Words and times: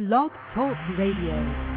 Blog 0.00 0.30
Talk 0.54 0.78
Radio. 0.96 1.69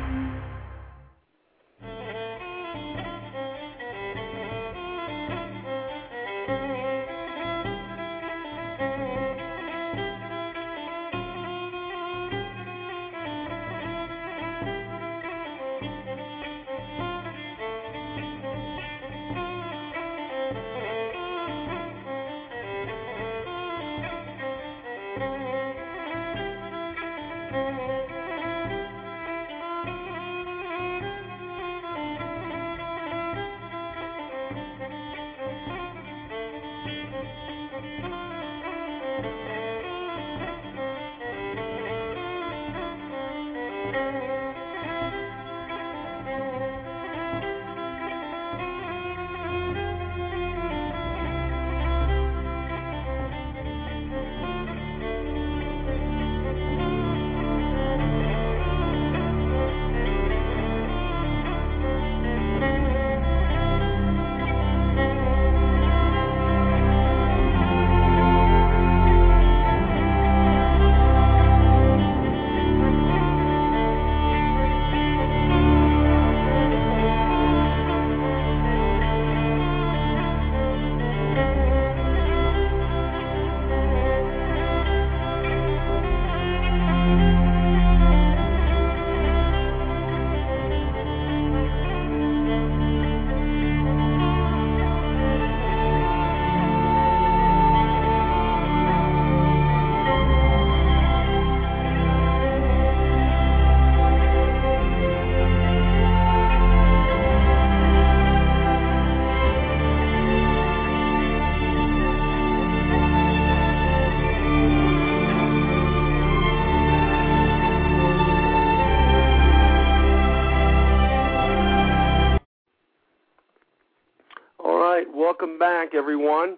Everyone. 126.03 126.57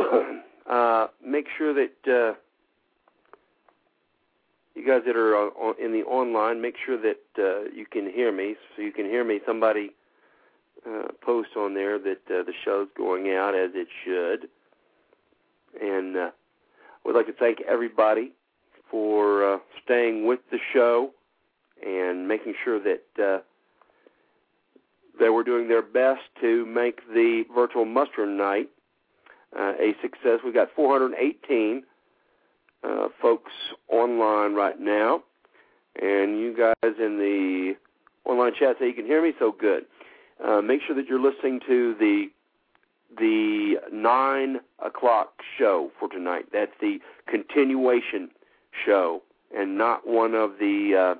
uh, 0.68 1.06
make 1.24 1.46
sure 1.56 1.72
that 1.72 1.92
uh, 2.08 2.34
you 4.74 4.84
guys 4.84 5.02
that 5.06 5.14
are 5.14 5.36
uh, 5.36 5.72
in 5.80 5.92
the 5.92 6.02
online, 6.02 6.60
make 6.60 6.74
sure 6.84 7.00
that 7.00 7.20
uh, 7.38 7.70
you 7.72 7.86
can 7.88 8.10
hear 8.10 8.32
me. 8.32 8.56
So 8.74 8.82
you 8.82 8.90
can 8.90 9.04
hear 9.04 9.22
me. 9.24 9.38
Somebody 9.46 9.90
uh, 10.84 11.08
post 11.24 11.50
on 11.56 11.74
there 11.74 12.00
that 12.00 12.22
uh, 12.28 12.42
the 12.42 12.52
show's 12.64 12.88
going 12.96 13.30
out 13.32 13.54
as 13.54 13.70
it 13.74 13.86
should. 14.04 14.48
And 15.80 16.16
uh, 16.16 16.30
would 17.04 17.14
like 17.14 17.26
to 17.26 17.32
thank 17.32 17.58
everybody 17.60 18.32
for 18.90 19.54
uh, 19.54 19.58
staying 19.84 20.26
with 20.26 20.40
the 20.50 20.58
show 20.72 21.10
and 21.86 22.26
making 22.26 22.54
sure 22.64 22.80
that 22.80 23.22
uh, 23.22 23.38
they 25.18 25.28
were 25.28 25.44
doing 25.44 25.68
their 25.68 25.82
best 25.82 26.22
to 26.40 26.66
make 26.66 27.00
the 27.12 27.44
virtual 27.54 27.84
muster 27.84 28.26
night 28.26 28.68
uh, 29.58 29.72
a 29.80 29.94
success. 30.02 30.40
We've 30.44 30.54
got 30.54 30.68
418 30.74 31.82
uh, 32.84 33.08
folks 33.20 33.52
online 33.88 34.54
right 34.54 34.78
now, 34.78 35.22
and 36.00 36.38
you 36.38 36.54
guys 36.56 36.92
in 36.98 37.18
the 37.18 37.74
online 38.30 38.52
chat 38.58 38.76
say 38.78 38.86
you 38.86 38.94
can 38.94 39.06
hear 39.06 39.22
me, 39.22 39.32
so 39.38 39.52
good. 39.52 39.86
Uh, 40.44 40.60
make 40.60 40.80
sure 40.86 40.94
that 40.94 41.06
you're 41.06 41.20
listening 41.20 41.60
to 41.66 41.94
the 41.98 42.26
the 43.18 43.76
nine 43.92 44.58
o'clock 44.84 45.40
show 45.58 45.90
for 45.98 46.08
tonight. 46.08 46.46
That's 46.52 46.72
the 46.80 46.98
continuation 47.26 48.30
show, 48.84 49.22
and 49.56 49.78
not 49.78 50.06
one 50.06 50.34
of 50.34 50.58
the 50.58 51.16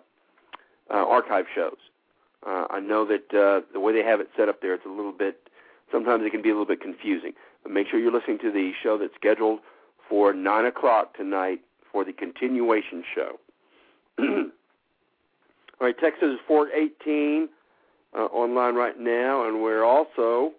uh, 0.90 0.94
uh, 0.94 1.06
archive 1.06 1.46
shows. 1.54 1.78
Uh, 2.44 2.66
I 2.70 2.80
know 2.80 3.06
that 3.06 3.34
uh, 3.34 3.60
the 3.72 3.80
way 3.80 3.92
they 3.92 4.02
have 4.02 4.20
it 4.20 4.28
set 4.36 4.48
up 4.48 4.60
there, 4.60 4.74
it's 4.74 4.86
a 4.86 4.90
little 4.90 5.12
bit. 5.12 5.48
Sometimes 5.92 6.24
it 6.24 6.30
can 6.30 6.42
be 6.42 6.50
a 6.50 6.52
little 6.52 6.66
bit 6.66 6.80
confusing. 6.80 7.32
But 7.62 7.72
make 7.72 7.88
sure 7.88 7.98
you're 7.98 8.12
listening 8.12 8.38
to 8.40 8.52
the 8.52 8.72
show 8.82 8.98
that's 8.98 9.14
scheduled 9.14 9.60
for 10.08 10.32
nine 10.32 10.64
o'clock 10.64 11.16
tonight 11.16 11.60
for 11.90 12.04
the 12.04 12.12
continuation 12.12 13.02
show. 13.14 13.38
All 14.18 15.86
right, 15.86 15.98
Texas 15.98 16.34
is 16.34 16.38
418 16.46 17.48
uh, 18.16 18.22
online 18.26 18.74
right 18.74 18.98
now, 18.98 19.46
and 19.46 19.62
we're 19.62 19.84
also 19.84 20.52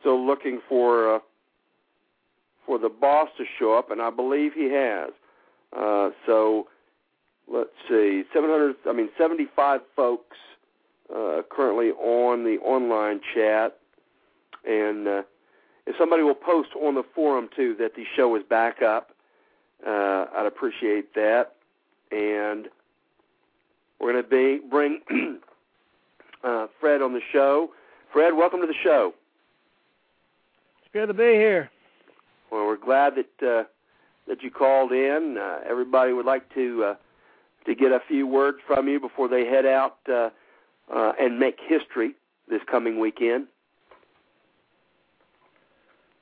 still 0.00 0.24
looking 0.24 0.60
for 0.68 1.16
uh, 1.16 1.18
for 2.66 2.78
the 2.78 2.88
boss 2.88 3.28
to 3.38 3.44
show 3.58 3.78
up, 3.78 3.90
and 3.90 4.02
I 4.02 4.10
believe 4.10 4.52
he 4.52 4.70
has. 4.72 5.10
Uh, 5.76 6.10
so 6.26 6.66
let's 7.46 7.70
see, 7.88 8.24
700. 8.32 8.76
I 8.88 8.92
mean, 8.92 9.08
75 9.16 9.80
folks 9.94 10.36
uh, 11.14 11.42
currently 11.50 11.90
on 11.90 12.44
the 12.44 12.58
online 12.58 13.20
chat, 13.34 13.78
and 14.66 15.06
uh, 15.06 15.22
if 15.86 15.94
somebody 15.98 16.22
will 16.22 16.34
post 16.34 16.70
on 16.80 16.94
the 16.94 17.04
forum 17.14 17.48
too 17.54 17.76
that 17.78 17.94
the 17.94 18.04
show 18.16 18.34
is 18.36 18.42
back 18.42 18.82
up, 18.82 19.12
uh, 19.86 20.26
I'd 20.36 20.46
appreciate 20.46 21.14
that. 21.14 21.52
And 22.10 22.68
we're 24.00 24.12
going 24.12 24.24
to 24.24 24.28
be 24.28 24.60
bring 24.68 25.00
uh, 26.44 26.66
Fred 26.80 27.02
on 27.02 27.12
the 27.12 27.20
show. 27.32 27.70
Fred, 28.12 28.34
welcome 28.34 28.60
to 28.60 28.66
the 28.66 28.74
show. 28.82 29.14
It's 30.82 30.92
good 30.92 31.06
to 31.06 31.14
be 31.14 31.22
here. 31.22 31.70
Well, 32.50 32.66
we're 32.66 32.76
glad 32.76 33.14
that 33.16 33.46
uh, 33.46 33.64
that 34.28 34.42
you 34.42 34.50
called 34.50 34.92
in. 34.92 35.36
Uh, 35.38 35.58
everybody 35.68 36.12
would 36.12 36.26
like 36.26 36.52
to 36.54 36.84
uh, 36.84 36.94
to 37.66 37.74
get 37.74 37.92
a 37.92 38.00
few 38.08 38.26
words 38.26 38.58
from 38.66 38.88
you 38.88 39.00
before 39.00 39.28
they 39.28 39.44
head 39.44 39.66
out 39.66 39.98
uh, 40.12 40.30
uh, 40.94 41.12
and 41.18 41.38
make 41.38 41.58
history 41.66 42.14
this 42.48 42.60
coming 42.70 43.00
weekend? 43.00 43.46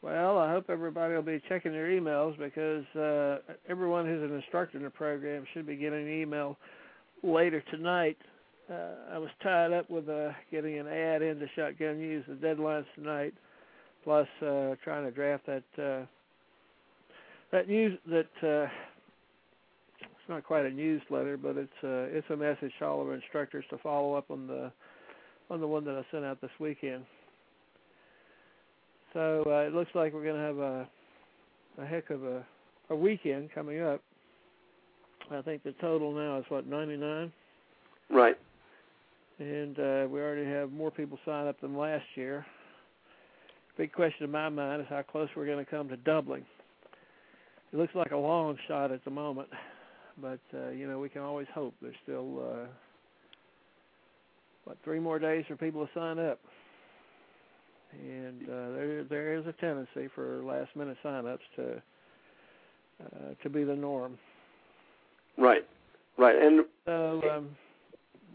Well, 0.03 0.39
I 0.39 0.51
hope 0.51 0.69
everybody 0.69 1.15
will 1.15 1.23
be 1.23 1.41
checking 1.49 1.73
their 1.73 1.89
emails 1.89 2.39
because 2.39 2.85
uh, 2.95 3.55
everyone 3.69 4.05
who's 4.05 4.23
an 4.23 4.37
instructor 4.37 4.77
in 4.77 4.85
the 4.85 4.91
program 4.91 5.47
should 5.55 5.67
be 5.67 5.77
getting 5.77 6.03
an 6.03 6.21
email 6.21 6.59
later 7.23 7.63
tonight. 7.71 8.19
Uh, 8.71 9.15
I 9.15 9.19
was 9.19 9.31
tied 9.43 9.73
up 9.73 9.89
with 9.89 10.09
uh, 10.09 10.33
getting 10.51 10.79
an 10.79 10.87
ad 10.89 11.23
into 11.23 11.47
Shotgun 11.57 11.99
News. 11.99 12.25
The 12.29 12.35
deadline's 12.35 12.87
tonight, 12.95 13.33
plus 14.05 14.29
uh, 14.43 14.75
trying 14.83 15.05
to 15.05 15.11
draft 15.11 15.47
that 15.47 15.65
uh, 15.79 16.05
that 17.51 17.69
news 17.69 17.99
that 18.07 18.27
uh, 18.43 18.69
it's 20.25 20.31
not 20.31 20.43
quite 20.43 20.65
a 20.65 20.71
newsletter, 20.71 21.37
but 21.37 21.59
it's 21.59 21.71
a 21.83 22.05
uh, 22.05 22.07
it's 22.11 22.31
a 22.31 22.37
message 22.37 22.73
to 22.79 22.87
all 22.87 23.03
of 23.03 23.09
our 23.09 23.15
instructors 23.15 23.63
to 23.69 23.77
follow 23.79 24.15
up 24.15 24.31
on 24.31 24.47
the 24.47 24.73
on 25.51 25.61
the 25.61 25.67
one 25.67 25.85
that 25.85 25.97
I 25.97 26.03
sent 26.11 26.25
out 26.25 26.41
this 26.41 26.51
weekend. 26.59 27.05
So 29.13 29.45
uh, 29.47 29.67
it 29.67 29.75
looks 29.75 29.91
like 29.95 30.15
we're 30.15 30.25
going 30.25 30.37
to 30.37 30.41
have 30.41 30.59
a 30.59 30.89
a 31.83 31.87
heck 31.87 32.09
of 32.09 32.25
a 32.25 32.43
a 32.89 32.97
weekend 32.97 33.51
coming 33.55 33.83
up. 33.83 34.01
I 35.31 35.43
think 35.43 35.63
the 35.63 35.73
total 35.73 36.11
now 36.15 36.39
is 36.39 36.45
what 36.49 36.67
99. 36.67 37.31
Right. 38.11 38.37
And 39.39 39.79
uh, 39.79 40.07
we 40.09 40.21
already 40.21 40.47
have 40.47 40.73
more 40.73 40.91
people 40.91 41.19
sign 41.27 41.49
up 41.49 41.61
than 41.61 41.77
last 41.77 42.05
year. 42.15 42.47
Big 43.77 43.93
question 43.93 44.25
in 44.25 44.31
my 44.31 44.49
mind 44.49 44.81
is 44.81 44.87
how 44.89 45.03
close 45.03 45.29
we're 45.37 45.47
going 45.47 45.63
to 45.63 45.71
come 45.71 45.89
to 45.89 45.97
doubling. 45.99 46.47
It 47.73 47.77
looks 47.77 47.95
like 47.95 48.13
a 48.13 48.17
long 48.17 48.57
shot 48.69 48.91
at 48.91 49.05
the 49.05 49.11
moment 49.11 49.49
but 50.21 50.41
uh, 50.55 50.71
you 50.71 50.89
know 50.89 50.99
we 50.99 51.09
can 51.09 51.23
always 51.23 51.47
hope. 51.55 51.75
There's 51.81 51.97
still 52.03 52.39
uh, 52.41 52.67
what 54.65 54.77
three 54.85 54.99
more 54.99 55.19
days 55.19 55.45
for 55.49 55.57
people 55.57 55.87
to 55.87 55.93
sign 55.95 56.19
up, 56.19 56.41
and 57.93 58.43
uh, 58.43 58.71
there 58.75 59.05
there 59.05 59.35
is 59.35 59.47
a 59.47 59.53
tendency 59.53 60.09
for 60.15 60.43
last 60.45 60.75
minute 60.77 60.97
sign-ups 61.03 61.45
to 61.57 61.83
uh, 63.05 63.35
to 63.43 63.51
be 63.51 63.65
the 63.65 63.77
norm. 63.77 64.19
Right, 65.37 65.67
right, 66.17 66.37
and 66.37 66.65
so 66.87 67.23
um, 67.31 67.49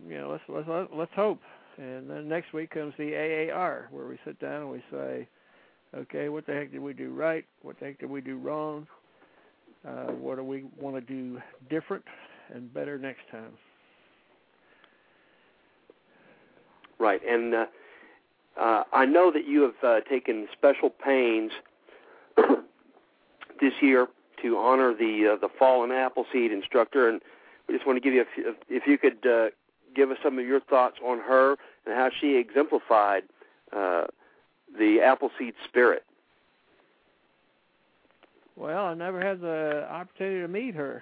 you 0.08 0.18
know 0.18 0.30
let's 0.32 0.44
let's 0.68 0.90
let's 0.94 1.14
hope. 1.16 1.40
And 1.78 2.10
then 2.10 2.28
next 2.28 2.52
week 2.52 2.72
comes 2.72 2.94
the 2.98 3.16
AAR, 3.16 3.88
where 3.92 4.06
we 4.06 4.20
sit 4.26 4.38
down 4.42 4.64
and 4.64 4.70
we 4.70 4.84
say, 4.92 5.26
okay, 5.96 6.28
what 6.28 6.46
the 6.46 6.54
heck 6.54 6.74
did 6.74 6.82
we 6.82 6.92
do 6.92 7.12
right? 7.14 7.46
What 7.62 7.80
the 7.80 7.86
heck 7.86 8.00
did 8.00 8.10
we 8.10 8.20
do 8.20 8.38
wrong? 8.38 8.86
Uh, 9.88 10.12
what 10.12 10.36
do 10.36 10.44
we 10.44 10.66
want 10.78 10.96
to 10.96 11.02
do 11.02 11.42
different 11.70 12.04
and 12.54 12.74
better 12.74 12.98
next 12.98 13.22
time? 13.32 13.52
Right, 17.00 17.22
and 17.26 17.54
uh, 17.54 17.66
uh, 18.60 18.84
I 18.92 19.06
know 19.06 19.32
that 19.32 19.48
you 19.48 19.62
have 19.62 19.76
uh, 19.84 20.02
taken 20.02 20.48
special 20.52 20.90
pains 20.90 21.52
this 23.62 23.74
year 23.82 24.08
to 24.42 24.58
honor 24.58 24.94
the 24.94 25.34
uh, 25.34 25.40
the 25.40 25.48
fallen 25.58 25.92
Appleseed 25.92 26.52
instructor, 26.52 27.08
and 27.08 27.22
we 27.68 27.74
just 27.74 27.88
want 27.88 27.96
to 27.96 28.02
give 28.02 28.14
you 28.14 28.22
a 28.22 28.26
few, 28.36 28.56
if 28.68 28.86
you 28.86 28.98
could 28.98 29.26
uh, 29.26 29.48
give 29.96 30.12
us 30.12 30.18
some 30.22 30.38
of 30.38 30.46
your 30.46 30.60
thoughts 30.60 30.98
on 31.06 31.20
her 31.20 31.56
and 31.86 31.96
how 31.96 32.10
she 32.20 32.36
exemplified 32.36 33.24
the 33.72 35.00
Appleseed 35.02 35.56
spirit. 35.68 36.04
Well, 38.60 38.88
I 38.88 38.94
never 38.94 39.26
had 39.26 39.40
the 39.40 39.88
opportunity 39.90 40.42
to 40.42 40.48
meet 40.50 40.76
her, 40.76 41.02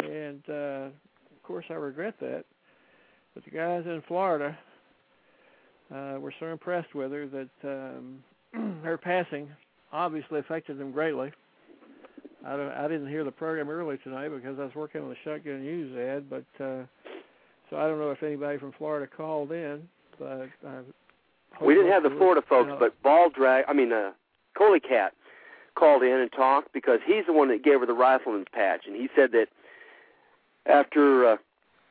and 0.00 0.42
uh, 0.50 0.90
of 1.32 1.42
course 1.42 1.64
I 1.70 1.72
regret 1.72 2.14
that. 2.20 2.44
But 3.34 3.44
the 3.46 3.50
guys 3.50 3.84
in 3.86 4.02
Florida 4.06 4.56
uh, 5.90 6.16
were 6.20 6.34
so 6.38 6.46
impressed 6.46 6.94
with 6.94 7.10
her 7.12 7.26
that 7.26 7.48
um, 7.64 8.22
her 8.84 8.98
passing 8.98 9.48
obviously 9.94 10.40
affected 10.40 10.76
them 10.76 10.92
greatly. 10.92 11.32
I, 12.46 12.56
don't, 12.56 12.70
I 12.70 12.82
didn't 12.86 13.08
hear 13.08 13.24
the 13.24 13.30
program 13.30 13.70
early 13.70 13.96
tonight 14.04 14.28
because 14.28 14.58
I 14.58 14.64
was 14.64 14.74
working 14.74 15.00
on 15.00 15.08
the 15.08 15.16
Shotgun 15.24 15.62
News 15.62 15.96
ad, 15.96 16.28
but 16.28 16.62
uh, 16.62 16.84
so 17.70 17.78
I 17.78 17.86
don't 17.86 17.98
know 17.98 18.10
if 18.10 18.22
anybody 18.22 18.58
from 18.58 18.72
Florida 18.76 19.10
called 19.10 19.52
in. 19.52 19.88
But 20.18 20.50
uh, 20.66 20.82
we 21.64 21.72
didn't 21.74 21.92
have 21.92 22.02
the 22.02 22.10
Florida 22.10 22.42
folks, 22.46 22.72
but 22.78 23.02
Ball 23.02 23.30
Drag, 23.34 23.64
I 23.66 23.72
mean, 23.72 23.90
uh, 23.90 24.10
Coley 24.54 24.80
Cat 24.80 25.14
called 25.74 26.02
in 26.02 26.12
and 26.12 26.30
talked 26.32 26.72
because 26.72 27.00
he's 27.04 27.26
the 27.26 27.32
one 27.32 27.48
that 27.48 27.62
gave 27.62 27.80
her 27.80 27.86
the 27.86 27.92
rifleman's 27.92 28.46
patch, 28.52 28.82
and 28.86 28.96
he 28.96 29.08
said 29.14 29.32
that 29.32 29.48
after 30.66 31.26
uh, 31.26 31.36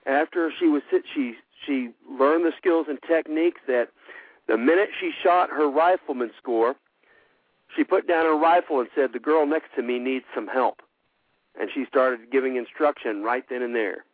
after 0.05 0.51
she 0.57 0.67
was 0.67 0.81
she 1.13 1.35
she 1.65 1.89
learned 2.09 2.45
the 2.45 2.53
skills 2.57 2.87
and 2.89 2.99
techniques 3.07 3.61
that 3.67 3.89
the 4.47 4.57
minute 4.57 4.89
she 4.99 5.11
shot 5.23 5.49
her 5.49 5.69
rifleman 5.69 6.31
score, 6.37 6.75
she 7.75 7.83
put 7.83 8.07
down 8.07 8.25
her 8.25 8.37
rifle 8.37 8.79
and 8.79 8.89
said, 8.95 9.13
"The 9.13 9.19
girl 9.19 9.45
next 9.45 9.69
to 9.75 9.81
me 9.81 9.99
needs 9.99 10.25
some 10.33 10.47
help," 10.47 10.81
and 11.59 11.69
she 11.73 11.85
started 11.85 12.31
giving 12.31 12.55
instruction 12.55 13.23
right 13.23 13.43
then 13.49 13.61
and 13.61 13.75
there. 13.75 14.05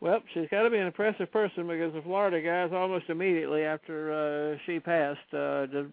Well, 0.00 0.20
she's 0.32 0.48
got 0.48 0.62
to 0.62 0.70
be 0.70 0.78
an 0.78 0.86
impressive 0.86 1.30
person 1.32 1.66
because 1.66 1.92
the 1.92 2.02
Florida 2.02 2.40
guys 2.40 2.70
almost 2.72 3.06
immediately 3.08 3.62
after 3.64 4.54
uh, 4.54 4.58
she 4.64 4.78
passed, 4.78 5.18
uh, 5.34 5.66
did, 5.66 5.92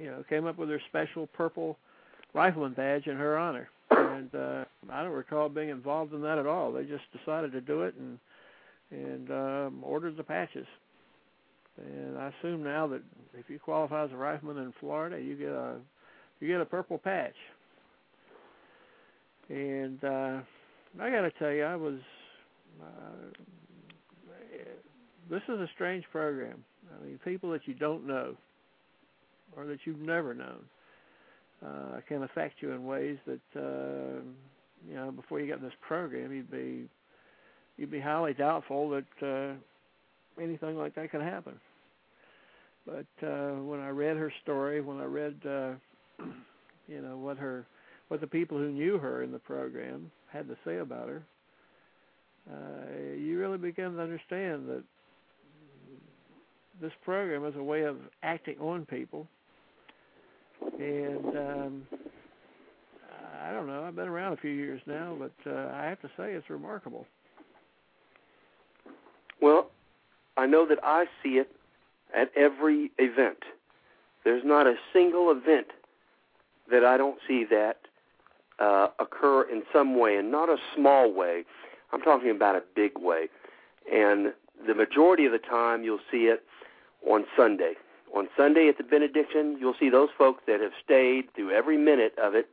you 0.00 0.06
know, 0.06 0.24
came 0.28 0.46
up 0.46 0.56
with 0.56 0.70
her 0.70 0.80
special 0.88 1.26
purple 1.26 1.76
rifleman 2.32 2.72
badge 2.72 3.06
in 3.06 3.16
her 3.16 3.36
honor. 3.36 3.68
And 3.90 4.34
uh, 4.34 4.64
I 4.90 5.02
don't 5.02 5.12
recall 5.12 5.50
being 5.50 5.68
involved 5.68 6.14
in 6.14 6.22
that 6.22 6.38
at 6.38 6.46
all. 6.46 6.72
They 6.72 6.84
just 6.84 7.04
decided 7.16 7.52
to 7.52 7.60
do 7.60 7.82
it 7.82 7.94
and 7.98 8.18
and 8.90 9.30
um, 9.30 9.78
ordered 9.82 10.16
the 10.16 10.22
patches. 10.22 10.66
And 11.78 12.16
I 12.16 12.30
assume 12.38 12.62
now 12.62 12.86
that 12.88 13.02
if 13.36 13.50
you 13.50 13.58
qualify 13.58 14.04
as 14.04 14.12
a 14.12 14.16
rifleman 14.16 14.58
in 14.58 14.72
Florida, 14.78 15.20
you 15.20 15.36
get 15.36 15.48
a 15.48 15.76
you 16.40 16.48
get 16.48 16.60
a 16.60 16.64
purple 16.64 16.98
patch. 16.98 17.34
And 19.48 20.02
uh, 20.04 20.40
I 21.00 21.10
got 21.10 21.22
to 21.22 21.30
tell 21.38 21.50
you, 21.50 21.64
I 21.64 21.76
was 21.76 21.98
this 25.30 25.42
is 25.48 25.60
a 25.60 25.68
strange 25.74 26.04
program. 26.12 26.64
I 26.94 27.04
mean, 27.04 27.18
people 27.24 27.50
that 27.50 27.66
you 27.66 27.74
don't 27.74 28.06
know 28.06 28.36
or 29.56 29.66
that 29.66 29.78
you've 29.84 30.00
never 30.00 30.34
known 30.34 30.64
uh, 31.64 32.00
can 32.08 32.22
affect 32.22 32.60
you 32.60 32.72
in 32.72 32.84
ways 32.84 33.16
that 33.26 33.60
uh, 33.60 34.20
you 34.88 34.94
know 34.94 35.10
before 35.10 35.40
you 35.40 35.48
got 35.48 35.62
this 35.62 35.72
program 35.86 36.32
you'd 36.32 36.50
be 36.50 36.88
you'd 37.76 37.90
be 37.90 38.00
highly 38.00 38.34
doubtful 38.34 38.90
that 38.90 39.26
uh, 39.26 40.42
anything 40.42 40.76
like 40.76 40.94
that 40.94 41.10
could 41.10 41.22
happen. 41.22 41.54
But 42.86 43.26
uh, 43.26 43.52
when 43.62 43.80
I 43.80 43.88
read 43.88 44.16
her 44.18 44.32
story, 44.42 44.80
when 44.80 44.98
I 44.98 45.04
read 45.04 45.34
uh, 45.46 45.72
you 46.88 47.00
know 47.00 47.16
what 47.16 47.38
her 47.38 47.66
what 48.08 48.20
the 48.20 48.26
people 48.26 48.58
who 48.58 48.70
knew 48.70 48.98
her 48.98 49.22
in 49.22 49.32
the 49.32 49.38
program 49.38 50.10
had 50.30 50.46
to 50.48 50.56
say 50.64 50.78
about 50.78 51.08
her, 51.08 51.22
uh, 52.50 53.16
you 53.16 53.38
really 53.38 53.58
begin 53.58 53.94
to 53.94 54.02
understand 54.02 54.68
that 54.68 54.82
this 56.80 56.92
program 57.04 57.44
is 57.46 57.54
a 57.56 57.62
way 57.62 57.82
of 57.82 57.96
acting 58.22 58.58
on 58.58 58.84
people. 58.84 59.26
And 60.78 61.36
um, 61.36 61.82
I 63.42 63.52
don't 63.52 63.66
know. 63.66 63.84
I've 63.84 63.96
been 63.96 64.08
around 64.08 64.32
a 64.32 64.36
few 64.36 64.50
years 64.50 64.80
now, 64.86 65.16
but 65.18 65.50
uh, 65.50 65.70
I 65.74 65.84
have 65.84 66.00
to 66.02 66.08
say 66.16 66.32
it's 66.32 66.48
remarkable. 66.50 67.06
Well, 69.40 69.70
I 70.36 70.46
know 70.46 70.66
that 70.66 70.78
I 70.82 71.06
see 71.22 71.38
it 71.38 71.50
at 72.16 72.30
every 72.36 72.90
event. 72.98 73.38
There's 74.24 74.44
not 74.44 74.66
a 74.66 74.74
single 74.92 75.30
event 75.30 75.66
that 76.70 76.84
I 76.84 76.96
don't 76.96 77.18
see 77.28 77.44
that 77.50 77.76
uh, 78.58 78.88
occur 78.98 79.42
in 79.50 79.62
some 79.72 79.98
way, 79.98 80.16
and 80.16 80.30
not 80.30 80.48
a 80.48 80.56
small 80.74 81.12
way. 81.12 81.44
I'm 81.94 82.02
talking 82.02 82.30
about 82.30 82.56
a 82.56 82.62
big 82.74 82.98
way. 82.98 83.28
And 83.90 84.32
the 84.66 84.74
majority 84.74 85.26
of 85.26 85.32
the 85.32 85.38
time, 85.38 85.84
you'll 85.84 86.00
see 86.10 86.24
it 86.24 86.42
on 87.08 87.24
Sunday. 87.36 87.74
On 88.14 88.28
Sunday 88.36 88.68
at 88.68 88.78
the 88.78 88.84
benediction, 88.84 89.56
you'll 89.60 89.76
see 89.78 89.90
those 89.90 90.08
folks 90.18 90.42
that 90.48 90.60
have 90.60 90.72
stayed 90.84 91.32
through 91.34 91.52
every 91.52 91.76
minute 91.76 92.14
of 92.18 92.34
it, 92.34 92.48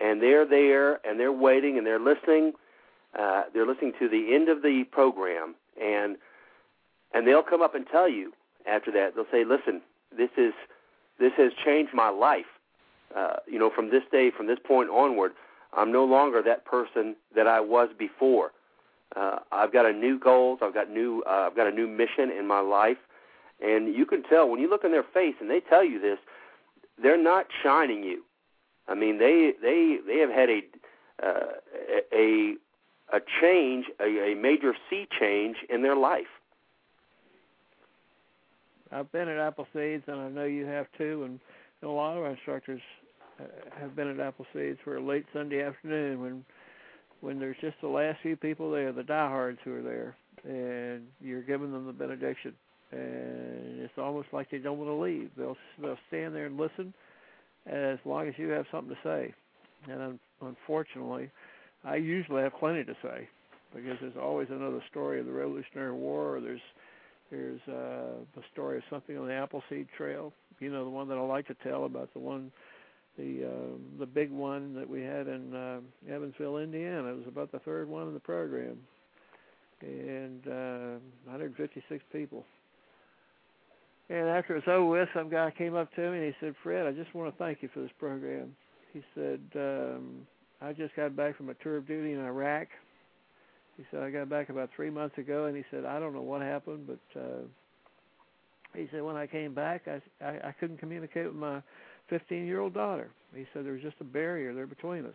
and 0.00 0.22
they're 0.22 0.46
there 0.46 1.04
and 1.06 1.18
they're 1.18 1.32
waiting 1.32 1.76
and 1.78 1.86
they're 1.86 1.98
listening. 1.98 2.52
Uh, 3.18 3.44
they're 3.52 3.66
listening 3.66 3.92
to 3.98 4.08
the 4.08 4.34
end 4.34 4.48
of 4.48 4.62
the 4.62 4.84
program, 4.90 5.54
and 5.82 6.16
and 7.14 7.26
they'll 7.26 7.42
come 7.42 7.62
up 7.62 7.74
and 7.74 7.86
tell 7.90 8.08
you 8.08 8.32
after 8.66 8.90
that. 8.92 9.14
They'll 9.14 9.30
say, 9.32 9.44
"Listen, 9.44 9.80
this 10.16 10.30
is 10.36 10.52
this 11.18 11.32
has 11.36 11.52
changed 11.64 11.94
my 11.94 12.10
life. 12.10 12.46
Uh, 13.14 13.36
you 13.46 13.58
know, 13.58 13.70
from 13.70 13.90
this 13.90 14.02
day, 14.12 14.30
from 14.36 14.48
this 14.48 14.58
point 14.62 14.90
onward, 14.90 15.32
I'm 15.72 15.92
no 15.92 16.04
longer 16.04 16.42
that 16.42 16.64
person 16.64 17.16
that 17.34 17.46
I 17.46 17.60
was 17.60 17.88
before. 17.96 18.52
Uh, 19.14 19.38
I've 19.52 19.72
got 19.72 19.86
a 19.86 19.92
new 19.92 20.18
goals. 20.18 20.60
I've 20.62 20.74
got 20.74 20.90
new. 20.90 21.22
Uh, 21.26 21.48
I've 21.48 21.56
got 21.56 21.66
a 21.66 21.70
new 21.70 21.86
mission 21.86 22.30
in 22.30 22.46
my 22.46 22.60
life, 22.60 22.98
and 23.60 23.94
you 23.94 24.04
can 24.04 24.22
tell 24.24 24.48
when 24.48 24.60
you 24.60 24.68
look 24.68 24.84
in 24.84 24.90
their 24.90 25.04
face 25.14 25.34
and 25.40 25.50
they 25.50 25.60
tell 25.60 25.84
you 25.84 26.00
this. 26.00 26.18
They're 27.00 27.22
not 27.22 27.46
shining 27.62 28.02
you. 28.02 28.22
I 28.88 28.94
mean, 28.94 29.18
they 29.18 29.52
they 29.60 29.98
they 30.06 30.18
have 30.18 30.30
had 30.30 30.48
a 30.48 30.60
uh, 31.22 31.52
a 32.12 32.54
a 33.12 33.20
change, 33.40 33.86
a, 34.00 34.32
a 34.32 34.34
major 34.34 34.74
sea 34.90 35.06
change 35.20 35.56
in 35.68 35.82
their 35.82 35.96
life. 35.96 36.26
I've 38.92 39.10
been 39.12 39.28
at 39.28 39.36
Appleseeds, 39.36 40.08
and 40.08 40.20
I 40.20 40.28
know 40.28 40.44
you 40.44 40.64
have 40.66 40.86
too, 40.96 41.24
and, 41.24 41.40
a 41.82 41.86
lot 41.86 42.16
of 42.16 42.24
our 42.24 42.30
instructors 42.30 42.80
uh, 43.38 43.44
have 43.78 43.94
been 43.94 44.08
at 44.08 44.16
Appleseeds 44.16 44.78
for 44.82 44.96
a 44.96 45.00
late 45.00 45.26
Sunday 45.32 45.62
afternoon 45.62 46.20
when 46.20 46.44
when 47.26 47.40
there's 47.40 47.56
just 47.60 47.74
the 47.82 47.88
last 47.88 48.20
few 48.22 48.36
people 48.36 48.70
there, 48.70 48.92
the 48.92 49.02
diehards 49.02 49.58
who 49.64 49.74
are 49.74 49.82
there, 49.82 50.16
and 50.44 51.02
you're 51.20 51.42
giving 51.42 51.72
them 51.72 51.84
the 51.84 51.92
benediction, 51.92 52.54
and 52.92 53.80
it's 53.80 53.98
almost 53.98 54.28
like 54.32 54.48
they 54.48 54.58
don't 54.58 54.78
want 54.78 54.88
to 54.88 54.94
leave. 54.94 55.30
They'll 55.36 55.56
they'll 55.82 55.98
stand 56.06 56.36
there 56.36 56.46
and 56.46 56.56
listen 56.56 56.94
as 57.66 57.98
long 58.04 58.28
as 58.28 58.34
you 58.36 58.50
have 58.50 58.66
something 58.70 58.94
to 58.94 59.00
say. 59.02 59.34
And 59.90 60.00
un- 60.00 60.20
unfortunately, 60.40 61.28
I 61.84 61.96
usually 61.96 62.42
have 62.42 62.52
plenty 62.60 62.84
to 62.84 62.94
say 63.02 63.28
because 63.74 63.96
there's 64.00 64.16
always 64.22 64.46
another 64.50 64.80
story 64.88 65.18
of 65.18 65.26
the 65.26 65.32
Revolutionary 65.32 65.94
War. 65.94 66.36
Or 66.36 66.40
there's 66.40 66.60
there's 67.32 67.60
uh, 67.66 68.22
the 68.36 68.42
story 68.52 68.76
of 68.76 68.84
something 68.88 69.18
on 69.18 69.26
the 69.26 69.34
Appleseed 69.34 69.88
Trail. 69.96 70.32
You 70.60 70.70
know, 70.70 70.84
the 70.84 70.90
one 70.90 71.08
that 71.08 71.18
I 71.18 71.22
like 71.22 71.48
to 71.48 71.56
tell 71.64 71.86
about 71.86 72.12
the 72.12 72.20
one 72.20 72.52
the 73.16 73.46
uh, 73.46 73.98
the 73.98 74.06
big 74.06 74.30
one 74.30 74.74
that 74.74 74.88
we 74.88 75.02
had 75.02 75.28
in 75.28 75.54
uh, 75.54 75.80
Evansville, 76.12 76.58
Indiana. 76.58 77.08
It 77.08 77.16
was 77.16 77.26
about 77.28 77.52
the 77.52 77.58
third 77.60 77.88
one 77.88 78.08
in 78.08 78.14
the 78.14 78.20
program, 78.20 78.78
and 79.80 80.46
uh, 80.46 80.98
156 81.24 82.04
people. 82.12 82.44
And 84.08 84.28
after 84.28 84.54
it 84.54 84.64
was 84.66 84.72
over 84.72 84.86
with, 84.86 85.08
some 85.14 85.28
guy 85.28 85.52
came 85.56 85.74
up 85.74 85.92
to 85.94 86.10
me 86.10 86.18
and 86.18 86.26
he 86.26 86.32
said, 86.40 86.54
"Fred, 86.62 86.86
I 86.86 86.92
just 86.92 87.14
want 87.14 87.32
to 87.32 87.38
thank 87.38 87.62
you 87.62 87.68
for 87.72 87.80
this 87.80 87.90
program." 87.98 88.54
He 88.92 89.02
said, 89.14 89.40
um, 89.56 90.26
I 90.62 90.72
just 90.72 90.94
got 90.96 91.14
back 91.16 91.36
from 91.36 91.50
a 91.50 91.54
tour 91.54 91.76
of 91.76 91.86
duty 91.86 92.12
in 92.12 92.20
Iraq. 92.20 92.68
He 93.76 93.84
said 93.90 94.02
I 94.02 94.10
got 94.10 94.28
back 94.30 94.48
about 94.48 94.70
three 94.74 94.90
months 94.90 95.18
ago, 95.18 95.46
and 95.46 95.56
he 95.56 95.64
said 95.70 95.84
I 95.84 95.98
don't 95.98 96.14
know 96.14 96.22
what 96.22 96.40
happened, 96.42 96.86
but 96.86 97.20
uh, 97.20 97.42
he 98.74 98.88
said 98.90 99.02
when 99.02 99.16
I 99.16 99.26
came 99.26 99.54
back, 99.54 99.86
I 99.86 100.00
I, 100.24 100.48
I 100.48 100.54
couldn't 100.58 100.78
communicate 100.78 101.26
with 101.26 101.36
my 101.36 101.60
15 102.08 102.46
year 102.46 102.60
old 102.60 102.74
daughter. 102.74 103.10
He 103.34 103.46
said 103.52 103.64
there 103.64 103.72
was 103.72 103.82
just 103.82 103.96
a 104.00 104.04
barrier 104.04 104.54
there 104.54 104.66
between 104.66 105.06
us. 105.06 105.14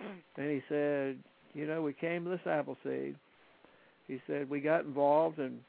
And 0.36 0.50
he 0.50 0.62
said, 0.68 1.18
you 1.54 1.66
know, 1.66 1.82
we 1.82 1.92
came 1.92 2.24
to 2.24 2.30
this 2.30 2.40
Appleseed. 2.46 3.14
He 4.08 4.20
said 4.26 4.50
we 4.50 4.60
got 4.60 4.84
involved 4.84 5.38
in 5.38 5.60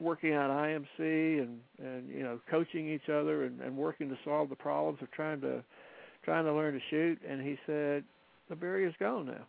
working 0.00 0.34
on 0.34 0.50
IMC 0.50 1.42
and 1.42 1.58
and 1.78 2.08
you 2.08 2.22
know 2.22 2.40
coaching 2.50 2.88
each 2.88 3.08
other 3.08 3.44
and, 3.44 3.60
and 3.60 3.76
working 3.76 4.08
to 4.08 4.18
solve 4.24 4.48
the 4.48 4.56
problems 4.56 4.98
of 5.02 5.10
trying 5.10 5.40
to 5.40 5.62
trying 6.24 6.44
to 6.44 6.52
learn 6.52 6.74
to 6.74 6.80
shoot. 6.90 7.18
And 7.28 7.42
he 7.42 7.58
said 7.66 8.04
the 8.48 8.56
barrier's 8.56 8.94
gone 8.98 9.26
now. 9.26 9.46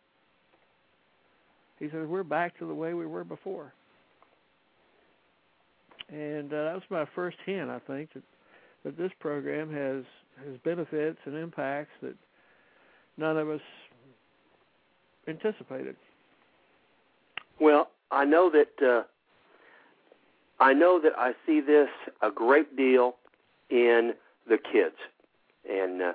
He 1.79 1.89
said 1.89 2.07
we're 2.07 2.24
back 2.24 2.57
to 2.59 2.65
the 2.65 2.74
way 2.74 2.93
we 2.93 3.05
were 3.05 3.24
before. 3.24 3.74
And 6.09 6.51
uh, 6.53 6.63
that 6.63 6.74
was 6.74 6.83
my 6.89 7.05
first 7.15 7.38
hint, 7.45 7.69
I 7.69 7.79
think, 7.79 8.13
that 8.13 8.24
that 8.84 8.98
this 8.98 9.12
program 9.19 9.72
has 9.74 10.03
has 10.46 10.57
benefits 10.63 11.17
and 11.25 11.36
impacts 11.36 11.91
that 12.01 12.15
none 13.17 13.38
of 13.38 13.50
us 13.50 13.62
anticipated. 15.27 15.96
Well, 17.60 17.89
I 18.12 18.24
know 18.25 18.51
that 18.51 18.86
uh, 18.88 19.03
I 20.60 20.74
know 20.74 21.00
that 21.01 21.13
I 21.17 21.34
see 21.46 21.60
this 21.60 21.89
a 22.22 22.31
great 22.31 22.75
deal 22.77 23.15
in 23.69 24.13
the 24.48 24.57
kids, 24.57 24.96
and 25.69 26.01
uh, 26.01 26.13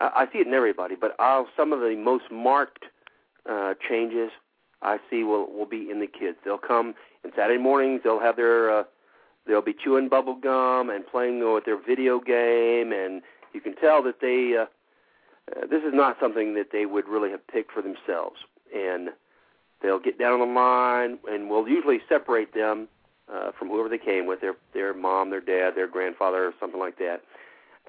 I, 0.00 0.10
I 0.22 0.32
see 0.32 0.38
it 0.38 0.46
in 0.46 0.54
everybody. 0.54 0.94
But 0.94 1.14
I'll, 1.18 1.48
some 1.56 1.72
of 1.72 1.80
the 1.80 1.96
most 1.96 2.24
marked 2.30 2.84
uh, 3.48 3.74
changes 3.88 4.30
I 4.82 4.98
see 5.10 5.24
will 5.24 5.50
will 5.52 5.66
be 5.66 5.90
in 5.90 6.00
the 6.00 6.06
kids. 6.06 6.38
They'll 6.44 6.58
come 6.58 6.94
in 7.24 7.32
Saturday 7.36 7.62
mornings. 7.62 8.02
They'll 8.04 8.20
have 8.20 8.36
their 8.36 8.70
uh, 8.70 8.84
they'll 9.46 9.62
be 9.62 9.74
chewing 9.74 10.08
bubble 10.08 10.36
gum 10.36 10.90
and 10.90 11.06
playing 11.06 11.40
with 11.52 11.64
their 11.64 11.80
video 11.80 12.20
game, 12.20 12.92
and 12.92 13.22
you 13.52 13.60
can 13.60 13.74
tell 13.76 14.02
that 14.02 14.20
they 14.20 14.56
uh, 14.56 14.66
uh, 15.50 15.66
this 15.66 15.82
is 15.82 15.92
not 15.92 16.16
something 16.20 16.54
that 16.54 16.68
they 16.72 16.86
would 16.86 17.08
really 17.08 17.30
have 17.30 17.46
picked 17.46 17.72
for 17.72 17.82
themselves. 17.82 18.36
And 18.74 19.10
they'll 19.82 19.98
get 19.98 20.18
down 20.18 20.40
on 20.40 20.40
the 20.40 20.54
line, 20.54 21.18
and 21.28 21.50
we'll 21.50 21.68
usually 21.68 22.00
separate 22.08 22.54
them 22.54 22.88
uh, 23.32 23.50
from 23.58 23.68
whoever 23.68 23.88
they 23.88 23.98
came 23.98 24.26
with 24.26 24.40
their 24.40 24.54
their 24.72 24.94
mom, 24.94 25.30
their 25.30 25.40
dad, 25.40 25.74
their 25.74 25.88
grandfather, 25.88 26.46
or 26.46 26.54
something 26.60 26.80
like 26.80 26.98
that. 26.98 27.22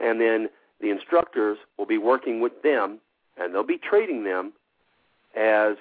And 0.01 0.19
then 0.19 0.49
the 0.81 0.89
instructors 0.89 1.57
will 1.77 1.85
be 1.85 1.97
working 1.97 2.41
with 2.41 2.61
them, 2.63 2.99
and 3.37 3.53
they'll 3.53 3.63
be 3.63 3.77
treating 3.77 4.23
them 4.23 4.53
as 5.35 5.75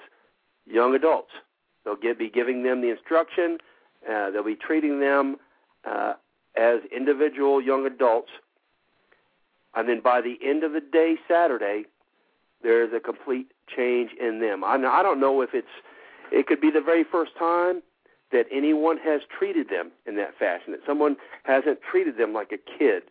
young 0.65 0.95
adults. 0.95 1.31
They'll 1.83 1.95
give, 1.95 2.17
be 2.17 2.29
giving 2.29 2.63
them 2.63 2.81
the 2.81 2.89
instruction. 2.89 3.57
Uh, 4.09 4.31
they'll 4.31 4.43
be 4.43 4.55
treating 4.55 4.99
them 4.99 5.37
uh, 5.85 6.13
as 6.55 6.79
individual 6.95 7.61
young 7.61 7.85
adults. 7.85 8.31
And 9.75 9.89
then 9.89 10.01
by 10.01 10.21
the 10.21 10.37
end 10.43 10.63
of 10.63 10.73
the 10.73 10.81
day, 10.81 11.15
Saturday, 11.27 11.85
there's 12.61 12.93
a 12.93 12.99
complete 12.99 13.51
change 13.75 14.11
in 14.19 14.39
them. 14.39 14.63
I, 14.63 14.75
I 14.75 15.03
don't 15.03 15.19
know 15.19 15.41
if 15.41 15.49
it's, 15.53 15.67
it 16.31 16.47
could 16.47 16.61
be 16.61 16.71
the 16.71 16.81
very 16.81 17.03
first 17.03 17.31
time 17.37 17.81
that 18.31 18.45
anyone 18.51 18.97
has 18.97 19.21
treated 19.37 19.69
them 19.69 19.91
in 20.05 20.15
that 20.15 20.37
fashion, 20.37 20.71
that 20.71 20.81
someone 20.85 21.15
hasn't 21.43 21.79
treated 21.81 22.17
them 22.17 22.33
like 22.33 22.51
a 22.51 22.57
kid. 22.57 23.03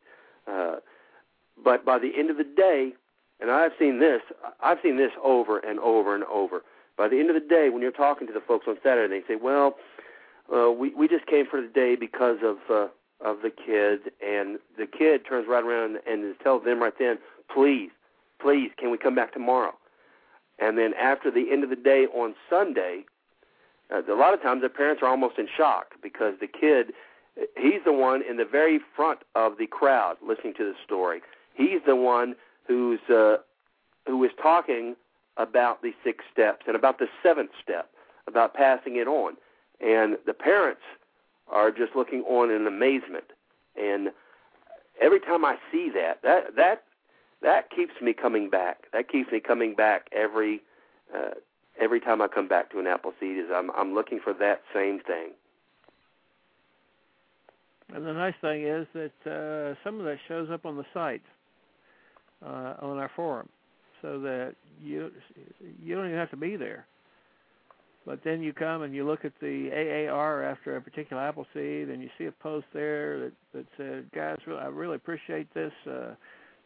Uh, 0.46 0.76
but 1.62 1.84
by 1.84 1.98
the 1.98 2.12
end 2.16 2.30
of 2.30 2.36
the 2.36 2.44
day, 2.44 2.92
and 3.40 3.50
I've 3.50 3.72
seen 3.78 3.98
this, 3.98 4.22
I've 4.62 4.78
seen 4.82 4.96
this 4.96 5.12
over 5.22 5.58
and 5.58 5.78
over 5.80 6.14
and 6.14 6.24
over. 6.24 6.62
By 6.96 7.08
the 7.08 7.18
end 7.18 7.30
of 7.30 7.34
the 7.34 7.48
day, 7.48 7.70
when 7.70 7.82
you're 7.82 7.90
talking 7.90 8.26
to 8.26 8.32
the 8.32 8.40
folks 8.40 8.66
on 8.68 8.76
Saturday, 8.82 9.20
they 9.20 9.26
say, 9.26 9.36
"Well, 9.36 9.76
uh, 10.54 10.70
we 10.70 10.94
we 10.94 11.08
just 11.08 11.26
came 11.26 11.46
for 11.46 11.60
the 11.60 11.68
day 11.68 11.96
because 11.96 12.38
of 12.42 12.56
uh, 12.70 12.88
of 13.24 13.38
the 13.42 13.50
kids, 13.50 14.02
and 14.24 14.58
the 14.76 14.86
kid 14.86 15.22
turns 15.28 15.46
right 15.48 15.64
around 15.64 15.98
and 16.06 16.34
tells 16.42 16.64
them 16.64 16.80
right 16.80 16.94
then, 16.98 17.18
please, 17.52 17.90
please, 18.40 18.70
can 18.76 18.90
we 18.90 18.98
come 18.98 19.14
back 19.14 19.32
tomorrow? 19.32 19.72
And 20.58 20.76
then 20.76 20.92
after 20.94 21.30
the 21.30 21.50
end 21.50 21.64
of 21.64 21.70
the 21.70 21.76
day 21.76 22.06
on 22.14 22.34
Sunday, 22.50 23.04
uh, 23.92 24.02
a 24.12 24.14
lot 24.14 24.34
of 24.34 24.42
times 24.42 24.62
the 24.62 24.68
parents 24.68 25.02
are 25.02 25.08
almost 25.08 25.38
in 25.38 25.48
shock 25.56 25.94
because 26.02 26.34
the 26.40 26.46
kid, 26.46 26.92
he's 27.56 27.82
the 27.84 27.92
one 27.92 28.22
in 28.28 28.36
the 28.36 28.44
very 28.44 28.80
front 28.94 29.20
of 29.34 29.58
the 29.58 29.66
crowd 29.66 30.16
listening 30.26 30.54
to 30.54 30.64
the 30.64 30.74
story. 30.84 31.20
He's 31.54 31.80
the 31.86 31.96
one 31.96 32.34
who's 32.66 33.00
uh, 33.08 33.36
who 34.06 34.22
is 34.24 34.30
talking 34.40 34.96
about 35.36 35.82
the 35.82 35.92
six 36.04 36.24
steps 36.32 36.64
and 36.66 36.76
about 36.76 36.98
the 36.98 37.06
seventh 37.22 37.50
step, 37.62 37.90
about 38.26 38.54
passing 38.54 38.96
it 38.96 39.06
on. 39.06 39.34
And 39.82 40.16
the 40.26 40.32
parents 40.32 40.82
are 41.48 41.70
just 41.70 41.94
looking 41.96 42.22
on 42.22 42.50
in 42.50 42.66
amazement. 42.66 43.24
And 43.76 44.10
every 45.00 45.20
time 45.20 45.44
I 45.44 45.56
see 45.70 45.90
that, 45.94 46.22
that 46.22 46.56
that 46.56 46.84
that 47.42 47.70
keeps 47.70 47.92
me 48.00 48.12
coming 48.12 48.48
back. 48.48 48.84
That 48.92 49.08
keeps 49.08 49.30
me 49.32 49.40
coming 49.40 49.74
back 49.74 50.08
every 50.12 50.62
uh, 51.14 51.32
every 51.80 52.00
time 52.00 52.22
I 52.22 52.28
come 52.28 52.48
back 52.48 52.70
to 52.72 52.78
an 52.78 52.86
Appleseed. 52.86 53.38
Is 53.38 53.50
I'm 53.52 53.70
I'm 53.72 53.94
looking 53.94 54.20
for 54.22 54.32
that 54.34 54.62
same 54.74 55.00
thing. 55.00 55.30
And 57.94 58.06
the 58.06 58.12
nice 58.12 58.34
thing 58.40 58.66
is 58.66 58.86
that 58.94 59.30
uh, 59.30 59.74
some 59.84 59.98
of 59.98 60.06
that 60.06 60.18
shows 60.26 60.48
up 60.50 60.64
on 60.64 60.76
the 60.76 60.84
site 60.94 61.22
uh, 62.44 62.74
on 62.80 62.98
our 62.98 63.10
forum, 63.14 63.48
so 64.00 64.20
that 64.20 64.54
you 64.80 65.10
you 65.82 65.94
don't 65.94 66.06
even 66.06 66.18
have 66.18 66.30
to 66.30 66.36
be 66.36 66.56
there. 66.56 66.86
But 68.04 68.24
then 68.24 68.42
you 68.42 68.52
come 68.52 68.82
and 68.82 68.94
you 68.94 69.06
look 69.06 69.24
at 69.24 69.32
the 69.40 69.70
AAR 69.70 70.42
after 70.42 70.76
a 70.76 70.80
particular 70.80 71.22
Appleseed, 71.22 71.88
and 71.88 72.02
you 72.02 72.10
see 72.18 72.24
a 72.24 72.32
post 72.32 72.66
there 72.72 73.20
that 73.20 73.32
that 73.54 73.66
said, 73.76 74.10
"Guys, 74.12 74.38
I 74.48 74.66
really 74.66 74.96
appreciate 74.96 75.52
this. 75.54 75.72
Uh, 75.86 76.14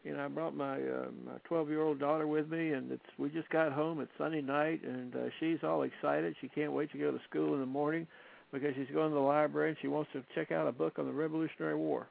you 0.02 0.16
know, 0.16 0.24
I 0.24 0.28
brought 0.28 0.56
my 0.56 0.76
uh, 0.76 1.08
my 1.26 1.32
12 1.44 1.68
year 1.68 1.82
old 1.82 1.98
daughter 1.98 2.26
with 2.26 2.48
me, 2.48 2.72
and 2.72 2.90
it's 2.90 3.04
we 3.18 3.28
just 3.28 3.50
got 3.50 3.72
home. 3.72 4.00
It's 4.00 4.10
Sunday 4.16 4.40
night, 4.40 4.82
and 4.82 5.14
uh, 5.14 5.28
she's 5.38 5.58
all 5.62 5.82
excited. 5.82 6.34
She 6.40 6.48
can't 6.48 6.72
wait 6.72 6.90
to 6.92 6.98
go 6.98 7.10
to 7.10 7.18
school 7.28 7.54
in 7.54 7.60
the 7.60 7.66
morning 7.66 8.06
because 8.52 8.74
she's 8.76 8.94
going 8.94 9.10
to 9.10 9.14
the 9.14 9.20
library 9.20 9.70
and 9.70 9.78
she 9.82 9.88
wants 9.88 10.10
to 10.12 10.22
check 10.34 10.52
out 10.52 10.66
a 10.68 10.72
book 10.72 10.98
on 10.98 11.06
the 11.06 11.12
Revolutionary 11.12 11.74
War. 11.74 12.06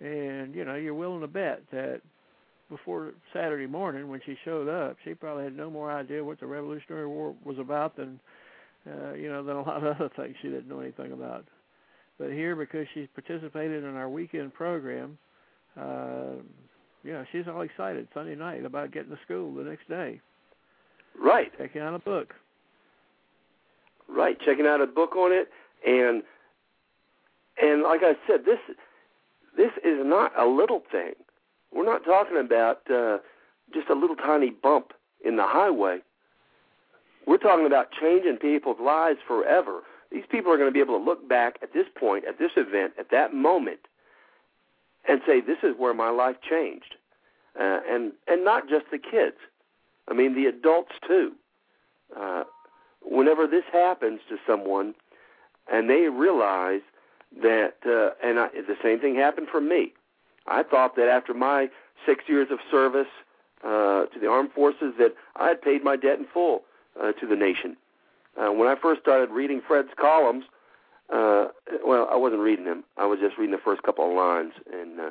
And 0.00 0.54
you 0.54 0.64
know, 0.64 0.74
you're 0.74 0.94
willing 0.94 1.20
to 1.20 1.28
bet 1.28 1.62
that 1.70 2.00
before 2.76 3.14
Saturday 3.32 3.66
morning 3.66 4.08
when 4.08 4.20
she 4.26 4.36
showed 4.44 4.68
up, 4.68 4.96
she 5.04 5.14
probably 5.14 5.44
had 5.44 5.56
no 5.56 5.70
more 5.70 5.92
idea 5.92 6.24
what 6.24 6.40
the 6.40 6.46
Revolutionary 6.46 7.06
War 7.06 7.34
was 7.44 7.58
about 7.58 7.96
than 7.96 8.18
uh, 8.86 9.14
you 9.14 9.30
know 9.30 9.42
than 9.44 9.56
a 9.56 9.62
lot 9.66 9.84
of 9.84 9.96
other 9.96 10.10
things 10.16 10.34
she 10.42 10.48
didn't 10.48 10.68
know 10.68 10.80
anything 10.80 11.12
about. 11.12 11.44
But 12.18 12.30
here, 12.30 12.54
because 12.54 12.86
she's 12.94 13.08
participated 13.14 13.84
in 13.84 13.96
our 13.96 14.08
weekend 14.08 14.54
program, 14.54 15.18
uh, 15.80 16.40
you 17.02 17.12
know, 17.12 17.24
she's 17.32 17.44
all 17.48 17.62
excited 17.62 18.08
Sunday 18.14 18.34
night 18.34 18.64
about 18.64 18.92
getting 18.92 19.10
to 19.10 19.18
school 19.24 19.54
the 19.54 19.62
next 19.62 19.88
day. 19.88 20.20
Right. 21.20 21.50
Checking 21.58 21.82
out 21.82 21.94
a 21.94 21.98
book. 21.98 22.34
Right, 24.08 24.38
checking 24.44 24.66
out 24.66 24.80
a 24.80 24.86
book 24.86 25.16
on 25.16 25.32
it, 25.32 25.48
and 25.86 26.22
and 27.60 27.82
like 27.82 28.02
I 28.02 28.12
said, 28.26 28.44
this 28.44 28.58
this 29.56 29.70
is 29.82 30.04
not 30.04 30.38
a 30.38 30.46
little 30.46 30.82
thing. 30.92 31.14
We're 31.74 31.84
not 31.84 32.04
talking 32.04 32.38
about 32.38 32.88
uh, 32.90 33.18
just 33.72 33.88
a 33.88 33.94
little 33.94 34.16
tiny 34.16 34.50
bump 34.50 34.92
in 35.24 35.36
the 35.36 35.44
highway. 35.46 35.98
We're 37.26 37.38
talking 37.38 37.66
about 37.66 37.88
changing 37.90 38.36
people's 38.36 38.78
lives 38.80 39.18
forever. 39.26 39.80
These 40.12 40.24
people 40.30 40.52
are 40.52 40.56
going 40.56 40.68
to 40.68 40.72
be 40.72 40.80
able 40.80 40.98
to 40.98 41.04
look 41.04 41.28
back 41.28 41.58
at 41.62 41.72
this 41.72 41.86
point, 41.98 42.24
at 42.26 42.38
this 42.38 42.52
event, 42.56 42.92
at 42.98 43.10
that 43.10 43.34
moment, 43.34 43.80
and 45.08 45.20
say, 45.26 45.40
"This 45.40 45.58
is 45.62 45.74
where 45.76 45.94
my 45.94 46.10
life 46.10 46.36
changed," 46.48 46.94
uh, 47.58 47.80
and 47.88 48.12
and 48.28 48.44
not 48.44 48.68
just 48.68 48.86
the 48.92 48.98
kids. 48.98 49.36
I 50.06 50.14
mean, 50.14 50.34
the 50.34 50.46
adults 50.46 50.92
too. 51.06 51.32
Uh, 52.14 52.44
whenever 53.02 53.46
this 53.46 53.64
happens 53.72 54.20
to 54.28 54.36
someone, 54.46 54.94
and 55.72 55.90
they 55.90 56.08
realize 56.08 56.82
that, 57.42 57.74
uh, 57.86 58.10
and 58.26 58.38
I, 58.38 58.48
the 58.48 58.76
same 58.82 59.00
thing 59.00 59.16
happened 59.16 59.48
for 59.50 59.60
me. 59.60 59.94
I 60.46 60.62
thought 60.62 60.96
that 60.96 61.08
after 61.08 61.34
my 61.34 61.68
six 62.06 62.24
years 62.28 62.48
of 62.50 62.58
service 62.70 63.08
uh, 63.64 64.06
to 64.06 64.20
the 64.20 64.28
armed 64.28 64.52
forces, 64.52 64.94
that 64.98 65.14
I 65.36 65.48
had 65.48 65.62
paid 65.62 65.82
my 65.82 65.96
debt 65.96 66.18
in 66.18 66.26
full 66.32 66.62
uh, 67.00 67.12
to 67.12 67.26
the 67.26 67.36
nation. 67.36 67.76
Uh, 68.36 68.52
when 68.52 68.68
I 68.68 68.74
first 68.80 69.00
started 69.00 69.30
reading 69.30 69.62
Fred's 69.66 69.88
columns, 69.98 70.44
uh, 71.12 71.48
well, 71.84 72.08
I 72.10 72.16
wasn't 72.16 72.40
reading 72.40 72.64
them. 72.64 72.84
I 72.96 73.06
was 73.06 73.18
just 73.20 73.38
reading 73.38 73.54
the 73.54 73.62
first 73.62 73.82
couple 73.82 74.08
of 74.08 74.16
lines 74.16 74.52
and 74.72 75.00
uh, 75.00 75.10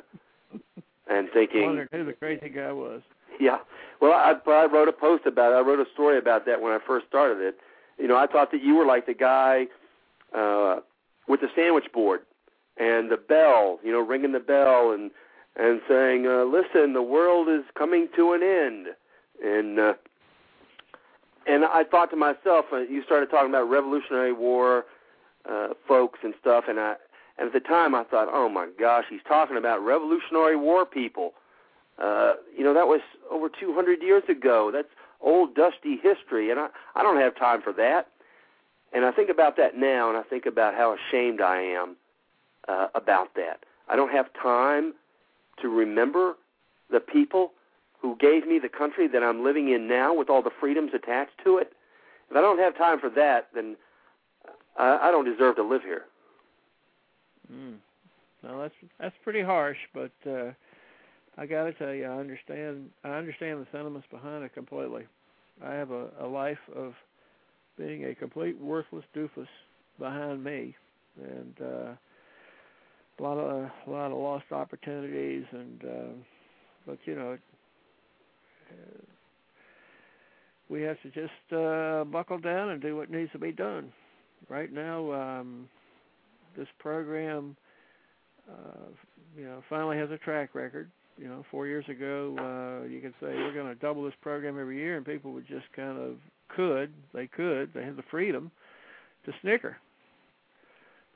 and 1.08 1.28
thinking. 1.32 1.62
I 1.62 1.66
wondered 1.66 1.88
who 1.92 2.04
the 2.04 2.12
crazy 2.12 2.48
guy 2.48 2.72
was. 2.72 3.02
Yeah, 3.40 3.58
well, 4.00 4.12
I, 4.12 4.34
I 4.50 4.66
wrote 4.66 4.88
a 4.88 4.92
post 4.92 5.26
about 5.26 5.52
it. 5.52 5.56
I 5.56 5.60
wrote 5.60 5.80
a 5.80 5.90
story 5.92 6.18
about 6.18 6.46
that 6.46 6.60
when 6.60 6.72
I 6.72 6.78
first 6.86 7.06
started 7.06 7.40
it. 7.40 7.58
You 7.98 8.06
know, 8.06 8.16
I 8.16 8.26
thought 8.26 8.52
that 8.52 8.62
you 8.62 8.74
were 8.74 8.86
like 8.86 9.06
the 9.06 9.14
guy 9.14 9.66
uh, 10.36 10.80
with 11.26 11.40
the 11.40 11.48
sandwich 11.54 11.86
board 11.92 12.20
and 12.76 13.10
the 13.10 13.16
bell. 13.16 13.78
You 13.82 13.92
know, 13.92 14.00
ringing 14.00 14.32
the 14.32 14.40
bell 14.40 14.92
and 14.92 15.10
and 15.56 15.80
saying, 15.88 16.26
uh, 16.26 16.44
"Listen, 16.44 16.92
the 16.92 17.02
world 17.02 17.48
is 17.48 17.64
coming 17.76 18.08
to 18.16 18.32
an 18.32 18.42
end. 18.42 18.88
and 19.42 19.78
uh, 19.78 19.94
and 21.46 21.64
I 21.64 21.84
thought 21.84 22.10
to 22.10 22.16
myself, 22.16 22.66
uh, 22.72 22.78
you 22.78 23.02
started 23.04 23.30
talking 23.30 23.50
about 23.50 23.68
Revolutionary 23.68 24.32
War 24.32 24.86
uh, 25.48 25.68
folks 25.86 26.20
and 26.22 26.34
stuff, 26.40 26.64
and 26.68 26.80
I 26.80 26.94
and 27.38 27.48
at 27.48 27.52
the 27.52 27.60
time 27.60 27.94
I 27.94 28.04
thought, 28.04 28.28
oh 28.32 28.48
my 28.48 28.68
gosh, 28.78 29.04
he's 29.10 29.22
talking 29.26 29.56
about 29.56 29.84
Revolutionary 29.84 30.56
War 30.56 30.86
people. 30.86 31.34
Uh, 31.98 32.34
you 32.56 32.64
know, 32.64 32.74
that 32.74 32.88
was 32.88 33.00
over 33.30 33.48
200 33.48 34.02
years 34.02 34.24
ago. 34.28 34.70
That's 34.72 34.88
old 35.20 35.54
dusty 35.54 35.96
history, 35.96 36.50
and 36.50 36.58
I 36.58 36.68
I 36.94 37.02
don't 37.02 37.20
have 37.20 37.36
time 37.36 37.62
for 37.62 37.72
that. 37.74 38.08
And 38.92 39.04
I 39.04 39.10
think 39.10 39.28
about 39.28 39.56
that 39.56 39.76
now, 39.76 40.08
and 40.08 40.16
I 40.16 40.22
think 40.22 40.46
about 40.46 40.74
how 40.74 40.94
ashamed 40.94 41.40
I 41.40 41.60
am 41.60 41.96
uh, 42.68 42.88
about 42.94 43.34
that. 43.34 43.60
I 43.88 43.96
don't 43.96 44.10
have 44.10 44.26
time 44.40 44.94
to 45.60 45.68
remember 45.68 46.34
the 46.90 47.00
people 47.00 47.52
who 48.00 48.16
gave 48.16 48.46
me 48.46 48.58
the 48.58 48.68
country 48.68 49.08
that 49.08 49.22
I'm 49.22 49.44
living 49.44 49.72
in 49.72 49.88
now 49.88 50.14
with 50.14 50.28
all 50.28 50.42
the 50.42 50.50
freedoms 50.60 50.92
attached 50.94 51.32
to 51.44 51.58
it. 51.58 51.72
If 52.30 52.36
I 52.36 52.40
don't 52.40 52.58
have 52.58 52.76
time 52.76 53.00
for 53.00 53.10
that, 53.10 53.48
then 53.54 53.76
I, 54.78 55.08
I 55.08 55.10
don't 55.10 55.24
deserve 55.24 55.56
to 55.56 55.62
live 55.62 55.82
here. 55.82 56.02
Mm. 57.52 57.76
No, 58.42 58.60
that's 58.60 58.74
that's 58.98 59.14
pretty 59.22 59.42
harsh, 59.42 59.78
but 59.94 60.12
uh, 60.26 60.52
I 61.38 61.46
got 61.46 61.64
to 61.64 61.72
tell 61.72 61.94
you, 61.94 62.04
I 62.04 62.18
understand. 62.18 62.90
I 63.02 63.10
understand 63.10 63.60
the 63.60 63.66
sentiments 63.72 64.06
behind 64.10 64.44
it 64.44 64.54
completely. 64.54 65.04
I 65.64 65.72
have 65.72 65.90
a, 65.90 66.08
a 66.20 66.26
life 66.26 66.58
of 66.74 66.94
being 67.78 68.04
a 68.04 68.14
complete 68.14 68.60
worthless 68.60 69.04
doofus 69.16 69.48
behind 69.98 70.44
me, 70.44 70.74
and 71.22 71.54
uh, 71.62 71.92
a 73.18 73.22
lot 73.22 73.38
of 73.38 73.70
a 73.86 73.90
lot 73.90 74.10
of 74.10 74.18
lost 74.18 74.46
opportunities, 74.50 75.44
and 75.52 75.84
uh, 75.84 76.12
but 76.86 76.98
you 77.04 77.14
know, 77.14 77.38
uh, 78.70 79.04
we 80.68 80.82
have 80.82 80.96
to 81.02 81.10
just 81.10 81.52
uh, 81.52 82.04
buckle 82.04 82.38
down 82.38 82.70
and 82.70 82.82
do 82.82 82.96
what 82.96 83.10
needs 83.10 83.30
to 83.32 83.38
be 83.38 83.52
done. 83.52 83.92
Right 84.48 84.72
now, 84.72 85.12
um, 85.12 85.68
this 86.56 86.68
program, 86.78 87.56
uh, 88.50 88.88
you 89.36 89.44
know, 89.44 89.62
finally 89.68 89.96
has 89.96 90.10
a 90.10 90.18
track 90.18 90.54
record. 90.54 90.90
You 91.16 91.28
know, 91.28 91.44
four 91.50 91.68
years 91.68 91.84
ago, 91.88 92.34
uh, 92.38 92.88
you 92.88 93.00
could 93.00 93.14
say 93.20 93.28
we're 93.28 93.54
going 93.54 93.72
to 93.72 93.76
double 93.76 94.02
this 94.02 94.14
program 94.20 94.58
every 94.58 94.78
year, 94.78 94.96
and 94.96 95.06
people 95.06 95.32
would 95.32 95.46
just 95.46 95.66
kind 95.74 95.96
of 95.96 96.16
could, 96.48 96.92
they 97.12 97.28
could, 97.28 97.72
they 97.72 97.84
had 97.84 97.96
the 97.96 98.02
freedom 98.10 98.50
to 99.24 99.32
snicker. 99.40 99.76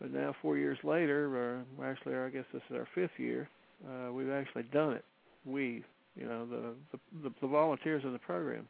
But 0.00 0.12
now, 0.12 0.34
four 0.40 0.56
years 0.56 0.78
later, 0.84 1.36
or 1.36 1.84
actually, 1.84 2.14
I 2.14 2.28
guess 2.28 2.44
this 2.52 2.62
is 2.70 2.76
our 2.76 2.88
fifth 2.94 3.18
year, 3.18 3.48
uh, 3.86 4.12
we've 4.12 4.30
actually 4.30 4.64
done 4.64 4.92
it. 4.92 5.04
We, 5.44 5.82
you 6.16 6.26
know, 6.26 6.46
the 6.46 6.98
the, 7.22 7.32
the 7.40 7.46
volunteers 7.46 8.04
in 8.04 8.12
the 8.12 8.18
program. 8.18 8.68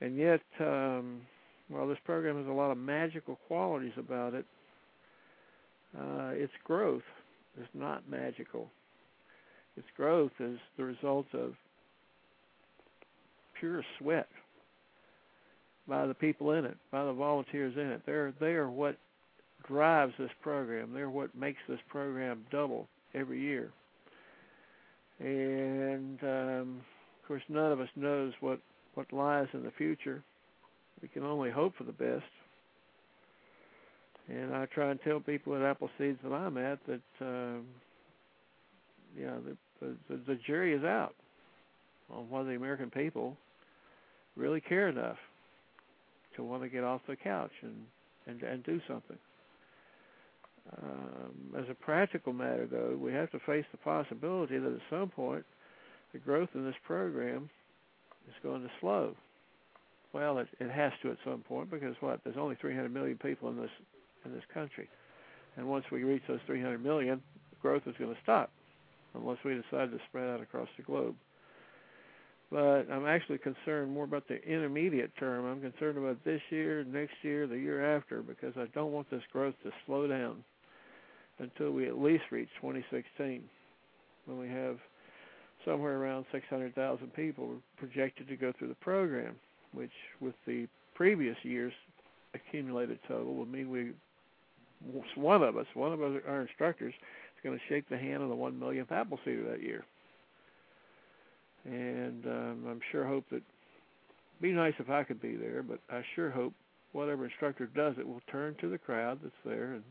And 0.00 0.16
yet, 0.16 0.40
um, 0.60 1.20
while 1.68 1.86
this 1.86 1.98
program 2.04 2.38
has 2.38 2.46
a 2.46 2.52
lot 2.52 2.70
of 2.70 2.78
magical 2.78 3.38
qualities 3.46 3.92
about 3.98 4.32
it, 4.34 4.46
uh, 5.98 6.30
its 6.32 6.52
growth 6.64 7.02
is 7.60 7.66
not 7.74 8.08
magical. 8.08 8.70
Its 9.76 9.86
growth 9.96 10.32
is 10.40 10.58
the 10.78 10.84
result 10.84 11.26
of 11.34 11.54
pure 13.58 13.84
sweat 13.98 14.28
by 15.86 16.06
the 16.06 16.14
people 16.14 16.52
in 16.52 16.64
it, 16.64 16.76
by 16.90 17.04
the 17.04 17.12
volunteers 17.12 17.74
in 17.76 17.90
it. 17.90 18.02
They're 18.06 18.32
they 18.40 18.52
are 18.52 18.70
what 18.70 18.96
drives 19.70 20.12
this 20.18 20.30
program. 20.42 20.92
They're 20.92 21.08
what 21.08 21.34
makes 21.34 21.60
this 21.68 21.78
program 21.88 22.44
double 22.50 22.88
every 23.14 23.40
year. 23.40 23.70
And 25.20 26.18
um, 26.22 26.80
of 27.22 27.28
course, 27.28 27.42
none 27.48 27.72
of 27.72 27.80
us 27.80 27.88
knows 27.94 28.32
what 28.40 28.60
what 28.94 29.12
lies 29.12 29.46
in 29.52 29.62
the 29.62 29.70
future. 29.78 30.22
We 31.00 31.08
can 31.08 31.22
only 31.22 31.50
hope 31.50 31.74
for 31.76 31.84
the 31.84 31.92
best. 31.92 32.24
And 34.28 34.54
I 34.54 34.66
try 34.66 34.90
and 34.90 35.00
tell 35.02 35.20
people 35.20 35.54
at 35.54 35.62
Appleseeds 35.62 36.18
that 36.22 36.32
I'm 36.32 36.56
at 36.56 36.78
that 36.86 37.00
um, 37.20 37.66
know 39.16 39.40
the, 39.80 39.96
the 40.08 40.16
the 40.26 40.38
jury 40.46 40.74
is 40.74 40.84
out 40.84 41.14
on 42.12 42.28
whether 42.28 42.48
the 42.48 42.56
American 42.56 42.90
people 42.90 43.36
really 44.36 44.60
care 44.60 44.88
enough 44.88 45.16
to 46.36 46.42
want 46.42 46.62
to 46.62 46.68
get 46.68 46.82
off 46.82 47.00
the 47.08 47.16
couch 47.16 47.52
and 47.62 47.76
and, 48.26 48.42
and 48.42 48.64
do 48.64 48.80
something. 48.88 49.18
Um, 50.82 51.54
as 51.58 51.64
a 51.70 51.74
practical 51.74 52.32
matter, 52.32 52.66
though, 52.70 52.96
we 53.00 53.12
have 53.12 53.30
to 53.32 53.40
face 53.40 53.64
the 53.72 53.78
possibility 53.78 54.58
that 54.58 54.72
at 54.72 54.80
some 54.90 55.08
point 55.08 55.44
the 56.12 56.18
growth 56.18 56.50
in 56.54 56.64
this 56.64 56.74
program 56.86 57.50
is 58.28 58.34
going 58.42 58.62
to 58.62 58.70
slow. 58.80 59.14
Well, 60.12 60.38
it, 60.38 60.48
it 60.58 60.70
has 60.70 60.92
to 61.02 61.10
at 61.10 61.18
some 61.24 61.40
point 61.40 61.70
because 61.70 61.94
what? 62.00 62.20
There's 62.24 62.36
only 62.36 62.56
300 62.60 62.92
million 62.92 63.18
people 63.18 63.48
in 63.48 63.56
this 63.56 63.70
in 64.24 64.32
this 64.32 64.44
country, 64.52 64.88
and 65.56 65.66
once 65.66 65.84
we 65.90 66.04
reach 66.04 66.22
those 66.28 66.40
300 66.46 66.82
million, 66.82 67.22
growth 67.62 67.82
is 67.86 67.94
going 67.98 68.14
to 68.14 68.20
stop 68.22 68.50
unless 69.14 69.38
we 69.44 69.54
decide 69.54 69.90
to 69.90 69.98
spread 70.08 70.28
out 70.28 70.40
across 70.40 70.68
the 70.76 70.82
globe 70.82 71.14
but 72.50 72.90
I'm 72.90 73.06
actually 73.06 73.38
concerned 73.38 73.92
more 73.92 74.04
about 74.04 74.26
the 74.26 74.42
intermediate 74.42 75.16
term. 75.18 75.44
I'm 75.46 75.60
concerned 75.60 75.98
about 75.98 76.22
this 76.24 76.40
year, 76.50 76.84
next 76.84 77.14
year, 77.22 77.46
the 77.46 77.58
year 77.58 77.96
after, 77.96 78.22
because 78.22 78.54
I 78.56 78.66
don't 78.74 78.92
want 78.92 79.08
this 79.10 79.22
growth 79.32 79.54
to 79.62 79.70
slow 79.86 80.08
down 80.08 80.42
until 81.38 81.70
we 81.70 81.86
at 81.86 81.98
least 81.98 82.24
reach 82.30 82.48
2016, 82.60 83.42
when 84.26 84.38
we 84.38 84.48
have 84.48 84.78
somewhere 85.64 85.96
around 85.96 86.26
600,000 86.32 87.14
people 87.14 87.54
projected 87.76 88.26
to 88.28 88.36
go 88.36 88.52
through 88.58 88.68
the 88.68 88.74
program, 88.74 89.36
which, 89.72 89.92
with 90.20 90.34
the 90.46 90.66
previous 90.94 91.36
year's 91.42 91.72
accumulated 92.34 92.98
total, 93.06 93.34
would 93.36 93.50
mean 93.50 93.70
we, 93.70 93.92
one 95.14 95.42
of 95.42 95.56
us, 95.56 95.66
one 95.74 95.92
of 95.92 96.00
our 96.00 96.40
instructors, 96.42 96.94
is 96.94 97.44
going 97.44 97.56
to 97.56 97.64
shake 97.68 97.88
the 97.88 97.96
hand 97.96 98.22
of 98.22 98.28
the 98.28 98.34
one 98.34 98.58
millionth 98.58 98.90
Appleseeder 98.90 99.50
that 99.50 99.62
year 99.62 99.84
and 101.64 102.26
um, 102.26 102.64
I'm 102.68 102.80
sure 102.90 103.06
hope 103.06 103.24
that 103.30 103.42
be 104.40 104.52
nice 104.52 104.74
if 104.78 104.88
I 104.88 105.04
could 105.04 105.20
be 105.20 105.36
there, 105.36 105.62
but 105.62 105.80
I 105.90 106.02
sure 106.14 106.30
hope 106.30 106.54
whatever 106.92 107.24
instructor 107.24 107.66
does 107.66 107.94
it 107.98 108.06
will 108.06 108.22
turn 108.30 108.56
to 108.60 108.68
the 108.68 108.78
crowd 108.78 109.20
that's 109.22 109.34
there 109.44 109.72
and 109.74 109.84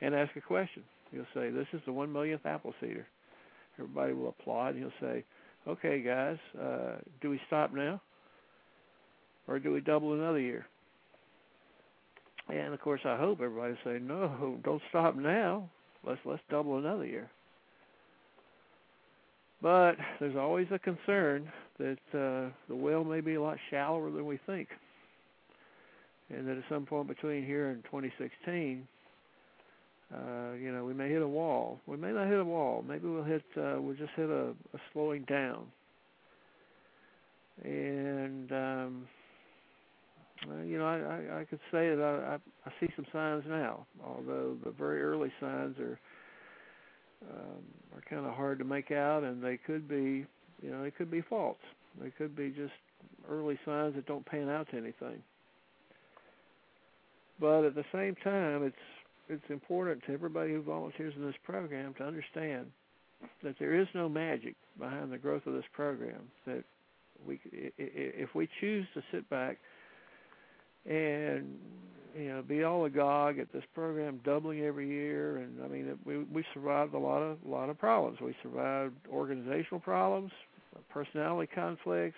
and 0.00 0.14
ask 0.14 0.36
a 0.36 0.40
question. 0.40 0.82
He'll 1.10 1.26
say, 1.34 1.50
"This 1.50 1.68
is 1.72 1.80
the 1.86 1.92
one 1.92 2.12
millionth 2.12 2.44
Appleseeder." 2.44 3.06
Everybody 3.78 4.12
will 4.12 4.28
applaud. 4.28 4.74
And 4.74 4.78
he'll 4.78 5.00
say, 5.00 5.24
"Okay, 5.66 6.02
guys, 6.02 6.38
uh, 6.60 6.96
do 7.20 7.30
we 7.30 7.40
stop 7.46 7.72
now, 7.72 8.00
or 9.48 9.58
do 9.58 9.72
we 9.72 9.80
double 9.80 10.14
another 10.14 10.40
year?" 10.40 10.66
And 12.48 12.74
of 12.74 12.80
course, 12.80 13.00
I 13.04 13.16
hope 13.16 13.40
everybody 13.40 13.76
say, 13.84 13.98
"No, 13.98 14.60
don't 14.62 14.82
stop 14.90 15.16
now. 15.16 15.68
Let's 16.04 16.20
let's 16.24 16.42
double 16.50 16.78
another 16.78 17.06
year." 17.06 17.30
But 19.62 19.96
there's 20.20 20.36
always 20.36 20.66
a 20.70 20.78
concern 20.78 21.50
that 21.78 21.98
uh, 22.12 22.50
the 22.68 22.76
well 22.76 23.04
may 23.04 23.20
be 23.20 23.34
a 23.34 23.42
lot 23.42 23.56
shallower 23.70 24.10
than 24.10 24.26
we 24.26 24.38
think, 24.46 24.68
and 26.28 26.46
that 26.46 26.56
at 26.58 26.64
some 26.68 26.84
point 26.84 27.08
between 27.08 27.44
here 27.44 27.70
and 27.70 27.82
2016, 27.84 28.86
uh, 30.14 30.52
you 30.60 30.72
know, 30.72 30.84
we 30.84 30.94
may 30.94 31.08
hit 31.08 31.22
a 31.22 31.28
wall. 31.28 31.80
We 31.86 31.96
may 31.96 32.12
not 32.12 32.28
hit 32.28 32.38
a 32.38 32.44
wall. 32.44 32.84
Maybe 32.86 33.08
we'll 33.08 33.24
hit. 33.24 33.42
Uh, 33.56 33.76
we'll 33.78 33.96
just 33.96 34.12
hit 34.14 34.28
a, 34.28 34.50
a 34.74 34.78
slowing 34.92 35.22
down. 35.22 35.66
And 37.64 38.52
um, 38.52 39.08
uh, 40.48 40.62
you 40.62 40.78
know, 40.78 40.86
I, 40.86 40.98
I, 40.98 41.40
I 41.40 41.44
could 41.44 41.60
say 41.72 41.88
that 41.94 42.00
I, 42.00 42.34
I, 42.34 42.38
I 42.68 42.72
see 42.80 42.92
some 42.94 43.06
signs 43.12 43.44
now, 43.48 43.86
although 44.04 44.56
the 44.64 44.70
very 44.70 45.02
early 45.02 45.32
signs 45.40 45.78
are 45.78 45.98
um, 47.22 47.62
are 47.94 48.02
kind 48.08 48.26
of 48.26 48.34
hard 48.34 48.58
to 48.58 48.64
make 48.64 48.90
out, 48.90 49.24
and 49.24 49.42
they 49.42 49.56
could 49.56 49.88
be, 49.88 50.26
you 50.62 50.70
know, 50.70 50.82
they 50.82 50.90
could 50.90 51.10
be 51.10 51.22
false. 51.22 51.58
They 52.00 52.10
could 52.10 52.36
be 52.36 52.50
just 52.50 52.72
early 53.30 53.58
signs 53.64 53.94
that 53.94 54.06
don't 54.06 54.24
pan 54.26 54.48
out 54.48 54.68
to 54.70 54.76
anything. 54.76 55.22
But 57.40 57.64
at 57.64 57.74
the 57.74 57.84
same 57.92 58.14
time, 58.22 58.64
it's 58.64 58.76
it's 59.28 59.50
important 59.50 60.04
to 60.06 60.12
everybody 60.12 60.52
who 60.52 60.62
volunteers 60.62 61.12
in 61.16 61.26
this 61.26 61.34
program 61.44 61.94
to 61.94 62.04
understand 62.04 62.66
that 63.42 63.56
there 63.58 63.78
is 63.78 63.88
no 63.92 64.08
magic 64.08 64.54
behind 64.78 65.12
the 65.12 65.18
growth 65.18 65.46
of 65.46 65.54
this 65.54 65.64
program. 65.72 66.20
That 66.46 66.62
we, 67.26 67.40
if 67.76 68.34
we 68.34 68.48
choose 68.60 68.86
to 68.94 69.02
sit 69.10 69.28
back 69.28 69.58
and 70.88 71.58
you 72.16 72.28
know, 72.28 72.42
be 72.42 72.64
all 72.64 72.84
agog 72.84 73.38
at 73.38 73.52
this 73.52 73.64
program 73.74 74.20
doubling 74.24 74.62
every 74.62 74.88
year, 74.88 75.38
and 75.38 75.62
I 75.62 75.68
mean, 75.68 75.98
we 76.04 76.18
we 76.18 76.44
survived 76.54 76.94
a 76.94 76.98
lot 76.98 77.18
of 77.18 77.38
a 77.46 77.48
lot 77.48 77.68
of 77.68 77.78
problems. 77.78 78.18
We 78.20 78.34
survived 78.42 78.94
organizational 79.10 79.80
problems, 79.80 80.32
personality 80.90 81.50
conflicts. 81.54 82.16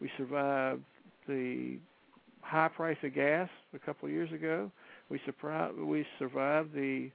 We 0.00 0.10
survived 0.18 0.82
the 1.26 1.78
high 2.42 2.68
price 2.68 2.98
of 3.02 3.14
gas 3.14 3.48
a 3.74 3.78
couple 3.78 4.06
of 4.06 4.12
years 4.12 4.30
ago. 4.32 4.70
We 5.08 5.20
survived 5.24 5.78
we 5.78 6.06
survived 6.18 6.74
the 6.74 7.10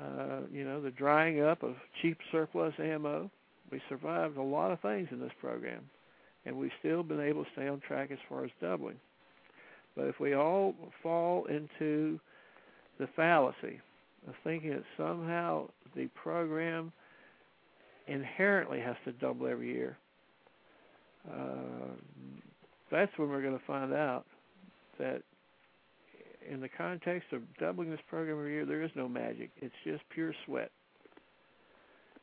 uh, 0.00 0.40
you 0.52 0.64
know 0.64 0.80
the 0.80 0.90
drying 0.90 1.42
up 1.42 1.62
of 1.62 1.74
cheap 2.00 2.18
surplus 2.30 2.74
ammo. 2.78 3.30
We 3.70 3.80
survived 3.88 4.36
a 4.36 4.42
lot 4.42 4.70
of 4.70 4.80
things 4.80 5.08
in 5.10 5.18
this 5.18 5.32
program, 5.40 5.88
and 6.44 6.56
we've 6.56 6.70
still 6.78 7.02
been 7.02 7.20
able 7.20 7.44
to 7.44 7.50
stay 7.52 7.68
on 7.68 7.80
track 7.80 8.10
as 8.12 8.18
far 8.28 8.44
as 8.44 8.50
doubling. 8.60 8.96
But 9.96 10.06
if 10.06 10.20
we 10.20 10.34
all 10.34 10.74
fall 11.02 11.46
into 11.46 12.18
the 12.98 13.08
fallacy 13.14 13.80
of 14.28 14.34
thinking 14.44 14.70
that 14.70 14.84
somehow 14.96 15.68
the 15.94 16.08
program 16.14 16.92
inherently 18.06 18.80
has 18.80 18.96
to 19.04 19.12
double 19.12 19.46
every 19.46 19.72
year, 19.72 19.96
uh, 21.30 21.94
that's 22.90 23.12
when 23.16 23.28
we're 23.28 23.42
going 23.42 23.58
to 23.58 23.64
find 23.66 23.92
out 23.92 24.24
that 24.98 25.22
in 26.50 26.60
the 26.60 26.68
context 26.68 27.32
of 27.32 27.42
doubling 27.58 27.90
this 27.90 28.00
program 28.08 28.38
every 28.38 28.52
year, 28.52 28.66
there 28.66 28.82
is 28.82 28.90
no 28.94 29.08
magic. 29.08 29.50
It's 29.60 29.74
just 29.84 30.02
pure 30.10 30.34
sweat. 30.44 30.70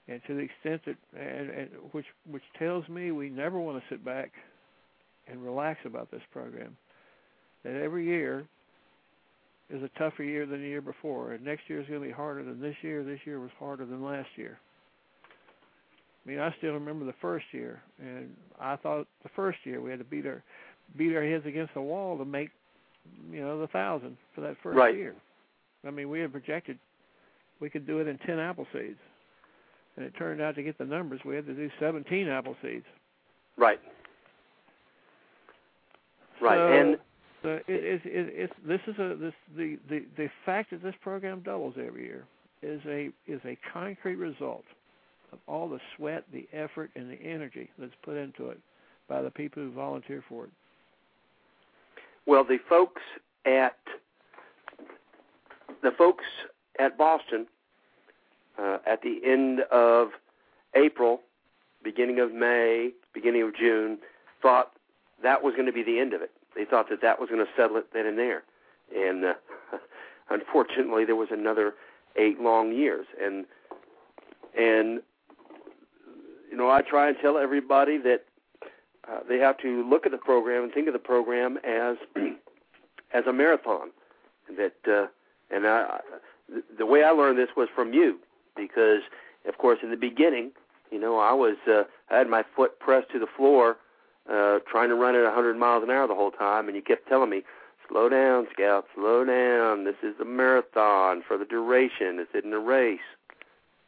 And 0.08 0.22
to 0.28 0.34
the 0.34 0.42
extent 0.42 0.82
that, 0.86 1.20
and, 1.20 1.50
and 1.52 1.70
which 1.92 2.06
which 2.30 2.44
tells 2.58 2.88
me 2.90 3.12
we 3.12 3.30
never 3.30 3.60
want 3.60 3.78
to 3.78 3.84
sit 3.90 4.04
back 4.04 4.32
and 5.28 5.44
relax 5.44 5.80
about 5.86 6.10
this 6.10 6.22
program. 6.34 6.76
That 7.64 7.76
every 7.76 8.06
year 8.06 8.46
is 9.70 9.84
a 9.84 9.90
tougher 10.00 10.24
year 10.24 10.46
than 10.46 10.62
the 10.62 10.68
year 10.68 10.82
before, 10.82 11.34
and 11.34 11.44
next 11.44 11.64
year 11.68 11.82
is 11.82 11.88
going 11.88 12.02
to 12.02 12.08
be 12.08 12.14
harder 12.14 12.44
than 12.44 12.62
this 12.62 12.76
year. 12.82 13.04
This 13.04 13.20
year 13.26 13.40
was 13.40 13.52
harder 13.60 13.86
than 13.86 14.04
last 14.04 14.30
year. 14.36 14.58
I 16.26 16.30
mean, 16.30 16.40
I 16.40 16.54
still 16.58 16.74
remember 16.74 17.06
the 17.06 17.14
first 17.22 17.46
year, 17.52 17.82
and 18.00 18.36
I 18.60 18.76
thought 18.76 19.08
the 19.24 19.30
first 19.36 19.60
year 19.64 19.82
we 19.82 19.90
had 19.90 20.00
to 20.00 20.06
beat 20.06 20.26
our 20.26 20.44
beat 20.98 21.16
our 21.16 21.24
heads 21.24 21.46
against 21.46 21.74
the 21.74 21.82
wall 21.82 22.18
to 22.18 22.26
make 22.26 22.50
you 23.32 23.42
know 23.42 23.60
the 23.60 23.68
thousand 23.68 24.18
for 24.34 24.42
that 24.42 24.56
first 24.62 24.78
right. 24.78 24.96
year. 24.96 25.16
I 25.86 25.92
mean, 25.92 26.10
we 26.10 26.20
had 26.20 26.32
projected 26.32 26.78
we 27.60 27.70
could 27.70 27.86
do 27.86 28.00
it 28.00 28.08
in 28.08 28.18
ten 28.20 28.38
Appleseeds, 28.38 28.98
and 29.96 30.06
it 30.06 30.14
turned 30.18 30.42
out 30.42 30.56
to 30.56 30.64
get 30.64 30.78
the 30.78 30.86
numbers 30.86 31.22
we 31.26 31.36
had 31.36 31.46
to 31.46 31.54
do 31.54 31.70
seventeen 31.80 32.28
Appleseeds. 32.28 32.84
Right. 33.58 33.80
Right, 36.42 36.58
so, 36.58 36.68
and 36.72 36.98
so 37.42 37.60
it, 37.68 38.02
it, 38.06 38.52
this 38.68 38.82
is 38.88 38.98
a 39.00 39.16
this 39.16 39.34
the, 39.56 39.78
the 39.90 40.04
the 40.18 40.30
fact 40.46 40.72
that 40.72 40.84
this 40.84 40.96
program 41.02 41.42
doubles 41.42 41.76
every 41.78 42.04
year 42.04 42.26
is 42.62 42.82
a 42.86 43.10
is 43.28 43.40
a 43.46 43.58
concrete 43.72 44.16
result 44.16 44.66
of 45.32 45.40
all 45.48 45.70
the 45.70 45.80
sweat, 45.96 46.24
the 46.34 46.48
effort, 46.54 46.90
and 46.96 47.10
the 47.10 47.22
energy 47.22 47.70
that's 47.78 47.94
put 48.04 48.18
into 48.18 48.50
it 48.50 48.60
by 49.08 49.22
the 49.22 49.30
people 49.30 49.64
who 49.64 49.72
volunteer 49.72 50.24
for 50.28 50.46
it. 50.46 50.50
Well, 52.26 52.44
the 52.44 52.58
folks 52.68 53.02
at 53.46 53.78
the 55.82 55.92
folks 55.98 56.26
at 56.80 56.98
Boston 56.98 57.48
uh, 58.58 58.80
at 58.86 59.02
the 59.02 59.20
end 59.26 59.62
of 59.72 60.10
April, 60.76 61.22
beginning 61.84 62.20
of 62.20 62.34
May, 62.34 62.92
beginning 63.14 63.44
of 63.44 63.56
June, 63.56 63.98
thought 64.42 64.72
that 65.24 65.42
was 65.42 65.54
going 65.54 65.66
to 65.66 65.74
be 65.74 65.84
the 65.84 66.00
end 66.00 66.14
of 66.14 66.22
it. 66.22 66.32
They 66.56 66.66
thought 66.66 66.90
that 66.90 67.02
that 67.02 67.20
was 67.20 67.30
going 67.30 67.46
to 67.46 67.52
settle 67.56 67.78
it 67.78 67.88
then 67.94 68.06
and 68.06 68.18
there, 68.18 68.44
and 68.96 69.24
uh, 69.26 69.34
unfortunately, 70.30 71.06
there 71.06 71.16
was 71.16 71.30
another 71.32 71.76
eight 72.16 72.40
long 72.40 72.74
years. 72.74 73.06
And 73.22 73.46
and 74.58 75.02
you 76.50 76.58
know, 76.58 76.70
I 76.70 76.82
try 76.82 77.08
and 77.08 77.18
tell 77.22 77.38
everybody 77.38 77.98
that 78.00 78.26
uh, 79.10 79.20
they 79.28 79.38
have 79.38 79.58
to 79.60 79.88
look 79.88 80.06
at 80.06 80.12
the 80.12 80.18
program 80.18 80.64
and 80.64 80.74
think 80.74 80.88
of 80.88 80.94
the 80.94 81.00
program 81.00 81.58
as 81.64 81.98
as 83.14 83.26
a 83.28 83.34
marathon. 83.34 83.92
That 84.58 84.74
uh, 84.88 85.08
and 85.52 85.68
I, 85.68 86.00
the 86.78 86.86
way 86.86 87.04
I 87.04 87.12
learned 87.12 87.38
this 87.38 87.50
was 87.56 87.70
from 87.74 87.94
you, 87.94 88.20
because 88.56 89.02
of 89.48 89.58
course 89.58 89.80
in 89.84 89.92
the 89.92 89.98
beginning, 89.98 90.52
you 90.92 91.00
know, 91.00 91.20
I 91.20 91.34
was 91.34 91.58
uh, 91.68 91.84
I 92.10 92.18
had 92.18 92.28
my 92.28 92.44
foot 92.56 92.80
pressed 92.80 93.12
to 93.12 93.20
the 93.20 93.28
floor, 93.38 93.78
uh, 94.32 94.60
trying 94.70 94.90
to 94.90 94.96
run 94.96 95.16
at 95.16 95.24
100 95.24 95.58
miles 95.58 95.84
an 95.84 95.90
hour 95.90 96.08
the 96.08 96.16
whole 96.16 96.32
time, 96.32 96.68
and 96.68 96.76
you 96.76 96.82
kept 96.82 97.08
telling 97.08 97.30
me, 97.30 97.44
"Slow 97.88 98.10
down, 98.10 98.48
Scout, 98.54 98.86
slow 98.96 99.26
down. 99.26 99.86
This 99.86 99.96
is 100.04 100.20
a 100.20 100.26
marathon 100.26 101.24
for 101.28 101.38
the 101.38 101.46
duration. 101.46 102.18
This 102.18 102.28
isn't 102.34 102.54
a 102.54 102.60
race." 102.60 103.00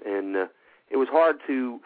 And 0.06 0.36
uh, 0.36 0.48
it 0.90 0.98
was 0.98 1.08
hard 1.10 1.38
to 1.48 1.80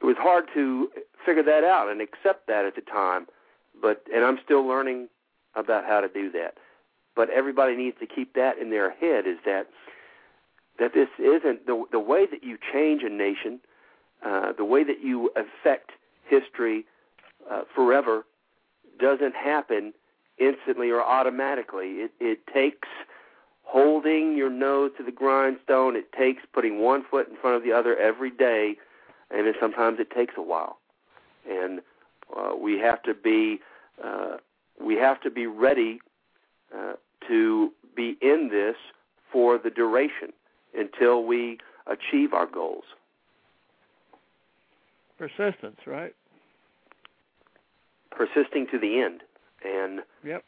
it 0.00 0.06
was 0.06 0.16
hard 0.18 0.44
to 0.54 0.90
figure 1.24 1.42
that 1.42 1.64
out 1.64 1.88
and 1.88 2.00
accept 2.00 2.46
that 2.46 2.66
at 2.66 2.74
the 2.74 2.82
time. 2.82 3.26
But 3.80 4.04
and 4.14 4.24
I'm 4.24 4.38
still 4.44 4.66
learning 4.66 5.08
about 5.54 5.84
how 5.84 6.00
to 6.00 6.08
do 6.08 6.30
that. 6.32 6.54
But 7.16 7.30
everybody 7.30 7.76
needs 7.76 7.96
to 8.00 8.06
keep 8.06 8.34
that 8.34 8.58
in 8.58 8.70
their 8.70 8.90
head 8.90 9.26
is 9.26 9.38
that 9.46 9.68
that 10.78 10.92
this 10.92 11.08
isn't 11.18 11.66
the 11.66 11.84
the 11.90 12.00
way 12.00 12.26
that 12.26 12.42
you 12.42 12.58
change 12.72 13.02
a 13.02 13.08
nation, 13.08 13.60
uh, 14.24 14.52
the 14.52 14.64
way 14.64 14.84
that 14.84 15.00
you 15.02 15.30
affect 15.36 15.92
history 16.28 16.84
uh, 17.50 17.62
forever, 17.74 18.24
doesn't 18.98 19.34
happen 19.34 19.92
instantly 20.38 20.90
or 20.90 21.02
automatically. 21.02 22.02
It 22.04 22.12
it 22.20 22.46
takes 22.52 22.88
holding 23.62 24.36
your 24.36 24.50
nose 24.50 24.92
to 24.98 25.04
the 25.04 25.12
grindstone. 25.12 25.96
It 25.96 26.12
takes 26.12 26.42
putting 26.52 26.80
one 26.80 27.04
foot 27.10 27.28
in 27.28 27.36
front 27.36 27.56
of 27.56 27.62
the 27.62 27.72
other 27.72 27.96
every 27.96 28.30
day, 28.30 28.76
and 29.30 29.46
then 29.46 29.54
sometimes 29.60 29.98
it 30.00 30.10
takes 30.10 30.34
a 30.36 30.42
while 30.42 30.78
and 31.48 31.80
uh, 32.36 32.52
we 32.56 32.78
have 32.78 33.02
to 33.02 33.14
be 33.14 33.60
uh, 34.02 34.36
we 34.80 34.96
have 34.96 35.20
to 35.20 35.30
be 35.30 35.46
ready 35.46 36.00
uh, 36.76 36.94
to 37.28 37.72
be 37.94 38.16
in 38.20 38.48
this 38.50 38.76
for 39.32 39.58
the 39.58 39.70
duration 39.70 40.32
until 40.76 41.24
we 41.24 41.58
achieve 41.86 42.32
our 42.32 42.46
goals. 42.46 42.84
Persistence, 45.16 45.78
right? 45.86 46.14
Persisting 48.16 48.66
to 48.70 48.78
the 48.78 49.00
end, 49.00 49.22
and 49.64 50.00
yep. 50.24 50.44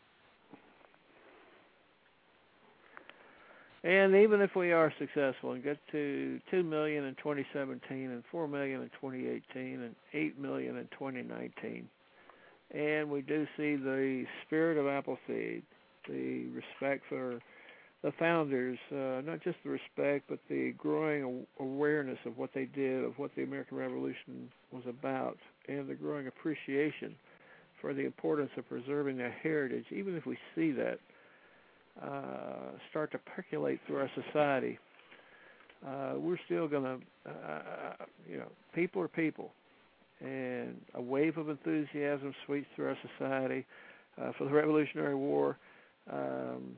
And 3.83 4.16
even 4.16 4.40
if 4.40 4.57
we 4.57 4.72
are 4.72 4.92
successful 4.98 5.52
and 5.52 5.62
get 5.62 5.79
to 5.92 6.40
two 6.50 6.62
million 6.64 7.05
in 7.05 7.14
2017 7.16 8.11
and 8.11 8.24
four 8.33 8.48
million 8.48 8.83
in 8.83 8.90
2018 9.00 9.83
and 9.83 9.94
eight 10.12 10.38
million 10.38 10.76
in 10.76 10.88
2019, 10.98 11.88
and 12.72 13.11
we 13.11 13.22
do 13.22 13.46
see 13.57 13.76
the 13.76 14.24
spirit 14.44 14.76
of 14.76 14.87
Appleseed, 14.87 15.62
the 16.09 16.46
respect 16.48 17.05
for 17.09 17.40
the 18.02 18.12
founders, 18.18 18.79
uh, 18.92 19.22
not 19.24 19.42
just 19.42 19.57
the 19.64 19.70
respect, 19.70 20.24
but 20.29 20.38
the 20.48 20.72
growing 20.79 21.46
awareness 21.61 22.18
of 22.26 22.37
what 22.38 22.50
they 22.55 22.64
did, 22.64 23.05
of 23.05 23.18
what 23.18 23.31
the 23.37 23.42
American 23.42 23.76
Revolution 23.76 24.50
was 24.72 24.83
about, 24.88 25.37
and 25.68 25.88
the 25.88 25.94
growing 25.94 26.26
appreciation 26.26 27.14
for 27.87 27.94
the 27.94 28.05
importance 28.05 28.51
of 28.57 28.68
preserving 28.68 29.16
their 29.16 29.31
heritage, 29.31 29.85
even 29.92 30.16
if 30.16 30.27
we 30.27 30.37
see 30.57 30.72
that 30.72 30.99
uh, 32.03 32.72
start 32.90 33.12
to 33.12 33.18
percolate 33.18 33.79
through 33.87 33.99
our 33.99 34.11
society, 34.25 34.77
uh, 35.87 36.14
we're 36.16 36.38
still 36.46 36.66
going 36.66 36.83
to, 36.83 37.31
uh, 37.31 37.92
you 38.29 38.38
know, 38.38 38.49
people 38.75 39.01
are 39.01 39.07
people, 39.07 39.53
and 40.20 40.77
a 40.94 41.01
wave 41.01 41.38
of 41.38 41.49
enthusiasm 41.49 42.35
sweeps 42.44 42.66
through 42.75 42.88
our 42.88 42.99
society 43.16 43.64
uh, 44.20 44.33
for 44.37 44.46
the 44.46 44.51
Revolutionary 44.51 45.14
War. 45.14 45.57
Um, 46.12 46.75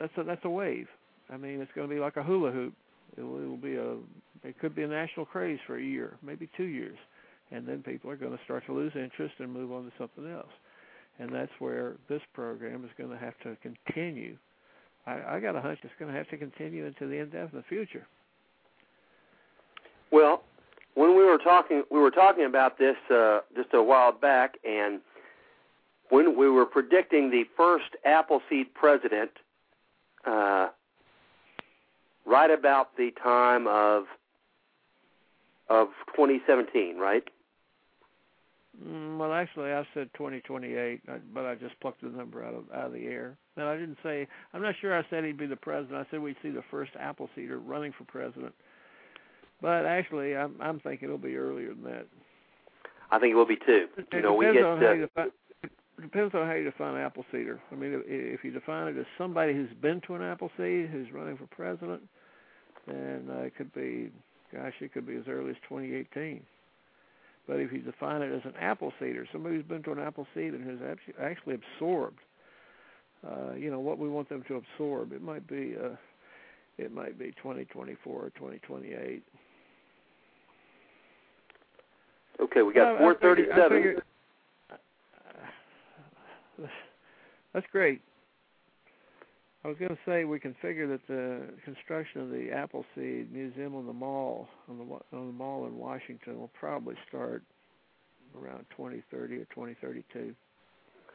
that's 0.00 0.12
a 0.16 0.22
that's 0.22 0.44
a 0.44 0.50
wave. 0.50 0.86
I 1.28 1.36
mean, 1.36 1.60
it's 1.60 1.72
going 1.74 1.90
to 1.90 1.94
be 1.94 2.00
like 2.00 2.16
a 2.16 2.22
hula 2.22 2.52
hoop. 2.52 2.72
It 3.18 3.22
will, 3.22 3.42
it 3.42 3.46
will 3.46 3.56
be 3.58 3.74
a 3.74 3.96
it 4.48 4.58
could 4.60 4.74
be 4.74 4.82
a 4.82 4.88
national 4.88 5.26
craze 5.26 5.58
for 5.66 5.76
a 5.76 5.82
year, 5.82 6.16
maybe 6.22 6.48
two 6.56 6.64
years, 6.64 6.96
and 7.52 7.66
then 7.66 7.82
people 7.82 8.10
are 8.10 8.16
going 8.16 8.36
to 8.36 8.44
start 8.44 8.64
to 8.66 8.72
lose 8.72 8.92
interest 8.94 9.34
and 9.38 9.52
move 9.52 9.72
on 9.72 9.84
to 9.84 9.92
something 9.98 10.30
else 10.30 10.50
and 11.18 11.32
that's 11.32 11.52
where 11.58 11.94
this 12.08 12.22
program 12.32 12.84
is 12.84 12.90
going 12.96 13.10
to 13.10 13.16
have 13.16 13.34
to 13.42 13.56
continue. 13.62 14.36
I, 15.06 15.36
I 15.36 15.40
got 15.40 15.56
a 15.56 15.60
hunch 15.60 15.80
it's 15.82 15.92
going 15.98 16.10
to 16.10 16.16
have 16.16 16.28
to 16.28 16.36
continue 16.36 16.86
into 16.86 17.06
the 17.06 17.16
indefinite 17.16 17.64
future. 17.68 18.06
Well, 20.10 20.42
when 20.94 21.16
we 21.16 21.24
were 21.24 21.38
talking, 21.38 21.84
we 21.90 21.98
were 21.98 22.10
talking 22.10 22.44
about 22.44 22.78
this 22.78 22.96
uh, 23.10 23.40
just 23.56 23.68
a 23.72 23.82
while 23.82 24.12
back, 24.12 24.56
and 24.64 25.00
when 26.10 26.36
we 26.36 26.48
were 26.50 26.66
predicting 26.66 27.30
the 27.30 27.44
first 27.56 27.96
Appleseed 28.04 28.74
president, 28.74 29.30
uh, 30.26 30.68
right 32.26 32.50
about 32.50 32.96
the 32.96 33.10
time 33.22 33.66
of 33.66 34.04
of 35.70 35.88
2017, 36.14 36.98
right? 36.98 37.24
Mm, 38.80 39.18
well, 39.18 39.32
actually, 39.32 39.70
I 39.70 39.86
said 39.92 40.08
2028, 40.14 41.02
but 41.34 41.44
I 41.44 41.54
just 41.54 41.78
plucked 41.80 42.02
the 42.02 42.08
number 42.08 42.42
out 42.42 42.54
of 42.54 42.64
out 42.74 42.86
of 42.86 42.92
the 42.92 43.04
air. 43.04 43.36
And 43.56 43.66
I 43.66 43.76
didn't 43.76 43.98
say. 44.02 44.26
I'm 44.54 44.62
not 44.62 44.74
sure 44.80 44.96
I 44.96 45.04
said 45.10 45.24
he'd 45.24 45.36
be 45.36 45.46
the 45.46 45.56
president. 45.56 46.06
I 46.06 46.10
said 46.10 46.20
we'd 46.20 46.36
see 46.42 46.50
the 46.50 46.64
first 46.70 46.92
Appleseeder 46.94 47.60
running 47.64 47.92
for 47.96 48.04
president. 48.04 48.54
But 49.60 49.84
actually, 49.84 50.34
I'm 50.34 50.56
I'm 50.60 50.80
thinking 50.80 51.08
it'll 51.08 51.18
be 51.18 51.36
earlier 51.36 51.68
than 51.68 51.84
that. 51.84 52.06
I 53.10 53.18
think 53.18 53.32
it 53.32 53.36
will 53.36 53.46
be 53.46 53.56
too. 53.56 53.88
It, 53.98 54.06
you 54.10 54.18
it 54.18 54.22
know, 54.22 54.34
we 54.34 54.46
get. 54.46 54.64
On 54.64 54.80
how 54.80 54.94
define, 54.94 55.30
it 55.62 55.70
depends 56.00 56.34
on 56.34 56.46
how 56.46 56.54
you 56.54 56.64
define 56.64 56.94
Appleseeder. 56.94 57.58
I 57.70 57.74
mean, 57.74 58.02
if, 58.06 58.42
you 58.42 58.50
define 58.50 58.88
it 58.88 58.98
as 58.98 59.06
somebody 59.18 59.52
who's 59.52 59.72
been 59.80 60.00
to 60.06 60.14
an 60.14 60.22
Appleseed 60.22 60.88
who's 60.90 61.12
running 61.12 61.36
for 61.36 61.46
president, 61.46 62.02
then 62.88 63.28
uh, 63.30 63.42
it 63.42 63.54
could 63.56 63.72
be, 63.74 64.10
gosh, 64.52 64.72
it 64.80 64.92
could 64.92 65.06
be 65.06 65.14
as 65.14 65.24
early 65.28 65.50
as 65.50 65.56
2018. 65.68 66.42
But 67.52 67.60
if 67.60 67.70
you 67.70 67.80
define 67.80 68.22
it 68.22 68.32
as 68.32 68.40
an 68.46 68.54
apple 68.58 68.94
seed 68.98 69.14
or 69.14 69.26
somebody 69.30 69.56
who's 69.56 69.64
been 69.66 69.82
to 69.82 69.92
an 69.92 69.98
Appleseed 69.98 70.54
and 70.54 70.66
has 70.70 70.96
actually, 71.20 71.54
absorbed, 71.54 72.20
uh, 73.26 73.52
you 73.52 73.70
know, 73.70 73.78
what 73.78 73.98
we 73.98 74.08
want 74.08 74.30
them 74.30 74.42
to 74.48 74.54
absorb, 74.54 75.12
it 75.12 75.20
might 75.20 75.46
be 75.46 75.74
uh, 75.78 75.90
it 76.78 76.94
might 76.94 77.18
be 77.18 77.26
2024 77.32 78.10
or 78.10 78.30
2028. 78.30 79.22
Okay, 82.40 82.62
we 82.62 82.72
got 82.72 82.98
Well, 82.98 83.10
I 83.10 83.12
figure- 83.12 83.52
437. 83.52 83.60
I 83.60 83.68
figure- 83.76 84.02
that's 87.52 87.66
great. 87.70 88.00
I 89.64 89.68
was 89.68 89.76
going 89.78 89.90
to 89.90 89.98
say 90.04 90.24
we 90.24 90.40
can 90.40 90.56
figure 90.60 90.88
that 90.88 91.06
the 91.06 91.42
construction 91.64 92.20
of 92.20 92.30
the 92.30 92.50
Appleseed 92.50 93.32
Museum 93.32 93.76
on 93.76 93.86
the 93.86 93.92
Mall 93.92 94.48
on 94.68 94.78
the 94.78 94.84
on 95.16 95.26
the 95.28 95.32
Mall 95.32 95.66
in 95.66 95.76
Washington 95.76 96.40
will 96.40 96.50
probably 96.58 96.96
start 97.08 97.42
around 98.36 98.66
2030 98.76 99.36
or 99.36 99.44
2032. 99.44 100.34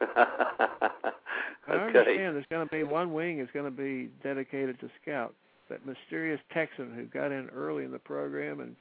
I 0.00 1.72
okay. 1.72 1.98
understand 1.98 2.36
there's 2.36 2.46
going 2.50 2.66
to 2.66 2.72
be 2.72 2.84
one 2.84 3.12
wing 3.12 3.40
is 3.40 3.48
going 3.52 3.66
to 3.66 3.70
be 3.70 4.10
dedicated 4.22 4.80
to 4.80 4.88
Scout, 5.02 5.34
that 5.68 5.84
mysterious 5.84 6.40
Texan 6.54 6.94
who 6.94 7.04
got 7.04 7.32
in 7.32 7.48
early 7.50 7.84
in 7.84 7.90
the 7.90 7.98
program 7.98 8.60
and 8.60 8.76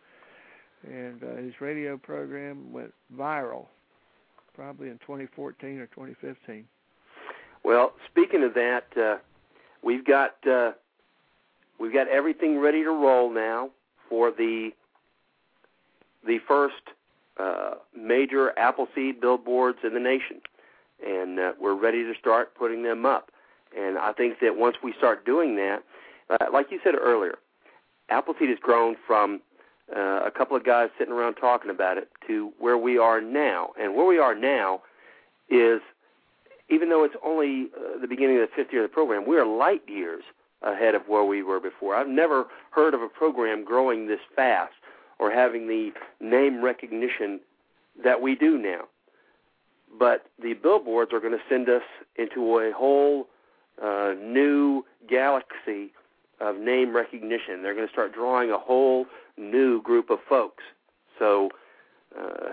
and 0.83 1.23
uh, 1.23 1.41
his 1.41 1.53
radio 1.59 1.97
program 1.97 2.71
went 2.71 2.93
viral, 3.13 3.65
probably 4.53 4.89
in 4.89 4.97
2014 4.99 5.79
or 5.79 5.87
2015. 5.87 6.65
Well, 7.63 7.93
speaking 8.09 8.43
of 8.43 8.53
that, 8.53 8.85
uh, 8.95 9.17
we've 9.83 10.05
got 10.05 10.35
uh, 10.47 10.71
we've 11.79 11.93
got 11.93 12.07
everything 12.07 12.59
ready 12.59 12.83
to 12.83 12.91
roll 12.91 13.31
now 13.33 13.69
for 14.09 14.31
the 14.31 14.71
the 16.25 16.39
first 16.47 16.75
uh, 17.39 17.75
major 17.95 18.57
Appleseed 18.57 19.21
billboards 19.21 19.79
in 19.83 19.93
the 19.93 19.99
nation, 19.99 20.41
and 21.05 21.39
uh, 21.39 21.51
we're 21.59 21.75
ready 21.75 22.03
to 22.03 22.13
start 22.19 22.55
putting 22.55 22.83
them 22.83 23.05
up. 23.05 23.31
And 23.77 23.97
I 23.97 24.13
think 24.13 24.39
that 24.41 24.57
once 24.57 24.77
we 24.83 24.93
start 24.97 25.25
doing 25.25 25.55
that, 25.57 25.83
uh, 26.29 26.45
like 26.51 26.67
you 26.71 26.79
said 26.83 26.95
earlier, 26.95 27.35
Appleseed 28.09 28.49
has 28.49 28.57
grown 28.59 28.95
from 29.05 29.41
uh, 29.95 30.21
a 30.25 30.31
couple 30.31 30.57
of 30.57 30.65
guys 30.65 30.89
sitting 30.97 31.13
around 31.13 31.35
talking 31.35 31.69
about 31.71 31.97
it 31.97 32.09
to 32.27 32.51
where 32.59 32.77
we 32.77 32.97
are 32.97 33.21
now. 33.21 33.69
And 33.79 33.95
where 33.95 34.05
we 34.05 34.17
are 34.17 34.35
now 34.35 34.81
is, 35.49 35.81
even 36.69 36.89
though 36.89 37.03
it's 37.03 37.15
only 37.23 37.69
uh, 37.77 37.99
the 37.99 38.07
beginning 38.07 38.37
of 38.41 38.49
the 38.49 38.55
fifth 38.55 38.73
year 38.73 38.83
of 38.83 38.89
the 38.89 38.93
program, 38.93 39.27
we 39.27 39.37
are 39.37 39.45
light 39.45 39.81
years 39.87 40.23
ahead 40.61 40.95
of 40.95 41.03
where 41.07 41.23
we 41.23 41.43
were 41.43 41.59
before. 41.59 41.95
I've 41.95 42.07
never 42.07 42.45
heard 42.71 42.93
of 42.93 43.01
a 43.01 43.07
program 43.07 43.63
growing 43.63 44.07
this 44.07 44.19
fast 44.35 44.73
or 45.19 45.31
having 45.31 45.67
the 45.67 45.91
name 46.19 46.63
recognition 46.63 47.39
that 48.03 48.21
we 48.21 48.35
do 48.35 48.57
now. 48.57 48.81
But 49.97 50.25
the 50.41 50.53
billboards 50.53 51.13
are 51.13 51.19
going 51.19 51.33
to 51.33 51.43
send 51.49 51.69
us 51.69 51.83
into 52.17 52.59
a 52.59 52.71
whole 52.71 53.27
uh, 53.81 54.13
new 54.21 54.83
galaxy 55.09 55.91
of 56.39 56.57
name 56.57 56.95
recognition. 56.95 57.63
They're 57.63 57.73
going 57.73 57.87
to 57.87 57.93
start 57.93 58.13
drawing 58.13 58.51
a 58.51 58.57
whole 58.57 59.05
new 59.37 59.81
group 59.81 60.09
of 60.09 60.19
folks. 60.27 60.63
So 61.17 61.49
uh, 62.19 62.51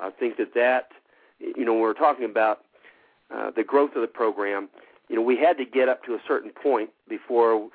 I 0.00 0.10
think 0.10 0.36
that 0.38 0.54
that, 0.54 0.88
you 1.38 1.64
know, 1.64 1.74
we're 1.74 1.94
talking 1.94 2.24
about 2.24 2.60
uh, 3.34 3.50
the 3.54 3.64
growth 3.64 3.94
of 3.94 4.02
the 4.02 4.08
program, 4.08 4.68
you 5.08 5.16
know, 5.16 5.22
we 5.22 5.36
had 5.36 5.58
to 5.58 5.64
get 5.64 5.88
up 5.88 6.04
to 6.04 6.14
a 6.14 6.20
certain 6.26 6.50
point 6.50 6.90
before 7.08 7.68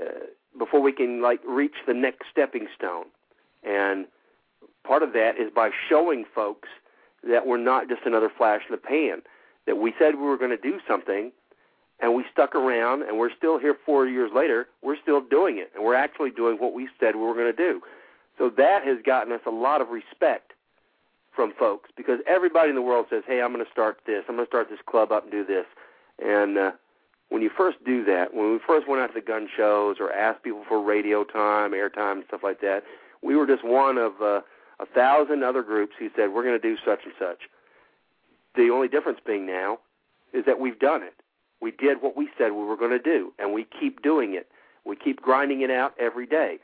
uh, 0.00 0.26
before 0.58 0.80
we 0.80 0.92
can 0.92 1.22
like 1.22 1.40
reach 1.46 1.74
the 1.86 1.94
next 1.94 2.26
stepping 2.30 2.66
stone. 2.76 3.06
And 3.62 4.06
part 4.84 5.02
of 5.02 5.12
that 5.12 5.38
is 5.38 5.50
by 5.54 5.70
showing 5.88 6.24
folks 6.34 6.68
that 7.28 7.46
we're 7.46 7.58
not 7.58 7.88
just 7.88 8.02
another 8.04 8.30
flash 8.36 8.62
in 8.68 8.72
the 8.72 8.78
pan. 8.78 9.22
That 9.66 9.76
we 9.76 9.92
said 9.98 10.14
we 10.14 10.22
were 10.22 10.38
going 10.38 10.50
to 10.50 10.56
do 10.56 10.80
something, 10.88 11.30
and 12.00 12.14
we 12.14 12.24
stuck 12.32 12.54
around, 12.54 13.02
and 13.02 13.18
we're 13.18 13.34
still 13.36 13.58
here 13.58 13.76
four 13.84 14.06
years 14.06 14.30
later. 14.34 14.68
We're 14.82 14.96
still 15.00 15.20
doing 15.20 15.58
it, 15.58 15.70
and 15.74 15.84
we're 15.84 15.94
actually 15.94 16.30
doing 16.30 16.56
what 16.56 16.72
we 16.72 16.88
said 16.98 17.14
we 17.14 17.22
were 17.22 17.34
going 17.34 17.52
to 17.54 17.56
do. 17.56 17.82
So 18.38 18.50
that 18.56 18.84
has 18.84 18.96
gotten 19.04 19.32
us 19.32 19.42
a 19.46 19.50
lot 19.50 19.80
of 19.80 19.90
respect 19.90 20.52
from 21.34 21.52
folks 21.58 21.90
because 21.96 22.20
everybody 22.26 22.70
in 22.70 22.74
the 22.74 22.82
world 22.82 23.06
says, 23.10 23.22
"Hey, 23.26 23.40
I'm 23.40 23.52
going 23.52 23.64
to 23.64 23.70
start 23.70 23.98
this. 24.06 24.24
I'm 24.28 24.36
going 24.36 24.46
to 24.46 24.50
start 24.50 24.68
this 24.68 24.80
club 24.86 25.12
up 25.12 25.24
and 25.24 25.32
do 25.32 25.44
this." 25.44 25.66
And 26.22 26.58
uh, 26.58 26.72
when 27.28 27.42
you 27.42 27.50
first 27.56 27.78
do 27.84 28.04
that, 28.04 28.34
when 28.34 28.52
we 28.52 28.58
first 28.66 28.88
went 28.88 29.00
out 29.00 29.08
to 29.08 29.14
the 29.14 29.20
gun 29.20 29.48
shows 29.56 29.96
or 30.00 30.12
asked 30.12 30.42
people 30.42 30.64
for 30.68 30.82
radio 30.82 31.24
time, 31.24 31.72
airtime, 31.72 32.26
stuff 32.26 32.40
like 32.42 32.60
that, 32.60 32.82
we 33.22 33.36
were 33.36 33.46
just 33.46 33.64
one 33.64 33.98
of 33.98 34.20
uh, 34.20 34.40
a 34.80 34.86
thousand 34.86 35.44
other 35.44 35.62
groups 35.62 35.94
who 35.98 36.08
said 36.16 36.32
we're 36.32 36.44
going 36.44 36.60
to 36.60 36.68
do 36.68 36.76
such 36.84 37.00
and 37.04 37.14
such. 37.18 37.42
The 38.56 38.70
only 38.70 38.88
difference 38.88 39.20
being 39.24 39.46
now 39.46 39.78
is 40.32 40.44
that 40.46 40.58
we've 40.58 40.78
done 40.78 41.02
it. 41.02 41.14
We 41.60 41.70
did 41.70 42.02
what 42.02 42.16
we 42.16 42.28
said 42.38 42.52
we 42.52 42.64
were 42.64 42.76
going 42.76 42.90
to 42.90 42.98
do, 42.98 43.32
and 43.38 43.52
we 43.52 43.66
keep 43.78 44.02
doing 44.02 44.34
it. 44.34 44.48
We 44.84 44.96
keep 44.96 45.20
grinding 45.20 45.60
it 45.60 45.70
out 45.70 45.94
every 46.00 46.26
day. 46.26 46.58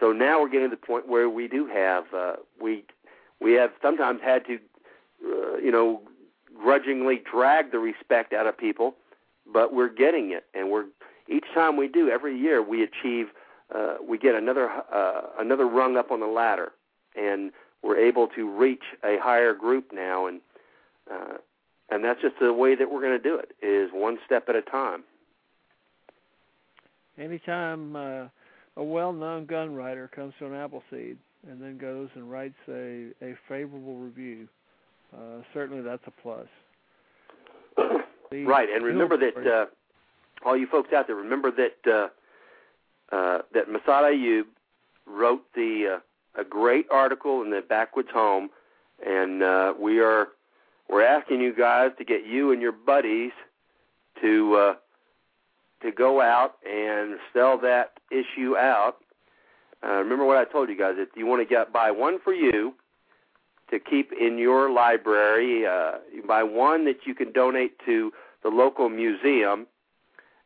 So 0.00 0.12
now 0.12 0.40
we're 0.40 0.48
getting 0.48 0.70
to 0.70 0.76
the 0.76 0.86
point 0.86 1.08
where 1.08 1.28
we 1.28 1.46
do 1.46 1.66
have 1.66 2.04
uh, 2.16 2.36
we 2.60 2.84
we 3.44 3.52
have 3.52 3.70
sometimes 3.82 4.20
had 4.22 4.46
to 4.46 4.54
uh, 4.54 5.56
you 5.58 5.70
know 5.70 6.00
grudgingly 6.58 7.22
drag 7.30 7.70
the 7.70 7.78
respect 7.78 8.32
out 8.32 8.46
of 8.46 8.56
people, 8.56 8.94
but 9.52 9.74
we're 9.74 9.92
getting 9.92 10.32
it, 10.32 10.46
and 10.54 10.70
we're 10.70 10.86
each 11.28 11.44
time 11.54 11.76
we 11.76 11.86
do 11.86 12.08
every 12.08 12.36
year 12.36 12.62
we 12.62 12.82
achieve 12.82 13.26
uh, 13.74 13.96
we 14.06 14.16
get 14.16 14.34
another 14.34 14.70
uh, 14.92 15.20
another 15.38 15.66
rung 15.66 15.96
up 15.96 16.10
on 16.10 16.20
the 16.20 16.26
ladder, 16.26 16.72
and 17.14 17.52
we're 17.82 17.98
able 17.98 18.28
to 18.28 18.50
reach 18.50 18.82
a 19.04 19.18
higher 19.20 19.52
group 19.52 19.92
now, 19.92 20.26
and 20.26 20.40
uh, 21.12 21.34
and 21.90 22.02
that's 22.02 22.22
just 22.22 22.36
the 22.40 22.52
way 22.52 22.74
that 22.74 22.90
we're 22.90 23.02
going 23.02 23.16
to 23.16 23.22
do 23.22 23.36
it 23.36 23.54
is 23.62 23.90
one 23.92 24.18
step 24.24 24.48
at 24.48 24.56
a 24.56 24.62
time. 24.62 25.04
Anytime 27.18 27.94
uh, 27.94 28.24
a 28.76 28.82
well-known 28.82 29.46
gun 29.46 29.74
writer 29.74 30.08
comes 30.08 30.32
to 30.38 30.46
an 30.46 30.54
Appleseed 30.54 31.18
and 31.50 31.60
then 31.60 31.78
goes 31.78 32.08
and 32.14 32.30
writes 32.30 32.54
a, 32.68 33.08
a 33.22 33.34
favorable 33.48 33.96
review, 33.96 34.48
uh, 35.14 35.42
certainly 35.52 35.82
that's 35.82 36.02
a 36.06 36.12
plus. 36.22 36.46
Right, 38.32 38.68
and 38.68 38.84
remember 38.84 39.16
that 39.16 39.46
uh, 39.46 39.66
all 40.44 40.56
you 40.56 40.66
folks 40.66 40.92
out 40.92 41.06
there, 41.06 41.14
remember 41.14 41.52
that 41.52 41.90
uh, 41.90 43.14
uh, 43.14 43.42
that 43.52 43.68
Massad 43.68 44.02
Ayoob 44.02 44.44
wrote 45.06 45.44
the 45.54 45.98
uh, 45.98 46.40
a 46.40 46.44
great 46.44 46.86
article 46.90 47.42
in 47.42 47.50
the 47.50 47.60
Backwoods 47.60 48.08
Home, 48.12 48.50
and 49.06 49.42
uh, 49.42 49.74
we 49.78 50.00
are 50.00 50.28
we're 50.88 51.04
asking 51.04 51.40
you 51.40 51.54
guys 51.54 51.90
to 51.98 52.04
get 52.04 52.26
you 52.26 52.52
and 52.52 52.60
your 52.60 52.72
buddies 52.72 53.32
to 54.20 54.54
uh, 54.56 54.74
to 55.82 55.92
go 55.92 56.20
out 56.20 56.56
and 56.68 57.18
sell 57.32 57.58
that 57.58 57.92
issue 58.10 58.56
out. 58.56 58.96
Uh, 59.84 59.98
remember 59.98 60.24
what 60.24 60.36
I 60.36 60.44
told 60.44 60.68
you 60.68 60.78
guys. 60.78 60.94
If 60.96 61.10
you 61.16 61.26
want 61.26 61.46
to 61.46 61.46
get 61.46 61.72
buy 61.72 61.90
one 61.90 62.18
for 62.22 62.32
you 62.32 62.74
to 63.70 63.78
keep 63.78 64.12
in 64.12 64.38
your 64.38 64.70
library, 64.70 65.66
uh, 65.66 65.98
you 66.12 66.22
buy 66.26 66.42
one 66.42 66.84
that 66.86 67.00
you 67.06 67.14
can 67.14 67.32
donate 67.32 67.78
to 67.84 68.12
the 68.42 68.48
local 68.48 68.88
museum, 68.88 69.66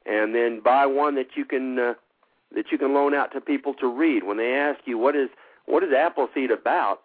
and 0.07 0.35
then 0.35 0.61
buy 0.61 0.87
one 0.87 1.15
that 1.17 1.37
you 1.37 1.45
can 1.45 1.79
uh, 1.79 1.95
that 2.55 2.73
you 2.73 2.79
can 2.79 2.95
loan 2.95 3.15
out 3.15 3.33
to 3.33 3.41
people 3.41 3.75
to 3.75 3.87
read. 3.87 4.25
When 4.25 4.39
they 4.39 4.55
ask 4.55 4.81
you 4.87 4.99
what 4.99 5.15
is 5.15 5.29
what 5.67 5.85
is 5.85 5.91
Appleseed 5.93 6.51
about, 6.51 7.03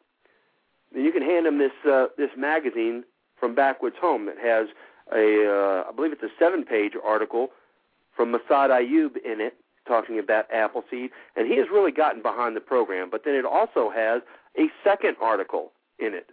then 0.93 1.03
you 1.03 1.11
can 1.11 1.21
hand 1.21 1.45
them 1.45 1.59
this 1.59 1.71
uh, 1.87 2.07
this 2.17 2.31
magazine 2.35 3.03
from 3.39 3.53
Backwoods 3.53 3.97
Home 4.01 4.25
that 4.25 4.39
has 4.39 4.69
a 5.11 5.47
uh, 5.47 5.89
I 5.89 5.91
believe 5.95 6.13
it's 6.13 6.23
a 6.23 6.33
seven 6.39 6.63
page 6.63 6.93
article 7.03 7.49
from 8.15 8.33
Massad 8.33 8.69
Ayoob 8.69 9.17
in 9.17 9.39
it 9.39 9.55
talking 9.87 10.19
about 10.19 10.51
Appleseed, 10.51 11.11
and 11.35 11.47
he 11.47 11.57
has 11.57 11.67
really 11.71 11.91
gotten 11.91 12.21
behind 12.21 12.55
the 12.55 12.61
program. 12.61 13.09
But 13.09 13.23
then 13.25 13.35
it 13.35 13.45
also 13.45 13.89
has 13.89 14.21
a 14.57 14.67
second 14.83 15.17
article 15.21 15.71
in 15.99 16.13
it. 16.13 16.29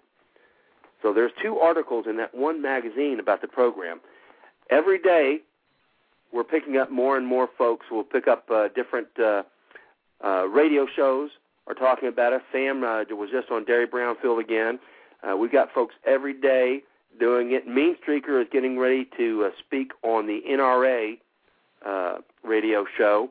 So 1.02 1.12
there's 1.12 1.32
two 1.42 1.58
articles 1.58 2.06
in 2.08 2.16
that 2.18 2.34
one 2.34 2.60
magazine 2.60 3.18
about 3.20 3.40
the 3.40 3.48
program. 3.48 4.00
Every 4.68 4.98
day, 4.98 5.38
we're 6.32 6.44
picking 6.44 6.76
up 6.76 6.90
more 6.90 7.16
and 7.16 7.26
more 7.26 7.48
folks. 7.58 7.86
We'll 7.90 8.04
pick 8.04 8.28
up 8.28 8.50
uh, 8.50 8.68
different 8.68 9.08
uh, 9.18 9.42
uh, 10.22 10.46
radio 10.46 10.86
shows 10.94 11.30
are 11.66 11.74
talking 11.74 12.08
about 12.08 12.32
it. 12.32 12.42
Sam 12.52 12.82
uh, 12.82 13.04
was 13.10 13.30
just 13.30 13.50
on 13.50 13.64
Derry 13.64 13.86
Brownfield 13.86 14.40
again. 14.40 14.78
Uh, 15.22 15.36
we've 15.36 15.52
got 15.52 15.72
folks 15.72 15.94
every 16.06 16.34
day 16.34 16.82
doing 17.18 17.52
it. 17.52 17.66
Mean 17.66 17.96
Streaker 18.04 18.40
is 18.40 18.48
getting 18.52 18.78
ready 18.78 19.08
to 19.16 19.44
uh, 19.46 19.50
speak 19.58 19.92
on 20.02 20.26
the 20.26 20.42
NRA 20.48 21.18
uh, 21.86 22.18
radio 22.42 22.84
show. 22.96 23.30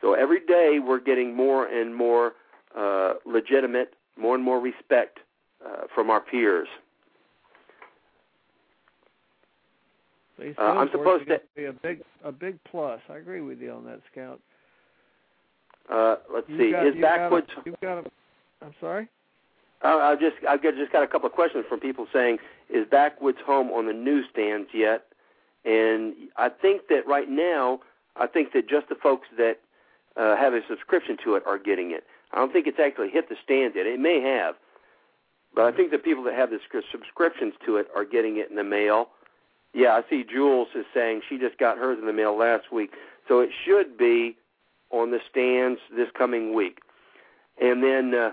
So 0.00 0.14
every 0.14 0.40
day 0.40 0.78
we're 0.84 1.00
getting 1.00 1.34
more 1.34 1.66
and 1.66 1.94
more 1.94 2.32
uh, 2.76 3.14
legitimate, 3.26 3.94
more 4.16 4.34
and 4.34 4.44
more 4.44 4.60
respect 4.60 5.18
uh, 5.64 5.82
from 5.94 6.10
our 6.10 6.20
peers. 6.20 6.68
Uh, 10.40 10.62
I'm 10.62 10.88
supposed 10.90 11.26
gonna 11.26 11.40
be 11.54 11.66
a 11.66 11.72
big 11.72 12.00
a 12.24 12.32
big 12.32 12.58
plus. 12.64 13.00
I 13.10 13.18
agree 13.18 13.42
with 13.42 13.60
you 13.60 13.72
on 13.72 13.84
that, 13.84 14.00
Scout. 14.10 14.40
Uh, 15.92 16.16
let's 16.32 16.48
You've 16.48 16.60
see, 16.60 16.70
got, 16.72 16.86
is 16.86 16.94
you've 16.94 17.02
got 17.02 17.14
a- 17.14 17.18
Backwoods 17.18 17.46
you've 17.66 17.80
got 17.80 17.98
a. 17.98 18.10
I'm 18.62 18.74
sorry. 18.80 19.08
Uh, 19.84 19.88
I 19.98 20.14
just 20.14 20.36
I've 20.48 20.62
got, 20.62 20.74
just 20.76 20.92
got 20.92 21.02
a 21.02 21.06
couple 21.06 21.26
of 21.26 21.34
questions 21.34 21.66
from 21.68 21.78
people 21.80 22.06
saying, 22.10 22.38
"Is 22.70 22.86
Backwoods 22.90 23.38
Home 23.44 23.70
on 23.70 23.86
the 23.86 23.92
newsstands 23.92 24.68
yet?" 24.72 25.04
And 25.66 26.14
I 26.36 26.48
think 26.48 26.88
that 26.88 27.06
right 27.06 27.28
now, 27.28 27.80
I 28.16 28.26
think 28.26 28.54
that 28.54 28.66
just 28.66 28.88
the 28.88 28.94
folks 28.94 29.28
that 29.36 29.58
uh, 30.16 30.36
have 30.36 30.54
a 30.54 30.60
subscription 30.68 31.16
to 31.24 31.34
it 31.34 31.42
are 31.46 31.58
getting 31.58 31.92
it. 31.92 32.04
I 32.32 32.36
don't 32.36 32.52
think 32.52 32.66
it's 32.66 32.78
actually 32.78 33.10
hit 33.10 33.28
the 33.28 33.36
stands 33.42 33.76
yet. 33.76 33.86
It 33.86 34.00
may 34.00 34.20
have, 34.20 34.54
but 35.54 35.64
I 35.64 35.76
think 35.76 35.90
the 35.90 35.98
people 35.98 36.22
that 36.24 36.34
have 36.34 36.50
the 36.50 36.58
subscriptions 36.92 37.54
to 37.66 37.76
it 37.76 37.88
are 37.94 38.04
getting 38.04 38.36
it 38.38 38.50
in 38.50 38.56
the 38.56 38.64
mail. 38.64 39.08
Yeah, 39.72 39.90
I 39.90 40.02
see 40.08 40.24
Jules 40.24 40.68
is 40.74 40.84
saying 40.92 41.22
she 41.28 41.38
just 41.38 41.58
got 41.58 41.78
hers 41.78 41.98
in 42.00 42.06
the 42.06 42.12
mail 42.12 42.36
last 42.36 42.72
week, 42.72 42.92
so 43.28 43.40
it 43.40 43.50
should 43.64 43.96
be 43.96 44.36
on 44.90 45.10
the 45.10 45.20
stands 45.30 45.80
this 45.94 46.08
coming 46.16 46.54
week. 46.54 46.80
And 47.60 47.82
then, 47.82 48.14
uh, 48.14 48.32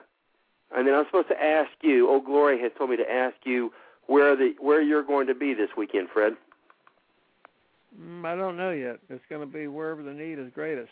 and 0.76 0.88
then 0.88 0.96
I'm 0.96 1.06
supposed 1.06 1.28
to 1.30 1.42
ask 1.42 1.70
you. 1.82 2.10
Oh, 2.10 2.22
Glory 2.22 2.60
has 2.62 2.72
told 2.78 2.90
me 2.90 2.98
to 2.98 3.12
ask 3.12 3.36
you 3.44 3.72
where 4.08 4.36
the 4.36 4.56
where 4.60 4.82
you're 4.82 5.04
going 5.04 5.28
to 5.28 5.36
be 5.36 5.54
this 5.54 5.70
weekend, 5.78 6.10
Fred. 6.12 6.34
Mm, 8.02 8.26
I 8.26 8.36
don't 8.36 8.58
know 8.58 8.72
yet. 8.72 9.00
It's 9.10 9.24
going 9.30 9.42
to 9.42 9.48
be 9.48 9.68
wherever 9.68 10.02
the 10.02 10.13
need 10.13 10.40
is 10.40 10.52
greatest, 10.54 10.92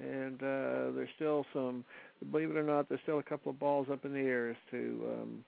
and 0.00 0.42
uh, 0.42 0.94
there's 0.94 1.08
still 1.16 1.44
some. 1.52 1.84
Believe 2.30 2.50
it 2.50 2.56
or 2.56 2.62
not, 2.62 2.88
there's 2.88 3.00
still 3.02 3.18
a 3.18 3.22
couple 3.22 3.50
of 3.50 3.58
balls 3.58 3.88
up 3.92 4.04
in 4.04 4.12
the 4.12 4.20
air 4.20 4.50
as 4.50 4.56
to, 4.70 5.04
um, 5.12 5.44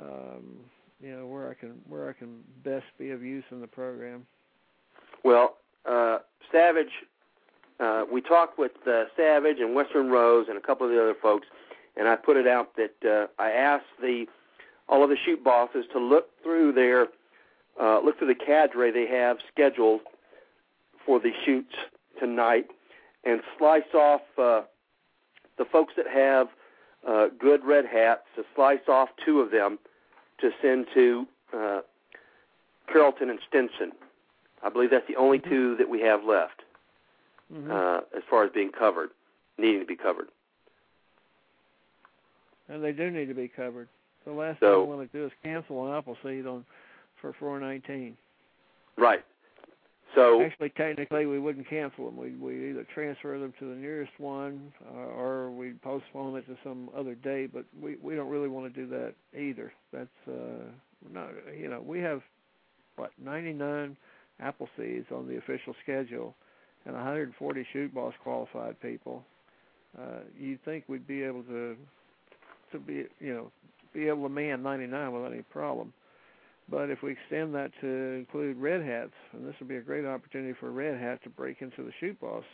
um, 0.00 0.44
you 1.00 1.16
know, 1.16 1.26
where 1.26 1.50
I 1.50 1.54
can 1.54 1.74
where 1.88 2.08
I 2.08 2.12
can 2.12 2.40
best 2.64 2.86
be 2.98 3.10
of 3.10 3.22
use 3.22 3.44
in 3.50 3.60
the 3.60 3.66
program. 3.66 4.26
Well, 5.24 5.56
uh, 5.88 6.18
Savage, 6.50 6.92
uh, 7.80 8.04
we 8.10 8.20
talked 8.20 8.58
with 8.58 8.72
uh, 8.86 9.04
Savage 9.16 9.58
and 9.60 9.74
Western 9.74 10.10
Rose 10.10 10.46
and 10.48 10.56
a 10.56 10.60
couple 10.60 10.86
of 10.86 10.92
the 10.92 11.00
other 11.00 11.16
folks, 11.20 11.46
and 11.96 12.08
I 12.08 12.16
put 12.16 12.36
it 12.36 12.46
out 12.46 12.76
that 12.76 13.08
uh, 13.08 13.42
I 13.42 13.50
asked 13.50 13.86
the 14.00 14.26
all 14.88 15.04
of 15.04 15.10
the 15.10 15.16
shoot 15.24 15.44
bosses 15.44 15.84
to 15.92 15.98
look 15.98 16.30
through 16.42 16.72
their 16.72 17.08
uh, 17.80 18.00
look 18.00 18.18
through 18.18 18.28
the 18.28 18.34
cadre 18.34 18.90
they 18.90 19.06
have 19.06 19.38
scheduled 19.52 20.00
for 21.04 21.20
the 21.20 21.32
shoots 21.44 21.74
tonight 22.18 22.66
and 23.24 23.40
slice 23.58 23.82
off 23.94 24.20
uh, 24.38 24.62
the 25.58 25.64
folks 25.70 25.94
that 25.96 26.06
have 26.06 26.48
uh, 27.06 27.26
good 27.38 27.64
red 27.64 27.84
hats 27.86 28.22
to 28.36 28.42
slice 28.54 28.86
off 28.88 29.08
two 29.24 29.40
of 29.40 29.50
them 29.50 29.78
to 30.40 30.50
send 30.62 30.86
to 30.94 31.26
uh, 31.56 31.80
Carrollton 32.92 33.30
and 33.30 33.38
Stinson. 33.48 33.92
I 34.62 34.68
believe 34.68 34.90
that's 34.90 35.06
the 35.08 35.16
only 35.16 35.38
Mm-hmm. 35.38 35.50
two 35.50 35.76
that 35.76 35.88
we 35.88 36.00
have 36.02 36.24
left 36.24 36.62
Mm-hmm. 37.52 37.70
uh, 37.70 37.98
as 38.16 38.22
far 38.28 38.44
as 38.44 38.50
being 38.52 38.70
covered, 38.70 39.08
needing 39.56 39.80
to 39.80 39.86
be 39.86 39.96
covered. 39.96 40.28
and 42.68 42.84
they 42.84 42.92
do 42.92 43.10
need 43.10 43.26
to 43.26 43.34
be 43.34 43.48
covered. 43.48 43.88
The 44.26 44.32
last 44.32 44.60
So- 44.60 44.82
thing 44.84 44.92
I 44.92 44.96
want 44.96 45.12
to 45.12 45.18
do 45.18 45.24
is 45.26 45.32
cancel 45.42 45.86
an 45.86 45.94
Appleseed 45.94 46.46
on 46.46 46.64
for 47.20 47.32
419. 47.38 48.16
Right. 48.98 49.24
So 50.14 50.42
Actually, 50.42 50.70
technically, 50.70 51.26
we 51.26 51.38
wouldn't 51.38 51.68
cancel 51.68 52.06
them. 52.06 52.16
We 52.16 52.30
we 52.30 52.70
either 52.70 52.86
transfer 52.94 53.38
them 53.38 53.52
to 53.58 53.68
the 53.68 53.74
nearest 53.74 54.12
one, 54.18 54.72
uh, 54.90 54.98
or 54.98 55.50
we 55.50 55.72
postpone 55.82 56.36
it 56.36 56.46
to 56.46 56.56
some 56.64 56.88
other 56.96 57.14
date. 57.14 57.52
But 57.52 57.66
we 57.80 57.96
we 58.02 58.16
don't 58.16 58.28
really 58.28 58.48
want 58.48 58.72
to 58.72 58.80
do 58.80 58.88
that 58.88 59.14
either. 59.38 59.72
That's 59.92 60.08
uh, 60.26 60.64
not 61.12 61.30
you 61.56 61.68
know 61.68 61.80
we 61.80 62.00
have 62.00 62.22
what 62.96 63.10
99 63.22 63.96
Appleseeds 64.42 65.10
on 65.12 65.28
the 65.28 65.36
official 65.36 65.74
schedule, 65.82 66.34
and 66.86 66.94
140 66.94 67.66
shoot 67.72 67.94
boss 67.94 68.14
qualified 68.22 68.80
people. 68.80 69.24
Uh, 69.98 70.20
you'd 70.38 70.64
think 70.64 70.84
we'd 70.88 71.06
be 71.06 71.22
able 71.22 71.42
to 71.44 71.76
to 72.72 72.78
be 72.78 73.04
you 73.20 73.34
know 73.34 73.50
be 73.92 74.08
able 74.08 74.22
to 74.22 74.28
man 74.28 74.62
99 74.62 75.12
without 75.12 75.32
any 75.32 75.42
problem. 75.42 75.92
But 76.70 76.90
if 76.90 77.02
we 77.02 77.12
extend 77.12 77.54
that 77.54 77.70
to 77.80 77.86
include 77.86 78.58
red 78.58 78.84
hats, 78.84 79.12
and 79.32 79.46
this 79.46 79.54
would 79.58 79.68
be 79.68 79.76
a 79.76 79.80
great 79.80 80.04
opportunity 80.04 80.54
for 80.60 80.70
red 80.70 81.00
hat 81.00 81.22
to 81.24 81.30
break 81.30 81.62
into 81.62 81.82
the 81.82 81.92
shoot 81.98 82.20
boss, 82.20 82.44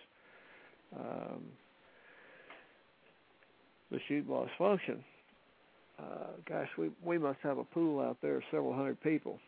um, 0.96 1.42
the 3.90 3.98
shoot 4.06 4.26
boss 4.28 4.48
function. 4.56 5.02
Uh, 5.98 6.32
gosh, 6.48 6.68
we 6.78 6.90
we 7.04 7.18
must 7.18 7.38
have 7.42 7.58
a 7.58 7.64
pool 7.64 8.00
out 8.00 8.16
there 8.22 8.36
of 8.36 8.42
several 8.50 8.74
hundred 8.74 9.00
people, 9.00 9.38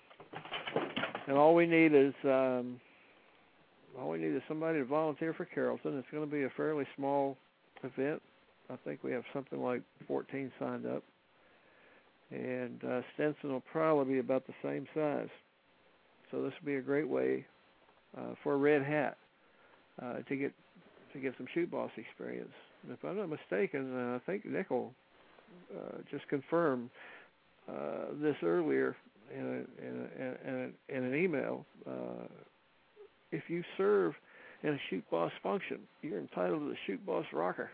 and 1.26 1.36
all 1.36 1.54
we 1.54 1.66
need 1.66 1.92
is 1.92 2.14
um, 2.24 2.80
all 4.00 4.10
we 4.10 4.18
need 4.18 4.34
is 4.34 4.42
somebody 4.48 4.78
to 4.78 4.84
volunteer 4.84 5.32
for 5.32 5.44
Carrollton. 5.44 5.98
It's 5.98 6.06
going 6.12 6.24
to 6.24 6.30
be 6.30 6.44
a 6.44 6.50
fairly 6.56 6.86
small 6.96 7.36
event. 7.82 8.22
I 8.68 8.76
think 8.84 9.02
we 9.02 9.12
have 9.12 9.24
something 9.32 9.60
like 9.60 9.82
14 10.08 10.50
signed 10.58 10.86
up 10.86 11.02
and 12.30 12.82
uh, 12.84 13.00
Stinson 13.14 13.52
will 13.52 13.60
probably 13.60 14.14
be 14.14 14.18
about 14.18 14.46
the 14.46 14.54
same 14.62 14.86
size. 14.94 15.28
So 16.30 16.42
this 16.42 16.52
will 16.60 16.66
be 16.66 16.76
a 16.76 16.82
great 16.82 17.08
way 17.08 17.46
uh, 18.16 18.34
for 18.42 18.58
red 18.58 18.82
hat 18.82 19.16
uh, 20.02 20.18
to 20.28 20.36
get 20.36 20.52
to 21.12 21.18
get 21.20 21.34
some 21.38 21.46
shoot 21.54 21.70
boss 21.70 21.90
experience. 21.96 22.52
And 22.82 22.92
if 22.92 23.04
I'm 23.04 23.16
not 23.16 23.28
mistaken, 23.28 23.96
uh, 23.96 24.16
I 24.16 24.18
think 24.26 24.44
Nickel 24.44 24.92
uh, 25.74 25.98
just 26.10 26.28
confirmed 26.28 26.90
uh, 27.68 28.12
this 28.20 28.36
earlier 28.42 28.96
in, 29.34 29.44
a, 29.44 29.86
in, 29.86 30.08
a, 30.20 30.48
in, 30.48 30.74
a, 30.90 30.96
in 30.96 31.04
an 31.04 31.14
email. 31.14 31.64
Uh, 31.88 32.26
if 33.32 33.44
you 33.48 33.62
serve 33.76 34.14
in 34.62 34.70
a 34.70 34.78
shoot 34.90 35.04
boss 35.10 35.32
function, 35.42 35.78
you're 36.02 36.18
entitled 36.18 36.60
to 36.60 36.68
the 36.68 36.76
shoot 36.86 37.04
boss 37.04 37.24
rocker. 37.32 37.70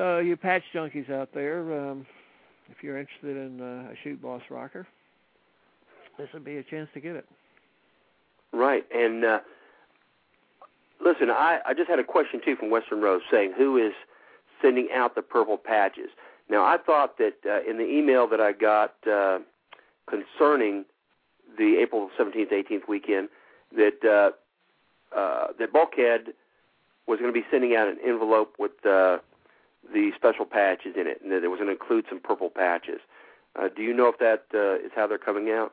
So 0.00 0.18
you 0.18 0.34
patch 0.34 0.62
junkies 0.74 1.12
out 1.12 1.28
there, 1.34 1.60
um, 1.78 2.06
if 2.70 2.82
you're 2.82 2.98
interested 2.98 3.36
in 3.36 3.60
uh, 3.60 3.92
a 3.92 3.94
shoot 4.02 4.22
boss 4.22 4.40
rocker, 4.48 4.86
this 6.16 6.26
would 6.32 6.42
be 6.42 6.56
a 6.56 6.62
chance 6.62 6.88
to 6.94 7.00
get 7.00 7.16
it. 7.16 7.26
right, 8.50 8.82
and 8.94 9.22
uh, 9.22 9.40
listen, 11.04 11.28
I 11.28 11.58
I 11.66 11.74
just 11.74 11.90
had 11.90 11.98
a 11.98 12.04
question 12.04 12.40
too 12.42 12.56
from 12.56 12.70
Western 12.70 13.02
Rose 13.02 13.20
saying 13.30 13.52
who 13.58 13.76
is 13.76 13.92
sending 14.62 14.88
out 14.90 15.16
the 15.16 15.20
purple 15.20 15.58
patches. 15.58 16.08
Now 16.48 16.64
I 16.64 16.78
thought 16.78 17.18
that 17.18 17.34
uh, 17.44 17.70
in 17.70 17.76
the 17.76 17.86
email 17.86 18.26
that 18.28 18.40
I 18.40 18.52
got 18.52 18.94
uh, 19.06 19.40
concerning 20.08 20.86
the 21.58 21.76
April 21.78 22.08
17th, 22.18 22.50
18th 22.50 22.88
weekend 22.88 23.28
that 23.76 24.02
uh, 24.02 25.14
uh, 25.14 25.48
that 25.58 25.74
Bulkhead 25.74 26.28
was 27.06 27.18
going 27.20 27.30
to 27.30 27.38
be 27.38 27.44
sending 27.50 27.76
out 27.76 27.86
an 27.86 27.98
envelope 28.02 28.54
with 28.58 28.72
uh, 28.86 29.18
the 29.92 30.10
special 30.16 30.44
patches 30.44 30.94
in 30.96 31.06
it, 31.06 31.20
and 31.22 31.32
that 31.32 31.44
it 31.44 31.48
was 31.48 31.58
going 31.58 31.68
to 31.68 31.72
include 31.72 32.04
some 32.08 32.20
purple 32.20 32.50
patches. 32.50 33.00
Uh, 33.56 33.68
do 33.74 33.82
you 33.82 33.92
know 33.92 34.08
if 34.08 34.18
that 34.18 34.44
uh, 34.54 34.84
is 34.84 34.92
how 34.94 35.06
they're 35.06 35.18
coming 35.18 35.50
out? 35.50 35.72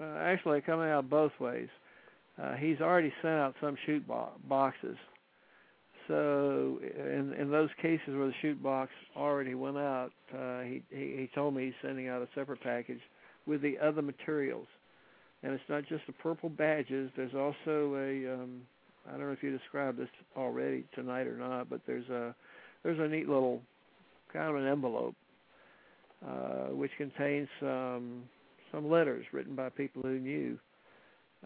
Uh, 0.00 0.18
actually, 0.18 0.60
coming 0.60 0.88
out 0.88 1.08
both 1.08 1.32
ways. 1.38 1.68
Uh, 2.42 2.54
he's 2.54 2.80
already 2.80 3.12
sent 3.22 3.34
out 3.34 3.54
some 3.60 3.76
shoot 3.86 4.06
bo- 4.06 4.32
boxes. 4.48 4.96
So 6.08 6.80
in 6.82 7.32
in 7.38 7.50
those 7.50 7.70
cases 7.80 8.08
where 8.08 8.26
the 8.26 8.34
shoot 8.42 8.62
box 8.62 8.90
already 9.16 9.54
went 9.54 9.78
out, 9.78 10.10
uh, 10.36 10.60
he, 10.60 10.82
he 10.90 11.16
he 11.16 11.30
told 11.34 11.54
me 11.54 11.66
he's 11.66 11.74
sending 11.80 12.08
out 12.08 12.22
a 12.22 12.28
separate 12.34 12.62
package 12.62 13.00
with 13.46 13.62
the 13.62 13.78
other 13.78 14.02
materials. 14.02 14.66
And 15.42 15.52
it's 15.52 15.64
not 15.68 15.86
just 15.86 16.06
the 16.06 16.12
purple 16.12 16.48
badges. 16.48 17.10
There's 17.16 17.34
also 17.34 17.94
a 17.96 18.34
um, 18.34 18.62
I 19.06 19.12
don't 19.12 19.26
know 19.26 19.32
if 19.32 19.42
you 19.42 19.56
described 19.56 19.98
this 19.98 20.08
already 20.36 20.84
tonight 20.94 21.26
or 21.26 21.36
not, 21.36 21.70
but 21.70 21.80
there's 21.86 22.08
a 22.08 22.34
there's 22.84 23.00
a 23.00 23.08
neat 23.08 23.28
little 23.28 23.60
kind 24.32 24.50
of 24.50 24.56
an 24.56 24.68
envelope 24.68 25.14
uh, 26.26 26.68
which 26.72 26.90
contains 26.96 27.48
some 27.60 28.22
some 28.70 28.88
letters 28.90 29.24
written 29.32 29.54
by 29.54 29.68
people 29.68 30.02
who 30.02 30.18
knew 30.18 30.58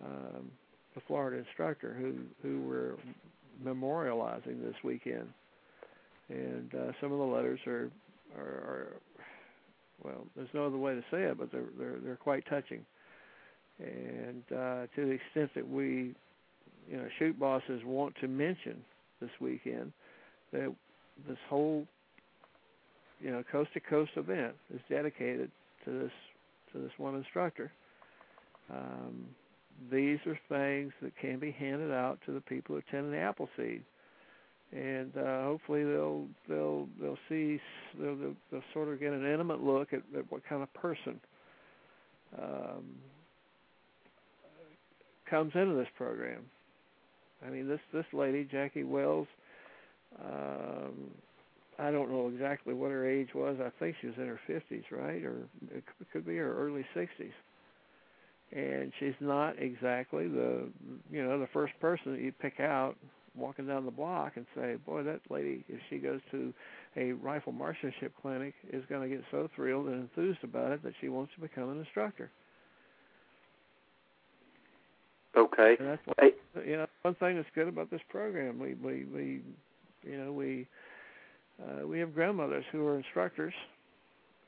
um, 0.02 0.50
the 0.94 1.00
Florida 1.06 1.38
instructor 1.38 1.94
who 1.98 2.14
who 2.42 2.66
were 2.66 2.96
memorializing 3.64 4.62
this 4.62 4.76
weekend, 4.84 5.28
and 6.28 6.72
uh, 6.74 6.92
some 7.00 7.12
of 7.12 7.18
the 7.18 7.24
letters 7.24 7.60
are, 7.66 7.90
are 8.36 8.42
are 8.42 8.92
well, 10.04 10.26
there's 10.36 10.48
no 10.54 10.66
other 10.66 10.76
way 10.76 10.94
to 10.94 11.02
say 11.10 11.22
it, 11.22 11.38
but 11.38 11.50
they're 11.50 11.70
they're 11.78 11.98
they're 12.02 12.16
quite 12.16 12.44
touching, 12.48 12.84
and 13.80 14.44
uh, 14.52 14.86
to 14.94 15.06
the 15.06 15.10
extent 15.10 15.50
that 15.54 15.68
we, 15.68 16.14
you 16.88 16.96
know, 16.96 17.08
shoot 17.18 17.38
bosses 17.38 17.82
want 17.84 18.14
to 18.20 18.28
mention 18.28 18.76
this 19.20 19.30
weekend 19.40 19.92
that 20.52 20.72
this 21.26 21.38
whole 21.48 21.86
you 23.20 23.30
know 23.30 23.42
coast 23.50 23.72
to 23.74 23.80
coast 23.80 24.12
event 24.16 24.54
is 24.72 24.80
dedicated 24.88 25.50
to 25.84 25.90
this 25.90 26.12
to 26.72 26.78
this 26.78 26.92
one 26.98 27.16
instructor. 27.16 27.72
Um, 28.70 29.26
these 29.90 30.18
are 30.26 30.38
things 30.48 30.92
that 31.02 31.12
can 31.20 31.38
be 31.38 31.50
handed 31.50 31.92
out 31.92 32.18
to 32.26 32.32
the 32.32 32.40
people 32.40 32.74
who 32.74 32.82
attend 32.86 33.12
the 33.12 33.18
Appleseed, 33.18 33.82
and 34.72 35.16
uh, 35.16 35.44
hopefully 35.44 35.84
they'll 35.84 36.26
they'll 36.48 36.88
they'll 37.00 37.18
see 37.28 37.60
they'll, 37.98 38.16
they'll, 38.16 38.36
they'll 38.50 38.62
sort 38.74 38.88
of 38.88 39.00
get 39.00 39.12
an 39.12 39.24
intimate 39.24 39.62
look 39.62 39.92
at, 39.92 40.02
at 40.16 40.30
what 40.30 40.42
kind 40.48 40.62
of 40.62 40.72
person 40.74 41.20
um, 42.40 42.84
comes 45.30 45.52
into 45.54 45.74
this 45.74 45.88
program. 45.96 46.42
I 47.46 47.50
mean, 47.50 47.68
this 47.68 47.80
this 47.92 48.06
lady 48.12 48.46
Jackie 48.50 48.84
Wells. 48.84 49.28
Um, 50.16 51.10
I 51.78 51.90
don't 51.90 52.10
know 52.10 52.28
exactly 52.28 52.74
what 52.74 52.90
her 52.90 53.08
age 53.08 53.28
was. 53.34 53.56
I 53.64 53.70
think 53.78 53.96
she 54.00 54.08
was 54.08 54.16
in 54.16 54.26
her 54.26 54.40
50s, 54.48 54.84
right? 54.90 55.22
Or 55.24 55.48
it 55.72 55.84
could 56.12 56.26
be 56.26 56.36
her 56.36 56.56
early 56.56 56.84
60s. 56.94 57.32
And 58.50 58.92
she's 58.98 59.14
not 59.20 59.60
exactly 59.60 60.26
the 60.26 60.68
you 61.10 61.22
know 61.22 61.38
the 61.38 61.48
first 61.52 61.74
person 61.80 62.12
that 62.12 62.20
you 62.22 62.32
pick 62.32 62.60
out 62.60 62.96
walking 63.36 63.66
down 63.66 63.84
the 63.84 63.90
block 63.90 64.32
and 64.36 64.46
say, 64.56 64.76
"Boy, 64.86 65.02
that 65.02 65.20
lady, 65.28 65.64
if 65.68 65.78
she 65.90 65.98
goes 65.98 66.20
to 66.30 66.54
a 66.96 67.12
rifle 67.12 67.52
marksmanship 67.52 68.14
clinic, 68.22 68.54
is 68.72 68.82
going 68.88 69.08
to 69.08 69.14
get 69.14 69.22
so 69.30 69.50
thrilled 69.54 69.88
and 69.88 70.00
enthused 70.00 70.42
about 70.42 70.72
it 70.72 70.82
that 70.82 70.94
she 70.98 71.10
wants 71.10 71.34
to 71.34 71.42
become 71.42 71.68
an 71.68 71.78
instructor." 71.78 72.30
Okay. 75.36 75.76
And 75.78 75.88
that's 75.88 76.06
what, 76.06 76.66
you 76.66 76.78
know 76.78 76.86
one 77.02 77.14
thing 77.16 77.36
that's 77.36 77.48
good 77.54 77.68
about 77.68 77.90
this 77.90 78.00
program. 78.08 78.58
We 78.58 78.74
we 78.74 79.04
we 79.04 79.42
you 80.02 80.16
know 80.16 80.32
we 80.32 80.66
uh, 81.62 81.86
we 81.86 81.98
have 81.98 82.14
grandmothers 82.14 82.64
who 82.70 82.86
are 82.86 82.96
instructors, 82.96 83.54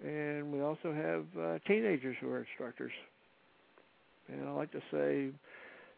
and 0.04 0.52
we 0.52 0.60
also 0.60 0.92
have 0.92 1.24
uh, 1.40 1.58
teenagers 1.66 2.16
who 2.20 2.30
are 2.30 2.40
instructors. 2.40 2.92
And 4.28 4.48
I 4.48 4.52
like 4.52 4.70
to 4.72 4.82
say, 4.92 5.30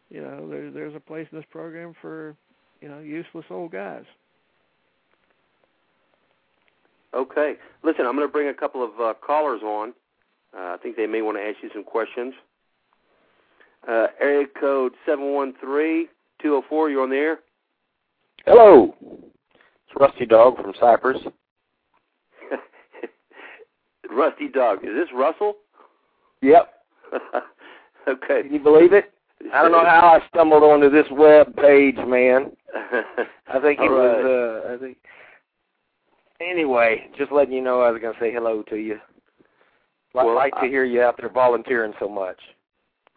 you 0.09 0.21
know, 0.21 0.49
there, 0.49 0.71
there's 0.71 0.95
a 0.95 0.99
place 0.99 1.27
in 1.31 1.37
this 1.37 1.45
program 1.51 1.93
for 2.01 2.35
you 2.81 2.89
know 2.89 2.99
useless 2.99 3.45
old 3.49 3.71
guys. 3.71 4.05
Okay. 7.13 7.55
Listen, 7.83 8.05
I'm 8.05 8.15
going 8.15 8.27
to 8.27 8.31
bring 8.31 8.47
a 8.47 8.53
couple 8.53 8.83
of 8.83 8.99
uh, 8.99 9.13
callers 9.25 9.61
on. 9.61 9.93
Uh, 10.55 10.73
I 10.73 10.77
think 10.81 10.95
they 10.95 11.07
may 11.07 11.21
want 11.21 11.37
to 11.37 11.43
ask 11.43 11.57
you 11.61 11.69
some 11.73 11.83
questions. 11.83 12.33
Uh, 13.87 14.07
area 14.19 14.45
code 14.59 14.93
seven 15.05 15.33
one 15.33 15.53
three 15.59 16.07
two 16.41 16.49
zero 16.49 16.63
four. 16.67 16.89
You're 16.89 17.03
on 17.03 17.09
the 17.09 17.17
air. 17.17 17.39
Hello. 18.45 18.95
Rusty 19.99 20.25
Dog 20.25 20.57
from 20.61 20.73
Cypress. 20.79 21.19
Rusty 24.09 24.47
Dog. 24.49 24.79
Is 24.83 24.91
this 24.95 25.09
Russell? 25.13 25.55
Yep. 26.41 26.73
okay. 28.07 28.43
Can 28.43 28.53
you 28.53 28.59
believe 28.59 28.93
it? 28.93 29.11
I 29.53 29.61
don't 29.61 29.71
know 29.71 29.83
how 29.85 30.19
I 30.21 30.27
stumbled 30.29 30.63
onto 30.63 30.89
this 30.89 31.05
web 31.11 31.55
page, 31.57 31.97
man. 32.07 32.51
I 32.73 33.59
think 33.61 33.79
it 33.79 33.83
right. 33.89 34.23
was 34.23 34.63
uh 34.69 34.73
I 34.73 34.77
think 34.77 34.97
anyway, 36.41 37.07
just 37.17 37.31
letting 37.31 37.53
you 37.53 37.61
know 37.61 37.81
I 37.81 37.91
was 37.91 38.01
gonna 38.01 38.17
say 38.19 38.31
hello 38.31 38.63
to 38.69 38.75
you. 38.77 38.95
I'd 40.15 40.23
Well, 40.25 40.35
like 40.35 40.53
I- 40.55 40.61
to 40.61 40.67
hear 40.67 40.83
you 40.85 41.01
out 41.01 41.17
there 41.19 41.29
volunteering 41.29 41.93
so 41.99 42.07
much. 42.07 42.39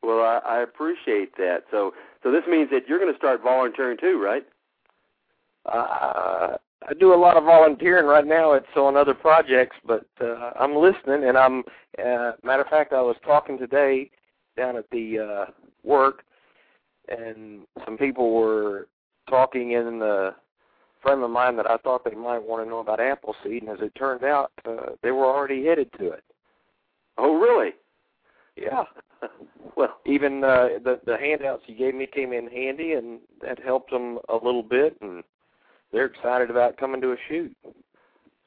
Well, 0.02 0.20
I, 0.20 0.40
I 0.46 0.62
appreciate 0.62 1.36
that. 1.36 1.64
So, 1.70 1.92
so 2.22 2.30
this 2.30 2.44
means 2.48 2.70
that 2.70 2.86
you're 2.86 2.98
going 3.00 3.10
to 3.12 3.18
start 3.18 3.42
volunteering 3.42 3.96
too, 3.98 4.22
right? 4.22 4.46
Uh, 5.64 6.56
I 6.88 6.94
do 6.94 7.14
a 7.14 7.16
lot 7.16 7.36
of 7.36 7.44
volunteering 7.44 8.06
right 8.06 8.26
now. 8.26 8.52
It's 8.52 8.66
on 8.76 8.96
other 8.96 9.14
projects, 9.14 9.76
but 9.86 10.06
uh, 10.20 10.50
I'm 10.58 10.76
listening. 10.76 11.28
And 11.28 11.36
I'm, 11.36 11.60
uh, 11.98 12.32
matter 12.42 12.62
of 12.62 12.68
fact, 12.68 12.92
I 12.92 13.00
was 13.00 13.16
talking 13.24 13.58
today 13.58 14.10
down 14.56 14.76
at 14.76 14.88
the 14.90 15.18
uh, 15.18 15.50
work, 15.82 16.22
and 17.08 17.66
some 17.84 17.96
people 17.96 18.32
were 18.32 18.88
talking 19.28 19.72
in 19.72 19.98
the 19.98 20.34
friend 21.02 21.22
of 21.22 21.30
mine 21.30 21.56
that 21.56 21.70
I 21.70 21.76
thought 21.78 22.04
they 22.04 22.16
might 22.16 22.42
want 22.42 22.64
to 22.64 22.68
know 22.68 22.80
about 22.80 23.00
Appleseed, 23.00 23.62
and 23.62 23.70
as 23.70 23.78
it 23.80 23.94
turned 23.94 24.24
out, 24.24 24.52
uh, 24.64 24.92
they 25.02 25.10
were 25.10 25.26
already 25.26 25.64
headed 25.64 25.90
to 25.98 26.10
it. 26.10 26.24
Oh, 27.18 27.36
really? 27.38 27.70
Yeah. 28.56 28.84
well, 29.76 29.98
Even 30.04 30.44
uh, 30.44 30.68
the 30.82 31.00
the 31.06 31.16
handouts 31.16 31.64
you 31.66 31.74
gave 31.74 31.94
me 31.94 32.06
came 32.06 32.32
in 32.32 32.48
handy, 32.48 32.92
and 32.92 33.20
that 33.40 33.62
helped 33.62 33.90
them 33.90 34.18
a 34.28 34.34
little 34.34 34.62
bit, 34.62 34.96
and 35.00 35.22
they're 35.92 36.06
excited 36.06 36.50
about 36.50 36.76
coming 36.76 37.00
to 37.00 37.12
a 37.12 37.16
shoot. 37.28 37.56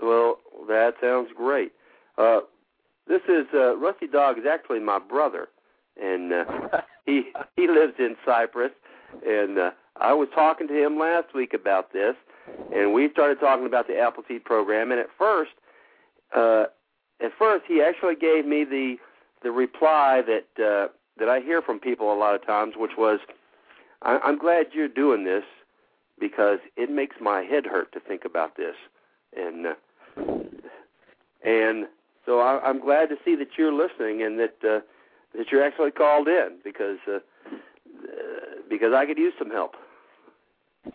well, 0.02 0.40
that 0.68 0.94
sounds 1.02 1.30
great. 1.36 1.72
Uh, 2.18 2.42
this 3.08 3.22
is 3.28 3.46
uh, 3.54 3.76
Rusty 3.78 4.08
Dog 4.08 4.38
is 4.38 4.46
actually 4.50 4.80
my 4.80 5.00
brother, 5.00 5.48
and 6.02 6.34
uh, 6.34 6.46
he 7.06 7.32
he 7.56 7.68
lives 7.68 7.94
in 7.98 8.16
Cypress, 8.26 8.72
and 9.26 9.58
uh, 9.58 9.72
I 10.00 10.14
was 10.14 10.28
talking 10.34 10.68
to 10.68 10.74
him 10.74 11.00
last 11.00 11.34
week 11.34 11.54
about 11.54 11.92
this, 11.92 12.16
and 12.74 12.94
we 12.94 13.10
started 13.12 13.40
talking 13.40 13.66
about 13.66 13.88
the 13.88 13.98
Appleseed 13.98 14.46
program. 14.46 14.92
And 14.92 15.00
at 15.00 15.08
first, 15.18 15.52
uh, 16.36 16.66
at 17.20 17.32
first, 17.38 17.66
he 17.68 17.82
actually 17.82 18.16
gave 18.16 18.46
me 18.46 18.64
the 18.64 18.98
the 19.42 19.52
reply 19.52 20.22
that 20.28 20.64
uh, 20.64 20.92
that 21.18 21.30
I 21.30 21.40
hear 21.40 21.62
from 21.62 21.80
people 21.80 22.14
a 22.14 22.18
lot 22.18 22.36
of 22.36 22.46
times, 22.46 22.74
which 22.78 22.92
was, 22.98 23.20
I, 24.04 24.20
"I'm 24.20 24.38
glad 24.38 24.68
you're 24.74 24.88
doing 24.88 25.24
this 25.24 25.44
because 26.20 26.60
it 26.78 26.90
makes 26.90 27.16
my 27.22 27.42
head 27.42 27.66
hurt 27.66 27.92
to 27.94 28.00
think 28.00 28.26
about 28.26 28.58
this," 28.58 28.76
and 29.36 29.68
uh, 29.68 29.74
and 31.44 31.88
so 32.26 32.40
I, 32.40 32.60
I'm 32.64 32.80
glad 32.80 33.10
to 33.10 33.16
see 33.24 33.36
that 33.36 33.58
you're 33.58 33.74
listening 33.74 34.24
and 34.24 34.40
that 34.40 34.56
uh, 34.64 34.80
that 35.38 35.52
you're 35.52 35.64
actually 35.64 35.92
called 35.92 36.28
in 36.28 36.58
because 36.64 36.98
uh, 37.08 37.16
uh, 37.16 37.20
because 38.70 38.94
I 38.94 39.06
could 39.06 39.18
use 39.18 39.34
some 39.38 39.52
help. 39.52 39.76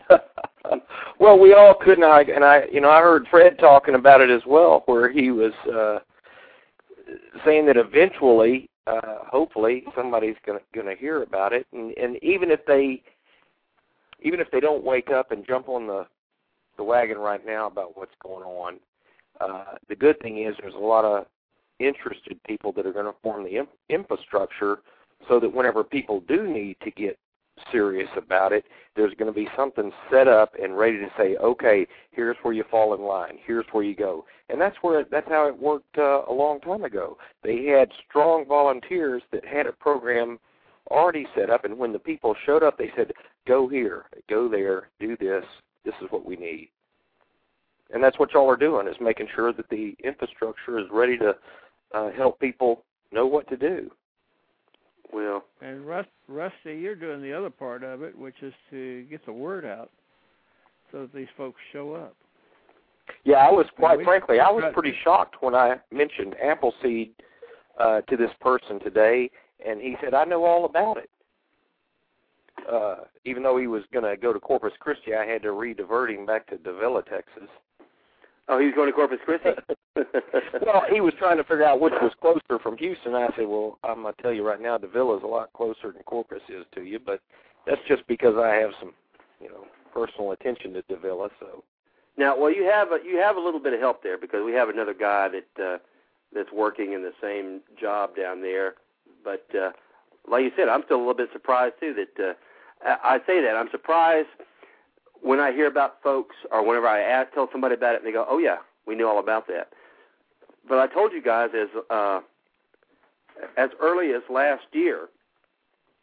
well, 1.19 1.39
we 1.39 1.53
all 1.53 1.73
could 1.73 1.99
not, 1.99 2.29
and 2.29 2.43
I, 2.43 2.63
you 2.71 2.81
know, 2.81 2.89
I 2.89 3.01
heard 3.01 3.27
Fred 3.29 3.57
talking 3.59 3.95
about 3.95 4.21
it 4.21 4.29
as 4.29 4.41
well, 4.45 4.83
where 4.85 5.11
he 5.11 5.31
was 5.31 5.53
uh, 5.73 5.99
saying 7.45 7.65
that 7.67 7.77
eventually, 7.77 8.69
uh, 8.87 9.19
hopefully, 9.29 9.83
somebody's 9.95 10.35
going 10.45 10.59
to 10.87 10.95
hear 10.95 11.23
about 11.23 11.53
it, 11.53 11.65
and, 11.71 11.95
and 11.97 12.21
even 12.23 12.51
if 12.51 12.65
they, 12.65 13.01
even 14.21 14.39
if 14.39 14.49
they 14.51 14.59
don't 14.59 14.83
wake 14.83 15.09
up 15.09 15.31
and 15.31 15.45
jump 15.45 15.69
on 15.69 15.87
the 15.87 16.05
the 16.77 16.83
wagon 16.83 17.17
right 17.17 17.45
now 17.45 17.67
about 17.67 17.97
what's 17.97 18.11
going 18.21 18.43
on, 18.43 18.79
uh, 19.39 19.75
the 19.87 19.95
good 19.95 20.19
thing 20.19 20.43
is 20.43 20.55
there's 20.59 20.73
a 20.73 20.77
lot 20.77 21.05
of 21.05 21.25
interested 21.79 22.37
people 22.43 22.71
that 22.73 22.85
are 22.85 22.93
going 22.93 23.05
to 23.05 23.15
form 23.23 23.43
the 23.43 23.65
infrastructure, 23.89 24.79
so 25.27 25.39
that 25.39 25.53
whenever 25.53 25.83
people 25.83 26.21
do 26.27 26.47
need 26.47 26.75
to 26.83 26.91
get 26.91 27.17
serious 27.71 28.09
about 28.17 28.51
it, 28.51 28.65
there's 28.95 29.13
going 29.15 29.31
to 29.31 29.35
be 29.35 29.47
something 29.55 29.91
set 30.11 30.27
up 30.27 30.53
and 30.61 30.77
ready 30.77 30.97
to 30.97 31.07
say, 31.17 31.37
okay, 31.37 31.87
here's 32.11 32.35
where 32.41 32.53
you 32.53 32.63
fall 32.69 32.93
in 32.93 33.01
line, 33.01 33.37
here's 33.45 33.65
where 33.71 33.83
you 33.83 33.95
go, 33.95 34.25
and 34.49 34.59
that's 34.59 34.75
where 34.81 35.05
that's 35.09 35.29
how 35.29 35.47
it 35.47 35.57
worked 35.57 35.97
uh, 35.97 36.23
a 36.27 36.33
long 36.33 36.59
time 36.59 36.83
ago. 36.83 37.17
They 37.43 37.65
had 37.65 37.89
strong 38.07 38.45
volunteers 38.45 39.23
that 39.31 39.45
had 39.45 39.67
a 39.67 39.71
program 39.71 40.39
already 40.91 41.25
set 41.35 41.49
up, 41.49 41.65
and 41.65 41.77
when 41.77 41.93
the 41.93 41.99
people 41.99 42.35
showed 42.45 42.63
up, 42.63 42.77
they 42.77 42.91
said, 42.95 43.11
go 43.47 43.67
here, 43.67 44.05
go 44.29 44.47
there, 44.49 44.89
do 44.99 45.17
this. 45.17 45.43
This 45.83 45.93
is 46.01 46.07
what 46.09 46.25
we 46.25 46.35
need. 46.35 46.69
And 47.93 48.03
that's 48.03 48.17
what 48.17 48.33
y'all 48.33 48.49
are 48.49 48.57
doing 48.57 48.87
is 48.87 48.95
making 48.99 49.27
sure 49.35 49.53
that 49.53 49.69
the 49.69 49.95
infrastructure 50.03 50.79
is 50.79 50.85
ready 50.91 51.17
to 51.19 51.35
uh, 51.93 52.11
help 52.11 52.39
people 52.39 52.83
know 53.11 53.27
what 53.27 53.47
to 53.49 53.57
do. 53.57 53.91
Well, 55.13 55.45
And 55.61 55.85
Rust, 55.85 56.09
Rusty, 56.27 56.75
you're 56.77 56.95
doing 56.95 57.21
the 57.21 57.31
other 57.31 57.51
part 57.51 57.83
of 57.83 58.01
it, 58.01 58.17
which 58.17 58.35
is 58.41 58.53
to 58.71 59.03
get 59.03 59.25
the 59.25 59.31
word 59.31 59.65
out 59.65 59.91
so 60.91 61.01
that 61.01 61.13
these 61.13 61.27
folks 61.37 61.59
show 61.71 61.93
up. 61.93 62.15
Yeah, 63.23 63.35
I 63.35 63.51
was 63.51 63.67
quite 63.75 63.99
we- 63.99 64.03
frankly, 64.03 64.39
I 64.39 64.49
was 64.49 64.63
pretty 64.73 64.95
shocked 65.03 65.37
when 65.41 65.53
I 65.53 65.75
mentioned 65.91 66.35
Appleseed 66.43 67.13
uh, 67.79 68.01
to 68.01 68.17
this 68.17 68.31
person 68.41 68.79
today, 68.79 69.29
and 69.65 69.79
he 69.79 69.95
said, 70.03 70.13
"I 70.13 70.25
know 70.25 70.43
all 70.43 70.65
about 70.65 70.97
it." 70.97 71.09
Uh, 72.71 72.95
even 73.25 73.43
though 73.43 73.57
he 73.57 73.67
was 73.67 73.83
going 73.93 74.05
to 74.05 74.17
go 74.19 74.33
to 74.33 74.39
Corpus 74.39 74.73
Christi, 74.79 75.13
I 75.13 75.25
had 75.25 75.41
to 75.43 75.51
re-divert 75.51 76.11
him 76.11 76.25
back 76.25 76.47
to 76.47 76.57
Davila, 76.57 77.03
Texas. 77.03 77.49
oh, 78.47 78.59
he 78.59 78.65
was 78.65 78.75
going 78.75 78.87
to 78.87 78.93
Corpus 78.93 79.19
Christi. 79.23 79.49
well, 80.65 80.83
he 80.91 81.01
was 81.01 81.13
trying 81.19 81.37
to 81.37 81.43
figure 81.43 81.63
out 81.63 81.79
which 81.79 81.93
was 82.01 82.11
closer 82.21 82.59
from 82.61 82.77
Houston. 82.77 83.13
I 83.13 83.27
said, 83.35 83.47
"Well, 83.47 83.77
I'm 83.83 84.01
going 84.01 84.13
to 84.13 84.21
tell 84.21 84.33
you 84.33 84.45
right 84.45 84.61
now, 84.61 84.77
Davila 84.77 85.17
is 85.17 85.23
a 85.23 85.27
lot 85.27 85.53
closer 85.53 85.91
than 85.91 86.03
Corpus 86.03 86.41
is 86.49 86.65
to 86.73 86.81
you, 86.81 86.99
but 86.99 87.21
that's 87.65 87.81
just 87.87 88.05
because 88.07 88.35
I 88.37 88.55
have 88.55 88.71
some, 88.79 88.93
you 89.39 89.49
know, 89.49 89.65
personal 89.93 90.31
attention 90.31 90.73
to 90.73 90.81
Davila." 90.83 91.29
So, 91.39 91.63
Now, 92.17 92.37
well, 92.37 92.51
you 92.51 92.63
have 92.63 92.91
a, 92.91 92.97
you 93.05 93.17
have 93.17 93.37
a 93.37 93.39
little 93.39 93.59
bit 93.59 93.73
of 93.73 93.79
help 93.79 94.03
there 94.03 94.17
because 94.17 94.43
we 94.43 94.53
have 94.53 94.69
another 94.69 94.93
guy 94.93 95.29
that 95.29 95.63
uh, 95.63 95.77
that's 96.33 96.51
working 96.51 96.93
in 96.93 97.01
the 97.01 97.13
same 97.21 97.61
job 97.79 98.15
down 98.15 98.41
there. 98.41 98.75
But 99.23 99.45
uh, 99.55 99.71
like 100.27 100.43
you 100.43 100.51
said, 100.55 100.67
I'm 100.67 100.83
still 100.85 100.97
a 100.97 100.99
little 100.99 101.13
bit 101.13 101.29
surprised 101.31 101.75
too. 101.79 101.93
That 101.93 102.29
uh, 102.29 102.33
I, 102.85 103.19
say 103.25 103.41
that 103.41 103.55
I'm 103.55 103.69
surprised 103.71 104.27
when 105.21 105.39
I 105.39 105.51
hear 105.51 105.67
about 105.67 106.01
folks 106.03 106.35
or 106.51 106.65
whenever 106.65 106.87
I 106.87 107.01
ask, 107.01 107.33
tell 107.33 107.49
somebody 107.51 107.75
about 107.75 107.95
it, 107.95 107.97
and 107.99 108.07
they 108.07 108.11
go, 108.11 108.25
"Oh 108.29 108.37
yeah, 108.37 108.57
we 108.85 108.95
knew 108.95 109.07
all 109.07 109.19
about 109.19 109.47
that." 109.47 109.69
But 110.67 110.79
I 110.79 110.87
told 110.87 111.11
you 111.11 111.21
guys 111.21 111.49
as 111.55 111.69
uh, 111.89 112.21
as 113.57 113.69
early 113.81 114.11
as 114.13 114.21
last 114.29 114.65
year, 114.71 115.09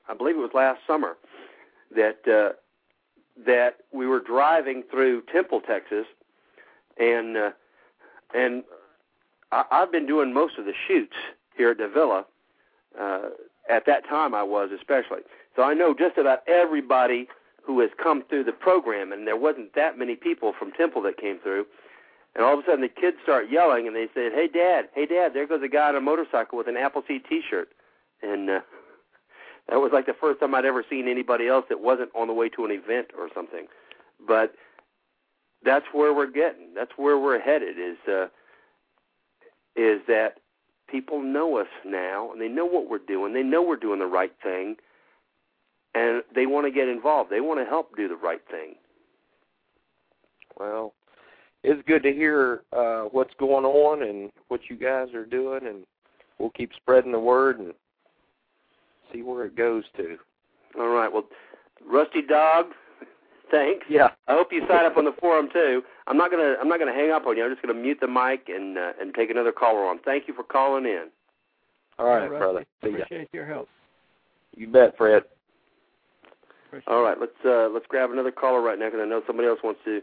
I 0.09 0.15
believe 0.15 0.37
it 0.37 0.41
was 0.41 0.51
last 0.55 0.81
summer, 0.87 1.17
that 1.95 2.27
uh, 2.27 2.55
that 3.47 3.77
we 3.93 4.07
were 4.07 4.21
driving 4.21 4.83
through 4.91 5.23
Temple, 5.33 5.61
Texas, 5.61 6.07
and 6.99 7.37
uh, 7.37 7.51
and 8.35 8.65
I, 9.51 9.65
I've 9.71 9.93
been 9.93 10.07
doing 10.07 10.33
most 10.33 10.59
of 10.59 10.65
the 10.65 10.75
shoots 10.89 11.17
here 11.57 11.71
at 11.71 11.79
Davila. 11.79 12.25
Uh, 12.99 13.21
at 13.71 13.87
that 13.87 14.07
time, 14.09 14.35
I 14.35 14.43
was 14.43 14.71
especially, 14.77 15.21
so 15.57 15.63
I 15.63 15.75
know 15.75 15.95
just 15.95 16.19
about 16.19 16.47
everybody 16.49 17.29
who 17.63 17.81
has 17.81 17.91
come 18.03 18.25
through 18.29 18.45
the 18.45 18.53
program, 18.53 19.13
and 19.13 19.27
there 19.27 19.37
wasn't 19.37 19.75
that 19.75 19.99
many 19.99 20.17
people 20.17 20.53
from 20.59 20.73
Temple 20.73 21.03
that 21.03 21.17
came 21.17 21.39
through. 21.39 21.67
and 22.35 22.45
all 22.45 22.55
of 22.55 22.61
a 22.61 22.63
sudden 22.65 22.81
the 22.81 22.89
kids 22.89 23.19
start 23.23 23.51
yelling, 23.51 23.87
and 23.87 23.95
they 23.95 24.09
said, 24.15 24.33
"Hey, 24.33 24.49
Dad! 24.49 24.89
Hey, 24.95 25.07
Dad! 25.07 25.35
There 25.35 25.47
goes 25.47 25.63
a 25.63 25.69
guy 25.69 25.89
on 25.89 25.97
a 25.97 26.01
motorcycle 26.01 26.57
with 26.57 26.67
an 26.67 26.77
Appleseed 26.77 27.25
T-shirt," 27.29 27.69
and 28.23 28.49
uh, 28.49 28.61
that 29.69 29.77
was 29.81 29.93
like 29.93 30.07
the 30.07 30.15
first 30.19 30.41
time 30.41 30.55
I'd 30.55 30.65
ever 30.65 30.85
seen 30.89 31.09
anybody 31.09 31.47
else 31.47 31.67
that 31.69 31.81
wasn't 31.81 32.11
on 32.15 32.29
the 32.29 32.33
way 32.35 32.49
to 32.51 32.65
an 32.65 32.71
event 32.71 33.09
or 33.19 33.29
something. 33.35 33.67
But 34.27 34.55
that's 35.65 35.87
where 35.93 36.13
we're 36.15 36.31
getting. 36.31 36.75
That's 36.75 36.93
where 36.97 37.19
we're 37.19 37.39
headed. 37.39 37.79
Is 37.79 37.99
uh, 38.09 38.27
is 39.77 40.01
that 40.09 40.39
people 40.89 41.23
know 41.23 41.59
us 41.59 41.69
now, 41.85 42.31
and 42.33 42.41
they 42.41 42.49
know 42.49 42.67
what 42.67 42.89
we're 42.89 42.99
doing. 42.99 43.33
They 43.33 43.43
know 43.43 43.63
we're 43.63 43.77
doing 43.77 43.99
the 43.99 44.07
right 44.07 44.33
thing, 44.43 44.77
and 45.95 46.23
they 46.35 46.47
want 46.47 46.67
to 46.67 46.71
get 46.71 46.89
involved. 46.89 47.31
They 47.31 47.41
want 47.41 47.61
to 47.61 47.67
help 47.67 47.97
do 47.97 48.09
the 48.09 48.17
right 48.17 48.41
thing. 48.51 48.75
Well, 50.59 50.93
it's 51.63 51.83
good 51.87 52.03
to 52.03 52.13
hear 52.13 52.63
uh, 52.73 53.03
what's 53.13 53.35
going 53.39 53.65
on 53.65 54.03
and 54.03 54.31
what 54.49 54.61
you 54.69 54.77
guys 54.77 55.15
are 55.15 55.25
doing, 55.25 55.67
and 55.67 55.85
we'll 56.39 56.51
keep 56.51 56.71
spreading 56.77 57.13
the 57.13 57.21
word 57.21 57.61
and 57.61 57.73
see 59.13 59.23
where 59.23 59.45
it 59.45 59.57
goes 59.57 59.85
to. 59.97 60.17
All 60.79 60.89
right. 60.89 61.13
Well, 61.13 61.25
Rusty 61.87 62.23
Dog, 62.23 62.67
thanks. 63.51 63.87
Yeah. 63.89 64.09
I 64.29 64.33
hope 64.33 64.53
you 64.53 64.63
sign 64.69 64.85
up 64.85 64.97
on 64.97 65.05
the 65.05 65.15
forum 65.21 65.49
too. 65.53 65.83
I'm 66.07 66.17
not 66.17 66.31
gonna 66.31 66.57
I'm 66.61 66.69
not 66.69 66.79
gonna 66.79 66.93
hang 66.93 67.11
up 67.11 67.27
on 67.27 67.37
you. 67.37 67.45
I'm 67.45 67.51
just 67.51 67.63
gonna 67.63 67.79
mute 67.79 67.99
the 68.01 68.09
mic 68.09 68.49
and 68.49 68.79
uh, 68.79 68.93
and 69.01 69.15
take 69.15 69.31
another 69.31 69.53
caller 69.53 69.85
on. 69.87 69.99
Thank 70.05 70.27
you 70.27 70.35
for 70.35 70.43
calling 70.43 70.85
in. 70.85 71.09
All 71.99 72.07
right, 72.07 72.29
Rusty, 72.29 72.39
brother. 72.39 72.67
See 72.83 72.91
ya. 72.91 72.97
Appreciate 72.97 73.29
your 73.33 73.47
help. 73.47 73.69
You 74.57 74.69
bet, 74.69 74.97
Fred. 74.97 75.23
Appreciate 76.73 76.91
All 76.91 77.03
right, 77.03 77.19
let's 77.21 77.33
uh, 77.45 77.69
let's 77.69 77.85
grab 77.87 78.13
another 78.13 78.31
caller 78.31 78.63
right 78.63 78.79
now 78.79 78.87
because 78.87 79.01
I 79.03 79.07
know 79.07 79.21
somebody 79.27 79.47
else 79.47 79.59
wants 79.63 79.81
to 79.85 80.01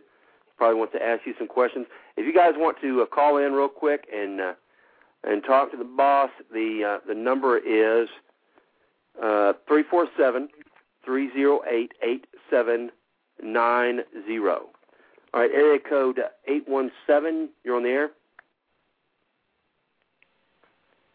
probably 0.55 0.77
wants 0.77 0.93
to 0.93 1.01
ask 1.01 1.25
you 1.25 1.33
some 1.39 1.47
questions. 1.47 1.87
If 2.15 2.27
you 2.27 2.33
guys 2.33 2.51
want 2.55 2.77
to 2.81 3.01
uh, 3.01 3.05
call 3.07 3.37
in 3.37 3.53
real 3.53 3.69
quick 3.69 4.05
and 4.13 4.39
uh, 4.39 4.53
and 5.23 5.43
talk 5.43 5.71
to 5.71 5.77
the 5.77 5.83
boss, 5.83 6.29
the 6.53 6.99
uh, 7.01 7.07
the 7.07 7.15
number 7.15 7.57
is 7.57 8.07
uh, 9.19 9.53
three 9.67 9.81
four 9.89 10.05
seven 10.15 10.47
three 11.03 11.33
zero 11.33 11.61
eight 11.67 11.93
eight 12.03 12.27
seven 12.51 12.91
nine 13.41 14.01
zero. 14.27 14.67
All 15.33 15.41
right, 15.41 15.49
area 15.51 15.79
code 15.79 16.19
eight 16.47 16.69
one 16.69 16.91
seven. 17.07 17.49
You're 17.63 17.77
on 17.77 17.83
the 17.83 17.89
air. 17.89 18.09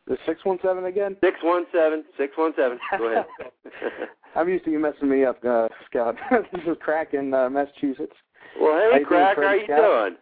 The 0.09 0.19
six 0.27 0.45
one 0.45 0.59
seven 0.63 0.87
again? 0.87 1.17
Six 1.21 1.37
one 1.45 1.65
seven 1.73 2.03
six 2.19 2.37
one 2.37 2.55
seven. 2.57 2.81
Go 2.99 3.07
ahead. 3.07 3.25
I'm 4.37 4.49
used 4.49 4.65
to 4.65 4.71
you 4.71 4.79
messing 4.79 5.09
me 5.09 5.25
up, 5.25 5.39
uh, 5.45 5.69
Scout. 5.87 6.17
this 6.53 6.63
is 6.67 6.77
Crack 6.81 7.15
in 7.15 7.33
uh, 7.33 7.49
Massachusetts. 7.49 8.13
well, 8.61 8.73
How 8.73 8.91
hey, 8.93 9.01
you 9.01 9.07
Crack, 9.07 9.37
Fred 9.37 9.47
how 9.47 9.55
you 9.55 9.67
doing? 9.67 10.17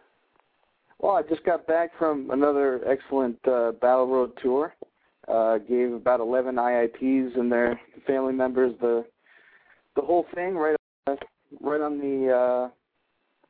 Well, 0.99 1.15
I 1.15 1.23
just 1.23 1.43
got 1.43 1.67
back 1.67 1.91
from 1.97 2.29
another 2.29 2.81
excellent 2.87 3.37
uh, 3.47 3.71
Battle 3.81 4.07
Road 4.07 4.31
tour. 4.41 4.75
Uh, 5.27 5.57
gave 5.57 5.93
about 5.93 6.19
11 6.19 6.55
IIPs 6.55 7.39
and 7.39 7.51
their 7.51 7.79
family 8.05 8.33
members 8.33 8.73
the 8.81 9.05
the 9.95 10.01
whole 10.01 10.25
thing 10.35 10.55
right 10.55 10.75
uh, 11.07 11.15
right 11.61 11.79
on 11.79 11.97
the 11.97 12.29
uh, 12.29 12.69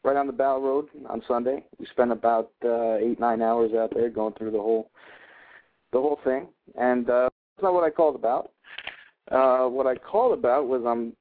right 0.07 0.15
on 0.15 0.27
the 0.27 0.33
Battle 0.33 0.61
Road 0.61 0.89
on 1.09 1.23
Sunday. 1.27 1.65
We 1.79 1.87
spent 1.87 2.11
about 2.11 2.51
uh, 2.63 2.95
eight 2.97 3.19
nine 3.19 3.41
hours 3.41 3.71
out 3.73 3.91
there 3.95 4.09
going 4.09 4.33
through 4.35 4.51
the 4.51 4.59
whole 4.59 4.91
the 5.91 5.99
whole 5.99 6.19
thing, 6.23 6.47
and 6.75 7.09
uh, 7.09 7.29
that's 7.55 7.63
not 7.63 7.73
what 7.73 7.83
I 7.83 7.89
called 7.89 8.15
about. 8.15 8.51
Uh, 9.31 9.65
what 9.67 9.87
I 9.87 9.95
called 9.95 10.37
about 10.37 10.67
was 10.67 10.83
um 10.85 11.13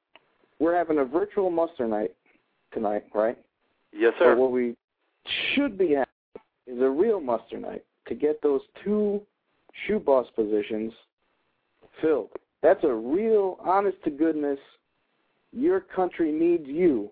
we're 0.59 0.75
having 0.75 0.99
a 0.99 1.05
virtual 1.05 1.49
muster 1.49 1.87
night 1.87 2.11
tonight, 2.73 3.03
right? 3.13 3.37
Yes, 3.91 4.13
sir. 4.19 4.35
what 4.35 4.51
we 4.51 4.75
should 5.53 5.77
be 5.77 5.89
having 5.89 6.05
is 6.67 6.81
a 6.81 6.89
real 6.89 7.19
muster 7.19 7.59
night 7.59 7.83
to 8.07 8.15
get 8.15 8.41
those 8.41 8.61
two 8.83 9.21
shoot 9.85 10.03
boss 10.05 10.27
positions 10.35 10.93
filled. 12.01 12.29
That's 12.61 12.83
a 12.83 12.93
real, 12.93 13.57
honest 13.63 13.97
to 14.05 14.09
goodness, 14.09 14.59
your 15.51 15.79
country 15.81 16.31
needs 16.31 16.67
you. 16.67 17.11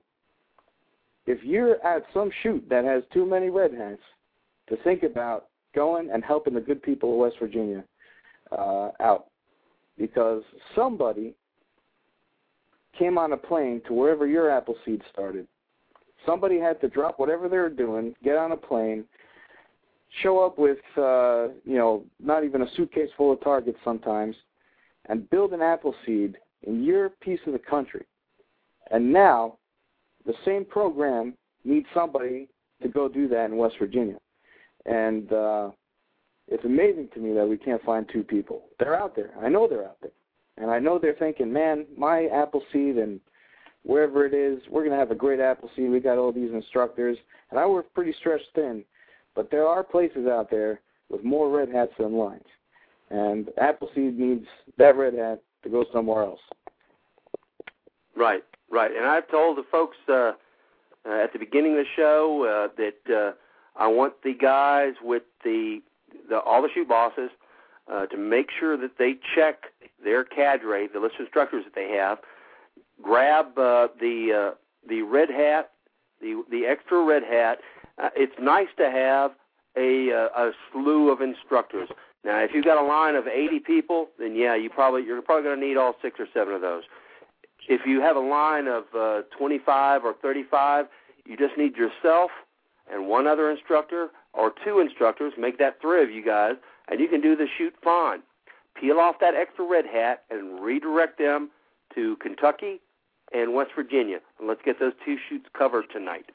If 1.27 1.43
you're 1.43 1.85
at 1.85 2.03
some 2.13 2.31
shoot 2.41 2.65
that 2.69 2.83
has 2.85 3.03
too 3.13 3.25
many 3.25 3.49
red 3.49 3.73
hats, 3.73 4.01
to 4.69 4.77
think 4.83 5.03
about 5.03 5.47
going 5.75 6.09
and 6.11 6.23
helping 6.23 6.53
the 6.53 6.61
good 6.61 6.81
people 6.81 7.11
of 7.13 7.19
West 7.19 7.35
Virginia 7.39 7.83
uh, 8.51 8.89
out. 8.99 9.27
Because 9.97 10.43
somebody 10.75 11.33
came 12.97 13.17
on 13.17 13.33
a 13.33 13.37
plane 13.37 13.81
to 13.87 13.93
wherever 13.93 14.27
your 14.27 14.49
Appleseed 14.49 15.01
started 15.11 15.47
somebody 16.25 16.59
had 16.59 16.79
to 16.81 16.89
drop 16.89 17.19
whatever 17.19 17.47
they 17.49 17.57
were 17.57 17.69
doing, 17.69 18.15
get 18.23 18.37
on 18.37 18.51
a 18.51 18.57
plane, 18.57 19.05
show 20.21 20.43
up 20.43 20.57
with 20.57 20.79
uh, 20.97 21.47
you 21.63 21.77
know 21.77 22.03
not 22.19 22.43
even 22.43 22.61
a 22.61 22.71
suitcase 22.75 23.09
full 23.17 23.31
of 23.31 23.41
targets 23.41 23.77
sometimes, 23.83 24.35
and 25.07 25.29
build 25.29 25.53
an 25.53 25.61
Appleseed 25.61 26.37
in 26.63 26.83
your 26.83 27.09
piece 27.09 27.39
of 27.47 27.53
the 27.53 27.59
country. 27.59 28.05
And 28.91 29.11
now, 29.11 29.57
the 30.25 30.33
same 30.45 30.65
program 30.65 31.33
needs 31.63 31.87
somebody 31.93 32.49
to 32.81 32.89
go 32.89 33.07
do 33.07 33.27
that 33.29 33.45
in 33.45 33.57
West 33.57 33.75
Virginia, 33.79 34.17
and 34.85 35.31
uh, 35.31 35.71
it's 36.51 36.65
amazing 36.65 37.07
to 37.13 37.19
me 37.19 37.33
that 37.33 37.47
we 37.47 37.57
can't 37.57 37.81
find 37.83 38.07
two 38.11 38.23
people. 38.23 38.65
They're 38.77 38.95
out 38.95 39.15
there. 39.15 39.31
I 39.41 39.49
know 39.49 39.67
they're 39.67 39.85
out 39.85 39.97
there, 40.01 40.11
and 40.57 40.69
I 40.69 40.79
know 40.79 40.99
they're 40.99 41.15
thinking, 41.15 41.51
man, 41.51 41.85
my 41.97 42.27
Appleseed 42.27 42.97
and 42.97 43.19
wherever 43.83 44.25
it 44.25 44.33
is, 44.33 44.61
we're 44.69 44.81
going 44.81 44.91
to 44.91 44.97
have 44.97 45.11
a 45.11 45.15
great 45.15 45.39
Appleseed. 45.39 45.89
We 45.89 45.99
got 45.99 46.17
all 46.17 46.31
these 46.31 46.51
instructors, 46.51 47.17
and 47.49 47.59
I 47.59 47.65
work 47.65 47.91
pretty 47.93 48.13
stretched 48.19 48.49
thin, 48.53 48.83
but 49.33 49.49
there 49.49 49.65
are 49.65 49.83
places 49.83 50.27
out 50.27 50.51
there 50.51 50.81
with 51.09 51.23
more 51.23 51.49
red 51.49 51.69
hats 51.69 51.93
than 51.97 52.13
lines, 52.13 52.45
and 53.09 53.49
Appleseed 53.59 54.19
needs 54.19 54.45
that 54.77 54.95
red 54.95 55.13
hat 55.13 55.41
to 55.63 55.69
go 55.69 55.85
somewhere 55.93 56.23
else. 56.23 56.39
Right, 58.15 58.43
right. 58.69 58.91
And 58.91 59.05
I've 59.05 59.29
told 59.29 59.57
the 59.57 59.63
folks 59.71 59.97
uh, 60.09 60.13
uh, 60.13 60.33
at 61.23 61.33
the 61.33 61.39
beginning 61.39 61.73
of 61.73 61.79
the 61.79 61.85
show 61.95 62.69
uh, 62.69 62.75
that 62.77 63.15
uh, 63.15 63.31
I 63.75 63.87
want 63.87 64.13
the 64.23 64.33
guys 64.33 64.93
with 65.01 65.23
the, 65.43 65.79
the 66.29 66.39
all 66.39 66.61
the 66.61 66.69
shoot 66.73 66.87
bosses 66.87 67.29
uh, 67.91 68.05
to 68.07 68.17
make 68.17 68.49
sure 68.57 68.77
that 68.77 68.97
they 68.97 69.15
check 69.35 69.65
their 70.03 70.23
cadre, 70.23 70.87
the 70.87 70.99
list 70.99 71.15
of 71.15 71.25
instructors 71.25 71.63
that 71.65 71.75
they 71.75 71.89
have. 71.95 72.19
Grab 73.01 73.57
uh, 73.57 73.87
the 73.99 74.51
uh, 74.53 74.55
the 74.87 75.01
red 75.01 75.29
hat, 75.29 75.71
the 76.21 76.43
the 76.49 76.65
extra 76.65 77.03
red 77.03 77.23
hat. 77.23 77.59
Uh, 78.01 78.09
it's 78.15 78.35
nice 78.39 78.69
to 78.77 78.89
have 78.89 79.31
a 79.77 80.11
uh, 80.11 80.41
a 80.41 80.51
slew 80.71 81.09
of 81.09 81.21
instructors. 81.21 81.89
Now, 82.23 82.39
if 82.43 82.51
you've 82.53 82.65
got 82.65 82.77
a 82.77 82.85
line 82.85 83.15
of 83.15 83.25
80 83.27 83.59
people, 83.61 84.09
then 84.19 84.35
yeah, 84.35 84.55
you 84.55 84.69
probably 84.69 85.03
you're 85.03 85.21
probably 85.21 85.43
going 85.43 85.59
to 85.59 85.65
need 85.65 85.77
all 85.77 85.95
six 86.01 86.19
or 86.19 86.27
seven 86.33 86.53
of 86.53 86.61
those. 86.61 86.83
If 87.67 87.81
you 87.85 88.01
have 88.01 88.15
a 88.15 88.19
line 88.19 88.67
of 88.67 88.83
uh, 88.97 89.21
25 89.37 90.03
or 90.03 90.13
35, 90.21 90.85
you 91.25 91.37
just 91.37 91.57
need 91.57 91.75
yourself 91.75 92.31
and 92.91 93.07
one 93.07 93.27
other 93.27 93.49
instructor 93.49 94.09
or 94.33 94.53
two 94.63 94.79
instructors. 94.79 95.33
Make 95.37 95.57
that 95.59 95.81
three 95.81 96.03
of 96.03 96.11
you 96.11 96.23
guys, 96.23 96.53
and 96.89 96.99
you 96.99 97.07
can 97.07 97.21
do 97.21 97.35
the 97.35 97.47
shoot 97.57 97.73
fine. 97.83 98.21
Peel 98.79 98.99
off 98.99 99.15
that 99.19 99.35
extra 99.35 99.65
red 99.65 99.85
hat 99.85 100.23
and 100.29 100.61
redirect 100.61 101.17
them 101.17 101.49
to 101.95 102.15
Kentucky 102.17 102.79
and 103.33 103.53
West 103.53 103.71
Virginia. 103.75 104.19
And 104.39 104.47
let's 104.47 104.61
get 104.63 104.79
those 104.79 104.93
two 105.05 105.17
shoots 105.29 105.45
covered 105.57 105.85
tonight. 105.91 106.25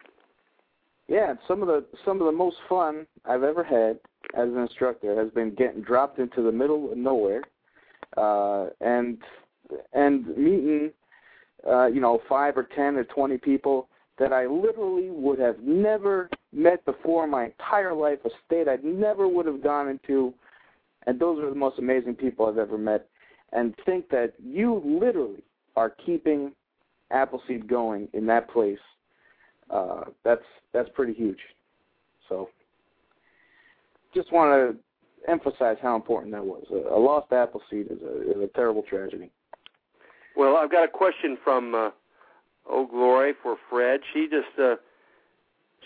Yeah, 1.08 1.34
some 1.46 1.62
of 1.62 1.68
the 1.68 1.84
some 2.04 2.20
of 2.20 2.26
the 2.26 2.32
most 2.32 2.56
fun 2.68 3.06
I've 3.24 3.44
ever 3.44 3.62
had 3.62 4.00
as 4.34 4.48
an 4.48 4.58
instructor 4.58 5.14
has 5.22 5.30
been 5.32 5.54
getting 5.54 5.82
dropped 5.82 6.18
into 6.18 6.42
the 6.42 6.50
middle 6.50 6.90
of 6.90 6.98
nowhere, 6.98 7.42
uh, 8.16 8.66
and 8.80 9.18
and 9.92 10.26
meeting, 10.36 10.90
uh, 11.66 11.86
you 11.86 12.00
know, 12.00 12.20
five 12.28 12.56
or 12.56 12.64
ten 12.64 12.96
or 12.96 13.04
twenty 13.04 13.38
people 13.38 13.88
that 14.18 14.32
I 14.32 14.46
literally 14.46 15.10
would 15.10 15.38
have 15.38 15.60
never 15.60 16.28
met 16.56 16.84
before 16.84 17.24
in 17.24 17.30
my 17.30 17.44
entire 17.46 17.94
life, 17.94 18.18
a 18.24 18.30
state 18.46 18.68
I 18.68 18.78
never 18.82 19.28
would 19.28 19.46
have 19.46 19.62
gone 19.62 19.88
into, 19.88 20.34
and 21.06 21.20
those 21.20 21.38
are 21.42 21.50
the 21.50 21.56
most 21.56 21.78
amazing 21.78 22.14
people 22.14 22.46
I've 22.46 22.58
ever 22.58 22.78
met. 22.78 23.08
And 23.52 23.74
think 23.84 24.08
that 24.10 24.32
you 24.42 24.82
literally 24.84 25.44
are 25.76 25.90
keeping 25.90 26.52
Appleseed 27.12 27.68
going 27.68 28.08
in 28.14 28.26
that 28.26 28.50
place 28.50 28.78
uh, 29.70 30.04
that's 30.24 30.44
that's 30.72 30.88
pretty 30.94 31.12
huge. 31.12 31.38
So, 32.28 32.48
just 34.14 34.32
want 34.32 34.76
to 34.76 35.30
emphasize 35.30 35.76
how 35.82 35.96
important 35.96 36.32
that 36.32 36.44
was. 36.44 36.64
A, 36.70 36.94
a 36.94 36.98
lost 36.98 37.32
Appleseed 37.32 37.90
is 37.90 38.02
a 38.02 38.30
is 38.30 38.42
a 38.42 38.48
terrible 38.54 38.82
tragedy. 38.82 39.30
Well, 40.36 40.56
I've 40.56 40.70
got 40.70 40.84
a 40.84 40.88
question 40.88 41.38
from 41.42 41.74
uh, 41.74 41.90
Oh 42.68 42.86
Glory 42.86 43.32
for 43.42 43.56
Fred. 43.70 44.00
She 44.12 44.28
just 44.30 44.58
uh, 44.58 44.76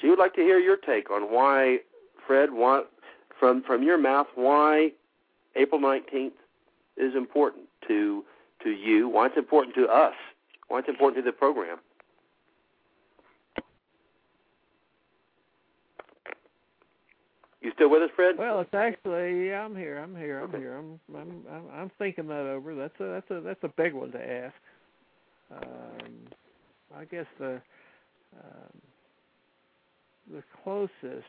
she 0.01 0.09
would 0.09 0.19
like 0.19 0.35
to 0.35 0.41
hear 0.43 0.59
your 0.59 0.77
take 0.77 1.11
on 1.11 1.23
why 1.33 1.79
Fred 2.27 2.53
want 2.53 2.87
from 3.39 3.63
from 3.63 3.83
your 3.83 3.99
mouth 3.99 4.27
why 4.35 4.93
April 5.57 5.81
nineteenth 5.81 6.35
is 6.97 7.15
important 7.15 7.65
to 7.89 8.25
to 8.63 8.71
you. 8.71 9.09
Why 9.09 9.27
it's 9.27 9.37
important 9.37 9.75
to 9.77 9.87
us. 9.87 10.15
Why 10.69 10.81
it's 10.81 10.89
important 10.89 11.25
to 11.25 11.29
the 11.31 11.37
program. 11.37 11.79
You 17.61 17.73
still 17.75 17.91
with 17.91 18.03
us, 18.03 18.11
Fred? 18.17 18.37
Well, 18.39 18.61
it's 18.61 18.73
actually 18.73 19.49
yeah, 19.49 19.65
I'm 19.65 19.77
here. 19.77 19.99
I'm 19.99 20.17
here. 20.17 20.41
I'm 20.41 20.49
Okay. 20.51 20.59
here. 20.59 20.77
I'm 20.77 21.01
I'm 21.15 21.43
I'm 21.51 21.65
I'm 21.75 21.91
thinking 21.99 22.27
that 22.29 22.47
over. 22.47 22.75
That's 22.75 22.99
a 23.01 23.05
that's 23.05 23.31
a 23.31 23.41
that's 23.41 23.65
a 23.65 23.69
big 23.69 23.93
one 23.93 24.13
to 24.13 24.33
ask. 24.33 24.55
Um, 25.53 26.29
I 26.97 27.05
guess 27.05 27.27
the 27.39 27.61
um, 28.37 28.81
the 30.33 30.43
closest 30.63 31.27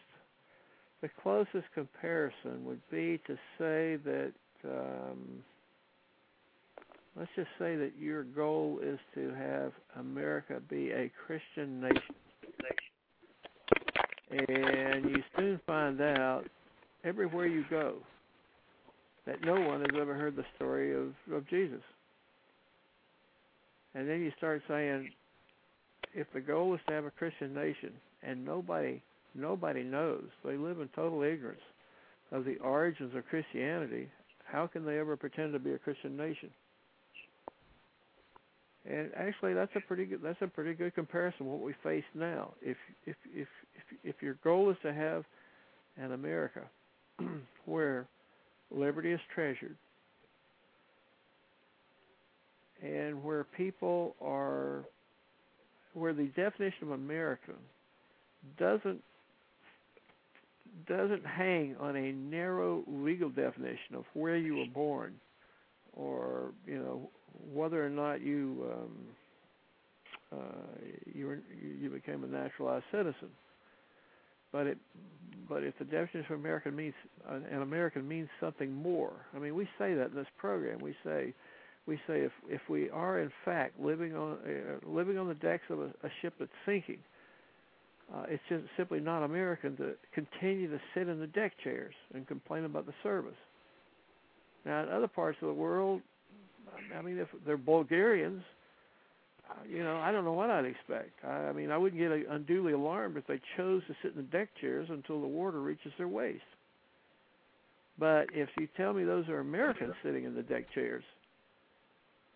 the 1.02 1.10
closest 1.24 1.66
comparison 1.74 2.64
would 2.64 2.82
be 2.92 3.20
to 3.26 3.34
say 3.58 3.98
that 4.06 4.32
um, 4.64 5.44
let's 7.18 7.32
just 7.36 7.50
say 7.58 7.76
that 7.76 7.94
your 8.00 8.24
goal 8.24 8.80
is 8.84 9.00
to 9.16 9.34
have 9.34 9.72
America 10.00 10.62
be 10.70 10.92
a 10.92 11.12
Christian 11.26 11.82
nation. 11.82 12.16
And 14.30 15.10
you 15.10 15.24
soon 15.36 15.60
find 15.66 16.00
out 16.02 16.44
everywhere 17.04 17.48
you 17.48 17.66
go 17.70 17.96
that 19.26 19.44
no 19.44 19.60
one 19.60 19.82
has 19.82 20.00
ever 20.00 20.14
heard 20.14 20.36
the 20.36 20.46
story 20.56 20.96
of, 20.96 21.14
of 21.34 21.50
Jesus. 21.50 21.82
And 23.94 24.08
then 24.08 24.22
you 24.22 24.32
start 24.38 24.62
saying, 24.68 25.10
if 26.14 26.28
the 26.34 26.40
goal 26.40 26.74
is 26.76 26.80
to 26.88 26.94
have 26.94 27.06
a 27.06 27.12
Christian 27.12 27.54
nation 27.54 27.92
and 28.24 28.46
nobody 28.46 29.02
nobody 29.34 29.84
knows, 29.84 30.26
they 30.44 30.58
live 30.58 30.80
in 30.80 30.90
total 30.90 31.24
ignorance 31.24 31.62
of 32.32 32.46
the 32.46 32.58
origins 32.58 33.16
of 33.16 33.26
Christianity, 33.28 34.10
how 34.46 34.68
can 34.68 34.86
they 34.86 35.00
ever 35.00 35.16
pretend 35.16 35.54
to 35.54 35.60
be 35.60 35.74
a 35.74 35.78
Christian 35.78 36.18
nation? 36.18 36.50
And 38.90 39.12
actually, 39.16 39.54
that's 39.54 39.72
a 39.76 39.80
pretty 39.82 40.06
good 40.06 40.22
that's 40.24 40.42
a 40.42 40.48
pretty 40.48 40.74
good 40.74 40.96
comparison 40.96 41.46
what 41.46 41.62
we 41.62 41.74
face 41.84 42.04
now. 42.16 42.54
If 42.62 42.78
if 43.06 43.16
if 43.34 43.48
if, 43.76 44.16
if 44.16 44.22
your 44.22 44.36
goal 44.44 44.72
is 44.72 44.78
to 44.82 44.94
have 44.94 45.24
an 45.98 46.14
America 46.14 46.62
where 47.66 48.08
liberty 48.72 49.12
is 49.12 49.20
treasured 49.36 49.76
and 52.82 53.24
where 53.24 53.44
people 53.44 54.16
are 54.20 54.86
where 55.94 56.14
the 56.14 56.28
definition 56.28 56.84
of 56.84 56.92
American 56.92 57.56
doesn't 58.58 59.02
doesn't 60.88 61.26
hang 61.26 61.76
on 61.80 61.96
a 61.96 62.12
narrow 62.14 62.84
legal 62.88 63.30
definition 63.30 63.96
of 63.96 64.06
where 64.14 64.38
you 64.38 64.58
were 64.58 64.74
born 64.74 65.14
or 65.94 66.52
you 66.66 66.78
know 66.78 67.10
whether 67.54 67.86
or 67.86 67.90
not 67.90 68.22
you 68.22 68.66
um, 68.72 68.92
uh, 70.34 70.38
you 71.14 71.28
were, 71.28 71.40
you 71.62 71.90
became 71.90 72.24
a 72.24 72.28
naturalized 72.28 72.86
citizen. 72.92 73.30
But 74.52 74.68
it 74.68 74.78
but 75.48 75.64
if 75.64 75.78
the 75.80 75.86
definition 75.86 76.34
of 76.34 76.40
American 76.40 76.76
means 76.76 76.94
an 77.30 77.62
American 77.62 78.08
means 78.08 78.30
something 78.40 78.72
more. 78.72 79.14
I 79.36 79.40
mean, 79.40 79.56
we 79.56 79.66
say 79.78 79.94
that 79.94 80.12
in 80.12 80.16
this 80.16 80.28
program. 80.38 80.80
We 80.80 80.96
say 81.04 81.34
we 81.86 81.98
say 82.08 82.22
if 82.22 82.32
if 82.50 82.62
we 82.70 82.90
are 82.90 83.20
in 83.20 83.32
fact 83.44 83.80
living 83.80 84.16
on 84.16 84.38
uh, 84.46 84.90
living 84.90 85.18
on 85.18 85.28
the 85.28 85.36
decks 85.36 85.64
of 85.70 85.80
a, 85.80 85.86
a 86.04 86.10
ship 86.22 86.34
that's 86.40 86.52
sinking, 86.66 87.00
uh, 88.14 88.24
it's 88.28 88.44
just 88.50 88.64
simply 88.76 89.00
not 89.00 89.24
American 89.24 89.78
to 89.78 89.94
continue 90.14 90.70
to 90.70 90.80
sit 90.94 91.08
in 91.08 91.20
the 91.20 91.28
deck 91.28 91.54
chairs 91.64 91.94
and 92.14 92.28
complain 92.28 92.66
about 92.66 92.86
the 92.86 92.94
service. 93.04 93.38
Now, 94.66 94.84
in 94.84 94.90
other 94.90 95.08
parts 95.08 95.38
of 95.42 95.48
the 95.48 95.54
world, 95.54 96.02
I 96.98 97.02
mean, 97.02 97.18
if 97.18 97.28
they're 97.46 97.58
Bulgarians, 97.58 98.44
uh, 99.50 99.54
you 99.68 99.84
know, 99.84 99.98
I 99.98 100.12
don't 100.12 100.26
know 100.26 100.34
what 100.34 100.50
I'd 100.50 100.66
expect. 100.66 101.12
I, 101.24 101.48
I 101.48 101.54
mean, 101.54 101.72
I 101.72 101.78
wouldn't 101.78 102.02
get 102.02 102.12
unduly 102.30 102.74
alarmed 102.74 103.18
if 103.18 103.26
they 103.28 103.40
chose 103.56 103.82
to 103.88 103.96
sit 104.02 104.12
in 104.12 104.18
the 104.18 104.24
deck 104.24 104.50
chairs 104.60 104.88
until 104.90 105.22
the 105.22 105.28
water 105.28 105.62
reaches 105.62 105.94
their 105.98 106.08
waist. 106.08 106.44
But 107.98 108.28
if 108.34 108.50
you 108.60 108.68
tell 108.76 108.94
me 108.94 109.04
those 109.04 109.28
are 109.30 109.40
Americans 109.40 109.94
sitting 110.04 110.26
in 110.26 110.36
the 110.36 110.44
deck 110.44 110.66
chairs, 110.74 111.04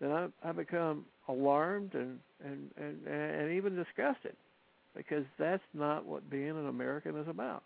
then 0.00 0.10
I, 0.10 0.28
I 0.44 0.52
become 0.52 1.04
alarmed 1.28 1.94
and, 1.94 2.18
and, 2.44 2.70
and, 2.76 3.06
and 3.06 3.52
even 3.52 3.74
disgusted 3.74 4.36
because 4.96 5.24
that's 5.38 5.62
not 5.74 6.06
what 6.06 6.28
being 6.30 6.50
an 6.50 6.68
American 6.68 7.16
is 7.16 7.28
about. 7.28 7.62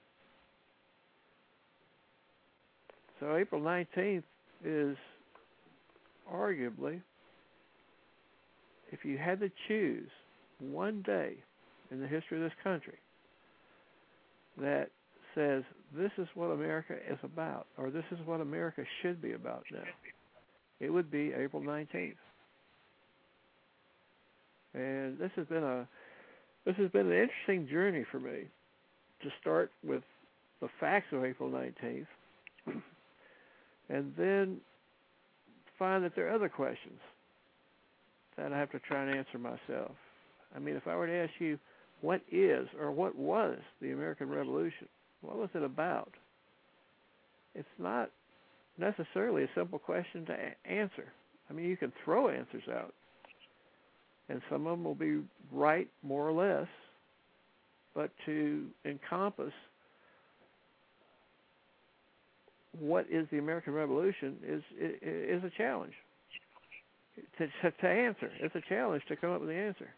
So 3.21 3.37
April 3.37 3.61
19th 3.61 4.25
is 4.65 4.97
arguably, 6.33 7.01
if 8.91 9.05
you 9.05 9.17
had 9.19 9.41
to 9.41 9.51
choose 9.69 10.09
one 10.59 11.03
day 11.03 11.35
in 11.91 12.01
the 12.01 12.07
history 12.07 12.39
of 12.39 12.43
this 12.43 12.53
country 12.65 12.99
that 14.59 14.91
says 15.35 15.63
this 15.97 16.11
is 16.19 16.27
what 16.35 16.47
America 16.47 16.95
is 17.09 17.19
about, 17.23 17.67
or 17.79 17.91
this 17.91 18.05
is 18.11 18.19
what 18.25 18.41
America 18.41 18.83
should 19.01 19.23
be 19.23 19.33
about 19.33 19.65
now, 19.71 19.79
it 20.81 20.91
would 20.91 21.11
be 21.11 21.33
April 21.37 21.63
19th. 21.63 22.15
And 24.73 25.19
this 25.19 25.31
has 25.37 25.47
been 25.47 25.63
a 25.63 25.87
this 26.65 26.77
has 26.77 26.91
been 26.91 27.11
an 27.11 27.13
interesting 27.13 27.69
journey 27.69 28.05
for 28.11 28.21
me 28.21 28.45
to 29.23 29.29
start 29.41 29.71
with 29.85 30.03
the 30.61 30.69
facts 30.79 31.07
of 31.13 31.25
April 31.25 31.51
19th 31.51 32.07
and 33.89 34.13
then 34.17 34.59
find 35.79 36.05
that 36.05 36.15
there 36.15 36.29
are 36.29 36.35
other 36.35 36.49
questions 36.49 37.01
that 38.37 38.53
I 38.53 38.59
have 38.59 38.71
to 38.73 38.79
try 38.81 39.03
and 39.03 39.17
answer 39.17 39.39
myself. 39.39 39.93
I 40.55 40.59
mean, 40.59 40.77
if 40.77 40.87
I 40.87 40.97
were 40.97 41.07
to 41.07 41.13
ask 41.13 41.33
you, 41.39 41.59
what 42.01 42.23
is 42.31 42.67
or 42.81 42.91
what 42.91 43.17
was 43.17 43.59
the 43.81 43.93
American 43.93 44.29
Revolution? 44.29 44.89
What 45.21 45.37
was 45.37 45.51
it 45.55 45.63
about? 45.63 46.13
It's 47.55 47.69
not 47.79 48.11
necessarily 48.79 49.45
a 49.45 49.51
simple 49.55 49.79
question 49.79 50.25
to 50.27 50.37
answer. 50.71 51.13
I 51.49 51.53
mean, 51.53 51.67
you 51.67 51.77
can 51.77 51.93
throw 52.05 52.29
answers 52.29 52.63
out, 52.73 52.95
and 54.31 54.41
some 54.49 54.67
of 54.67 54.79
them 54.79 54.85
will 54.85 54.95
be 54.95 55.19
right 55.53 55.89
more 56.03 56.29
or 56.29 56.33
less, 56.33 56.69
but 57.95 58.11
to 58.27 58.67
encompass 58.85 59.53
what 62.79 63.07
is 63.11 63.27
the 63.33 63.39
American 63.39 63.73
Revolution 63.73 64.37
is 64.47 64.63
is 64.79 65.43
a 65.43 65.51
challenge 65.59 65.93
to 67.39 67.49
to 67.71 67.89
answer. 67.89 68.31
It's 68.41 68.55
a 68.55 68.63
challenge 68.69 69.03
to 69.09 69.17
come 69.17 69.33
up 69.33 69.41
with 69.41 69.49
the 69.49 69.57
answer. 69.57 69.89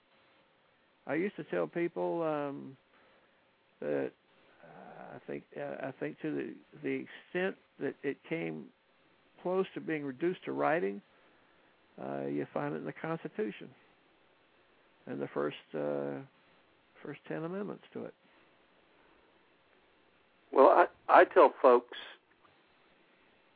I 1.07 1.15
used 1.15 1.37
to 1.37 1.45
tell 1.45 1.67
people 1.67 2.23
um, 2.23 2.77
that 3.81 4.11
uh, 4.65 5.17
I 5.17 5.19
think 5.27 5.43
uh, 5.61 5.89
I 5.89 5.93
think 6.01 6.19
to 6.23 6.35
the 6.35 6.55
the 6.83 7.05
extent 7.05 7.57
that 7.81 7.95
it 8.03 8.17
came 8.27 8.65
close 9.43 9.67
to 9.75 9.81
being 9.81 10.05
reduced 10.05 10.43
to 10.47 10.53
writing, 10.53 11.03
uh, 12.01 12.23
you 12.27 12.47
find 12.55 12.75
it 12.75 12.79
in 12.79 12.87
the 12.87 12.95
Constitution 12.95 13.69
and 15.07 15.21
the 15.21 15.29
first 15.29 15.57
uh, 15.75 16.21
first 17.05 17.21
ten 17.29 17.45
amendments 17.45 17.85
to 17.93 18.05
it. 18.05 18.15
Well, 20.53 20.69
I 20.69 20.87
I 21.09 21.25
tell 21.25 21.53
folks 21.61 21.99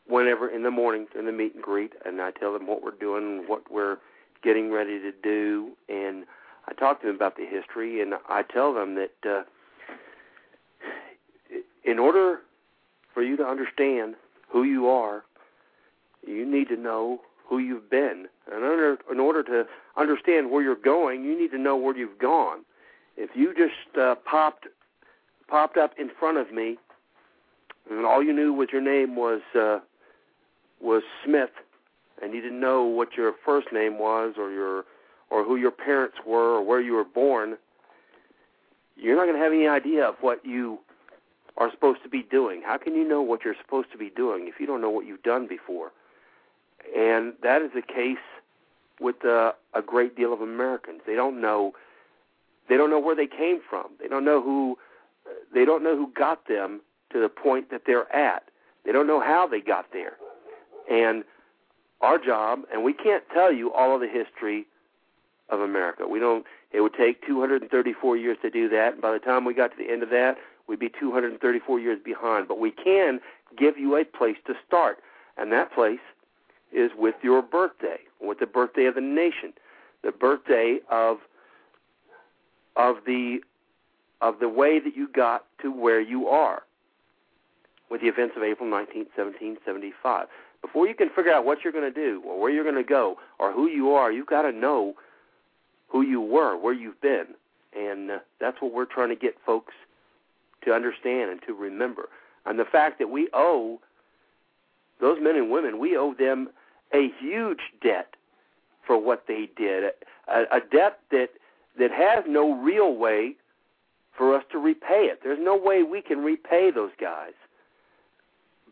whenever 0.08 0.48
in 0.48 0.62
the 0.62 0.70
morning 0.70 1.06
in 1.18 1.26
the 1.26 1.32
meet 1.32 1.54
and 1.54 1.62
greet, 1.62 1.92
and 2.04 2.20
I 2.20 2.30
tell 2.30 2.52
them 2.52 2.66
what 2.66 2.82
we're 2.82 2.92
doing, 2.92 3.44
what 3.46 3.70
we're 3.70 3.98
getting 4.42 4.70
ready 4.70 5.00
to 5.00 5.12
do, 5.22 5.72
and 5.88 6.24
I 6.68 6.72
talk 6.74 7.00
to 7.00 7.06
them 7.06 7.16
about 7.16 7.36
the 7.36 7.46
history, 7.46 8.00
and 8.00 8.14
I 8.28 8.42
tell 8.42 8.74
them 8.74 8.94
that 8.96 9.28
uh, 9.28 9.42
in 11.84 11.98
order 11.98 12.40
for 13.14 13.22
you 13.22 13.36
to 13.36 13.44
understand 13.44 14.14
who 14.48 14.64
you 14.64 14.88
are, 14.88 15.24
you 16.26 16.44
need 16.44 16.68
to 16.68 16.76
know 16.76 17.20
who 17.48 17.58
you've 17.58 17.90
been. 17.90 18.26
And 18.46 18.64
under, 18.64 18.98
in 19.10 19.20
order 19.20 19.42
to 19.44 19.64
understand 19.96 20.50
where 20.50 20.62
you're 20.62 20.76
going, 20.76 21.24
you 21.24 21.38
need 21.38 21.50
to 21.50 21.58
know 21.58 21.76
where 21.76 21.96
you've 21.96 22.18
gone. 22.18 22.60
If 23.16 23.30
you 23.34 23.54
just 23.54 23.96
uh, 23.98 24.16
popped 24.24 24.66
popped 25.48 25.76
up 25.76 25.92
in 25.96 26.10
front 26.18 26.38
of 26.38 26.52
me, 26.52 26.76
and 27.88 28.04
all 28.04 28.22
you 28.22 28.32
knew 28.32 28.52
was 28.52 28.68
your 28.72 28.82
name 28.82 29.16
was 29.16 29.40
uh, 29.54 29.78
was 30.80 31.02
Smith, 31.24 31.50
and 32.22 32.34
you 32.34 32.40
didn't 32.42 32.60
know 32.60 32.84
what 32.84 33.16
your 33.16 33.32
first 33.44 33.68
name 33.72 33.98
was, 33.98 34.34
or 34.36 34.50
your 34.50 34.84
or 35.30 35.44
who 35.44 35.56
your 35.56 35.70
parents 35.70 36.18
were, 36.26 36.56
or 36.56 36.62
where 36.62 36.80
you 36.80 36.92
were 36.92 37.04
born, 37.04 37.56
you're 38.96 39.16
not 39.16 39.24
going 39.24 39.36
to 39.36 39.42
have 39.42 39.52
any 39.52 39.66
idea 39.66 40.04
of 40.04 40.14
what 40.20 40.44
you 40.44 40.78
are 41.56 41.70
supposed 41.70 42.02
to 42.02 42.08
be 42.08 42.22
doing. 42.22 42.62
How 42.64 42.76
can 42.76 42.94
you 42.94 43.06
know 43.06 43.22
what 43.22 43.44
you're 43.44 43.56
supposed 43.60 43.90
to 43.92 43.98
be 43.98 44.10
doing 44.10 44.46
if 44.46 44.60
you 44.60 44.66
don't 44.66 44.80
know 44.80 44.90
what 44.90 45.06
you've 45.06 45.22
done 45.22 45.46
before? 45.48 45.90
And 46.94 47.34
that 47.42 47.62
is 47.62 47.70
the 47.74 47.82
case 47.82 48.18
with 49.00 49.24
uh, 49.24 49.52
a 49.74 49.82
great 49.82 50.16
deal 50.16 50.32
of 50.32 50.40
Americans. 50.40 51.00
They 51.06 51.14
don't 51.14 51.40
know 51.40 51.72
they 52.68 52.76
don't 52.76 52.90
know 52.90 52.98
where 52.98 53.14
they 53.14 53.28
came 53.28 53.60
from. 53.68 53.86
They 54.00 54.08
don't 54.08 54.24
know 54.24 54.42
who 54.42 54.76
they 55.52 55.64
don't 55.64 55.82
know 55.82 55.96
who 55.96 56.12
got 56.12 56.48
them 56.48 56.80
to 57.12 57.20
the 57.20 57.28
point 57.28 57.70
that 57.70 57.82
they're 57.86 58.12
at. 58.14 58.44
They 58.84 58.92
don't 58.92 59.06
know 59.06 59.20
how 59.20 59.46
they 59.46 59.60
got 59.60 59.86
there. 59.92 60.16
And 60.90 61.24
our 62.00 62.18
job, 62.18 62.60
and 62.72 62.84
we 62.84 62.92
can't 62.92 63.24
tell 63.32 63.52
you 63.52 63.72
all 63.72 63.94
of 63.94 64.00
the 64.00 64.08
history 64.08 64.66
of 65.48 65.60
America. 65.60 66.06
We 66.06 66.18
don't. 66.18 66.44
It 66.72 66.80
would 66.80 66.94
take 66.94 67.24
234 67.26 68.16
years 68.16 68.36
to 68.42 68.50
do 68.50 68.68
that. 68.68 68.94
And 68.94 69.02
by 69.02 69.12
the 69.12 69.18
time 69.18 69.44
we 69.44 69.54
got 69.54 69.70
to 69.70 69.76
the 69.76 69.90
end 69.90 70.02
of 70.02 70.10
that, 70.10 70.36
we'd 70.66 70.78
be 70.78 70.90
234 70.90 71.80
years 71.80 71.98
behind. 72.04 72.48
But 72.48 72.58
we 72.58 72.70
can 72.70 73.20
give 73.56 73.78
you 73.78 73.96
a 73.96 74.04
place 74.04 74.36
to 74.46 74.54
start, 74.66 74.98
and 75.36 75.50
that 75.52 75.72
place 75.72 76.00
is 76.72 76.90
with 76.96 77.14
your 77.22 77.42
birthday, 77.42 77.98
with 78.20 78.38
the 78.38 78.46
birthday 78.46 78.86
of 78.86 78.94
the 78.94 79.00
nation, 79.00 79.52
the 80.02 80.12
birthday 80.12 80.78
of 80.90 81.18
of 82.76 82.96
the 83.06 83.40
of 84.20 84.38
the 84.40 84.48
way 84.48 84.78
that 84.78 84.96
you 84.96 85.08
got 85.08 85.44
to 85.62 85.70
where 85.70 86.00
you 86.00 86.28
are 86.28 86.62
with 87.90 88.00
the 88.00 88.08
events 88.08 88.34
of 88.36 88.42
April 88.42 88.68
19, 88.68 89.06
1775. 89.14 90.26
Before 90.62 90.86
you 90.88 90.94
can 90.94 91.08
figure 91.10 91.32
out 91.32 91.44
what 91.44 91.58
you're 91.62 91.72
going 91.72 91.92
to 91.92 91.94
do 91.94 92.22
or 92.26 92.40
where 92.40 92.50
you're 92.50 92.64
going 92.64 92.76
to 92.76 92.82
go 92.82 93.16
or 93.38 93.52
who 93.52 93.68
you 93.68 93.92
are, 93.92 94.10
you've 94.10 94.26
got 94.26 94.42
to 94.42 94.52
know 94.52 94.94
who 95.88 96.02
you 96.02 96.20
were, 96.20 96.56
where 96.58 96.72
you've 96.74 97.00
been. 97.00 97.26
And 97.78 98.10
uh, 98.10 98.18
that's 98.40 98.60
what 98.60 98.72
we're 98.72 98.86
trying 98.86 99.10
to 99.10 99.16
get 99.16 99.36
folks 99.44 99.74
to 100.64 100.72
understand 100.72 101.30
and 101.30 101.40
to 101.46 101.54
remember. 101.54 102.08
And 102.44 102.58
the 102.58 102.64
fact 102.64 102.98
that 102.98 103.10
we 103.10 103.28
owe 103.32 103.80
those 105.00 105.18
men 105.20 105.36
and 105.36 105.50
women, 105.50 105.78
we 105.78 105.96
owe 105.96 106.14
them 106.14 106.48
a 106.94 107.10
huge 107.20 107.60
debt 107.82 108.14
for 108.86 108.96
what 108.98 109.24
they 109.26 109.48
did, 109.56 109.84
a, 110.28 110.42
a 110.52 110.60
debt 110.60 111.00
that 111.10 111.30
that 111.78 111.90
has 111.90 112.24
no 112.26 112.54
real 112.54 112.96
way 112.96 113.36
for 114.16 114.34
us 114.34 114.44
to 114.50 114.58
repay 114.58 115.08
it. 115.10 115.20
There's 115.22 115.38
no 115.40 115.56
way 115.56 115.82
we 115.82 116.00
can 116.00 116.20
repay 116.20 116.70
those 116.70 116.92
guys, 116.98 117.34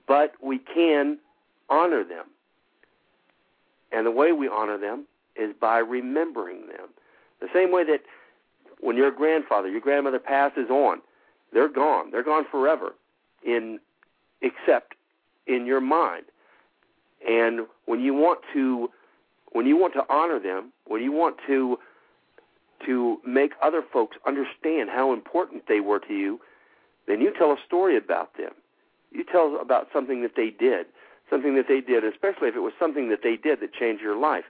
but 0.09 0.33
we 0.43 0.59
can 0.59 1.19
honor 1.69 2.03
them. 2.03 2.27
And 3.93 4.07
the 4.07 4.11
way 4.11 4.33
we 4.33 4.49
honor 4.49 4.79
them 4.79 5.05
is 5.37 5.55
by 5.61 5.79
remembering 5.79 6.67
them. 6.69 6.89
The 7.41 7.49
same 7.53 7.71
way 7.73 7.85
that 7.85 8.01
when 8.81 8.97
your 8.97 9.11
grandfather, 9.11 9.69
your 9.69 9.81
grandmother 9.81 10.19
passes 10.19 10.71
on, 10.71 11.01
they're 11.53 11.69
gone. 11.69 12.11
They're 12.11 12.23
gone 12.23 12.45
forever 12.51 12.95
in 13.45 13.79
except 14.41 14.95
in 15.47 15.67
your 15.67 15.81
mind. 15.81 16.25
And 17.27 17.67
when 17.87 18.01
you 18.01 18.15
want 18.15 18.41
to 18.53 18.91
when 19.53 19.67
you 19.67 19.77
want 19.77 19.95
to 19.95 20.03
honor 20.11 20.41
them, 20.41 20.73
when 20.87 21.03
you 21.03 21.13
want 21.13 21.37
to 21.47 21.79
to 22.87 23.19
make 23.27 23.53
other 23.63 23.83
folks 23.93 24.17
understand 24.27 24.91
how 24.91 25.13
important 25.13 25.65
they 25.69 25.81
were 25.81 26.01
to 26.01 26.13
you, 26.13 26.41
then 27.07 27.21
you 27.21 27.33
tell 27.37 27.51
a 27.51 27.57
story 27.67 27.97
about 27.97 28.37
them. 28.37 28.53
You 29.11 29.25
tell 29.25 29.59
about 29.61 29.89
something 29.93 30.23
that 30.23 30.33
they 30.37 30.51
did, 30.51 30.87
something 31.31 31.55
that 31.55 31.67
they 31.69 31.81
did, 31.81 32.05
especially 32.05 32.49
if 32.49 32.57
it 32.57 32.61
was 32.61 32.73
something 32.79 33.09
that 33.11 33.21
they 33.23 33.37
did 33.37 33.61
that 33.61 33.73
changed 33.73 34.03
your 34.03 34.19
life. 34.19 34.45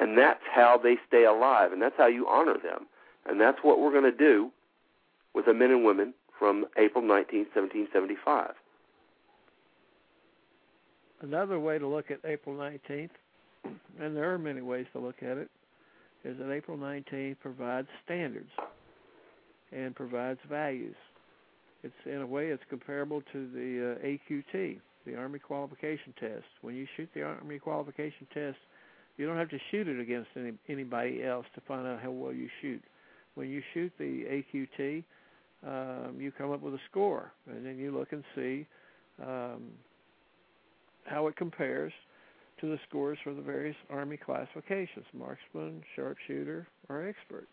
And 0.00 0.16
that's 0.16 0.42
how 0.50 0.78
they 0.82 0.96
stay 1.06 1.24
alive, 1.24 1.72
and 1.72 1.82
that's 1.82 1.96
how 1.98 2.06
you 2.06 2.26
honor 2.28 2.54
them. 2.54 2.86
And 3.26 3.40
that's 3.40 3.58
what 3.62 3.80
we're 3.80 3.90
going 3.90 4.04
to 4.04 4.16
do 4.16 4.50
with 5.34 5.46
the 5.46 5.54
men 5.54 5.70
and 5.70 5.84
women 5.84 6.14
from 6.38 6.66
April 6.76 7.02
19, 7.02 7.46
1775. 7.52 8.54
Another 11.20 11.58
way 11.58 11.78
to 11.78 11.86
look 11.86 12.10
at 12.10 12.20
April 12.24 12.54
19th, 12.54 13.10
and 14.00 14.16
there 14.16 14.32
are 14.32 14.38
many 14.38 14.60
ways 14.60 14.86
to 14.92 15.00
look 15.00 15.16
at 15.20 15.36
it, 15.36 15.50
is 16.24 16.38
that 16.38 16.52
April 16.52 16.78
19th 16.78 17.40
provides 17.40 17.88
standards 18.04 18.50
and 19.72 19.96
provides 19.96 20.38
values. 20.48 20.94
It's 21.82 21.94
in 22.06 22.20
a 22.20 22.26
way 22.26 22.48
it's 22.48 22.62
comparable 22.70 23.22
to 23.32 23.48
the 23.50 23.96
uh, 23.96 24.06
AQT, 24.06 24.80
the 25.06 25.16
Army 25.16 25.40
Qualification 25.40 26.14
Test. 26.20 26.44
When 26.62 26.76
you 26.76 26.86
shoot 26.96 27.08
the 27.14 27.22
Army 27.22 27.58
Qualification 27.58 28.26
Test, 28.32 28.58
you 29.16 29.26
don't 29.26 29.36
have 29.36 29.50
to 29.50 29.58
shoot 29.72 29.88
it 29.88 29.98
against 29.98 30.28
any, 30.36 30.52
anybody 30.68 31.24
else 31.24 31.46
to 31.56 31.60
find 31.66 31.86
out 31.86 32.00
how 32.00 32.12
well 32.12 32.32
you 32.32 32.48
shoot. 32.62 32.82
When 33.34 33.48
you 33.48 33.62
shoot 33.74 33.92
the 33.98 34.44
AQT, 34.54 35.04
um, 35.66 36.20
you 36.20 36.30
come 36.30 36.52
up 36.52 36.60
with 36.60 36.74
a 36.74 36.80
score, 36.88 37.32
and 37.48 37.66
then 37.66 37.76
you 37.76 37.96
look 37.96 38.12
and 38.12 38.22
see 38.36 38.66
um, 39.20 39.62
how 41.08 41.26
it 41.26 41.36
compares 41.36 41.92
to 42.60 42.66
the 42.66 42.78
scores 42.88 43.18
for 43.22 43.32
the 43.32 43.42
various 43.42 43.76
Army 43.90 44.16
classifications 44.16 45.06
marksman, 45.12 45.82
sharpshooter, 45.94 46.66
or 46.88 47.06
expert. 47.06 47.48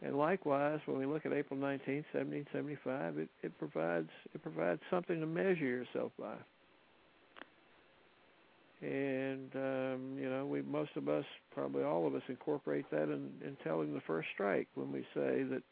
And 0.00 0.16
likewise, 0.16 0.78
when 0.86 0.98
we 0.98 1.06
look 1.06 1.26
at 1.26 1.32
April 1.32 1.58
19, 1.58 2.04
1775, 2.12 3.18
it, 3.18 3.28
it 3.42 3.58
provides 3.58 4.10
it 4.32 4.42
provides 4.42 4.80
something 4.90 5.18
to 5.20 5.26
measure 5.26 5.64
yourself 5.64 6.12
by. 6.18 6.36
And 8.80 9.50
um, 9.56 10.16
you 10.16 10.30
know, 10.30 10.46
we 10.46 10.62
most 10.62 10.90
of 10.94 11.08
us, 11.08 11.24
probably 11.52 11.82
all 11.82 12.06
of 12.06 12.14
us, 12.14 12.22
incorporate 12.28 12.88
that 12.92 13.04
in, 13.04 13.30
in 13.44 13.56
telling 13.64 13.92
the 13.92 14.00
first 14.06 14.28
strike 14.34 14.68
when 14.74 14.92
we 14.92 15.00
say 15.14 15.42
that 15.42 15.62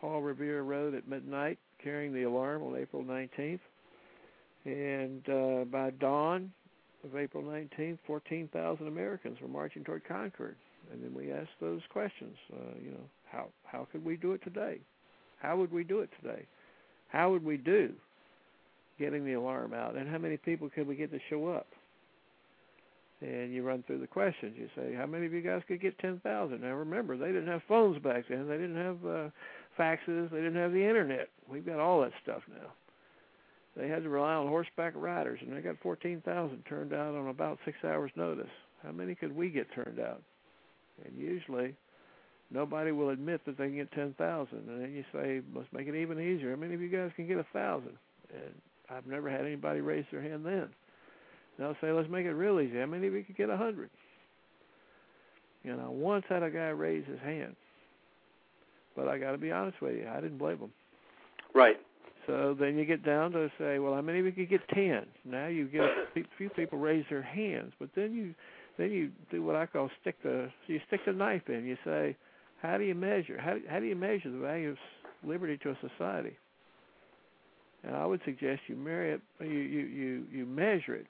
Paul 0.00 0.22
Revere 0.22 0.62
rode 0.62 0.94
at 0.94 1.06
midnight 1.06 1.58
carrying 1.82 2.12
the 2.12 2.24
alarm 2.24 2.64
on 2.64 2.76
April 2.76 3.04
19th, 3.04 3.60
and 4.64 5.28
uh, 5.28 5.64
by 5.64 5.90
dawn 5.90 6.52
of 7.04 7.16
April 7.16 7.42
19th, 7.42 7.98
14,000 8.06 8.86
Americans 8.86 9.38
were 9.40 9.48
marching 9.48 9.82
toward 9.82 10.06
Concord. 10.06 10.56
And 10.92 11.02
then 11.02 11.14
we 11.14 11.32
asked 11.32 11.50
those 11.60 11.80
questions. 11.92 12.36
Uh, 12.52 12.78
you 12.82 12.90
know, 12.90 13.04
how 13.30 13.46
how 13.64 13.86
could 13.90 14.04
we 14.04 14.16
do 14.16 14.32
it 14.32 14.42
today? 14.42 14.78
How 15.40 15.56
would 15.56 15.72
we 15.72 15.84
do 15.84 16.00
it 16.00 16.10
today? 16.20 16.44
How 17.08 17.30
would 17.30 17.44
we 17.44 17.56
do 17.56 17.92
getting 18.98 19.24
the 19.24 19.34
alarm 19.34 19.74
out? 19.74 19.96
And 19.96 20.08
how 20.08 20.18
many 20.18 20.36
people 20.36 20.68
could 20.70 20.86
we 20.86 20.96
get 20.96 21.10
to 21.12 21.18
show 21.30 21.48
up? 21.48 21.66
And 23.20 23.52
you 23.52 23.62
run 23.62 23.84
through 23.86 24.00
the 24.00 24.06
questions. 24.06 24.56
You 24.58 24.68
say, 24.76 24.94
how 24.94 25.06
many 25.06 25.26
of 25.26 25.32
you 25.32 25.42
guys 25.42 25.62
could 25.68 25.80
get 25.80 25.96
10,000? 26.00 26.60
Now 26.60 26.74
remember, 26.74 27.16
they 27.16 27.28
didn't 27.28 27.46
have 27.46 27.62
phones 27.68 28.02
back 28.02 28.24
then. 28.28 28.48
They 28.48 28.56
didn't 28.56 28.76
have 28.76 29.06
uh, 29.06 29.28
faxes. 29.78 30.30
They 30.30 30.38
didn't 30.38 30.56
have 30.56 30.72
the 30.72 30.84
internet. 30.84 31.28
We've 31.48 31.64
got 31.64 31.78
all 31.78 32.00
that 32.00 32.12
stuff 32.22 32.42
now 32.50 32.70
they 33.76 33.88
had 33.88 34.02
to 34.02 34.08
rely 34.08 34.34
on 34.34 34.48
horseback 34.48 34.92
riders, 34.96 35.40
and 35.40 35.56
they 35.56 35.60
got 35.60 35.78
14,000 35.82 36.62
turned 36.68 36.92
out 36.92 37.14
on 37.14 37.28
about 37.28 37.58
six 37.64 37.78
hours' 37.84 38.10
notice. 38.16 38.50
How 38.82 38.92
many 38.92 39.14
could 39.14 39.34
we 39.34 39.48
get 39.48 39.72
turned 39.74 39.98
out? 39.98 40.22
And 41.04 41.16
usually, 41.16 41.74
nobody 42.50 42.92
will 42.92 43.10
admit 43.10 43.40
that 43.46 43.56
they 43.56 43.68
can 43.68 43.76
get 43.76 43.92
10,000. 43.92 44.48
And 44.52 44.82
then 44.82 44.92
you 44.92 45.04
say, 45.12 45.40
let's 45.54 45.72
make 45.72 45.86
it 45.86 45.94
even 45.94 46.20
easier. 46.20 46.50
How 46.50 46.56
many 46.56 46.74
of 46.74 46.82
you 46.82 46.88
guys 46.88 47.10
can 47.16 47.26
get 47.26 47.38
a 47.38 47.46
thousand? 47.52 47.96
And 48.32 48.52
I've 48.90 49.06
never 49.06 49.30
had 49.30 49.40
anybody 49.40 49.80
raise 49.80 50.04
their 50.10 50.22
hand 50.22 50.44
then. 50.44 50.68
They'll 51.58 51.76
say, 51.80 51.92
let's 51.92 52.10
make 52.10 52.26
it 52.26 52.32
real 52.32 52.60
easy. 52.60 52.78
How 52.78 52.86
many 52.86 53.06
of 53.06 53.14
you 53.14 53.24
could 53.24 53.36
get 53.36 53.50
a 53.50 53.56
hundred? 53.56 53.90
You 55.62 55.76
know, 55.76 55.90
once 55.90 56.24
had 56.28 56.42
a 56.42 56.50
guy 56.50 56.68
raise 56.68 57.06
his 57.06 57.20
hand, 57.20 57.54
but 58.96 59.06
I 59.06 59.18
got 59.18 59.32
to 59.32 59.38
be 59.38 59.52
honest 59.52 59.80
with 59.80 59.94
you, 59.94 60.08
I 60.08 60.20
didn't 60.20 60.38
blame 60.38 60.58
him. 60.58 60.72
Right. 61.54 61.76
So 62.26 62.56
then 62.58 62.76
you 62.76 62.84
get 62.84 63.04
down 63.04 63.32
to 63.32 63.50
say, 63.58 63.78
well, 63.78 63.94
how 63.94 64.00
many 64.00 64.18
you 64.18 64.30
could 64.30 64.48
get 64.48 64.66
ten? 64.68 65.06
Now 65.24 65.48
you 65.48 65.66
get 65.66 65.82
a 65.82 66.22
few 66.38 66.50
people 66.50 66.78
raise 66.78 67.04
their 67.10 67.22
hands, 67.22 67.72
but 67.80 67.88
then 67.96 68.14
you 68.14 68.34
then 68.78 68.90
you 68.90 69.10
do 69.30 69.42
what 69.42 69.56
I 69.56 69.66
call 69.66 69.90
stick 70.00 70.16
the 70.22 70.48
you 70.68 70.80
stick 70.86 71.00
the 71.04 71.12
knife 71.12 71.42
in. 71.48 71.64
You 71.64 71.76
say, 71.84 72.16
how 72.60 72.78
do 72.78 72.84
you 72.84 72.94
measure? 72.94 73.38
How 73.40 73.56
how 73.68 73.80
do 73.80 73.86
you 73.86 73.96
measure 73.96 74.30
the 74.30 74.38
value 74.38 74.70
of 74.70 74.76
liberty 75.24 75.58
to 75.64 75.70
a 75.70 75.78
society? 75.80 76.36
And 77.84 77.96
I 77.96 78.06
would 78.06 78.20
suggest 78.24 78.60
you 78.68 78.76
marry 78.76 79.14
it, 79.14 79.20
you 79.40 79.48
you 79.48 79.80
you 79.86 80.24
you 80.30 80.46
measure 80.46 80.94
it 80.94 81.06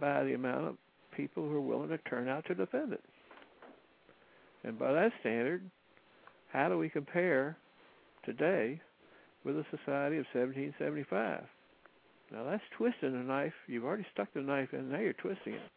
by 0.00 0.22
the 0.22 0.34
amount 0.34 0.68
of 0.68 0.76
people 1.16 1.48
who 1.48 1.56
are 1.56 1.60
willing 1.60 1.88
to 1.88 1.98
turn 1.98 2.28
out 2.28 2.44
to 2.46 2.54
defend 2.54 2.92
it. 2.92 3.02
And 4.62 4.78
by 4.78 4.92
that 4.92 5.12
standard, 5.20 5.62
how 6.52 6.68
do 6.68 6.78
we 6.78 6.88
compare 6.88 7.56
today 8.24 8.80
with 9.46 9.56
a 9.56 9.64
society 9.70 10.18
of 10.18 10.26
1775. 10.34 11.44
Now 12.32 12.44
that's 12.44 12.62
twisting 12.76 13.14
a 13.14 13.22
knife. 13.22 13.52
You've 13.68 13.84
already 13.84 14.04
stuck 14.12 14.26
the 14.34 14.40
knife 14.40 14.70
in. 14.72 14.90
Now 14.90 14.98
you're 14.98 15.12
twisting 15.12 15.54
it, 15.54 15.70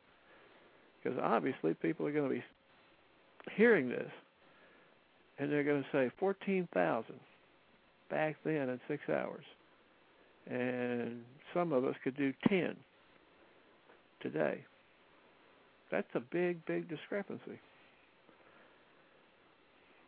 because 1.01 1.19
obviously 1.21 1.75
people 1.75 2.07
are 2.07 2.11
going 2.11 2.27
to 2.27 2.35
be 2.35 2.43
hearing 3.55 3.87
this, 3.87 4.09
and 5.37 5.51
they're 5.51 5.63
going 5.63 5.83
to 5.83 5.89
say 5.91 6.11
14,000 6.19 7.13
back 8.09 8.37
then 8.43 8.69
in 8.69 8.79
six 8.87 9.03
hours, 9.07 9.45
and 10.49 11.21
some 11.53 11.71
of 11.71 11.85
us 11.85 11.95
could 12.03 12.17
do 12.17 12.33
10 12.49 12.75
today. 14.19 14.65
That's 15.91 16.07
a 16.15 16.19
big, 16.19 16.65
big 16.65 16.89
discrepancy. 16.89 17.59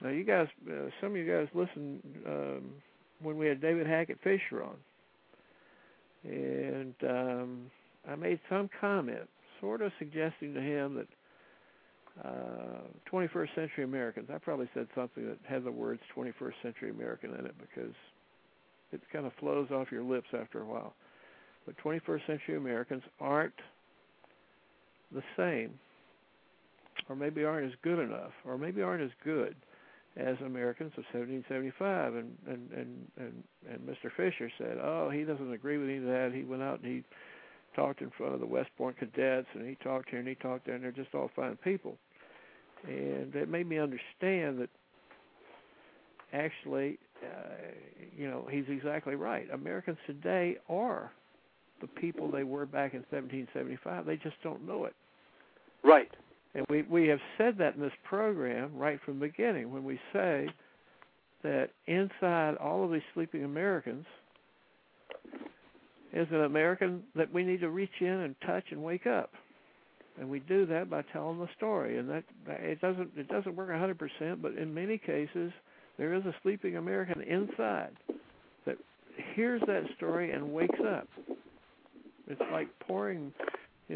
Now, 0.02 0.10
you 0.10 0.24
guys, 0.24 0.48
uh, 0.68 0.90
some 1.00 1.12
of 1.12 1.18
you 1.18 1.32
guys 1.32 1.48
listen 1.54 2.02
um, 2.26 2.72
when 3.22 3.38
we 3.38 3.48
had 3.48 3.62
David 3.62 3.88
Hackett 3.88 4.20
Fischer 4.24 4.64
on, 4.64 4.76
and 6.24 6.96
um, 7.08 7.72
I 8.08 8.16
made 8.16 8.40
some 8.50 8.70
comment, 8.80 9.28
sort 9.60 9.82
of 9.82 9.92
suggesting 10.00 10.54
to 10.54 10.62
him 10.62 10.96
that 10.96 11.08
uh, 12.24 12.82
21st 13.12 13.56
century 13.56 13.84
Americans. 13.84 14.30
I 14.34 14.38
probably 14.38 14.70
said 14.74 14.88
something 14.96 15.26
that 15.28 15.38
had 15.48 15.64
the 15.64 15.72
words 15.72 16.02
21st 16.16 16.54
century 16.62 16.90
American 16.92 17.34
in 17.36 17.46
it 17.46 17.56
because 17.58 17.94
it 18.92 19.02
kind 19.14 19.26
of 19.26 19.32
flows 19.40 19.70
off 19.72 19.92
your 19.92 20.04
lips 20.04 20.28
after 20.40 20.62
a 20.62 20.66
while. 20.66 20.94
But 21.66 21.76
21st 21.78 22.28
century 22.28 22.58
Americans 22.58 23.04
aren't 23.20 23.54
the 25.14 25.24
same, 25.38 25.72
or 27.10 27.16
maybe 27.16 27.44
aren't 27.44 27.68
as 27.68 27.78
good 27.84 28.00
enough, 28.00 28.32
or 28.46 28.58
maybe 28.58 28.82
aren't 28.82 29.04
as 29.04 29.12
good 29.24 29.56
as 30.18 30.36
Americans 30.46 30.92
of 30.98 31.04
1775. 31.14 32.16
And 32.16 32.38
and 32.48 32.72
and 32.72 33.12
and, 33.18 33.44
and 33.70 33.80
Mr. 33.82 34.12
Fischer 34.16 34.52
said, 34.58 34.78
"Oh, 34.82 35.10
he 35.10 35.24
doesn't 35.24 35.52
agree 35.52 35.78
with 35.78 35.90
any 35.90 35.98
of 35.98 36.06
that. 36.06 36.32
He 36.34 36.44
went 36.44 36.62
out 36.62 36.82
and 36.82 36.92
he 36.92 37.04
talked 37.76 38.02
in 38.02 38.12
front 38.18 38.34
of 38.34 38.40
the 38.40 38.46
West 38.46 38.70
Point 38.78 38.98
cadets, 38.98 39.48
and 39.54 39.68
he 39.68 39.76
talked 39.76 40.10
here 40.10 40.20
and 40.20 40.28
he 40.28 40.36
talked 40.36 40.66
there, 40.66 40.76
and 40.76 40.84
they're 40.84 40.92
just 40.92 41.14
all 41.16 41.30
fine 41.36 41.58
people." 41.64 41.98
And 42.88 43.36
it 43.36 43.48
made 43.48 43.68
me 43.68 43.78
understand 43.78 44.60
that 44.60 44.70
actually, 46.34 46.98
uh, 47.24 47.72
you 48.18 48.28
know, 48.28 48.48
he's 48.50 48.66
exactly 48.70 49.16
right. 49.16 49.48
Americans 49.54 49.98
today 50.08 50.58
are 50.68 51.12
the 51.80 51.88
people 51.88 52.30
they 52.30 52.44
were 52.44 52.66
back 52.66 52.94
in 52.94 53.00
1775. 53.10 54.06
They 54.06 54.18
just 54.18 54.36
don't 54.44 54.66
know 54.66 54.86
it. 54.86 54.96
Right. 55.84 56.12
And 56.54 56.66
we 56.70 56.82
we 56.84 57.08
have 57.08 57.20
said 57.38 57.58
that 57.60 57.76
in 57.76 57.82
this 57.82 57.92
program 58.04 58.72
right 58.76 59.00
from 59.06 59.20
the 59.20 59.28
beginning 59.28 59.72
when 59.72 59.84
we 59.84 60.00
say 60.12 60.48
that 61.44 61.70
inside 61.88 62.56
all 62.58 62.84
of 62.84 62.92
these 62.92 63.02
sleeping 63.14 63.44
Americans 63.44 64.06
is 66.14 66.28
an 66.32 66.44
American 66.44 67.04
that 67.16 67.34
we 67.34 67.44
need 67.44 67.62
to 67.62 67.70
reach 67.70 67.90
in 68.02 68.08
and 68.08 68.36
touch 68.46 68.66
and 68.72 68.84
wake 68.84 69.08
up. 69.08 69.32
And 70.20 70.30
we 70.30 70.40
do 70.40 70.66
that 70.66 70.90
by 70.90 71.04
telling 71.14 71.40
the 71.40 71.48
story. 71.56 71.98
And 71.98 72.10
that, 72.10 72.24
that 72.46 72.60
it 72.60 72.82
doesn't 72.82 73.12
it 73.16 73.28
doesn't 73.30 73.56
work 73.56 73.70
100%, 73.70 74.42
but 74.42 74.56
in 74.56 74.74
many 74.74 74.98
cases 74.98 75.52
there 75.98 76.14
is 76.14 76.26
a 76.26 76.36
sleeping 76.44 76.78
American 76.78 77.22
inside 77.22 77.92
that 78.66 78.78
hears 79.36 79.62
that 79.68 79.84
story 79.98 80.32
and 80.32 80.52
wakes 80.52 80.80
up. 80.86 81.08
It's 82.28 82.42
like 82.52 82.68
pouring, 82.88 83.34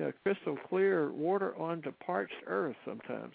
know, 0.02 0.12
crystal 0.24 0.58
clear 0.70 1.12
water 1.12 1.56
onto 1.58 1.92
parched 2.06 2.34
earth 2.48 2.76
sometimes. 2.86 3.34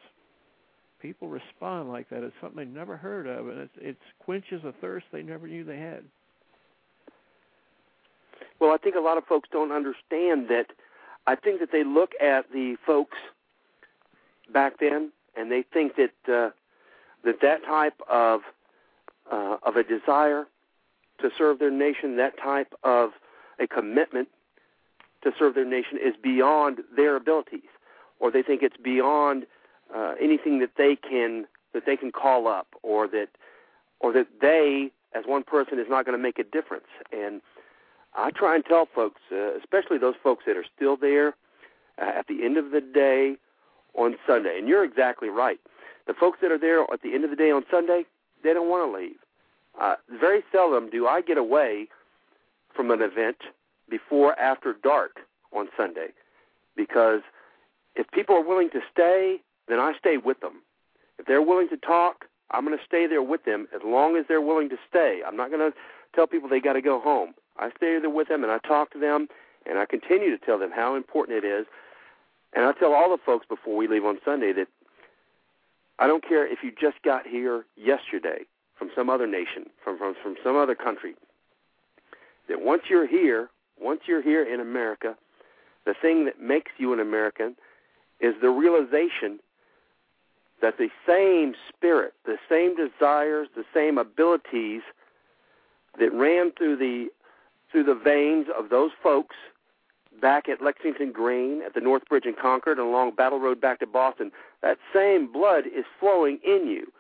People 1.00 1.28
respond 1.28 1.90
like 1.90 2.10
that. 2.10 2.22
It's 2.22 2.34
something 2.40 2.58
they 2.58 2.78
never 2.78 2.96
heard 2.96 3.26
of, 3.26 3.48
and 3.48 3.58
it 3.60 3.70
it 3.80 3.96
quenches 4.18 4.62
a 4.64 4.72
thirst 4.80 5.06
they 5.12 5.22
never 5.22 5.46
knew 5.46 5.64
they 5.64 5.78
had. 5.78 6.04
Well, 8.60 8.72
I 8.72 8.76
think 8.76 8.96
a 8.96 9.00
lot 9.00 9.16
of 9.16 9.24
folks 9.24 9.48
don't 9.50 9.72
understand 9.72 10.48
that. 10.50 10.66
I 11.26 11.36
think 11.36 11.60
that 11.60 11.72
they 11.72 11.84
look 11.84 12.12
at 12.20 12.52
the 12.52 12.76
folks 12.84 13.16
back 14.52 14.78
then, 14.78 15.10
and 15.36 15.50
they 15.50 15.62
think 15.72 15.96
that 15.96 16.12
uh, 16.32 16.50
that 17.24 17.40
that 17.40 17.64
type 17.64 17.98
of 18.10 18.40
uh, 19.30 19.56
of 19.62 19.76
a 19.76 19.82
desire 19.82 20.46
to 21.20 21.30
serve 21.36 21.58
their 21.58 21.70
nation, 21.70 22.16
that 22.16 22.38
type 22.38 22.72
of 22.82 23.10
a 23.58 23.66
commitment 23.66 24.28
to 25.22 25.32
serve 25.38 25.54
their 25.54 25.64
nation 25.64 25.98
is 26.02 26.14
beyond 26.20 26.80
their 26.94 27.16
abilities, 27.16 27.70
or 28.18 28.30
they 28.30 28.42
think 28.42 28.62
it's 28.62 28.76
beyond 28.76 29.46
uh, 29.94 30.14
anything 30.20 30.58
that 30.60 30.72
they 30.76 30.96
can 30.96 31.46
that 31.72 31.86
they 31.86 31.96
can 31.96 32.10
call 32.10 32.48
up, 32.48 32.68
or 32.82 33.06
that 33.08 33.28
or 34.00 34.12
that 34.12 34.26
they, 34.40 34.90
as 35.14 35.24
one 35.26 35.42
person, 35.42 35.78
is 35.78 35.86
not 35.88 36.04
going 36.04 36.16
to 36.16 36.22
make 36.22 36.38
a 36.38 36.44
difference. 36.44 36.86
And 37.12 37.40
I 38.14 38.30
try 38.30 38.54
and 38.54 38.64
tell 38.64 38.88
folks, 38.92 39.20
uh, 39.30 39.56
especially 39.56 39.98
those 39.98 40.16
folks 40.22 40.44
that 40.46 40.56
are 40.56 40.64
still 40.74 40.96
there 40.96 41.34
uh, 41.98 42.10
at 42.18 42.26
the 42.26 42.44
end 42.44 42.56
of 42.56 42.70
the 42.70 42.80
day 42.80 43.36
on 43.94 44.16
Sunday, 44.26 44.58
and 44.58 44.68
you're 44.68 44.84
exactly 44.84 45.28
right. 45.28 45.60
The 46.06 46.14
folks 46.14 46.38
that 46.42 46.50
are 46.50 46.58
there 46.58 46.82
at 46.92 47.02
the 47.02 47.14
end 47.14 47.24
of 47.24 47.30
the 47.30 47.36
day 47.36 47.50
on 47.50 47.64
Sunday, 47.70 48.04
they 48.42 48.52
don't 48.52 48.68
want 48.68 48.90
to 48.90 48.98
leave. 48.98 49.16
Uh, 49.80 49.94
very 50.20 50.42
seldom 50.50 50.90
do 50.90 51.06
I 51.06 51.20
get 51.20 51.38
away 51.38 51.88
from 52.74 52.90
an 52.90 53.00
event 53.02 53.36
before 53.90 54.38
after 54.38 54.74
dark 54.82 55.20
on 55.52 55.68
Sunday 55.76 56.08
because 56.76 57.20
if 57.96 58.10
people 58.12 58.36
are 58.36 58.44
willing 58.46 58.70
to 58.70 58.80
stay, 58.90 59.40
then 59.68 59.78
I 59.78 59.92
stay 59.98 60.16
with 60.16 60.40
them. 60.40 60.62
If 61.18 61.26
they're 61.26 61.42
willing 61.42 61.68
to 61.68 61.76
talk, 61.76 62.24
I'm 62.50 62.64
going 62.64 62.76
to 62.76 62.84
stay 62.84 63.06
there 63.06 63.22
with 63.22 63.44
them 63.44 63.68
as 63.74 63.82
long 63.84 64.16
as 64.16 64.24
they're 64.28 64.40
willing 64.40 64.68
to 64.70 64.76
stay. 64.88 65.20
I'm 65.26 65.36
not 65.36 65.50
going 65.50 65.70
to 65.70 65.76
tell 66.14 66.26
people 66.26 66.48
they 66.48 66.60
got 66.60 66.72
to 66.74 66.82
go 66.82 67.00
home. 67.00 67.34
I 67.58 67.70
stay 67.76 67.98
there 68.00 68.10
with 68.10 68.28
them 68.28 68.42
and 68.42 68.52
I 68.52 68.58
talk 68.58 68.92
to 68.92 68.98
them 68.98 69.28
and 69.66 69.78
I 69.78 69.86
continue 69.86 70.36
to 70.36 70.44
tell 70.44 70.58
them 70.58 70.70
how 70.74 70.94
important 70.94 71.44
it 71.44 71.46
is. 71.46 71.66
And 72.52 72.64
I 72.64 72.72
tell 72.72 72.92
all 72.92 73.10
the 73.10 73.22
folks 73.24 73.46
before 73.46 73.76
we 73.76 73.86
leave 73.86 74.04
on 74.04 74.18
Sunday 74.24 74.52
that 74.54 74.66
I 75.98 76.06
don't 76.06 76.26
care 76.26 76.50
if 76.50 76.60
you 76.62 76.72
just 76.72 77.02
got 77.04 77.26
here 77.26 77.66
yesterday 77.76 78.46
from 78.76 78.90
some 78.96 79.10
other 79.10 79.26
nation, 79.26 79.66
from 79.84 79.98
from, 79.98 80.14
from 80.20 80.36
some 80.42 80.56
other 80.56 80.74
country. 80.74 81.14
That 82.48 82.62
once 82.62 82.84
you're 82.88 83.06
here, 83.06 83.50
once 83.80 84.00
you're 84.06 84.22
here 84.22 84.42
in 84.42 84.60
America, 84.60 85.16
the 85.86 85.94
thing 86.00 86.24
that 86.26 86.40
makes 86.40 86.72
you 86.78 86.92
an 86.92 87.00
American 87.00 87.56
is 88.20 88.34
the 88.40 88.50
realization 88.50 89.40
that 90.60 90.76
the 90.78 90.88
same 91.06 91.54
spirit, 91.68 92.12
the 92.26 92.36
same 92.48 92.76
desires, 92.76 93.48
the 93.56 93.64
same 93.72 93.98
abilities 93.98 94.82
that 95.98 96.12
ran 96.12 96.52
through 96.56 96.76
the 96.76 97.08
through 97.70 97.84
the 97.84 97.94
veins 97.94 98.46
of 98.58 98.68
those 98.68 98.90
folks 99.02 99.36
back 100.20 100.48
at 100.48 100.60
Lexington 100.60 101.12
Green, 101.12 101.62
at 101.64 101.72
the 101.74 101.80
North 101.80 102.04
Bridge 102.08 102.24
in 102.26 102.34
Concord, 102.34 102.78
and 102.78 102.86
along 102.88 103.14
Battle 103.14 103.38
Road 103.38 103.60
back 103.60 103.78
to 103.78 103.86
Boston, 103.86 104.32
that 104.60 104.76
same 104.92 105.32
blood 105.32 105.64
is 105.66 105.84
flowing 106.00 106.40
in 106.44 106.66
you. 106.66 106.92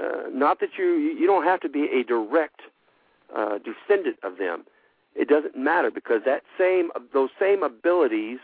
Uh, 0.00 0.28
not 0.32 0.60
that 0.60 0.70
you 0.78 0.94
you 1.18 1.26
don't 1.26 1.44
have 1.44 1.60
to 1.60 1.68
be 1.68 1.88
a 1.92 2.02
direct 2.04 2.60
uh, 3.36 3.58
descendant 3.58 4.16
of 4.22 4.38
them, 4.38 4.64
it 5.14 5.28
doesn't 5.28 5.56
matter 5.56 5.90
because 5.90 6.22
that 6.24 6.42
same 6.58 6.90
those 7.12 7.30
same 7.38 7.62
abilities 7.62 8.38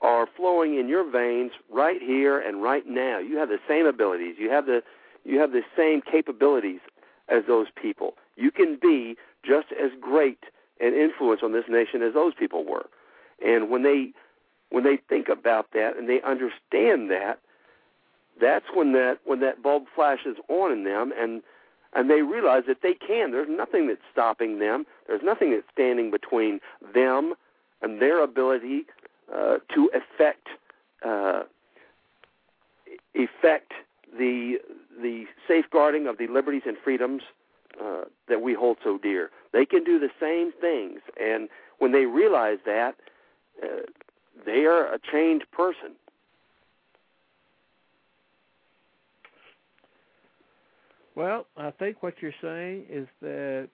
are 0.00 0.26
flowing 0.36 0.78
in 0.78 0.88
your 0.88 1.08
veins 1.08 1.52
right 1.70 2.00
here 2.00 2.38
and 2.38 2.62
right 2.62 2.86
now. 2.86 3.18
You 3.18 3.36
have 3.38 3.48
the 3.48 3.58
same 3.66 3.86
abilities. 3.86 4.36
You 4.38 4.50
have 4.50 4.66
the 4.66 4.82
you 5.24 5.38
have 5.38 5.52
the 5.52 5.62
same 5.76 6.02
capabilities 6.02 6.80
as 7.28 7.42
those 7.46 7.66
people. 7.80 8.14
You 8.36 8.50
can 8.50 8.78
be 8.80 9.16
just 9.44 9.68
as 9.72 9.90
great 10.00 10.44
an 10.80 10.94
influence 10.94 11.40
on 11.42 11.52
this 11.52 11.64
nation 11.68 12.02
as 12.02 12.14
those 12.14 12.34
people 12.34 12.64
were. 12.64 12.86
And 13.44 13.70
when 13.70 13.82
they 13.82 14.12
when 14.70 14.84
they 14.84 14.98
think 15.08 15.28
about 15.28 15.72
that 15.72 15.96
and 15.96 16.08
they 16.08 16.20
understand 16.22 17.10
that, 17.10 17.38
that's 18.40 18.66
when 18.74 18.92
that 18.92 19.18
when 19.24 19.40
that 19.40 19.62
bulb 19.62 19.84
flashes 19.94 20.36
on 20.48 20.72
in 20.72 20.84
them 20.84 21.12
and 21.18 21.42
and 21.96 22.10
they 22.10 22.22
realize 22.22 22.64
that 22.68 22.82
they 22.82 22.94
can. 22.94 23.32
There's 23.32 23.48
nothing 23.50 23.88
that's 23.88 24.02
stopping 24.12 24.58
them. 24.58 24.84
There's 25.08 25.22
nothing 25.24 25.50
that's 25.50 25.66
standing 25.72 26.10
between 26.10 26.60
them 26.94 27.34
and 27.82 28.00
their 28.00 28.22
ability 28.22 28.84
uh, 29.34 29.56
to 29.74 29.90
affect 29.94 30.48
uh, 31.04 31.44
effect 33.14 33.72
the 34.16 34.58
the 35.00 35.24
safeguarding 35.48 36.06
of 36.06 36.18
the 36.18 36.26
liberties 36.26 36.62
and 36.66 36.76
freedoms 36.82 37.22
uh, 37.82 38.04
that 38.28 38.42
we 38.42 38.54
hold 38.54 38.76
so 38.84 38.98
dear. 38.98 39.30
They 39.52 39.64
can 39.64 39.82
do 39.82 39.98
the 39.98 40.10
same 40.20 40.52
things, 40.60 41.00
and 41.20 41.48
when 41.78 41.92
they 41.92 42.04
realize 42.04 42.58
that, 42.66 42.94
uh, 43.62 43.82
they 44.44 44.64
are 44.64 44.92
a 44.92 44.98
changed 44.98 45.50
person. 45.50 45.92
Well, 51.16 51.46
I 51.56 51.70
think 51.70 52.02
what 52.02 52.14
you're 52.20 52.32
saying 52.42 52.84
is 52.90 53.08
that 53.22 53.70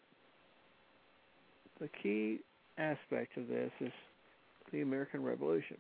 the 1.81 1.89
key 2.01 2.39
aspect 2.79 3.37
of 3.37 3.49
this 3.49 3.73
is 3.81 3.93
the 4.73 4.83
American 4.83 5.25
Revolution. 5.25 5.77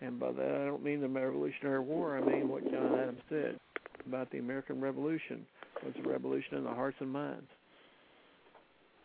And 0.00 0.18
by 0.18 0.32
that, 0.32 0.60
I 0.62 0.64
don't 0.64 0.82
mean 0.82 1.02
the 1.02 1.08
Revolutionary 1.08 1.80
War. 1.80 2.16
I 2.16 2.20
mean 2.22 2.48
what 2.48 2.64
John 2.64 2.98
Adams 2.98 3.20
said 3.28 3.58
about 4.06 4.30
the 4.30 4.38
American 4.38 4.80
Revolution 4.80 5.46
was 5.84 5.94
a 6.02 6.08
revolution 6.08 6.56
in 6.56 6.64
the 6.64 6.70
hearts 6.70 6.96
and 7.00 7.10
minds. 7.10 7.48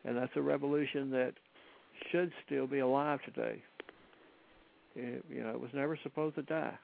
And 0.05 0.15
that's 0.15 0.31
a 0.37 0.41
revolution 0.41 1.11
that 1.11 1.33
should 2.11 2.31
still 2.45 2.65
be 2.65 2.79
alive 2.79 3.19
today. 3.25 3.61
It, 4.95 5.23
you 5.29 5.43
know, 5.43 5.49
it 5.49 5.59
was 5.59 5.69
never 5.73 5.99
supposed 6.01 6.35
to 6.35 6.43
die 6.43 6.77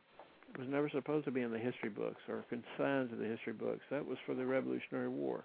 was 0.57 0.67
never 0.69 0.89
supposed 0.89 1.25
to 1.25 1.31
be 1.31 1.41
in 1.41 1.51
the 1.51 1.59
history 1.59 1.89
books 1.89 2.21
or 2.27 2.45
consigned 2.49 3.09
to 3.09 3.15
the 3.15 3.25
history 3.25 3.53
books. 3.53 3.81
That 3.91 4.05
was 4.05 4.17
for 4.25 4.33
the 4.33 4.45
Revolutionary 4.45 5.09
War. 5.09 5.43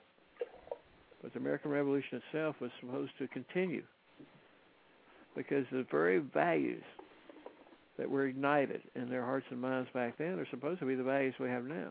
But 1.22 1.32
the 1.32 1.38
American 1.38 1.70
Revolution 1.70 2.20
itself 2.26 2.56
was 2.60 2.70
supposed 2.80 3.12
to 3.18 3.28
continue 3.28 3.82
because 5.36 5.64
the 5.70 5.86
very 5.90 6.18
values 6.18 6.82
that 7.98 8.10
were 8.10 8.26
ignited 8.26 8.82
in 8.94 9.08
their 9.08 9.24
hearts 9.24 9.46
and 9.50 9.60
minds 9.60 9.88
back 9.94 10.18
then 10.18 10.38
are 10.38 10.46
supposed 10.50 10.80
to 10.80 10.86
be 10.86 10.94
the 10.94 11.02
values 11.02 11.34
we 11.38 11.48
have 11.48 11.64
now. 11.64 11.90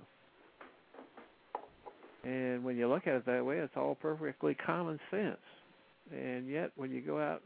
And 2.23 2.63
when 2.63 2.77
you 2.77 2.87
look 2.87 3.07
at 3.07 3.15
it 3.15 3.25
that 3.25 3.45
way, 3.45 3.57
it's 3.57 3.73
all 3.75 3.95
perfectly 3.95 4.55
common 4.55 4.99
sense. 5.09 5.37
And 6.11 6.47
yet, 6.49 6.71
when 6.75 6.91
you 6.91 7.01
go 7.01 7.19
out 7.19 7.41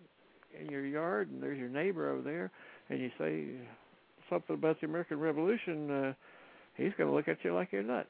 in 0.60 0.70
your 0.70 0.86
yard 0.86 1.30
and 1.30 1.42
there's 1.42 1.60
your 1.60 1.70
neighbor 1.70 2.10
over 2.10 2.22
there, 2.22 2.52
and 2.90 3.00
you 3.00 3.12
say, 3.18 3.46
something 4.30 4.56
about 4.56 4.80
the 4.82 4.88
American 4.88 5.20
Revolution, 5.20 5.92
uh, 5.92 6.14
he's 6.76 6.92
going 6.98 7.10
to 7.10 7.16
look 7.16 7.28
at 7.28 7.38
you 7.44 7.54
like 7.54 7.72
you're 7.72 7.84
nuts. 7.84 8.08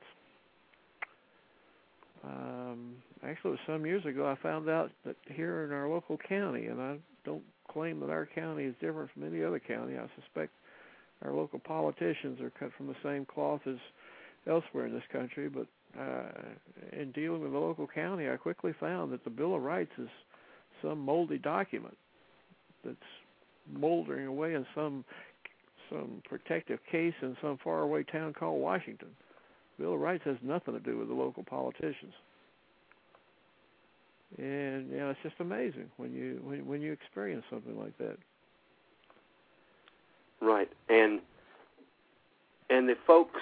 Um, 2.24 2.96
actually, 3.24 3.52
it 3.52 3.60
was 3.60 3.60
some 3.68 3.86
years 3.86 4.06
ago 4.06 4.28
I 4.28 4.42
found 4.42 4.70
out 4.70 4.92
that 5.06 5.16
here 5.28 5.64
in 5.64 5.72
our 5.72 5.88
local 5.88 6.18
county, 6.28 6.66
and 6.66 6.82
I 6.82 6.98
don't 7.24 7.44
claim 7.72 8.00
that 8.00 8.10
our 8.10 8.28
county 8.34 8.64
is 8.64 8.74
different 8.82 9.12
from 9.12 9.24
any 9.24 9.44
other 9.44 9.60
county. 9.60 9.98
I 9.98 10.08
suspect 10.20 10.52
our 11.24 11.34
local 11.34 11.60
politicians 11.60 12.42
are 12.42 12.52
cut 12.60 12.72
from 12.76 12.88
the 12.88 12.96
same 13.04 13.26
cloth 13.26 13.62
as 13.68 13.78
elsewhere 14.48 14.88
in 14.88 14.94
this 14.94 15.04
country, 15.12 15.50
but 15.50 15.68
uh, 16.00 17.00
in 17.00 17.12
dealing 17.12 17.42
with 17.42 17.52
the 17.52 17.58
local 17.58 17.88
county, 17.88 18.30
I 18.30 18.38
quickly 18.38 18.74
found 18.80 19.12
that 19.12 19.24
the 19.24 19.30
Bill 19.30 19.56
of 19.56 19.62
Rights 19.62 19.92
is 19.98 20.10
some 20.82 21.00
moldy 21.00 21.38
document 21.38 21.98
that's 22.84 22.98
moldering 23.72 24.28
away 24.28 24.54
in 24.54 24.66
some 24.76 25.04
some 25.90 26.22
protective 26.28 26.80
case 26.90 27.14
in 27.22 27.36
some 27.42 27.58
faraway 27.64 28.04
town 28.04 28.34
called 28.34 28.62
Washington. 28.62 29.10
Bill 29.80 29.94
of 29.94 30.00
Rights 30.00 30.24
has 30.26 30.38
nothing 30.42 30.74
to 30.74 30.80
do 30.80 30.98
with 30.98 31.08
the 31.08 31.14
local 31.14 31.44
politicians. 31.44 32.14
And 34.38 34.90
you 34.90 34.98
know, 34.98 35.10
it's 35.10 35.20
just 35.24 35.36
amazing 35.40 35.90
when 35.98 36.14
you 36.14 36.40
when 36.44 36.66
when 36.66 36.82
you 36.82 36.92
experience 36.92 37.44
something 37.50 37.78
like 37.78 37.98
that. 38.00 38.18
Right. 40.42 40.70
And 40.90 41.22
and 42.70 42.90
the 42.90 42.96
folks 43.06 43.42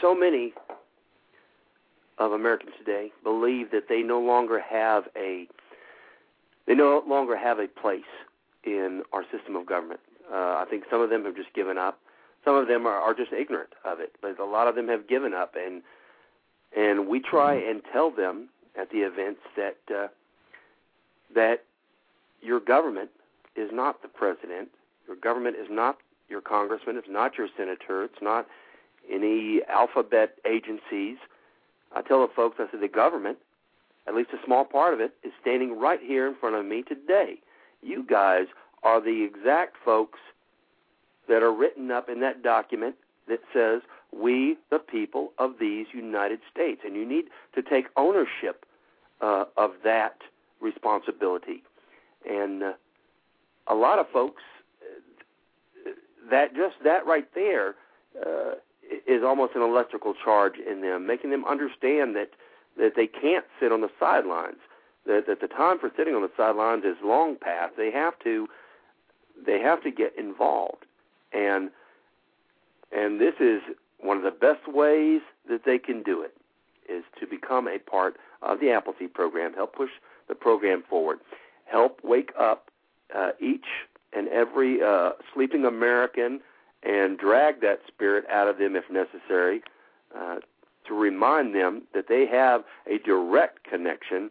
so 0.00 0.14
many 0.14 0.52
of 2.18 2.32
Americans 2.32 2.72
today 2.78 3.10
believe 3.22 3.70
that 3.70 3.84
they 3.88 4.02
no 4.02 4.20
longer 4.20 4.60
have 4.60 5.04
a 5.16 5.46
they 6.66 6.74
no 6.74 7.02
longer 7.06 7.36
have 7.36 7.58
a 7.58 7.68
place 7.68 8.02
in 8.64 9.02
our 9.12 9.22
system 9.30 9.56
of 9.56 9.66
government. 9.66 10.00
Uh, 10.32 10.34
I 10.34 10.64
think 10.68 10.84
some 10.90 11.00
of 11.00 11.10
them 11.10 11.24
have 11.24 11.36
just 11.36 11.52
given 11.54 11.78
up. 11.78 11.98
Some 12.44 12.54
of 12.56 12.68
them 12.68 12.86
are, 12.86 12.96
are 12.96 13.14
just 13.14 13.32
ignorant 13.32 13.70
of 13.84 14.00
it, 14.00 14.12
but 14.22 14.38
a 14.38 14.44
lot 14.44 14.68
of 14.68 14.74
them 14.74 14.88
have 14.88 15.08
given 15.08 15.34
up. 15.34 15.54
And 15.56 15.82
and 16.76 17.08
we 17.08 17.20
try 17.20 17.54
and 17.54 17.82
tell 17.92 18.10
them 18.10 18.48
at 18.78 18.90
the 18.90 18.98
events 18.98 19.40
that 19.56 19.76
uh, 19.94 20.08
that 21.34 21.64
your 22.42 22.60
government 22.60 23.10
is 23.56 23.70
not 23.72 24.02
the 24.02 24.08
president. 24.08 24.68
Your 25.06 25.16
government 25.16 25.56
is 25.56 25.68
not 25.70 25.98
your 26.28 26.40
congressman. 26.40 26.96
It's 26.96 27.08
not 27.08 27.38
your 27.38 27.48
senator. 27.56 28.04
It's 28.04 28.22
not 28.22 28.46
any 29.10 29.60
alphabet 29.68 30.36
agencies. 30.44 31.16
I 31.94 32.02
tell 32.02 32.20
the 32.26 32.32
folks, 32.34 32.56
I 32.58 32.66
said, 32.70 32.80
the 32.80 32.88
government, 32.88 33.38
at 34.06 34.14
least 34.14 34.30
a 34.32 34.44
small 34.44 34.64
part 34.64 34.92
of 34.92 35.00
it, 35.00 35.12
is 35.22 35.32
standing 35.40 35.78
right 35.78 36.00
here 36.02 36.26
in 36.26 36.34
front 36.34 36.56
of 36.56 36.66
me 36.66 36.82
today. 36.82 37.36
You 37.82 38.04
guys 38.04 38.46
are 38.86 39.00
the 39.00 39.24
exact 39.24 39.76
folks 39.84 40.20
that 41.28 41.42
are 41.42 41.52
written 41.52 41.90
up 41.90 42.08
in 42.08 42.20
that 42.20 42.40
document 42.40 42.94
that 43.26 43.40
says, 43.52 43.82
we, 44.12 44.56
the 44.70 44.78
people 44.78 45.32
of 45.38 45.54
these 45.58 45.86
United 45.92 46.38
States. 46.52 46.82
And 46.84 46.94
you 46.94 47.04
need 47.04 47.24
to 47.56 47.62
take 47.62 47.86
ownership 47.96 48.64
uh, 49.20 49.46
of 49.56 49.72
that 49.82 50.18
responsibility. 50.60 51.64
And 52.30 52.62
uh, 52.62 52.72
a 53.66 53.74
lot 53.74 53.98
of 53.98 54.06
folks, 54.12 54.42
uh, 55.84 55.90
that 56.30 56.54
just 56.54 56.76
that 56.84 57.04
right 57.04 57.26
there 57.34 57.74
uh, 58.24 58.52
is 59.04 59.24
almost 59.24 59.56
an 59.56 59.62
electrical 59.62 60.14
charge 60.14 60.54
in 60.58 60.80
them, 60.80 61.08
making 61.08 61.30
them 61.30 61.44
understand 61.44 62.14
that 62.14 62.30
that 62.78 62.92
they 62.94 63.08
can't 63.08 63.46
sit 63.58 63.72
on 63.72 63.80
the 63.80 63.90
sidelines. 63.98 64.58
That 65.06 65.26
that 65.26 65.40
the 65.40 65.48
time 65.48 65.80
for 65.80 65.90
sitting 65.96 66.14
on 66.14 66.22
the 66.22 66.30
sidelines 66.36 66.84
is 66.84 66.96
long 67.02 67.34
past. 67.34 67.74
They 67.76 67.90
have 67.90 68.16
to 68.20 68.46
they 69.44 69.60
have 69.60 69.82
to 69.82 69.90
get 69.90 70.16
involved, 70.18 70.84
and 71.32 71.70
and 72.92 73.20
this 73.20 73.34
is 73.40 73.60
one 73.98 74.16
of 74.16 74.22
the 74.22 74.30
best 74.30 74.68
ways 74.68 75.20
that 75.48 75.64
they 75.64 75.78
can 75.78 76.02
do 76.02 76.22
it 76.22 76.36
is 76.88 77.02
to 77.18 77.26
become 77.26 77.66
a 77.66 77.78
part 77.78 78.16
of 78.42 78.60
the 78.60 78.70
Appleseed 78.70 79.12
program, 79.12 79.52
help 79.54 79.74
push 79.74 79.90
the 80.28 80.34
program 80.34 80.84
forward, 80.88 81.18
help 81.64 82.00
wake 82.04 82.32
up 82.38 82.70
uh, 83.14 83.30
each 83.40 83.66
and 84.12 84.28
every 84.28 84.82
uh, 84.82 85.12
sleeping 85.34 85.64
American 85.64 86.40
and 86.82 87.18
drag 87.18 87.60
that 87.60 87.80
spirit 87.88 88.24
out 88.30 88.48
of 88.48 88.58
them 88.58 88.76
if 88.76 88.84
necessary, 88.90 89.62
uh, 90.16 90.36
to 90.86 90.94
remind 90.94 91.54
them 91.54 91.82
that 91.94 92.08
they 92.08 92.26
have 92.26 92.62
a 92.86 92.98
direct 92.98 93.64
connection 93.64 94.30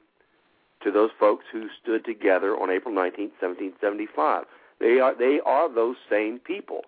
to 0.81 0.91
those 0.91 1.09
folks 1.19 1.45
who 1.51 1.67
stood 1.81 2.05
together 2.05 2.55
on 2.55 2.69
April 2.69 2.93
19, 2.93 3.31
1775. 3.39 4.45
They 4.79 4.99
are 4.99 5.17
they 5.17 5.39
are 5.45 5.73
those 5.73 5.95
same 6.09 6.39
people. 6.39 6.81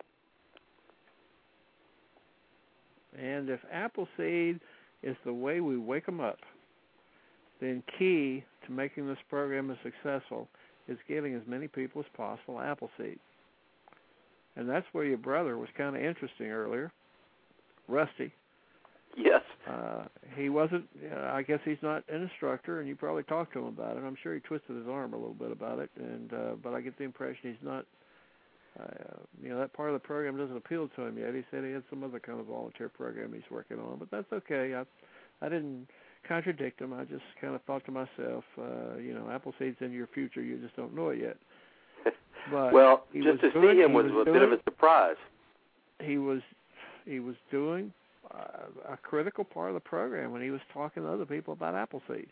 And 3.18 3.50
if 3.50 3.60
Appleseed 3.72 4.60
is 5.02 5.16
the 5.26 5.34
way 5.34 5.60
we 5.60 5.78
wake 5.78 6.06
them 6.06 6.20
up, 6.20 6.40
then 7.60 7.82
key 7.98 8.44
to 8.66 8.72
making 8.72 9.08
this 9.08 9.18
program 9.30 9.72
as 9.72 9.78
successful 9.82 10.48
is 10.88 10.98
giving 11.08 11.34
as 11.34 11.42
many 11.48 11.68
people 11.68 12.02
as 12.02 12.08
possible 12.16 12.60
Appleseed 12.60 13.20
and 14.58 14.68
that's 14.68 14.88
where 14.92 15.06
your 15.06 15.20
brother 15.20 15.58
was 15.58 15.70
kind 15.78 15.96
of 15.96 16.02
interesting 16.02 16.48
earlier, 16.48 16.92
Rusty. 17.88 18.34
Yes. 19.18 19.42
Uh, 19.68 20.04
he 20.36 20.50
wasn't. 20.50 20.86
Uh, 21.12 21.32
I 21.34 21.42
guess 21.42 21.60
he's 21.66 21.82
not 21.82 22.04
an 22.08 22.22
instructor, 22.22 22.80
and 22.80 22.88
you 22.88 22.96
probably 22.96 23.24
talked 23.24 23.54
to 23.54 23.60
him 23.60 23.66
about 23.66 23.98
it. 23.98 24.04
I'm 24.06 24.16
sure 24.22 24.34
he 24.36 24.40
twisted 24.40 24.76
his 24.76 24.88
arm 24.88 25.14
a 25.14 25.18
little 25.18 25.34
bit 25.34 25.52
about 25.52 25.80
it, 25.80 25.90
and 25.98 26.32
uh, 26.32 26.52
but 26.64 26.74
I 26.74 26.82
get 26.82 26.98
the 26.98 27.04
impression 27.04 27.38
he's 27.44 27.68
not. 27.68 27.86
Uh, 28.80 29.18
you 29.42 29.50
know 29.50 29.58
that 29.58 29.74
part 29.74 29.90
of 29.90 29.94
the 29.94 30.08
program 30.08 30.38
doesn't 30.38 30.56
appeal 30.56 30.88
to 30.96 31.02
him 31.02 31.18
yet. 31.18 31.34
He 31.34 31.42
said 31.50 31.64
he 31.64 31.72
had 31.72 31.84
some 31.90 32.04
other 32.04 32.20
kind 32.20 32.40
of 32.40 32.46
volunteer 32.46 32.90
program 32.90 33.34
he's 33.34 33.50
working 33.50 33.80
on, 33.80 33.98
but 33.98 34.12
that's 34.12 34.32
okay. 34.32 34.76
I, 34.76 35.46
I 35.46 35.50
didn't 35.50 35.88
contradict 36.28 36.80
him. 36.80 36.94
I 36.94 37.04
just 37.06 37.24
kind 37.42 37.56
of 37.56 37.64
thought 37.64 37.84
to 37.86 37.92
myself, 37.92 38.44
uh, 38.60 38.98
you 39.00 39.16
know, 39.16 39.30
Appleseed's 39.32 39.78
in 39.82 39.92
your 39.92 40.08
future. 40.08 40.44
You 40.44 40.58
just 40.58 40.76
don't 40.76 40.96
know 40.96 41.10
it 41.10 41.20
yet. 41.22 41.38
But 42.50 42.72
well, 42.72 43.04
just 43.14 43.42
to 43.42 43.52
doing, 43.52 43.76
see 43.76 43.82
him 43.82 43.92
was, 43.92 44.06
was 44.06 44.22
a 44.22 44.26
doing, 44.26 44.40
bit 44.40 44.44
of 44.44 44.52
a 44.54 44.64
surprise. 44.64 45.18
He 46.02 46.18
was 46.18 46.40
he 47.04 47.20
was 47.20 47.36
doing 47.52 47.92
a 48.90 48.98
critical 49.02 49.44
part 49.44 49.70
of 49.70 49.74
the 49.74 49.80
program 49.80 50.32
when 50.32 50.42
he 50.42 50.52
was 50.52 50.62
talking 50.74 51.04
to 51.04 51.10
other 51.10 51.26
people 51.26 51.54
about 51.54 51.76
Appleseed. 51.76 52.28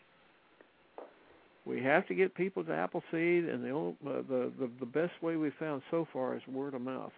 We 1.64 1.82
have 1.82 2.06
to 2.08 2.14
get 2.14 2.34
people 2.34 2.62
to 2.64 2.72
Appleseed, 2.72 3.44
and 3.44 3.64
the 3.64 3.70
only, 3.70 3.96
uh, 4.06 4.22
the, 4.28 4.52
the 4.58 4.70
the 4.80 4.86
best 4.86 5.20
way 5.20 5.36
we 5.36 5.50
found 5.58 5.82
so 5.90 6.06
far 6.12 6.36
is 6.36 6.42
word 6.46 6.74
of 6.74 6.80
mouth. 6.80 7.12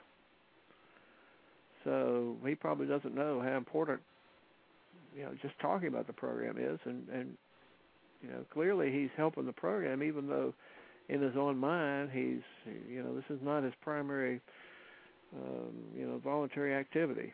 So 1.85 2.37
he 2.47 2.55
probably 2.55 2.87
doesn't 2.87 3.15
know 3.15 3.41
how 3.43 3.57
important 3.57 4.01
you 5.17 5.25
know 5.25 5.31
just 5.43 5.59
talking 5.61 5.89
about 5.89 6.07
the 6.07 6.13
program 6.13 6.57
is, 6.59 6.79
and 6.85 7.09
and 7.09 7.37
you 8.23 8.31
know 8.31 8.45
clearly 8.53 8.91
he's 8.91 9.11
helping 9.17 9.45
the 9.45 9.53
program, 9.53 10.03
even 10.03 10.29
though 10.29 10.55
in 11.09 11.23
his 11.23 11.37
own 11.37 11.59
mind, 11.59 12.11
he's 12.13 12.43
you 12.89 13.03
know 13.03 13.15
this 13.15 13.25
is 13.31 13.43
not 13.43 13.63
his 13.63 13.75
primary 13.83 14.41
um, 15.37 15.75
you 15.97 16.07
know 16.07 16.19
voluntary 16.25 16.75
activity. 16.75 17.33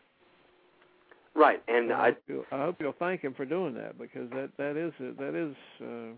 Right, 1.37 1.63
and 1.67 1.93
I, 1.93 1.97
I 1.97 2.05
hope, 2.07 2.19
you'll, 2.29 2.45
I 2.53 2.59
hope 2.59 2.77
you'll 2.79 2.95
thank 2.99 3.21
him 3.21 3.35
for 3.35 3.45
doing 3.45 3.75
that 3.75 3.99
because 3.99 4.31
that 4.31 4.51
that 4.57 4.77
is 4.77 4.93
that 5.19 5.35
is 5.35 5.55
uh, 5.81 6.15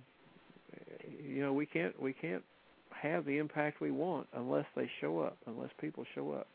you 1.26 1.40
know 1.40 1.52
we 1.52 1.64
can't 1.64 2.00
we 2.00 2.12
can't 2.12 2.42
have 2.90 3.24
the 3.24 3.38
impact 3.38 3.80
we 3.80 3.90
want 3.90 4.26
unless 4.34 4.66
they 4.76 4.90
show 5.00 5.20
up 5.20 5.38
unless 5.46 5.70
people 5.80 6.04
show 6.14 6.32
up. 6.32 6.48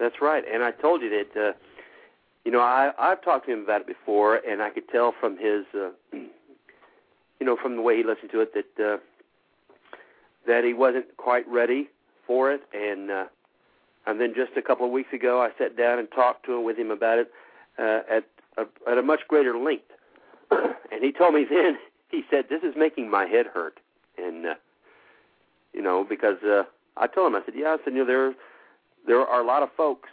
That's 0.00 0.22
right, 0.22 0.44
and 0.50 0.62
I 0.62 0.70
told 0.70 1.02
you 1.02 1.10
that 1.10 1.48
uh, 1.48 1.52
you 2.44 2.50
know 2.50 2.60
I 2.60 2.92
I've 2.98 3.22
talked 3.22 3.46
to 3.46 3.52
him 3.52 3.60
about 3.60 3.82
it 3.82 3.86
before, 3.86 4.36
and 4.36 4.62
I 4.62 4.70
could 4.70 4.88
tell 4.88 5.12
from 5.20 5.36
his 5.36 5.66
uh, 5.74 5.90
you 6.12 7.46
know 7.46 7.58
from 7.60 7.76
the 7.76 7.82
way 7.82 7.98
he 7.98 8.04
listened 8.04 8.30
to 8.32 8.40
it 8.40 8.54
that. 8.54 8.92
Uh, 8.92 8.98
that 10.48 10.64
he 10.64 10.72
wasn't 10.72 11.04
quite 11.18 11.46
ready 11.46 11.88
for 12.26 12.50
it, 12.50 12.62
and 12.72 13.10
uh, 13.10 13.24
and 14.06 14.20
then 14.20 14.34
just 14.34 14.52
a 14.56 14.62
couple 14.62 14.86
of 14.86 14.92
weeks 14.92 15.12
ago, 15.12 15.42
I 15.42 15.50
sat 15.58 15.76
down 15.76 15.98
and 15.98 16.10
talked 16.10 16.46
to 16.46 16.54
him 16.56 16.64
with 16.64 16.78
him 16.78 16.90
about 16.90 17.18
it 17.18 17.30
uh, 17.78 18.00
at 18.10 18.24
a, 18.56 18.90
at 18.90 18.98
a 18.98 19.02
much 19.02 19.20
greater 19.28 19.56
length, 19.56 19.90
and 20.50 21.02
he 21.02 21.12
told 21.12 21.34
me 21.34 21.44
then 21.48 21.78
he 22.10 22.22
said 22.30 22.46
this 22.48 22.62
is 22.62 22.74
making 22.76 23.10
my 23.10 23.26
head 23.26 23.46
hurt, 23.46 23.78
and 24.16 24.46
uh, 24.46 24.54
you 25.72 25.82
know 25.82 26.04
because 26.08 26.42
uh, 26.42 26.62
I 26.96 27.06
told 27.06 27.32
him 27.32 27.40
I 27.40 27.44
said 27.44 27.54
yeah 27.56 27.76
I 27.80 27.84
said 27.84 27.92
you 27.92 28.00
know 28.00 28.06
there 28.06 28.34
there 29.06 29.20
are 29.20 29.40
a 29.40 29.46
lot 29.46 29.62
of 29.62 29.70
folks 29.76 30.08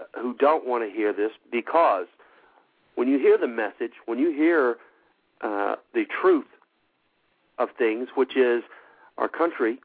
uh, 0.00 0.20
who 0.20 0.34
don't 0.34 0.66
want 0.66 0.88
to 0.88 0.94
hear 0.94 1.12
this 1.12 1.32
because 1.50 2.06
when 2.94 3.08
you 3.08 3.18
hear 3.18 3.38
the 3.38 3.48
message, 3.48 3.92
when 4.06 4.18
you 4.18 4.30
hear 4.32 4.76
uh, 5.40 5.76
the 5.94 6.04
truth 6.04 6.46
of 7.58 7.70
things, 7.78 8.08
which 8.14 8.36
is 8.36 8.62
our 9.18 9.28
country 9.28 9.78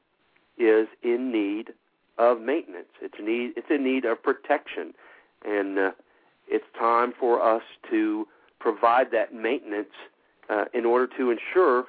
is 0.58 0.88
in 1.02 1.32
need 1.32 1.72
of 2.18 2.40
maintenance. 2.40 2.88
It's 3.00 3.14
need 3.20 3.52
it's 3.56 3.68
in 3.70 3.84
need 3.84 4.04
of 4.04 4.22
protection, 4.22 4.92
and 5.44 5.78
uh, 5.78 5.90
it's 6.48 6.64
time 6.78 7.12
for 7.18 7.40
us 7.42 7.62
to 7.90 8.26
provide 8.58 9.10
that 9.12 9.32
maintenance 9.32 9.94
uh, 10.50 10.64
in 10.74 10.84
order 10.84 11.06
to 11.16 11.30
ensure 11.30 11.84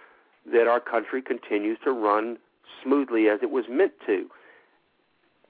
that 0.53 0.67
our 0.67 0.80
country 0.80 1.21
continues 1.21 1.77
to 1.84 1.91
run 1.91 2.38
smoothly 2.84 3.27
as 3.27 3.39
it 3.41 3.49
was 3.49 3.65
meant 3.69 3.93
to. 4.05 4.27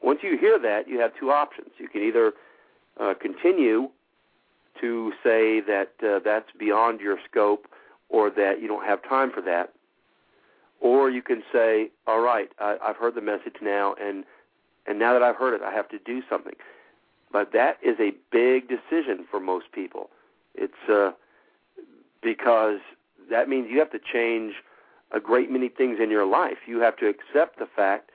Once 0.02 0.20
you 0.24 0.38
hear 0.38 0.58
that, 0.58 0.88
you 0.88 1.00
have 1.00 1.12
two 1.20 1.30
options. 1.30 1.70
You 1.78 1.90
can 1.90 2.02
either 2.02 2.34
uh, 3.00 3.14
continue 3.20 3.90
to 4.80 5.12
say 5.24 5.60
that 5.62 5.92
uh, 6.02 6.20
that's 6.24 6.50
beyond 6.58 7.02
your 7.02 7.18
scope 7.30 7.68
or 8.08 8.30
that 8.30 8.62
you 8.62 8.68
don't 8.68 8.86
have 8.86 9.04
time 9.08 9.32
for 9.32 9.42
that, 9.42 9.74
or 10.80 11.10
you 11.10 11.22
can 11.22 11.44
say, 11.52 11.92
"All 12.08 12.22
right, 12.22 12.50
I, 12.60 12.78
I've 12.82 12.96
heard 12.96 13.16
the 13.16 13.22
message 13.22 13.56
now, 13.62 13.94
and 14.02 14.24
and 14.90 15.00
now 15.00 15.14
that 15.14 15.24
I've 15.24 15.38
heard 15.38 15.54
it, 15.54 15.62
I 15.62 15.72
have 15.72 15.88
to 15.90 16.00
do 16.00 16.22
something." 16.30 16.56
but 17.32 17.52
that 17.54 17.78
is 17.82 17.96
a 18.00 18.12
big 18.32 18.68
decision 18.68 19.26
for 19.30 19.40
most 19.40 19.72
people. 19.72 20.10
It's 20.56 20.90
uh, 20.90 21.12
because 22.22 22.80
that 23.30 23.48
means 23.48 23.68
you 23.70 23.80
have 23.80 23.92
to 23.92 24.00
change 24.00 24.56
a 25.12 25.20
great 25.20 25.52
many 25.52 25.70
things 25.70 26.00
in 26.02 26.10
your 26.10 26.26
life. 26.26 26.58
You 26.68 26.80
have 26.82 26.98
to 26.98 27.08
accept 27.08 27.60
the 27.60 27.68
fact 27.76 28.12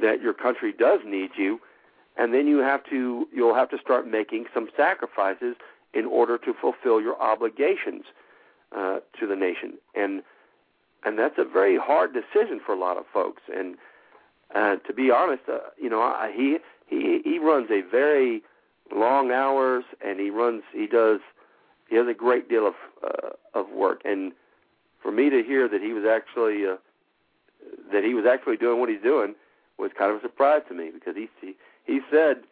that 0.00 0.20
your 0.20 0.32
country 0.32 0.72
does 0.72 1.00
need 1.04 1.30
you, 1.36 1.60
and 2.16 2.32
then 2.32 2.46
you 2.46 2.58
have 2.58 2.84
to 2.90 3.26
you'll 3.32 3.54
have 3.54 3.70
to 3.70 3.78
start 3.78 4.06
making 4.06 4.46
some 4.54 4.68
sacrifices 4.76 5.56
in 5.92 6.06
order 6.06 6.38
to 6.38 6.54
fulfill 6.60 7.00
your 7.00 7.20
obligations 7.20 8.04
uh, 8.76 8.98
to 9.18 9.26
the 9.26 9.36
nation. 9.36 9.74
And 9.94 10.22
and 11.04 11.18
that's 11.18 11.38
a 11.38 11.44
very 11.44 11.76
hard 11.76 12.12
decision 12.12 12.60
for 12.64 12.74
a 12.74 12.78
lot 12.78 12.96
of 12.96 13.04
folks. 13.12 13.42
And 13.54 13.76
uh, 14.54 14.76
to 14.76 14.92
be 14.92 15.10
honest, 15.10 15.42
uh, 15.48 15.58
you 15.80 15.90
know, 15.90 16.00
I, 16.00 16.32
he 16.34 16.58
he 16.86 17.20
he 17.24 17.38
runs 17.38 17.68
a 17.70 17.82
very 17.82 18.42
long 18.94 19.30
hours, 19.32 19.84
and 20.04 20.20
he 20.20 20.30
runs 20.30 20.62
he 20.72 20.86
does 20.86 21.20
he 21.88 21.96
has 21.96 22.06
a 22.08 22.14
great 22.14 22.48
deal 22.48 22.66
of 22.66 22.74
uh, 23.02 23.30
of 23.58 23.68
work. 23.70 24.02
And 24.04 24.32
for 25.02 25.10
me 25.12 25.30
to 25.30 25.42
hear 25.42 25.68
that 25.68 25.80
he 25.82 25.92
was 25.92 26.04
actually 26.04 26.66
uh, 26.66 26.76
that 27.92 28.04
he 28.04 28.14
was 28.14 28.24
actually 28.26 28.56
doing 28.56 28.80
what 28.80 28.88
he's 28.88 29.02
doing 29.02 29.34
was 29.78 29.90
kind 29.96 30.10
of 30.10 30.18
a 30.18 30.22
surprise 30.22 30.62
to 30.68 30.74
me 30.74 30.90
because 30.92 31.16
he 31.16 31.28
he, 31.40 31.54
he 31.84 32.00
said 32.10 32.42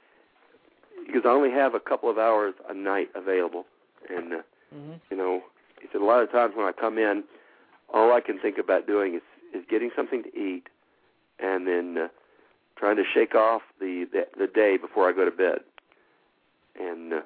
because 1.07 1.23
I 1.25 1.31
only 1.31 1.51
have 1.51 1.75
a 1.75 1.81
couple 1.81 2.11
of 2.11 2.19
hours 2.19 2.55
a 2.69 2.75
night 2.75 3.11
available, 3.15 3.67
and 4.09 4.33
uh, 4.35 4.37
Mm-hmm. 4.75 4.95
you 5.09 5.17
know, 5.17 5.41
he 5.81 5.87
said 5.93 6.01
a 6.01 6.05
lot 6.05 6.21
of 6.23 6.33
times 6.33 6.55
when 6.57 6.67
I 6.67 6.73
come 6.73 6.99
in, 6.99 7.23
all 7.93 8.13
I 8.13 8.21
can 8.21 8.41
think 8.41 8.59
about 8.59 8.87
doing 8.89 9.15
is 9.15 9.23
is 9.55 9.65
getting 9.71 9.91
something 9.95 10.25
to 10.25 10.37
eat, 10.37 10.65
and 11.45 11.67
then 11.67 12.05
uh, 12.05 12.09
trying 12.77 12.97
to 12.97 13.05
shake 13.13 13.35
off 13.35 13.63
the, 13.81 14.07
the 14.13 14.27
the 14.39 14.47
day 14.47 14.77
before 14.77 15.09
I 15.09 15.13
go 15.13 15.25
to 15.25 15.31
bed, 15.31 15.61
and 16.81 17.13
uh, 17.13 17.21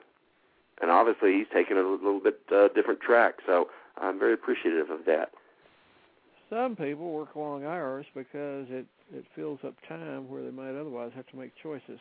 and 0.82 0.90
obviously 0.90 1.32
he's 1.32 1.46
taken 1.52 1.76
a 1.76 1.82
little 1.82 2.20
bit 2.20 2.40
uh, 2.52 2.68
different 2.74 3.00
track, 3.00 3.34
so 3.46 3.68
I'm 3.96 4.18
very 4.18 4.34
appreciative 4.34 4.90
of 4.90 5.04
that. 5.06 5.30
Some 6.50 6.76
people 6.76 7.12
work 7.12 7.36
long 7.36 7.64
hours 7.64 8.06
because 8.14 8.66
it 8.70 8.86
it 9.14 9.24
fills 9.34 9.60
up 9.64 9.74
time 9.88 10.28
where 10.28 10.42
they 10.42 10.50
might 10.50 10.78
otherwise 10.78 11.12
have 11.14 11.26
to 11.28 11.36
make 11.36 11.52
choices. 11.62 11.98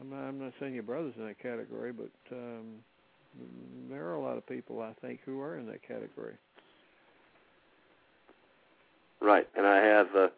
I'm 0.00 0.10
not, 0.10 0.20
I'm 0.28 0.40
not 0.40 0.52
saying 0.58 0.74
your 0.74 0.82
brother's 0.82 1.14
in 1.16 1.26
that 1.26 1.38
category, 1.38 1.92
but 1.92 2.10
um, 2.34 2.80
there 3.90 4.06
are 4.06 4.14
a 4.14 4.20
lot 4.20 4.36
of 4.36 4.46
people 4.46 4.80
I 4.80 4.92
think 5.00 5.20
who 5.24 5.40
are 5.40 5.58
in 5.58 5.66
that 5.66 5.86
category. 5.86 6.34
Right, 9.20 9.46
and 9.56 9.66
I 9.66 9.76
have 9.76 10.06
uh, 10.16 10.28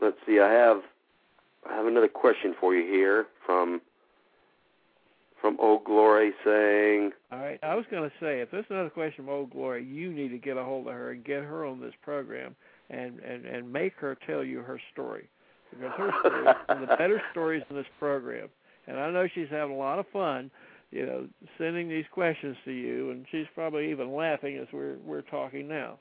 let's 0.00 0.16
see, 0.26 0.40
I 0.40 0.50
have 0.50 0.82
I 1.68 1.74
have 1.74 1.86
another 1.86 2.08
question 2.08 2.54
for 2.58 2.74
you 2.74 2.86
here 2.90 3.26
from 3.44 3.80
from 5.40 5.58
Old 5.60 5.84
Glory 5.84 6.32
saying, 6.44 7.12
All 7.30 7.38
right, 7.38 7.58
I 7.62 7.74
was 7.74 7.84
going 7.90 8.08
to 8.08 8.16
say 8.20 8.40
if 8.40 8.50
there's 8.50 8.64
another 8.70 8.90
question 8.90 9.24
from 9.24 9.34
Old 9.34 9.50
Glory, 9.50 9.84
you 9.84 10.12
need 10.12 10.28
to 10.28 10.38
get 10.38 10.56
a 10.56 10.64
hold 10.64 10.86
of 10.86 10.94
her 10.94 11.10
and 11.12 11.24
get 11.24 11.42
her 11.42 11.64
on 11.64 11.80
this 11.80 11.94
program 12.02 12.54
and 12.90 13.20
and 13.20 13.44
and 13.44 13.72
make 13.72 13.94
her 13.96 14.16
tell 14.26 14.44
you 14.44 14.60
her 14.60 14.80
story 14.92 15.28
because 15.70 15.92
her 15.96 16.12
story 16.20 16.40
is 16.40 16.56
one 16.66 16.82
of 16.82 16.88
the 16.88 16.96
better 16.96 17.22
stories 17.32 17.62
in 17.70 17.76
this 17.76 17.86
program. 17.98 18.48
And 18.86 18.98
I 18.98 19.10
know 19.10 19.26
she's 19.34 19.48
having 19.50 19.74
a 19.74 19.78
lot 19.78 19.98
of 19.98 20.06
fun, 20.12 20.50
you 20.92 21.04
know, 21.04 21.26
sending 21.58 21.88
these 21.88 22.04
questions 22.12 22.56
to 22.64 22.70
you, 22.70 23.10
and 23.10 23.26
she's 23.30 23.46
probably 23.54 23.90
even 23.90 24.14
laughing 24.14 24.58
as 24.58 24.68
we're 24.72 24.96
we're 25.04 25.22
talking 25.22 25.68
now. 25.68 25.98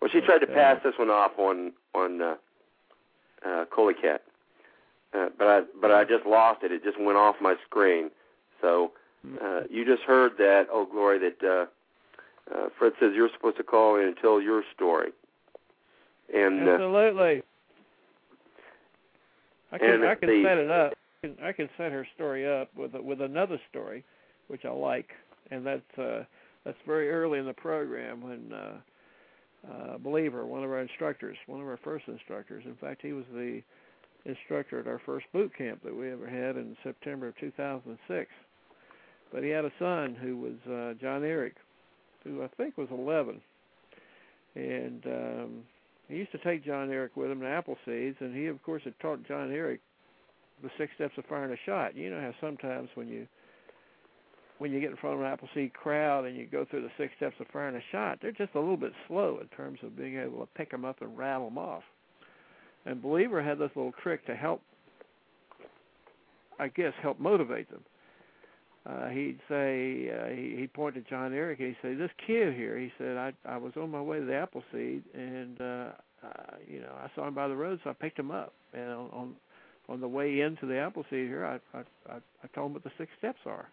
well, 0.00 0.10
she 0.10 0.20
tried 0.20 0.38
to 0.38 0.46
pass 0.46 0.80
this 0.84 0.94
one 0.98 1.10
off 1.10 1.32
on 1.38 1.72
on 1.94 2.22
uh, 2.22 2.34
uh, 3.46 3.64
Coley 3.74 3.94
Cat, 3.94 4.22
uh, 5.14 5.28
but 5.38 5.46
I 5.46 5.60
but 5.80 5.90
I 5.90 6.04
just 6.04 6.26
lost 6.26 6.62
it. 6.62 6.72
It 6.72 6.84
just 6.84 7.00
went 7.00 7.18
off 7.18 7.36
my 7.40 7.54
screen. 7.66 8.10
So 8.60 8.92
uh, 9.42 9.60
you 9.70 9.84
just 9.84 10.02
heard 10.02 10.32
that, 10.38 10.66
oh 10.72 10.86
glory, 10.90 11.18
that 11.18 11.46
uh, 11.46 11.66
uh, 12.54 12.68
Fred 12.78 12.92
says 13.00 13.12
you're 13.14 13.30
supposed 13.34 13.56
to 13.58 13.62
call 13.62 13.96
in 13.96 14.06
and 14.06 14.16
tell 14.20 14.40
your 14.40 14.62
story. 14.74 15.10
And 16.34 16.68
uh, 16.68 16.72
Absolutely. 16.72 17.42
I 19.72 19.78
can 19.78 19.90
and 19.90 20.04
I 20.06 20.14
can 20.14 20.28
the- 20.28 20.42
set 20.44 20.58
it 20.58 20.70
up. 20.70 20.92
I 21.22 21.26
can, 21.26 21.36
I 21.44 21.52
can 21.52 21.68
set 21.76 21.90
her 21.90 22.06
story 22.14 22.48
up 22.48 22.70
with 22.76 22.94
a, 22.94 23.02
with 23.02 23.20
another 23.20 23.60
story, 23.70 24.04
which 24.46 24.64
I 24.64 24.70
like, 24.70 25.10
and 25.50 25.66
that's 25.66 25.98
uh, 25.98 26.24
that's 26.64 26.78
very 26.86 27.10
early 27.10 27.38
in 27.38 27.46
the 27.46 27.52
program 27.54 28.22
when 28.22 28.52
uh, 28.52 28.76
uh, 29.66 29.98
Believer, 29.98 30.46
one 30.46 30.64
of 30.64 30.70
our 30.70 30.80
instructors, 30.80 31.36
one 31.46 31.60
of 31.60 31.66
our 31.66 31.78
first 31.82 32.06
instructors. 32.08 32.64
In 32.66 32.76
fact, 32.76 33.02
he 33.02 33.12
was 33.12 33.24
the 33.32 33.62
instructor 34.24 34.80
at 34.80 34.86
our 34.86 35.00
first 35.04 35.26
boot 35.32 35.52
camp 35.56 35.82
that 35.84 35.94
we 35.94 36.10
ever 36.10 36.28
had 36.28 36.56
in 36.56 36.76
September 36.82 37.28
of 37.28 37.38
2006. 37.38 38.30
But 39.32 39.42
he 39.42 39.50
had 39.50 39.64
a 39.64 39.72
son 39.78 40.16
who 40.20 40.36
was 40.36 40.72
uh, 40.72 40.94
John 41.00 41.24
Eric, 41.24 41.56
who 42.24 42.42
I 42.42 42.48
think 42.56 42.78
was 42.78 42.88
11, 42.90 43.40
and 44.54 45.06
um, 45.06 45.62
he 46.08 46.16
used 46.16 46.32
to 46.32 46.38
take 46.38 46.64
John 46.64 46.90
Eric 46.90 47.16
with 47.16 47.30
him 47.30 47.40
to 47.40 47.46
Appleseeds, 47.46 48.20
and 48.20 48.34
he, 48.34 48.46
of 48.46 48.62
course, 48.62 48.82
had 48.84 48.98
taught 49.00 49.26
John 49.26 49.52
Eric 49.52 49.80
the 50.62 50.70
six 50.78 50.92
steps 50.94 51.14
of 51.18 51.24
firing 51.26 51.52
a 51.52 51.66
shot. 51.66 51.94
You 51.94 52.10
know 52.10 52.20
how 52.20 52.32
sometimes 52.40 52.88
when 52.94 53.08
you 53.08 53.26
when 54.58 54.72
you 54.72 54.80
get 54.80 54.90
in 54.90 54.96
front 54.96 55.14
of 55.16 55.20
an 55.20 55.26
Appleseed 55.26 55.72
crowd 55.72 56.24
and 56.24 56.36
you 56.36 56.46
go 56.46 56.64
through 56.64 56.82
the 56.82 56.90
six 56.98 57.12
steps 57.16 57.36
of 57.40 57.46
firing 57.52 57.76
a 57.76 57.82
shot, 57.92 58.18
they're 58.20 58.32
just 58.32 58.54
a 58.54 58.60
little 58.60 58.76
bit 58.76 58.92
slow 59.06 59.38
in 59.40 59.48
terms 59.56 59.78
of 59.82 59.96
being 59.96 60.18
able 60.18 60.40
to 60.40 60.48
pick 60.56 60.70
them 60.70 60.84
up 60.84 61.00
and 61.00 61.16
rattle 61.16 61.48
them 61.48 61.58
off. 61.58 61.82
And 62.84 63.02
Believer 63.02 63.42
had 63.42 63.58
this 63.58 63.70
little 63.76 63.94
trick 64.02 64.26
to 64.26 64.34
help, 64.34 64.62
I 66.58 66.68
guess, 66.68 66.92
help 67.02 67.20
motivate 67.20 67.70
them. 67.70 67.84
Uh, 68.86 69.08
he'd 69.08 69.38
say 69.48 70.10
uh, 70.10 70.28
he, 70.34 70.56
he'd 70.60 70.72
point 70.72 70.94
to 70.94 71.02
John 71.02 71.34
Eric. 71.34 71.60
And 71.60 71.68
he'd 71.68 71.76
say, 71.82 71.94
"This 71.94 72.10
kid 72.26 72.54
here," 72.54 72.78
he 72.78 72.90
said, 72.96 73.16
"I 73.16 73.32
I 73.44 73.58
was 73.58 73.72
on 73.76 73.90
my 73.90 74.00
way 74.00 74.20
to 74.20 74.24
the 74.24 74.34
Appleseed, 74.34 75.02
and 75.12 75.60
uh, 75.60 75.90
uh, 76.24 76.56
you 76.66 76.80
know 76.80 76.94
I 76.98 77.10
saw 77.14 77.28
him 77.28 77.34
by 77.34 77.48
the 77.48 77.56
road, 77.56 77.80
so 77.84 77.90
I 77.90 77.92
picked 77.92 78.18
him 78.18 78.30
up. 78.30 78.54
And 78.72 78.90
on 78.90 79.10
on, 79.12 79.34
on 79.90 80.00
the 80.00 80.08
way 80.08 80.40
into 80.40 80.64
the 80.64 80.78
Appleseed 80.78 81.28
here, 81.28 81.44
I, 81.44 81.76
I 81.76 81.82
I 82.08 82.16
I 82.42 82.46
told 82.54 82.68
him 82.68 82.74
what 82.74 82.84
the 82.84 82.92
six 82.96 83.10
steps 83.18 83.40
are, 83.44 83.68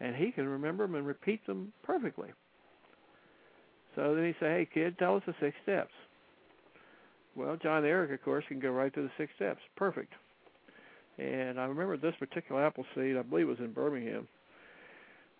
and 0.00 0.16
he 0.16 0.32
can 0.32 0.48
remember 0.48 0.86
them 0.86 0.96
and 0.96 1.06
repeat 1.06 1.46
them 1.46 1.72
perfectly. 1.82 2.28
So 3.94 4.14
then 4.14 4.24
he 4.24 4.32
say, 4.40 4.50
"Hey 4.50 4.68
kid, 4.72 4.98
tell 4.98 5.16
us 5.16 5.22
the 5.26 5.34
six 5.40 5.56
steps." 5.62 5.92
Well, 7.36 7.56
John 7.56 7.84
Eric, 7.84 8.12
of 8.12 8.22
course, 8.22 8.44
can 8.48 8.60
go 8.60 8.70
right 8.70 8.92
through 8.92 9.04
the 9.04 9.12
six 9.16 9.32
steps, 9.34 9.60
perfect. 9.76 10.12
And 11.18 11.60
I 11.60 11.64
remember 11.64 11.96
this 11.96 12.14
particular 12.18 12.64
Appleseed, 12.64 13.16
I 13.16 13.22
believe 13.22 13.46
it 13.46 13.50
was 13.50 13.58
in 13.60 13.72
Birmingham. 13.72 14.28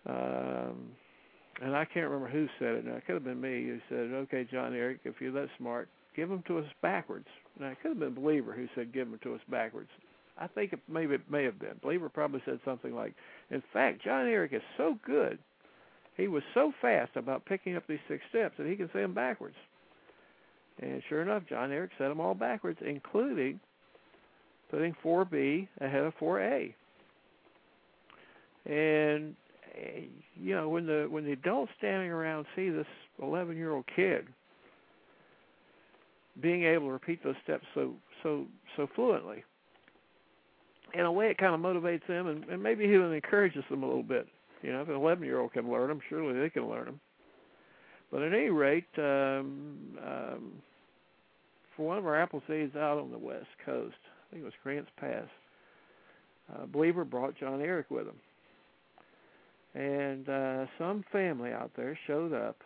Um, 0.05 0.91
and 1.61 1.75
I 1.75 1.85
can't 1.85 2.09
remember 2.09 2.27
who 2.27 2.47
said 2.59 2.75
it. 2.75 2.85
Now 2.85 2.95
it 2.95 3.05
could 3.05 3.15
have 3.15 3.23
been 3.23 3.41
me 3.41 3.65
who 3.65 3.79
said, 3.89 4.13
"Okay, 4.13 4.43
John 4.45 4.73
Eric, 4.73 4.99
if 5.03 5.21
you're 5.21 5.31
that 5.31 5.49
smart, 5.57 5.89
give 6.15 6.29
them 6.29 6.43
to 6.43 6.59
us 6.59 6.65
backwards." 6.81 7.27
Now 7.59 7.69
it 7.69 7.81
could 7.81 7.89
have 7.89 7.99
been 7.99 8.13
Believer 8.13 8.53
who 8.53 8.67
said, 8.75 8.91
"Give 8.91 9.09
them 9.09 9.19
to 9.19 9.35
us 9.35 9.41
backwards." 9.49 9.89
I 10.37 10.47
think 10.47 10.73
it 10.73 10.79
maybe 10.89 11.15
it 11.15 11.29
may 11.29 11.43
have 11.43 11.59
been 11.59 11.79
Believer. 11.81 12.09
Probably 12.09 12.41
said 12.45 12.59
something 12.65 12.93
like, 12.93 13.13
"In 13.49 13.61
fact, 13.73 14.01
John 14.03 14.27
Eric 14.27 14.53
is 14.53 14.61
so 14.77 14.97
good, 15.05 15.39
he 16.17 16.27
was 16.27 16.43
so 16.53 16.73
fast 16.81 17.15
about 17.15 17.45
picking 17.45 17.75
up 17.75 17.87
these 17.87 17.99
six 18.07 18.23
steps 18.29 18.57
that 18.57 18.67
he 18.67 18.75
can 18.75 18.89
say 18.91 19.01
them 19.01 19.13
backwards." 19.13 19.55
And 20.79 21.01
sure 21.07 21.21
enough, 21.21 21.45
John 21.47 21.71
Eric 21.71 21.91
said 21.97 22.09
them 22.09 22.19
all 22.19 22.33
backwards, 22.33 22.79
including 22.81 23.59
putting 24.69 24.93
4B 25.03 25.69
ahead 25.79 26.03
of 26.03 26.13
4A. 26.17 26.73
And 28.65 29.35
you 30.35 30.55
know, 30.55 30.69
when 30.69 30.85
the 30.85 31.07
when 31.09 31.25
the 31.25 31.31
adults 31.31 31.71
standing 31.77 32.09
around 32.09 32.45
see 32.55 32.69
this 32.69 32.87
11 33.21 33.55
year 33.55 33.71
old 33.71 33.85
kid 33.95 34.27
being 36.41 36.63
able 36.63 36.87
to 36.87 36.91
repeat 36.93 37.23
those 37.23 37.35
steps 37.43 37.65
so 37.73 37.93
so 38.23 38.45
so 38.75 38.87
fluently, 38.95 39.43
in 40.95 41.05
a 41.05 41.11
way, 41.11 41.27
it 41.27 41.37
kind 41.37 41.53
of 41.53 41.61
motivates 41.61 42.07
them, 42.07 42.27
and, 42.27 42.43
and 42.45 42.61
maybe 42.61 42.85
even 42.85 43.13
encourages 43.13 43.63
them 43.69 43.83
a 43.83 43.85
little 43.85 44.03
bit. 44.03 44.27
You 44.61 44.73
know, 44.73 44.81
if 44.81 44.89
an 44.89 44.95
11 44.95 45.23
year 45.23 45.39
old 45.39 45.53
can 45.53 45.69
learn 45.69 45.89
them, 45.89 45.99
surely 46.09 46.39
they 46.39 46.49
can 46.49 46.69
learn 46.69 46.85
them. 46.85 46.99
But 48.11 48.21
at 48.21 48.33
any 48.33 48.49
rate, 48.49 48.85
um, 48.97 49.77
um, 50.05 50.51
for 51.75 51.85
one 51.85 51.97
of 51.97 52.05
our 52.05 52.25
Appleseeds 52.25 52.75
out 52.75 52.97
on 52.97 53.11
the 53.11 53.17
west 53.17 53.47
coast, 53.65 53.95
I 54.05 54.31
think 54.31 54.41
it 54.41 54.45
was 54.45 54.53
Grants 54.63 54.89
Pass, 54.97 55.27
uh, 56.53 56.65
Believer 56.67 57.03
brought 57.03 57.37
John 57.37 57.61
Eric 57.61 57.89
with 57.89 58.07
him. 58.07 58.15
And 59.73 60.29
uh, 60.29 60.65
some 60.77 61.03
family 61.11 61.51
out 61.51 61.71
there 61.75 61.97
showed 62.07 62.33
up 62.33 62.57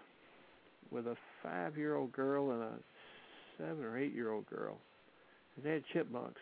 with 0.92 1.08
a 1.08 1.16
five 1.42 1.78
year 1.78 1.96
old 1.96 2.12
girl 2.12 2.52
and 2.52 2.62
a 2.62 2.72
seven 3.58 3.84
or 3.84 3.98
eight 3.98 4.14
year 4.14 4.32
old 4.32 4.46
girl. 4.48 4.78
And 5.56 5.66
they 5.66 5.72
had 5.72 5.84
chipmunks. 5.92 6.42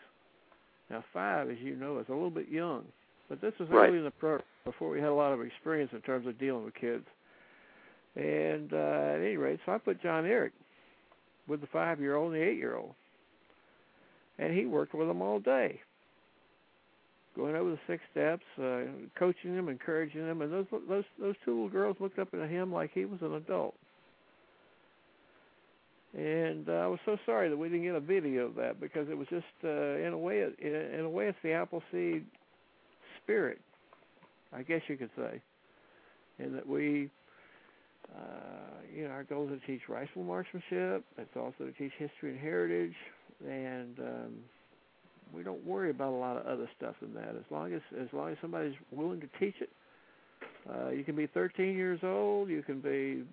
Now, 0.90 1.04
five, 1.12 1.50
as 1.50 1.58
you 1.58 1.76
know, 1.76 1.98
is 1.98 2.06
a 2.08 2.12
little 2.12 2.30
bit 2.30 2.48
young. 2.48 2.84
But 3.28 3.40
this 3.40 3.52
was 3.58 3.68
Right. 3.68 3.88
early 3.88 3.98
in 3.98 4.04
the 4.04 4.10
program 4.10 4.44
before 4.64 4.88
we 4.90 5.00
had 5.00 5.10
a 5.10 5.14
lot 5.14 5.32
of 5.32 5.42
experience 5.42 5.92
in 5.92 6.00
terms 6.02 6.26
of 6.26 6.38
dealing 6.38 6.64
with 6.64 6.74
kids. 6.74 7.04
And 8.16 8.72
uh, 8.72 8.76
at 9.14 9.20
any 9.20 9.36
rate, 9.36 9.60
so 9.66 9.72
I 9.72 9.78
put 9.78 10.00
John 10.02 10.24
Eric 10.26 10.52
with 11.46 11.60
the 11.60 11.66
five 11.68 12.00
year 12.00 12.16
old 12.16 12.32
and 12.32 12.40
the 12.42 12.46
eight 12.46 12.56
year 12.56 12.76
old. 12.76 12.94
And 14.38 14.52
he 14.56 14.66
worked 14.66 14.94
with 14.94 15.08
them 15.08 15.20
all 15.20 15.40
day. 15.40 15.80
going 17.36 17.54
over 17.54 17.70
the 17.70 17.78
six 17.86 18.02
steps, 18.10 18.44
uh, 18.58 18.80
coaching 19.18 19.54
them, 19.54 19.68
encouraging 19.68 20.26
them, 20.26 20.42
and 20.42 20.52
those 20.52 20.66
those 20.88 21.04
those 21.20 21.36
two 21.44 21.52
little 21.52 21.68
girls 21.68 21.96
looked 22.00 22.18
up 22.18 22.28
at 22.34 22.48
him 22.48 22.72
like 22.72 22.90
he 22.92 23.04
was 23.04 23.20
an 23.22 23.34
adult. 23.34 23.74
And 26.16 26.68
uh, 26.68 26.72
I 26.72 26.86
was 26.86 26.98
so 27.04 27.18
sorry 27.26 27.50
that 27.50 27.56
we 27.56 27.68
didn't 27.68 27.84
get 27.84 27.94
a 27.94 28.00
video 28.00 28.46
of 28.46 28.54
that 28.54 28.80
because 28.80 29.08
it 29.10 29.16
was 29.16 29.28
just 29.28 29.44
uh, 29.62 29.68
in 29.68 30.12
a 30.14 30.18
way 30.18 30.42
in 30.42 31.00
a 31.00 31.08
way 31.08 31.26
it's 31.26 31.38
the 31.42 31.52
Appleseed 31.52 32.24
spirit, 33.22 33.60
I 34.52 34.62
guess 34.62 34.80
you 34.88 34.96
could 34.96 35.10
say, 35.16 35.40
and 36.38 36.54
that 36.54 36.66
we. 36.66 37.10
Uh, 38.16 38.68
you 38.96 39.04
know, 39.04 39.10
our 39.10 39.24
goal 39.24 39.46
is 39.52 39.60
to 39.60 39.66
teach 39.66 39.82
rifle 39.86 40.24
marksmanship. 40.24 41.04
It's 41.18 41.36
also 41.36 41.66
to 41.66 41.72
teach 41.72 41.92
history 41.98 42.30
and 42.30 42.38
heritage, 42.40 42.94
and 43.46 43.98
um, 43.98 44.32
we 45.34 45.42
don't 45.42 45.62
worry 45.66 45.90
about 45.90 46.14
a 46.14 46.16
lot 46.16 46.38
of 46.38 46.46
other 46.46 46.70
stuff 46.78 46.94
than 47.02 47.12
that. 47.14 47.36
As 47.36 47.44
long 47.50 47.74
as 47.74 47.82
as 48.00 48.08
long 48.14 48.30
as 48.30 48.38
somebody's 48.40 48.74
willing 48.90 49.20
to 49.20 49.28
teach 49.38 49.56
it, 49.60 49.68
uh, 50.68 50.88
you 50.88 51.04
can 51.04 51.16
be 51.16 51.26
13 51.26 51.76
years 51.76 52.00
old, 52.02 52.48
you 52.48 52.62
can 52.62 52.80
be 52.80 53.24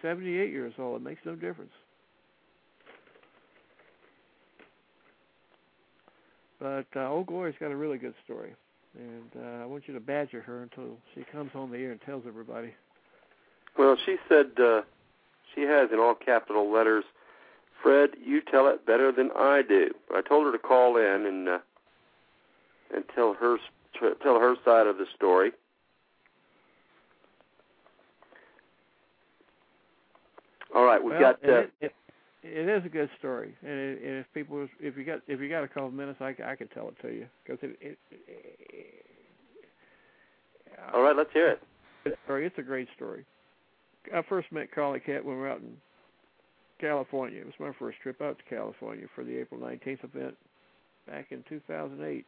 78 0.00 0.50
years 0.50 0.72
old. 0.78 1.00
It 1.00 1.04
makes 1.04 1.20
no 1.24 1.34
difference. 1.34 1.72
But 6.62 6.86
uh, 6.94 7.08
Old 7.10 7.26
Glory's 7.26 7.56
got 7.58 7.72
a 7.72 7.76
really 7.76 7.98
good 7.98 8.14
story, 8.24 8.54
and 8.96 9.44
uh, 9.44 9.64
I 9.64 9.66
want 9.66 9.88
you 9.88 9.94
to 9.94 10.00
badger 10.00 10.40
her 10.42 10.62
until 10.62 10.96
she 11.12 11.24
comes 11.32 11.50
on 11.56 11.72
the 11.72 11.78
air 11.78 11.90
and 11.90 12.00
tells 12.02 12.22
everybody. 12.24 12.72
Well, 13.76 13.96
she 14.06 14.16
said 14.28 14.52
uh, 14.62 14.82
she 15.56 15.62
has 15.62 15.90
in 15.92 15.98
all 15.98 16.14
capital 16.14 16.72
letters, 16.72 17.02
Fred, 17.82 18.10
you 18.24 18.42
tell 18.48 18.68
it 18.68 18.86
better 18.86 19.10
than 19.10 19.30
I 19.36 19.62
do. 19.68 19.90
I 20.14 20.22
told 20.22 20.46
her 20.46 20.52
to 20.52 20.58
call 20.58 20.98
in 20.98 21.26
and 21.26 21.48
uh, 21.48 21.58
and 22.94 23.02
tell 23.12 23.34
her 23.34 23.56
tell 24.22 24.38
her 24.38 24.54
side 24.64 24.86
of 24.86 24.98
the 24.98 25.06
story. 25.16 25.50
All 30.72 30.84
right, 30.84 31.02
we've 31.02 31.14
well, 31.14 31.20
got. 31.20 31.44
Uh, 31.44 31.58
it, 31.58 31.72
it, 31.80 31.94
it 32.42 32.68
is 32.68 32.84
a 32.84 32.88
good 32.88 33.08
story, 33.18 33.54
and, 33.62 33.70
it, 33.70 34.02
and 34.02 34.18
if 34.18 34.26
people, 34.34 34.66
if 34.80 34.96
you 34.96 35.04
got, 35.04 35.20
if 35.28 35.40
you 35.40 35.48
got 35.48 35.62
a 35.62 35.68
couple 35.68 35.86
of 35.86 35.94
minutes, 35.94 36.20
I, 36.20 36.34
I 36.44 36.56
can 36.56 36.68
tell 36.68 36.88
it 36.88 36.96
to 37.02 37.08
you 37.08 37.26
because 37.44 37.58
it, 37.62 37.76
it, 37.80 37.98
it. 38.10 39.04
All 40.92 41.02
right, 41.02 41.16
let's 41.16 41.32
hear 41.32 41.48
it. 41.48 41.62
Story. 42.24 42.46
It's 42.46 42.58
a 42.58 42.62
great 42.62 42.88
story. 42.96 43.24
I 44.12 44.22
first 44.28 44.50
met 44.50 44.74
Collie 44.74 44.98
Cat 44.98 45.24
when 45.24 45.36
we 45.36 45.42
were 45.42 45.50
out 45.50 45.60
in 45.60 45.76
California. 46.80 47.40
It 47.40 47.46
was 47.46 47.54
my 47.60 47.70
first 47.78 47.98
trip 48.02 48.20
out 48.20 48.38
to 48.38 48.54
California 48.54 49.06
for 49.14 49.22
the 49.22 49.38
April 49.38 49.60
19th 49.60 50.02
event 50.02 50.36
back 51.06 51.26
in 51.30 51.44
2008. 51.48 52.26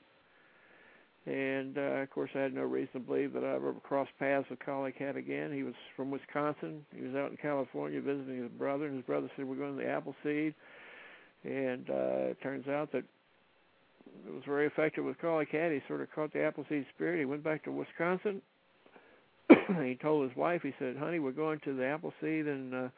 And 1.26 1.78
uh, 1.78 2.02
of 2.02 2.10
course, 2.10 2.30
I 2.34 2.40
had 2.40 2.54
no 2.54 2.62
reason 2.62 2.92
to 2.92 3.00
believe 3.00 3.32
that 3.32 3.44
I 3.44 3.54
would 3.54 3.68
ever 3.68 3.72
cross 3.82 4.08
paths 4.18 4.46
with 4.50 4.58
Collie 4.58 4.92
Cat 4.92 5.16
again. 5.16 5.52
He 5.52 5.62
was 5.62 5.74
from 5.96 6.10
Wisconsin. 6.10 6.84
He 6.94 7.02
was 7.02 7.14
out 7.14 7.30
in 7.30 7.38
California 7.38 8.00
visiting 8.02 8.42
his 8.42 8.50
brother, 8.52 8.86
and 8.86 8.96
his 8.96 9.06
brother 9.06 9.30
said, 9.34 9.46
"We're 9.46 9.56
going 9.56 9.78
to 9.78 9.82
the 9.82 9.88
Appleseed." 9.88 10.54
And 11.44 11.88
uh, 11.88 12.30
it 12.30 12.42
turns 12.42 12.68
out 12.68 12.92
that 12.92 13.04
it 14.26 14.32
was 14.34 14.42
very 14.46 14.66
effective 14.66 15.04
with 15.04 15.18
Collie 15.18 15.46
Cat. 15.46 15.72
He 15.72 15.80
sort 15.88 16.02
of 16.02 16.12
caught 16.14 16.32
the 16.34 16.42
Appleseed 16.42 16.86
spirit. 16.94 17.18
He 17.18 17.24
went 17.24 17.42
back 17.42 17.64
to 17.64 17.72
Wisconsin. 17.72 18.42
he 19.82 19.96
told 20.00 20.28
his 20.28 20.36
wife, 20.36 20.60
he 20.62 20.74
said, 20.78 20.96
"Honey, 20.98 21.20
we're 21.20 21.32
going 21.32 21.58
to 21.64 21.74
the 21.74 21.86
Appleseed, 21.86 22.46
and 22.46 22.74
uh, 22.74 22.88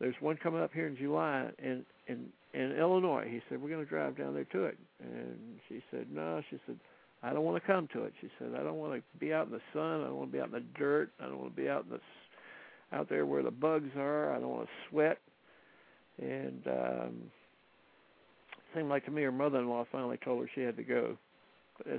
there's 0.00 0.14
one 0.20 0.36
coming 0.36 0.60
up 0.60 0.72
here 0.74 0.86
in 0.86 0.98
July 0.98 1.48
in 1.58 1.86
in 2.08 2.26
in 2.52 2.72
Illinois." 2.72 3.26
He 3.26 3.40
said, 3.48 3.62
"We're 3.62 3.70
going 3.70 3.84
to 3.84 3.88
drive 3.88 4.18
down 4.18 4.34
there 4.34 4.44
to 4.44 4.64
it." 4.64 4.76
And 5.02 5.58
she 5.66 5.82
said, 5.90 6.08
"No," 6.12 6.42
she 6.50 6.58
said 6.66 6.76
I 7.22 7.32
don't 7.32 7.44
want 7.44 7.62
to 7.62 7.66
come 7.66 7.88
to 7.92 8.04
it. 8.04 8.14
She 8.20 8.28
said, 8.38 8.52
I 8.58 8.62
don't 8.62 8.76
want 8.76 8.94
to 8.94 9.18
be 9.18 9.32
out 9.32 9.46
in 9.46 9.52
the 9.52 9.60
sun. 9.72 10.00
I 10.00 10.04
don't 10.04 10.16
want 10.16 10.30
to 10.30 10.36
be 10.36 10.40
out 10.40 10.46
in 10.46 10.52
the 10.52 10.64
dirt. 10.78 11.10
I 11.20 11.24
don't 11.24 11.38
want 11.38 11.54
to 11.54 11.62
be 11.62 11.68
out 11.68 11.84
in 11.84 11.90
the 11.90 12.00
out 12.92 13.08
there 13.08 13.26
where 13.26 13.42
the 13.42 13.50
bugs 13.50 13.90
are. 13.96 14.34
I 14.34 14.40
don't 14.40 14.48
want 14.48 14.66
to 14.66 14.88
sweat. 14.88 15.18
And 16.20 16.62
um, 16.66 17.12
it 18.52 18.74
seemed 18.74 18.88
like 18.88 19.04
to 19.04 19.10
me 19.10 19.22
her 19.22 19.32
mother-in-law 19.32 19.86
finally 19.92 20.18
told 20.24 20.42
her 20.42 20.50
she 20.54 20.62
had 20.62 20.76
to 20.76 20.82
go. 20.82 21.16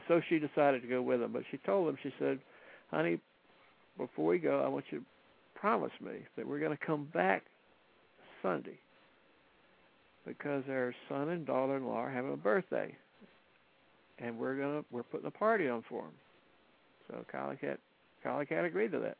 So 0.08 0.22
she 0.30 0.38
decided 0.38 0.82
to 0.82 0.88
go 0.88 1.02
with 1.02 1.22
him. 1.22 1.32
But 1.32 1.44
she 1.50 1.58
told 1.58 1.90
him, 1.90 1.98
she 2.04 2.14
said, 2.20 2.40
honey, 2.90 3.20
before 3.98 4.26
we 4.26 4.40
go, 4.40 4.62
I 4.64 4.68
want 4.68 4.86
you 4.90 5.00
to 5.00 5.06
promise 5.56 5.92
me 6.02 6.14
that 6.36 6.48
we're 6.48 6.60
going 6.60 6.76
to 6.76 6.86
come 6.86 7.08
back 7.14 7.44
Sunday 8.42 8.80
because 10.26 10.64
our 10.70 10.94
son 11.10 11.30
and 11.30 11.46
daughter-in-law 11.46 11.96
are 11.96 12.12
having 12.12 12.34
a 12.34 12.38
birthday 12.38 12.96
and 14.22 14.38
we're 14.38 14.56
gonna 14.56 14.84
we're 14.92 15.04
putting 15.04 15.28
a 15.28 15.32
party 15.32 15.68
on 15.68 15.84
for 15.90 16.04
him. 16.04 16.14
So 17.08 17.26
Collie 17.32 17.58
Cat 17.58 17.80
Collie 18.24 18.46
Cat 18.46 18.66
agreed 18.66 18.92
to 18.92 19.00
that, 19.00 19.18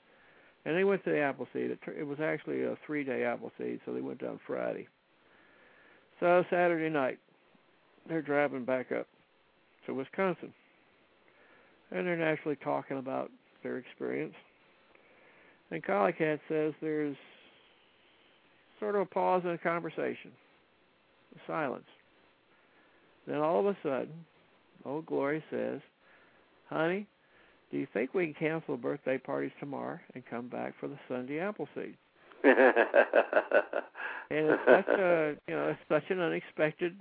and 0.66 0.76
they 0.76 0.84
went 0.84 1.04
to 1.04 1.10
the 1.10 1.20
Appleseed. 1.20 1.72
It, 1.72 1.80
it 1.98 2.08
was 2.08 2.20
actually 2.22 2.64
a 2.64 2.78
three 2.86 3.04
day 3.04 3.24
Appleseed, 3.24 3.80
so 3.86 3.94
they 3.94 4.02
went 4.02 4.22
down 4.22 4.40
Friday. 4.46 4.88
So 6.20 6.44
Saturday 6.50 6.90
night, 6.90 7.18
they're 8.08 8.22
driving 8.22 8.64
back 8.64 8.92
up 8.92 9.08
to 9.88 9.94
Wisconsin, 9.94 10.54
and 11.90 12.06
they're 12.06 12.16
naturally 12.16 12.58
talking 12.64 13.00
about 13.00 13.32
their 13.64 13.78
experience. 13.78 14.36
And 15.72 15.84
Collie 15.84 16.14
Cat 16.14 16.40
says 16.48 16.74
there's 16.82 17.16
sort 18.80 18.96
of 18.96 19.02
a 19.02 19.06
pause 19.06 19.42
in 19.46 19.52
the 19.52 19.58
conversation, 19.58 20.32
a 21.36 21.40
silence. 21.48 21.86
Then 23.26 23.38
all 23.38 23.60
of 23.60 23.68
a 23.68 23.78
sudden, 23.82 24.26
Old 24.86 25.06
Glory 25.06 25.44
says, 25.50 25.80
Honey, 26.70 27.08
do 27.72 27.78
you 27.78 27.88
think 27.94 28.14
we 28.14 28.26
can 28.26 28.34
cancel 28.34 28.78
birthday 28.78 29.18
parties 29.18 29.52
tomorrow 29.60 30.00
and 30.14 30.24
come 30.30 30.48
back 30.48 30.74
for 30.80 30.88
the 30.88 30.98
Sunday 31.08 31.40
Appleseed? 31.40 31.96
and 32.44 32.56
it's 34.30 34.64
such 34.66 35.00
a 35.00 35.36
you 35.48 35.56
know, 35.56 35.68
it's 35.70 35.80
such 35.88 36.10
an 36.10 36.20
unexpected 36.20 36.98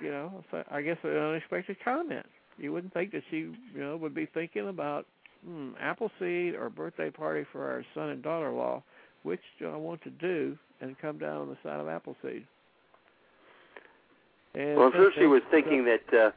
you 0.00 0.10
know, 0.10 0.44
I 0.70 0.82
guess 0.82 0.96
an 1.02 1.16
unexpected 1.16 1.76
comment. 1.84 2.26
You 2.56 2.72
wouldn't 2.72 2.92
think 2.92 3.12
that 3.12 3.22
she, 3.30 3.36
you 3.36 3.56
know, 3.74 3.96
would 3.96 4.14
be 4.14 4.26
thinking 4.32 4.68
about 4.68 5.06
hmm, 5.44 5.70
Appleseed 5.80 6.54
or 6.54 6.70
birthday 6.70 7.10
party 7.10 7.44
for 7.52 7.68
our 7.68 7.84
son 7.94 8.10
and 8.10 8.22
daughter-in-law. 8.22 8.82
Which 9.24 9.40
do 9.58 9.68
I 9.68 9.76
want 9.76 10.02
to 10.02 10.10
do 10.10 10.56
and 10.80 10.96
come 11.00 11.18
down 11.18 11.38
on 11.38 11.48
the 11.48 11.56
side 11.62 11.80
of 11.80 11.88
Appleseed? 11.88 12.44
And 14.54 14.76
well, 14.76 14.86
I'm 14.86 14.92
sure 14.92 15.12
she 15.16 15.26
was 15.26 15.42
thinking 15.50 15.84
that 15.84 16.16
uh, 16.16 16.30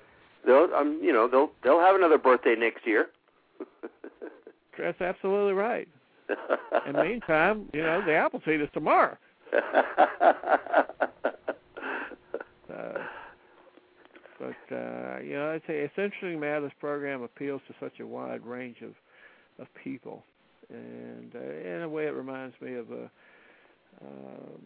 they'll 0.45 0.69
um 0.76 0.99
you 1.01 1.13
know 1.13 1.27
they'll 1.27 1.51
they'll 1.63 1.80
have 1.80 1.95
another 1.95 2.18
birthday 2.18 2.55
next 2.55 2.85
year. 2.85 3.07
That's 4.77 5.01
absolutely 5.01 5.53
right. 5.53 5.88
In 6.88 6.93
the 6.93 7.03
meantime, 7.03 7.69
you 7.73 7.81
know 7.81 8.03
the 8.05 8.13
Appleseed 8.13 8.61
is 8.61 8.69
tomorrow. 8.73 9.18
uh, 9.53 9.61
but 14.39 14.76
uh, 14.76 15.19
you 15.19 15.34
know, 15.34 15.51
it's, 15.51 15.65
it's 15.68 15.93
interesting, 15.97 16.39
man. 16.39 16.63
This 16.63 16.72
program 16.80 17.22
appeals 17.22 17.61
to 17.68 17.76
such 17.80 17.99
a 17.99 18.07
wide 18.07 18.45
range 18.45 18.77
of 18.81 18.91
of 19.59 19.68
people, 19.84 20.23
and 20.69 21.35
uh, 21.35 21.69
in 21.69 21.81
a 21.84 21.89
way, 21.89 22.05
it 22.05 22.13
reminds 22.13 22.59
me 22.61 22.76
of 22.76 22.89
a, 22.91 23.03
um, 24.01 24.61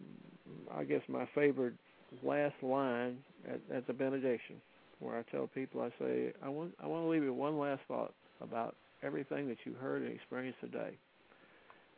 I 0.74 0.84
guess, 0.84 1.02
my 1.08 1.28
favorite 1.34 1.74
last 2.22 2.54
line 2.62 3.18
at, 3.48 3.60
at 3.74 3.86
the 3.86 3.92
benediction 3.92 4.56
where 5.00 5.18
I 5.18 5.22
tell 5.30 5.46
people, 5.46 5.80
I 5.82 5.90
say, 6.02 6.32
I 6.42 6.48
want, 6.48 6.72
I 6.82 6.86
want 6.86 7.04
to 7.04 7.08
leave 7.08 7.22
you 7.22 7.32
one 7.32 7.58
last 7.58 7.82
thought 7.88 8.14
about 8.40 8.76
everything 9.02 9.48
that 9.48 9.58
you 9.64 9.74
heard 9.74 10.02
and 10.02 10.12
experienced 10.12 10.60
today. 10.60 10.96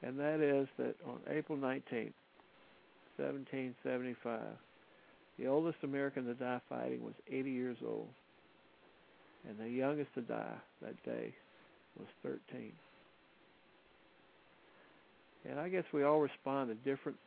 And 0.02 0.18
that 0.18 0.40
is 0.40 0.68
that 0.78 0.94
on 1.06 1.18
April 1.28 1.58
19th, 1.58 2.12
1775, 3.16 4.40
the 5.38 5.46
oldest 5.46 5.78
American 5.82 6.24
to 6.26 6.34
die 6.34 6.60
fighting 6.68 7.04
was 7.04 7.14
80 7.30 7.50
years 7.50 7.76
old. 7.84 8.08
And 9.48 9.58
the 9.58 9.70
youngest 9.70 10.12
to 10.14 10.20
die 10.20 10.56
that 10.82 11.02
day 11.04 11.32
was 11.96 12.08
13. 12.22 12.72
And 15.48 15.58
I 15.58 15.68
guess 15.68 15.84
we 15.92 16.02
all 16.04 16.20
respond 16.20 16.68
to 16.68 16.74
different 16.90 17.18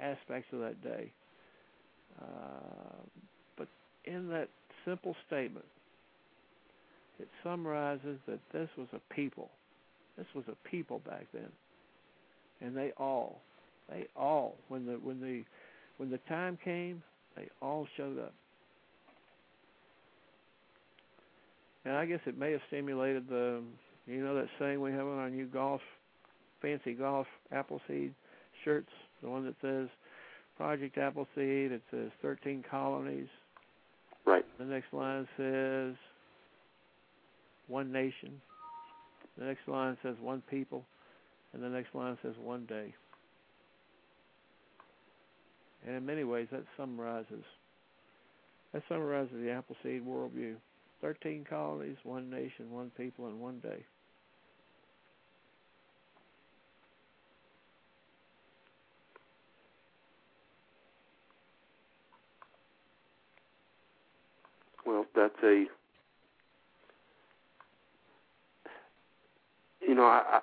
aspects 0.00 0.52
of 0.52 0.60
that 0.60 0.82
day. 0.82 1.12
Uh, 2.20 3.02
but 3.56 3.68
in 4.04 4.28
that 4.28 4.48
simple 4.84 5.14
statement. 5.26 5.66
It 7.18 7.28
summarizes 7.44 8.18
that 8.26 8.40
this 8.52 8.68
was 8.76 8.88
a 8.92 9.14
people. 9.14 9.50
This 10.16 10.26
was 10.34 10.44
a 10.48 10.68
people 10.68 11.00
back 11.06 11.26
then. 11.32 11.48
And 12.60 12.76
they 12.76 12.92
all, 12.96 13.40
they 13.88 14.06
all, 14.16 14.56
when 14.68 14.86
the 14.86 14.92
when 14.92 15.20
the 15.20 15.44
when 15.98 16.10
the 16.10 16.18
time 16.28 16.58
came, 16.64 17.02
they 17.36 17.48
all 17.60 17.86
showed 17.96 18.18
up. 18.18 18.34
And 21.84 21.96
I 21.96 22.06
guess 22.06 22.20
it 22.26 22.38
may 22.38 22.52
have 22.52 22.60
stimulated 22.68 23.28
the, 23.28 23.60
you 24.06 24.22
know, 24.24 24.34
that 24.36 24.46
saying 24.58 24.80
we 24.80 24.92
have 24.92 25.06
on 25.06 25.18
our 25.18 25.30
new 25.30 25.46
golf, 25.46 25.80
fancy 26.60 26.94
golf 26.94 27.26
Appleseed 27.50 28.14
shirts, 28.64 28.90
the 29.22 29.28
one 29.28 29.44
that 29.44 29.54
says 29.60 29.88
Project 30.56 30.96
Appleseed. 30.96 31.72
It 31.72 31.82
says 31.90 32.10
13 32.20 32.64
colonies, 32.70 33.28
Right. 34.26 34.44
The 34.58 34.64
next 34.64 34.92
line 34.92 35.26
says, 35.36 35.94
one 37.68 37.92
nation. 37.92 38.40
The 39.38 39.44
next 39.44 39.66
line 39.66 39.96
says 40.02 40.16
one 40.20 40.42
people, 40.50 40.84
and 41.52 41.62
the 41.62 41.68
next 41.68 41.94
line 41.94 42.18
says 42.22 42.34
one 42.42 42.66
day. 42.66 42.94
And 45.86 45.96
in 45.96 46.06
many 46.06 46.22
ways, 46.22 46.48
that 46.52 46.64
summarizes 46.76 47.44
that 48.72 48.82
summarizes 48.88 49.34
the 49.34 49.50
Appleseed 49.50 50.06
worldview. 50.06 50.54
Thirteen 51.00 51.44
colonies, 51.48 51.96
one 52.04 52.30
nation, 52.30 52.70
one 52.70 52.90
people, 52.96 53.26
and 53.26 53.40
one 53.40 53.58
day. 53.60 53.84
Well, 64.92 65.06
that's 65.14 65.42
a 65.42 65.64
you 69.80 69.94
know 69.94 70.04
I 70.04 70.40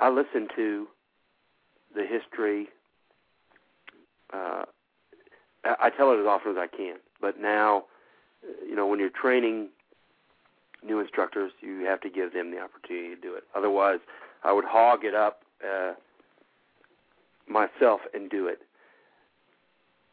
I, 0.00 0.08
listen 0.08 0.48
to 0.56 0.86
the 1.94 2.06
history. 2.06 2.68
Uh, 4.32 4.62
I, 5.62 5.74
I 5.78 5.90
tell 5.90 6.10
it 6.12 6.20
as 6.20 6.26
often 6.26 6.52
as 6.52 6.56
I 6.56 6.74
can, 6.74 6.96
but 7.20 7.38
now, 7.38 7.84
you 8.66 8.74
know, 8.74 8.86
when 8.86 8.98
you're 8.98 9.10
training 9.10 9.68
new 10.82 10.98
instructors, 10.98 11.52
you 11.60 11.84
have 11.84 12.00
to 12.00 12.08
give 12.08 12.32
them 12.32 12.50
the 12.50 12.60
opportunity 12.60 13.14
to 13.14 13.20
do 13.20 13.34
it. 13.34 13.44
Otherwise, 13.54 13.98
I 14.42 14.52
would 14.52 14.64
hog 14.64 15.04
it 15.04 15.14
up 15.14 15.42
uh, 15.62 15.92
myself 17.46 18.00
and 18.14 18.30
do 18.30 18.46
it. 18.46 18.60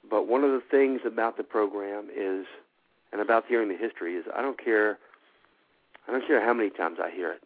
But 0.09 0.27
one 0.27 0.43
of 0.43 0.51
the 0.51 0.61
things 0.69 0.99
about 1.05 1.37
the 1.37 1.43
program 1.43 2.09
is 2.13 2.45
and 3.11 3.21
about 3.21 3.45
hearing 3.47 3.69
the 3.69 3.77
history 3.77 4.15
is 4.15 4.25
I 4.35 4.41
don't 4.41 4.63
care 4.63 4.97
I 6.07 6.11
don't 6.11 6.25
care 6.27 6.43
how 6.45 6.53
many 6.53 6.69
times 6.69 6.97
I 7.01 7.09
hear 7.09 7.31
it. 7.31 7.41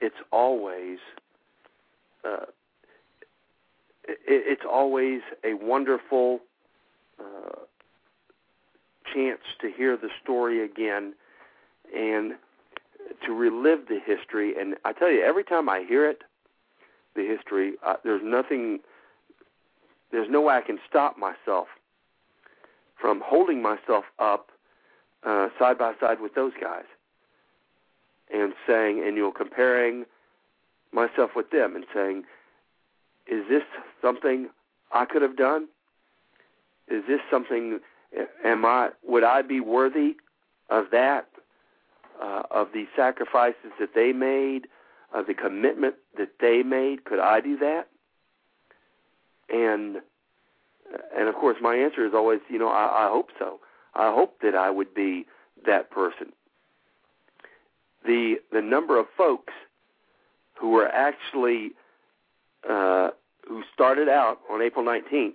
It's 0.00 0.16
always 0.32 0.98
uh, 2.24 2.46
it, 4.04 4.16
it's 4.26 4.64
always 4.70 5.20
a 5.44 5.54
wonderful 5.54 6.40
uh, 7.18 7.60
chance 9.12 9.40
to 9.60 9.70
hear 9.70 9.96
the 9.96 10.08
story 10.22 10.64
again 10.64 11.14
and 11.94 12.32
to 13.24 13.32
relive 13.32 13.88
the 13.88 13.98
history. 14.04 14.54
And 14.58 14.76
I 14.84 14.92
tell 14.92 15.10
you, 15.10 15.22
every 15.22 15.44
time 15.44 15.68
I 15.68 15.84
hear 15.86 16.08
it, 16.08 16.22
the 17.16 17.26
history, 17.26 17.74
uh, 17.84 17.94
there's 18.04 18.22
nothing, 18.24 18.80
there's 20.12 20.28
no 20.30 20.40
way 20.42 20.54
I 20.54 20.60
can 20.60 20.78
stop 20.88 21.18
myself 21.18 21.68
from 23.00 23.22
holding 23.24 23.62
myself 23.62 24.04
up 24.18 24.50
uh, 25.24 25.48
side 25.58 25.78
by 25.78 25.94
side 26.00 26.20
with 26.20 26.34
those 26.34 26.52
guys 26.60 26.84
and 28.32 28.52
saying, 28.66 29.02
and 29.04 29.16
you 29.16 29.22
know, 29.22 29.32
comparing 29.32 30.04
myself 30.92 31.30
with 31.34 31.50
them 31.50 31.76
and 31.76 31.84
saying, 31.94 32.24
is 33.26 33.44
this 33.48 33.62
something 34.02 34.48
I 34.92 35.04
could 35.04 35.22
have 35.22 35.36
done? 35.36 35.68
Is 36.88 37.04
this 37.06 37.20
something? 37.30 37.78
Am 38.44 38.64
I? 38.64 38.90
Would 39.06 39.22
I 39.22 39.42
be 39.42 39.60
worthy 39.60 40.16
of 40.68 40.86
that? 40.92 41.26
Uh, 42.20 42.42
of 42.50 42.68
the 42.74 42.84
sacrifices 42.94 43.72
that 43.78 43.94
they 43.94 44.12
made, 44.12 44.66
of 45.14 45.26
the 45.26 45.32
commitment 45.32 45.94
that 46.18 46.32
they 46.38 46.62
made? 46.62 47.04
Could 47.04 47.18
I 47.18 47.40
do 47.40 47.56
that? 47.58 47.88
And 49.48 50.02
and 51.16 51.28
of 51.28 51.34
course, 51.34 51.56
my 51.60 51.76
answer 51.76 52.04
is 52.06 52.12
always, 52.14 52.40
you 52.48 52.58
know, 52.58 52.68
I, 52.68 53.06
I 53.06 53.08
hope 53.08 53.30
so. 53.38 53.60
I 53.94 54.12
hope 54.12 54.40
that 54.42 54.54
I 54.54 54.70
would 54.70 54.94
be 54.94 55.26
that 55.66 55.90
person. 55.90 56.32
The 58.04 58.36
the 58.52 58.62
number 58.62 58.98
of 58.98 59.06
folks 59.16 59.52
who 60.58 60.70
were 60.70 60.88
actually 60.88 61.72
uh, 62.68 63.10
who 63.48 63.62
started 63.74 64.08
out 64.08 64.38
on 64.50 64.62
April 64.62 64.84
19th 64.84 65.34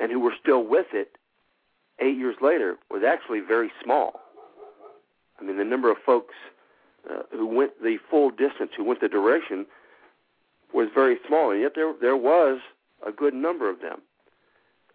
and 0.00 0.10
who 0.10 0.20
were 0.20 0.34
still 0.40 0.64
with 0.64 0.86
it 0.92 1.16
eight 2.00 2.16
years 2.16 2.36
later 2.40 2.76
was 2.90 3.02
actually 3.06 3.40
very 3.40 3.70
small. 3.82 4.20
I 5.40 5.44
mean, 5.44 5.56
the 5.56 5.64
number 5.64 5.90
of 5.90 5.96
folks 6.04 6.34
uh, 7.10 7.22
who 7.32 7.46
went 7.46 7.82
the 7.82 7.98
full 8.10 8.30
distance, 8.30 8.70
who 8.76 8.84
went 8.84 9.00
the 9.00 9.08
direction, 9.08 9.66
was 10.72 10.88
very 10.94 11.18
small, 11.26 11.50
and 11.50 11.60
yet 11.60 11.72
there 11.74 11.92
there 12.00 12.16
was 12.16 12.60
a 13.06 13.12
good 13.12 13.34
number 13.34 13.70
of 13.70 13.80
them. 13.80 14.00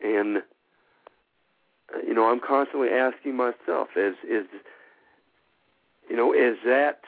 And 0.04 0.38
uh, 0.38 2.00
you 2.06 2.14
know, 2.14 2.30
I'm 2.30 2.40
constantly 2.40 2.90
asking 2.90 3.36
myself, 3.36 3.90
is 3.96 4.16
is 4.24 4.46
you 6.10 6.16
know, 6.16 6.34
is 6.34 6.58
that 6.66 7.02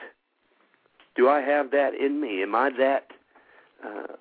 do 1.16 1.28
I 1.28 1.40
have 1.40 1.70
that 1.72 1.94
in 1.94 2.20
me? 2.20 2.42
Am 2.42 2.54
I 2.54 2.70
that 2.78 3.06
uh, 3.84 4.14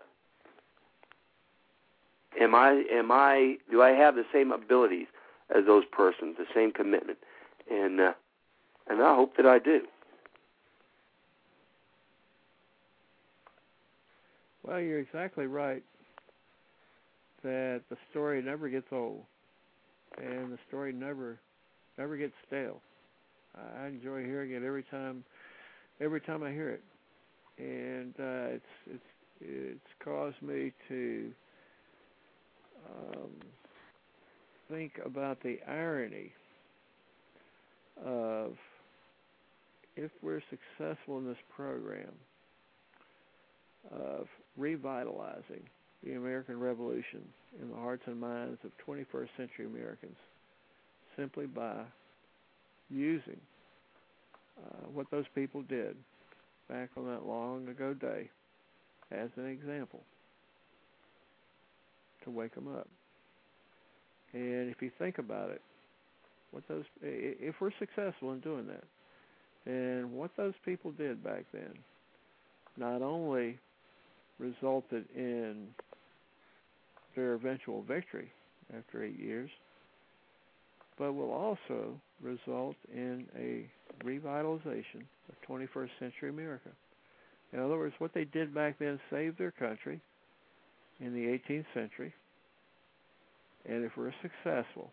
am 2.40 2.56
I 2.56 2.84
am 2.92 3.12
I 3.12 3.58
do 3.70 3.82
I 3.82 3.92
have 3.92 4.16
the 4.16 4.26
same 4.34 4.52
abilities 4.52 5.08
as 5.56 5.66
those 5.66 5.84
persons, 5.92 6.38
the 6.38 6.46
same 6.54 6.72
commitment? 6.72 7.20
And 7.70 8.00
uh, 8.00 8.14
and 8.90 9.02
I 9.02 9.16
hope 9.16 9.38
that 9.38 9.46
I 9.46 9.60
do. 9.60 9.82
Well, 14.64 14.80
you're 14.80 15.00
exactly 15.00 15.48
right 15.48 15.84
that 17.44 17.82
the 17.90 17.98
story 18.12 18.42
never 18.42 18.70
gets 18.70 18.88
old, 18.92 19.24
and 20.18 20.52
the 20.52 20.58
story 20.68 20.94
never 20.94 21.40
never 21.98 22.18
gets 22.18 22.34
stale. 22.48 22.82
I 23.56 23.88
enjoy 23.88 24.24
hearing 24.24 24.52
it 24.52 24.64
every 24.64 24.84
time 24.84 25.24
every 26.00 26.22
time 26.22 26.44
I 26.44 26.52
hear 26.52 26.70
it, 26.70 26.84
and 27.58 28.14
uh, 28.20 28.56
it's 28.56 28.66
it's 28.88 29.04
it's 29.42 30.04
caused 30.04 30.42
me 30.42 30.72
to 30.88 31.32
um, 32.90 33.32
think 34.70 34.94
about 35.06 35.42
the 35.44 35.60
irony 35.68 36.32
of 38.06 38.54
if 39.96 40.12
we're 40.22 40.42
successful 40.50 41.18
in 41.18 41.26
this 41.26 41.38
program 41.56 42.14
of 43.92 44.28
revitalizing 44.58 45.64
the 46.04 46.14
American 46.14 46.60
Revolution 46.60 47.22
in 47.62 47.70
the 47.70 47.76
hearts 47.76 48.04
and 48.08 48.20
minds 48.20 48.60
of 48.64 48.72
21st 48.88 49.28
century 49.38 49.66
Americans 49.66 50.16
simply 51.18 51.46
by 51.46 51.84
using 52.90 53.40
uh, 54.64 54.88
what 54.94 55.08
those 55.12 55.26
people 55.36 55.62
did 55.64 55.96
back 56.70 56.90
on 56.98 57.06
that 57.06 57.26
long 57.26 57.68
ago 57.68 57.94
day 57.94 58.30
as 59.12 59.30
an 59.36 59.46
example 59.48 60.02
to 62.24 62.30
wake 62.30 62.56
them 62.56 62.68
up. 62.68 62.88
And 64.34 64.70
if 64.70 64.82
you 64.82 64.92
think 64.98 65.18
about 65.18 65.50
it, 65.50 65.62
what 66.52 66.64
those 66.68 66.84
if 67.02 67.56
we're 67.60 67.72
successful 67.80 68.32
in 68.34 68.40
doing 68.40 68.68
that, 68.68 69.72
and 69.72 70.12
what 70.12 70.32
those 70.38 70.54
people 70.66 70.92
did 70.92 71.24
back 71.24 71.46
then, 71.54 71.74
not 72.78 73.02
only 73.02 73.58
resulted 74.40 75.06
in 75.16 75.68
their 77.16 77.34
eventual 77.34 77.82
victory 77.84 78.32
after 78.78 79.04
eight 79.04 79.20
years, 79.20 79.50
but 80.98 81.14
will 81.14 81.32
also 81.32 82.00
result 82.22 82.76
in 82.94 83.26
a 83.38 83.70
revitalization 84.06 85.04
of 85.30 85.50
21st 85.50 85.90
century 86.00 86.30
America. 86.30 86.70
In 87.54 87.60
other 87.60 87.78
words, 87.78 87.96
what 88.00 88.14
they 88.14 88.26
did 88.26 88.54
back 88.54 88.80
then 88.80 89.00
saved 89.10 89.38
their 89.38 89.52
country 89.52 90.00
in 91.00 91.14
the 91.14 91.40
18th 91.54 91.66
century, 91.74 92.14
and 93.68 93.84
if 93.84 93.92
we're 93.98 94.14
successful, 94.22 94.92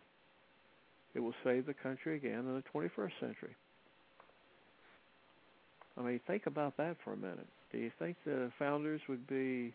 it 1.15 1.19
will 1.19 1.35
save 1.43 1.65
the 1.65 1.73
country 1.73 2.15
again 2.17 2.39
in 2.39 2.55
the 2.55 2.63
21st 2.73 3.11
century. 3.19 3.55
I 5.97 6.01
mean, 6.01 6.19
think 6.27 6.45
about 6.45 6.77
that 6.77 6.95
for 7.03 7.13
a 7.13 7.17
minute. 7.17 7.47
Do 7.71 7.77
you 7.77 7.91
think 7.99 8.17
the 8.25 8.51
founders 8.57 9.01
would 9.09 9.27
be, 9.27 9.73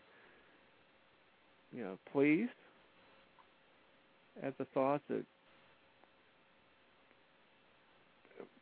you 1.75 1.83
know, 1.83 1.97
pleased 2.11 2.51
at 4.41 4.57
the 4.57 4.65
thought 4.65 5.01
that, 5.09 5.23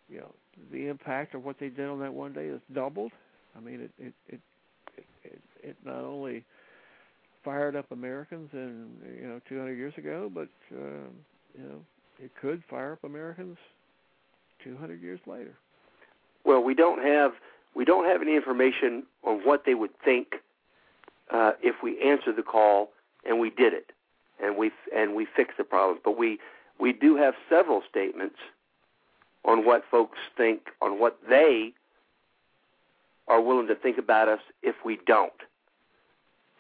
you 0.09 0.19
know, 0.19 0.31
the 0.71 0.87
impact 0.87 1.35
of 1.35 1.43
what 1.43 1.59
they 1.59 1.69
did 1.69 1.87
on 1.87 1.99
that 1.99 2.13
one 2.13 2.33
day 2.33 2.45
is 2.45 2.61
doubled? 2.73 3.11
I 3.55 3.59
mean, 3.59 3.81
it 3.81 3.91
it 3.99 4.13
it 4.27 4.39
it, 5.23 5.41
it 5.63 5.77
not 5.85 6.03
only 6.03 6.43
fired 7.43 7.75
up 7.75 7.91
Americans 7.91 8.49
in 8.53 8.89
you 9.19 9.27
know 9.27 9.41
200 9.49 9.73
years 9.73 9.93
ago, 9.97 10.29
but 10.33 10.49
um, 10.71 11.09
you 11.57 11.63
know 11.63 11.79
it 12.19 12.31
could 12.39 12.63
fire 12.69 12.93
up 12.93 13.03
Americans 13.03 13.57
200 14.63 15.01
years 15.01 15.19
later. 15.25 15.53
Well, 16.45 16.63
we 16.63 16.73
don't 16.73 17.03
have 17.03 17.31
we 17.75 17.85
don't 17.85 18.05
have 18.05 18.21
any 18.21 18.35
information 18.35 19.03
on 19.23 19.39
what 19.43 19.63
they 19.65 19.73
would 19.73 19.91
think 20.03 20.27
uh, 21.31 21.53
if 21.61 21.75
we 21.81 21.99
answered 22.01 22.35
the 22.35 22.43
call 22.43 22.89
and 23.27 23.39
we 23.39 23.49
did 23.49 23.73
it, 23.73 23.91
and 24.41 24.57
we 24.57 24.71
and 24.95 25.15
we 25.15 25.27
fixed 25.35 25.57
the 25.57 25.63
problem. 25.63 25.99
But 26.03 26.17
we 26.17 26.39
we 26.79 26.93
do 26.93 27.15
have 27.15 27.33
several 27.49 27.81
statements 27.89 28.37
on 29.45 29.65
what 29.65 29.83
folks 29.89 30.17
think, 30.37 30.69
on 30.81 30.99
what 30.99 31.19
they 31.29 31.73
are 33.27 33.41
willing 33.41 33.67
to 33.67 33.75
think 33.75 33.97
about 33.97 34.27
us 34.27 34.39
if 34.61 34.75
we 34.85 34.99
don't. 35.05 35.33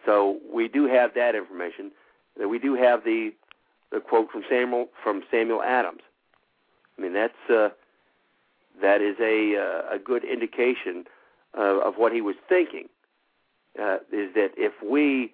So 0.05 0.39
we 0.53 0.67
do 0.67 0.85
have 0.87 1.13
that 1.15 1.35
information. 1.35 1.91
That 2.37 2.49
We 2.49 2.59
do 2.59 2.75
have 2.75 3.03
the 3.03 3.33
the 3.91 3.99
quote 3.99 4.31
from 4.31 4.43
Samuel 4.49 4.87
from 5.03 5.23
Samuel 5.29 5.61
Adams. 5.61 6.01
I 6.97 7.01
mean 7.01 7.13
that's 7.13 7.49
uh, 7.49 7.69
that 8.81 9.01
is 9.01 9.15
a 9.19 9.55
uh, 9.57 9.95
a 9.95 9.99
good 9.99 10.23
indication 10.23 11.05
of, 11.53 11.77
of 11.77 11.93
what 11.95 12.11
he 12.11 12.21
was 12.21 12.35
thinking. 12.49 12.89
Uh, 13.79 13.97
is 14.11 14.33
that 14.35 14.51
if 14.55 14.73
we 14.83 15.33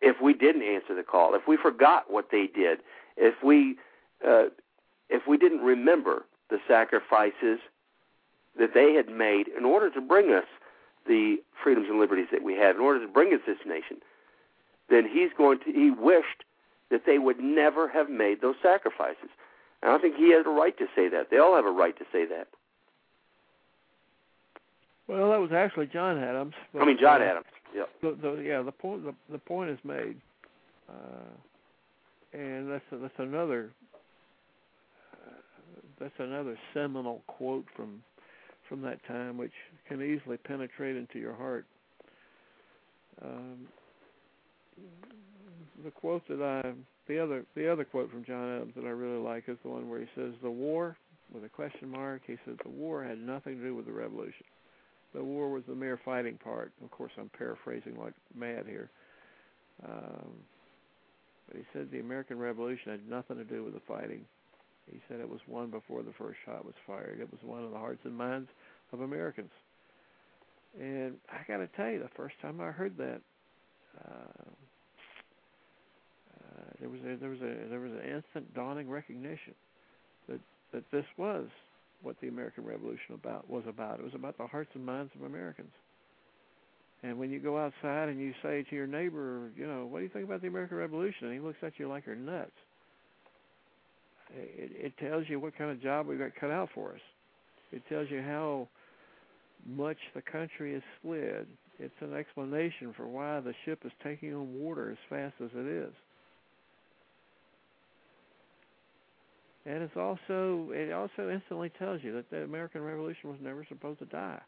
if 0.00 0.20
we 0.20 0.34
didn't 0.34 0.62
answer 0.62 0.94
the 0.94 1.02
call, 1.02 1.34
if 1.34 1.46
we 1.46 1.56
forgot 1.56 2.10
what 2.10 2.30
they 2.30 2.46
did, 2.46 2.78
if 3.16 3.34
we 3.42 3.76
uh, 4.26 4.46
if 5.08 5.26
we 5.26 5.36
didn't 5.36 5.60
remember 5.60 6.24
the 6.50 6.58
sacrifices 6.66 7.58
that 8.58 8.74
they 8.74 8.94
had 8.94 9.08
made 9.08 9.48
in 9.48 9.64
order 9.64 9.90
to 9.90 10.00
bring 10.00 10.32
us 10.32 10.46
the 11.06 11.36
freedoms 11.62 11.86
and 11.88 12.00
liberties 12.00 12.26
that 12.32 12.42
we 12.42 12.54
have, 12.54 12.76
in 12.76 12.82
order 12.82 13.04
to 13.04 13.12
bring 13.12 13.32
us 13.32 13.40
this 13.46 13.58
nation, 13.66 13.98
then 14.88 15.08
he's 15.08 15.30
going 15.36 15.58
to 15.60 15.72
he 15.72 15.90
wished 15.90 16.44
that 16.90 17.02
they 17.06 17.18
would 17.18 17.40
never 17.40 17.88
have 17.88 18.08
made 18.08 18.40
those 18.40 18.56
sacrifices. 18.62 19.30
And 19.82 19.92
I 19.92 19.98
think 19.98 20.16
he 20.16 20.32
has 20.32 20.46
a 20.46 20.50
right 20.50 20.76
to 20.78 20.86
say 20.94 21.08
that. 21.08 21.30
They 21.30 21.38
all 21.38 21.54
have 21.54 21.66
a 21.66 21.70
right 21.70 21.96
to 21.98 22.04
say 22.12 22.24
that. 22.26 22.48
Well, 25.08 25.30
that 25.30 25.40
was 25.40 25.52
actually 25.52 25.86
John 25.86 26.18
Adams. 26.18 26.54
I 26.78 26.84
mean 26.84 26.98
John 27.00 27.22
uh, 27.22 27.24
Adams. 27.24 27.46
Yeah. 27.74 27.84
The, 28.02 28.16
the, 28.20 28.42
yeah. 28.42 28.62
The 28.62 28.72
point. 28.72 29.04
The, 29.04 29.14
the 29.30 29.38
point 29.38 29.70
is 29.70 29.78
made, 29.84 30.16
uh, 30.88 32.38
and 32.38 32.70
that's 32.70 32.84
that's 32.90 33.14
another 33.18 33.70
uh, 35.12 35.40
that's 36.00 36.14
another 36.18 36.58
seminal 36.74 37.22
quote 37.26 37.66
from 37.76 38.02
from 38.68 38.82
that 38.82 39.04
time, 39.06 39.38
which 39.38 39.52
can 39.88 40.02
easily 40.02 40.36
penetrate 40.36 40.96
into 40.96 41.18
your 41.18 41.34
heart. 41.34 41.66
Um, 43.22 43.66
the 45.84 45.90
quote 45.90 46.26
that 46.28 46.42
I 46.42 46.72
the 47.08 47.18
other 47.22 47.44
the 47.54 47.70
other 47.70 47.84
quote 47.84 48.10
from 48.10 48.24
John 48.24 48.56
Adams 48.56 48.72
that 48.76 48.84
I 48.84 48.90
really 48.90 49.22
like 49.22 49.44
is 49.48 49.58
the 49.62 49.70
one 49.70 49.88
where 49.88 50.00
he 50.00 50.06
says 50.14 50.32
the 50.42 50.50
war 50.50 50.96
with 51.32 51.44
a 51.44 51.48
question 51.48 51.88
mark. 51.90 52.22
He 52.26 52.36
says 52.44 52.56
the 52.62 52.70
war 52.70 53.04
had 53.04 53.18
nothing 53.18 53.58
to 53.58 53.64
do 53.64 53.74
with 53.74 53.86
the 53.86 53.92
revolution. 53.92 54.44
The 55.16 55.24
war 55.24 55.48
was 55.48 55.62
the 55.66 55.74
mere 55.74 55.98
fighting 56.04 56.36
part. 56.36 56.72
Of 56.84 56.90
course, 56.90 57.12
I'm 57.18 57.30
paraphrasing 57.38 57.96
like 57.98 58.12
mad 58.34 58.64
here. 58.68 58.90
Um, 59.82 60.32
but 61.48 61.56
he 61.56 61.62
said 61.72 61.90
the 61.90 62.00
American 62.00 62.38
Revolution 62.38 62.92
had 62.92 63.08
nothing 63.08 63.38
to 63.38 63.44
do 63.44 63.64
with 63.64 63.72
the 63.72 63.80
fighting. 63.88 64.26
He 64.92 65.00
said 65.08 65.20
it 65.20 65.28
was 65.28 65.40
won 65.48 65.70
before 65.70 66.02
the 66.02 66.12
first 66.18 66.38
shot 66.44 66.66
was 66.66 66.74
fired. 66.86 67.18
It 67.20 67.30
was 67.32 67.40
one 67.42 67.64
of 67.64 67.70
the 67.70 67.78
hearts 67.78 68.00
and 68.04 68.14
minds 68.14 68.50
of 68.92 69.00
Americans. 69.00 69.50
And 70.78 71.14
I 71.30 71.38
got 71.48 71.58
to 71.58 71.68
tell 71.68 71.88
you, 71.88 71.98
the 71.98 72.10
first 72.14 72.34
time 72.42 72.60
I 72.60 72.70
heard 72.70 72.98
that, 72.98 73.20
uh, 74.04 74.44
uh, 76.36 76.70
there 76.78 76.90
was 76.90 77.00
a, 77.00 77.16
there 77.16 77.30
was 77.30 77.40
a 77.40 77.68
there 77.70 77.80
was 77.80 77.92
an 77.92 78.14
instant 78.16 78.54
dawning 78.54 78.90
recognition 78.90 79.54
that 80.28 80.40
that 80.72 80.84
this 80.92 81.06
was 81.16 81.46
what 82.02 82.16
the 82.20 82.28
American 82.28 82.64
Revolution 82.64 83.14
about 83.14 83.48
was 83.48 83.64
about. 83.68 83.98
It 83.98 84.04
was 84.04 84.14
about 84.14 84.38
the 84.38 84.46
hearts 84.46 84.70
and 84.74 84.84
minds 84.84 85.12
of 85.14 85.22
Americans. 85.22 85.72
And 87.02 87.18
when 87.18 87.30
you 87.30 87.38
go 87.38 87.58
outside 87.58 88.08
and 88.08 88.20
you 88.20 88.32
say 88.42 88.64
to 88.68 88.74
your 88.74 88.86
neighbor, 88.86 89.50
you 89.56 89.66
know, 89.66 89.86
what 89.86 89.98
do 89.98 90.04
you 90.04 90.10
think 90.10 90.24
about 90.24 90.40
the 90.40 90.48
American 90.48 90.76
Revolution? 90.76 91.26
And 91.26 91.32
he 91.34 91.40
looks 91.40 91.58
at 91.62 91.72
you 91.78 91.88
like 91.88 92.06
you're 92.06 92.16
nuts. 92.16 92.50
It, 94.34 94.72
it 94.86 94.98
tells 94.98 95.24
you 95.28 95.38
what 95.38 95.56
kind 95.56 95.70
of 95.70 95.82
job 95.82 96.06
we 96.06 96.16
got 96.16 96.34
cut 96.40 96.50
out 96.50 96.70
for 96.74 96.92
us. 96.92 97.00
It 97.72 97.82
tells 97.88 98.10
you 98.10 98.22
how 98.22 98.68
much 99.66 99.98
the 100.14 100.22
country 100.22 100.74
has 100.74 100.82
slid. 101.02 101.46
It's 101.78 101.94
an 102.00 102.14
explanation 102.14 102.94
for 102.96 103.06
why 103.06 103.40
the 103.40 103.54
ship 103.64 103.80
is 103.84 103.92
taking 104.02 104.34
on 104.34 104.58
water 104.58 104.90
as 104.90 104.98
fast 105.10 105.34
as 105.42 105.50
it 105.54 105.66
is. 105.66 105.92
And 109.66 109.82
it's 109.82 109.96
also 109.96 110.68
it 110.70 110.92
also 110.92 111.28
instantly 111.28 111.70
tells 111.76 112.02
you 112.04 112.12
that 112.14 112.30
the 112.30 112.44
American 112.44 112.82
Revolution 112.82 113.30
was 113.30 113.38
never 113.42 113.66
supposed 113.68 113.98
to 113.98 114.06
die. 114.06 114.40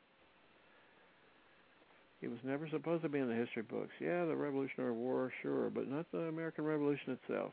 It 2.22 2.28
was 2.28 2.38
never 2.44 2.68
supposed 2.68 3.02
to 3.02 3.08
be 3.08 3.18
in 3.18 3.28
the 3.28 3.34
history 3.34 3.62
books. 3.62 3.92
Yeah, 4.00 4.24
the 4.24 4.36
Revolutionary 4.36 4.92
War, 4.92 5.32
sure, 5.42 5.70
but 5.70 5.88
not 5.88 6.06
the 6.12 6.22
American 6.22 6.64
Revolution 6.64 7.18
itself. 7.22 7.52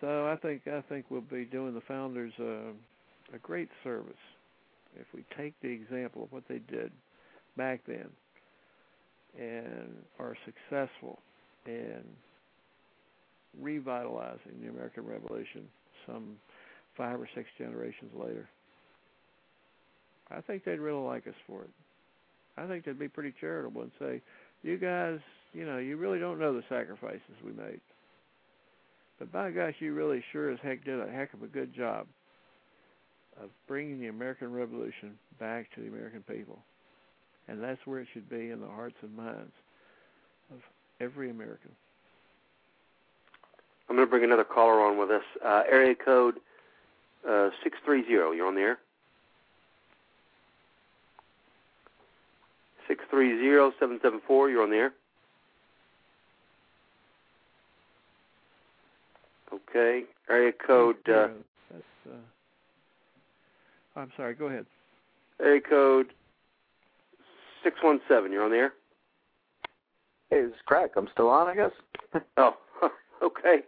So 0.00 0.26
I 0.26 0.36
think 0.36 0.62
I 0.66 0.80
think 0.88 1.06
we'll 1.08 1.20
be 1.20 1.44
doing 1.44 1.74
the 1.74 1.82
founders 1.82 2.32
uh, 2.40 2.72
a 3.34 3.38
great 3.40 3.68
service 3.84 4.12
if 4.98 5.06
we 5.14 5.24
take 5.36 5.54
the 5.62 5.68
example 5.68 6.24
of 6.24 6.32
what 6.32 6.44
they 6.48 6.58
did 6.58 6.90
back 7.56 7.80
then 7.86 8.08
and 9.38 9.94
are 10.18 10.36
successful 10.44 11.20
in 11.66 12.02
revitalizing 13.58 14.60
the 14.62 14.68
American 14.68 15.06
Revolution 15.06 15.68
some 16.06 16.36
five 16.96 17.20
or 17.20 17.28
six 17.34 17.48
generations 17.58 18.12
later. 18.14 18.48
I 20.30 20.40
think 20.40 20.64
they'd 20.64 20.78
really 20.78 21.02
like 21.02 21.26
us 21.26 21.34
for 21.46 21.62
it. 21.62 21.70
I 22.56 22.66
think 22.66 22.84
they'd 22.84 22.98
be 22.98 23.08
pretty 23.08 23.34
charitable 23.40 23.82
and 23.82 23.90
say, 23.98 24.22
"You 24.62 24.76
guys, 24.76 25.20
you 25.52 25.64
know, 25.64 25.78
you 25.78 25.96
really 25.96 26.18
don't 26.18 26.38
know 26.38 26.54
the 26.54 26.64
sacrifices 26.68 27.42
we 27.44 27.52
made, 27.52 27.80
but 29.18 29.32
by 29.32 29.50
gosh, 29.50 29.74
you 29.80 29.94
really 29.94 30.22
sure 30.32 30.50
as 30.50 30.60
heck 30.60 30.84
did 30.84 31.00
a 31.00 31.10
heck 31.10 31.32
of 31.34 31.42
a 31.42 31.48
good 31.48 31.72
job 31.74 32.06
of 33.40 33.50
bringing 33.66 34.00
the 34.00 34.08
American 34.08 34.52
Revolution 34.52 35.18
back 35.38 35.70
to 35.74 35.80
the 35.80 35.88
American 35.88 36.22
people, 36.22 36.62
and 37.48 37.62
that's 37.62 37.84
where 37.86 38.00
it 38.00 38.08
should 38.12 38.28
be 38.28 38.50
in 38.50 38.60
the 38.60 38.68
hearts 38.68 38.96
and 39.02 39.16
minds 39.16 39.54
of 40.52 40.62
every 41.00 41.30
American." 41.30 41.74
I'm 43.90 43.96
going 43.96 44.06
to 44.06 44.10
bring 44.10 44.22
another 44.22 44.44
caller 44.44 44.80
on 44.80 44.98
with 44.98 45.10
us. 45.10 45.24
Uh, 45.44 45.64
area 45.68 45.96
code 45.96 46.36
uh, 47.28 47.50
630. 47.64 48.08
You're 48.08 48.46
on 48.46 48.54
the 48.54 48.60
air. 48.60 48.78
630-774. 52.88 54.50
You're 54.50 54.62
on 54.62 54.70
the 54.70 54.76
air. 54.76 54.92
Okay. 59.52 60.04
Area 60.28 60.52
code. 60.64 60.96
Uh, 61.08 61.28
That's, 61.72 61.82
uh, 62.08 62.12
I'm 63.96 64.12
sorry. 64.16 64.34
Go 64.34 64.46
ahead. 64.46 64.66
Area 65.40 65.60
code 65.60 66.12
617. 67.64 68.32
You're 68.32 68.44
on 68.44 68.50
the 68.52 68.56
air. 68.56 68.72
Hey, 70.30 70.42
this 70.42 70.52
is 70.52 70.60
Crack. 70.64 70.90
I'm 70.96 71.08
still 71.12 71.28
on, 71.28 71.48
I 71.48 71.56
guess. 71.56 71.72
oh, 72.36 72.56
okay. 73.22 73.62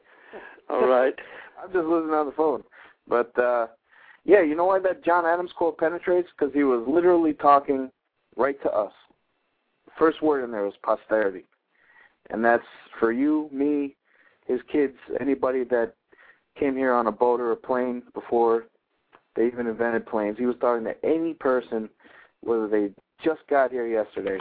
All 0.72 0.86
right. 0.86 1.14
I'm 1.62 1.72
just 1.72 1.86
listening 1.86 2.14
on 2.14 2.26
the 2.26 2.32
phone. 2.32 2.62
But 3.06 3.36
uh 3.38 3.68
yeah, 4.24 4.42
you 4.42 4.54
know 4.54 4.66
why 4.66 4.78
that 4.80 5.04
John 5.04 5.26
Adams 5.26 5.50
quote 5.56 5.78
penetrates? 5.78 6.28
Because 6.36 6.54
he 6.54 6.64
was 6.64 6.84
literally 6.88 7.34
talking 7.34 7.90
right 8.36 8.60
to 8.62 8.70
us. 8.70 8.92
First 9.98 10.22
word 10.22 10.44
in 10.44 10.52
there 10.52 10.64
was 10.64 10.74
posterity. 10.82 11.44
And 12.30 12.44
that's 12.44 12.64
for 13.00 13.12
you, 13.12 13.48
me, 13.52 13.96
his 14.46 14.60
kids, 14.70 14.94
anybody 15.20 15.64
that 15.64 15.94
came 16.58 16.76
here 16.76 16.92
on 16.92 17.08
a 17.08 17.12
boat 17.12 17.40
or 17.40 17.52
a 17.52 17.56
plane 17.56 18.02
before 18.14 18.66
they 19.34 19.46
even 19.46 19.66
invented 19.66 20.06
planes. 20.06 20.38
He 20.38 20.46
was 20.46 20.56
talking 20.60 20.84
to 20.84 21.04
any 21.04 21.34
person, 21.34 21.88
whether 22.42 22.68
they 22.68 22.90
just 23.24 23.40
got 23.48 23.70
here 23.70 23.86
yesterday. 23.86 24.38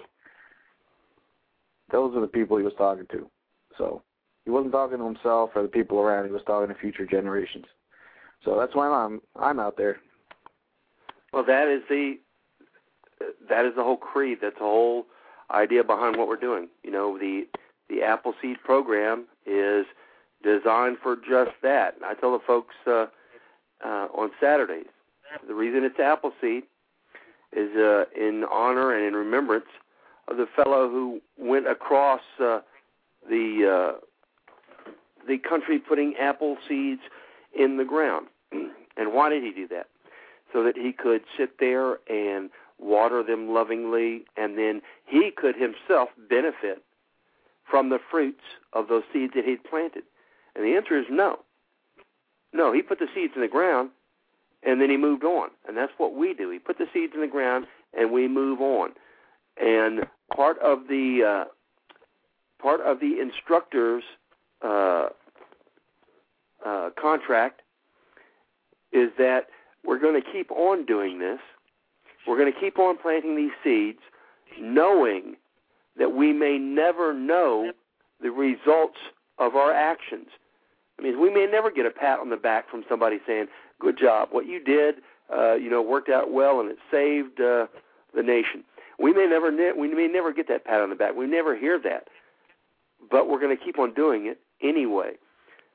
Those 1.92 2.16
are 2.16 2.22
the 2.22 2.28
people 2.28 2.58
he 2.58 2.64
was 2.64 2.74
talking 2.78 3.08
to. 3.12 3.30
So 3.78 4.04
he 4.46 4.52
wasn't 4.52 4.72
talking 4.72 4.98
to 4.98 5.06
himself 5.06 5.52
or 5.56 5.64
the 5.64 5.68
people 5.68 6.00
around. 6.00 6.26
He 6.26 6.32
was 6.32 6.42
talking 6.46 6.74
to 6.74 6.80
future 6.80 7.06
generations. 7.06 7.66
So 8.44 8.58
that's 8.60 8.76
why 8.76 8.88
I'm 8.88 9.22
I'm 9.40 9.60
out 9.60 9.78
there. 9.78 9.98
Well, 11.32 11.46
that 11.46 11.68
is 11.68 11.84
the 11.90 12.16
that 13.50 13.66
is 13.66 13.74
the 13.76 13.84
whole 13.84 13.98
creed. 13.98 14.40
That's 14.42 14.56
the 14.56 14.64
whole 14.64 15.06
idea 15.52 15.84
behind 15.84 16.18
what 16.18 16.28
we're 16.28 16.38
doing. 16.38 16.70
You 16.84 16.92
know, 16.92 17.18
the 17.18 17.48
the 17.90 18.02
Appleseed 18.02 18.58
program 18.64 19.26
is 19.46 19.86
designed 20.44 20.98
for 21.04 21.16
just 21.16 21.52
that. 21.62 21.96
I 22.04 22.16
tell 22.16 22.32
the 22.32 22.44
folks 22.46 22.74
uh, 22.88 23.08
uh, 23.86 24.08
on 24.16 24.32
Saturdays 24.40 24.88
the 25.48 25.54
reason 25.54 25.84
it's 25.84 26.00
Appleseed 26.00 26.64
is 27.54 27.76
uh, 27.76 28.06
in 28.16 28.46
honor 28.52 28.96
and 28.96 29.06
in 29.06 29.14
remembrance 29.14 29.66
of 30.28 30.38
the 30.38 30.48
fellow 30.56 30.90
who 30.90 31.22
went 31.38 31.68
across 31.68 32.22
uh, 32.42 32.60
the 33.30 33.96
uh, 33.98 34.00
the 35.28 35.38
country 35.38 35.80
putting 35.80 36.16
apple 36.20 36.58
seeds 36.68 37.02
in 37.58 37.78
the 37.78 37.86
ground. 37.86 38.28
and 38.52 39.14
why 39.14 39.30
did 39.30 39.44
he 39.44 39.52
do 39.52 39.68
that? 39.70 39.88
So 40.54 40.64
that 40.64 40.76
he 40.76 40.92
could 40.92 41.22
sit 41.38 41.60
there 41.60 42.00
and 42.10 42.50
water 42.80 43.24
them 43.24 43.54
lovingly, 43.54 44.24
and 44.36 44.58
then 44.58 44.82
he 45.06 45.32
could 45.36 45.56
himself 45.56 46.10
benefit 46.30 46.84
from 47.70 47.90
the 47.90 48.00
fruits 48.10 48.42
of 48.74 48.88
those 48.88 49.04
seeds 49.14 49.34
that 49.36 49.46
he'd 49.46 49.64
planted. 49.64 50.04
And 50.56 50.66
the 50.66 50.76
answer 50.76 50.98
is 50.98 51.06
no. 51.10 51.40
No, 52.54 52.74
he 52.74 52.82
put 52.82 53.00
the 53.00 53.08
seeds 53.16 53.34
in 53.36 53.42
the 53.42 53.48
ground, 53.48 53.92
and 54.64 54.82
then 54.82 54.90
he 54.90 54.98
moved 54.98 55.24
on. 55.24 55.50
And 55.68 55.78
that's 55.78 55.94
what 55.98 56.16
we 56.16 56.34
do. 56.34 56.50
He 56.50 56.60
put 56.60 56.78
the 56.78 56.88
seeds 56.94 57.14
in 57.16 57.22
the 57.22 57.28
ground, 57.28 57.66
and 57.98 58.12
we 58.12 58.28
move 58.28 58.60
on. 58.60 58.92
And 59.62 60.06
part 60.36 60.60
of 60.60 60.88
the 60.90 61.46
uh, 61.46 61.52
part 62.62 62.82
of 62.82 63.00
the 63.00 63.20
instructor's 63.22 64.04
uh, 64.64 65.10
uh, 66.66 66.90
contract 67.00 67.62
is 68.92 69.10
that 69.18 69.48
we're 69.86 70.00
going 70.00 70.22
to 70.22 70.32
keep 70.32 70.52
on 70.52 70.86
doing 70.86 71.20
this. 71.20 71.40
We're 72.28 72.38
going 72.38 72.52
to 72.52 72.60
keep 72.60 72.78
on 72.78 72.98
planting 72.98 73.36
these 73.36 73.52
seeds, 73.64 74.00
knowing 74.60 75.36
that 75.98 76.14
we 76.14 76.34
may 76.34 76.58
never 76.58 77.14
know 77.14 77.72
the 78.22 78.30
results 78.30 78.98
of 79.40 79.56
our 79.56 79.74
actions. 79.74 80.28
I 81.00 81.04
mean, 81.04 81.20
we 81.20 81.34
may 81.34 81.48
never 81.52 81.72
get 81.72 81.86
a 81.86 81.90
pat 81.90 82.20
on 82.20 82.30
the 82.30 82.38
back 82.38 82.70
from 82.70 82.84
somebody 82.88 83.20
saying, 83.26 83.48
"Good 83.80 83.98
job, 83.98 84.30
what 84.32 84.46
you 84.46 84.60
did, 84.64 84.96
uh, 85.36 85.54
you 85.54 85.70
know, 85.70 85.82
worked 85.82 86.10
out 86.10 86.32
well, 86.32 86.60
and 86.60 86.70
it 86.70 86.78
saved 86.92 87.42
uh, 87.42 87.66
the 88.16 88.22
nation." 88.22 88.64
We 89.00 89.14
may 89.14 89.26
never 89.26 89.52
ne- 89.52 89.72
we 89.72 89.88
may 89.94 90.08
never 90.08 90.32
get 90.32 90.48
that 90.50 90.64
pat 90.64 90.82
on 90.82 90.90
the 90.90 90.96
back. 90.96 91.16
We 91.16 91.26
never 91.26 91.56
hear 91.58 91.80
that, 91.80 92.08
but 93.10 93.28
we're 93.28 93.40
going 93.40 93.56
to 93.58 93.64
keep 93.64 93.80
on 93.80 93.96
doing 93.96 94.28
it 94.28 94.40
anyway. 94.64 95.14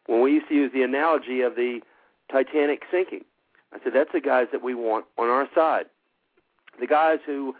When 0.06 0.22
we 0.22 0.32
used 0.32 0.48
to 0.48 0.54
use 0.54 0.70
the 0.72 0.82
analogy 0.82 1.40
of 1.40 1.56
the 1.56 1.80
Titanic 2.30 2.82
sinking, 2.90 3.24
I 3.72 3.78
said 3.82 3.92
that's 3.92 4.12
the 4.12 4.20
guys 4.20 4.46
that 4.52 4.62
we 4.62 4.74
want 4.74 5.06
on 5.18 5.28
our 5.28 5.48
side. 5.54 5.86
The 6.80 6.86
guys 6.86 7.18
who 7.26 7.54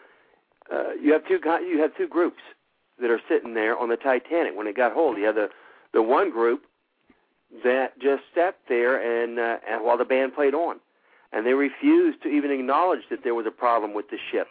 uh, 0.72 0.94
you 1.00 1.12
have 1.12 1.26
two 1.26 1.40
you 1.66 1.80
have 1.80 1.96
two 1.96 2.08
groups 2.08 2.42
that 3.00 3.10
are 3.10 3.20
sitting 3.28 3.54
there 3.54 3.76
on 3.76 3.88
the 3.88 3.96
Titanic 3.96 4.56
when 4.56 4.66
it 4.66 4.76
got 4.76 4.92
hold. 4.92 5.18
You 5.18 5.24
have 5.24 5.34
the 5.34 5.48
the 5.92 6.02
one 6.02 6.30
group 6.30 6.62
that 7.64 7.98
just 7.98 8.22
sat 8.34 8.56
there 8.68 8.96
and, 8.96 9.38
uh, 9.38 9.58
and 9.68 9.84
while 9.84 9.96
the 9.96 10.04
band 10.04 10.34
played 10.34 10.54
on, 10.54 10.76
and 11.32 11.46
they 11.46 11.54
refused 11.54 12.22
to 12.22 12.28
even 12.28 12.50
acknowledge 12.50 13.02
that 13.10 13.20
there 13.24 13.34
was 13.34 13.46
a 13.46 13.50
problem 13.50 13.94
with 13.94 14.10
the 14.10 14.18
ship. 14.30 14.48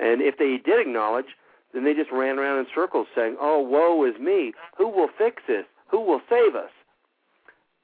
And 0.00 0.22
if 0.22 0.38
they 0.38 0.56
did 0.56 0.80
acknowledge, 0.80 1.36
then 1.72 1.84
they 1.84 1.94
just 1.94 2.10
ran 2.10 2.38
around 2.38 2.58
in 2.58 2.66
circles 2.74 3.06
saying, 3.14 3.36
"Oh, 3.40 3.60
woe 3.60 4.04
is 4.04 4.18
me! 4.18 4.52
Who 4.76 4.88
will 4.88 5.08
fix 5.16 5.42
this? 5.46 5.66
Who 5.90 6.00
will 6.00 6.22
save 6.28 6.54
us?" 6.54 6.70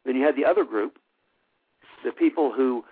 Then 0.04 0.16
you 0.16 0.24
had 0.24 0.36
the 0.36 0.44
other 0.44 0.64
group, 0.64 0.98
the 2.04 2.12
people 2.12 2.52
who 2.52 2.84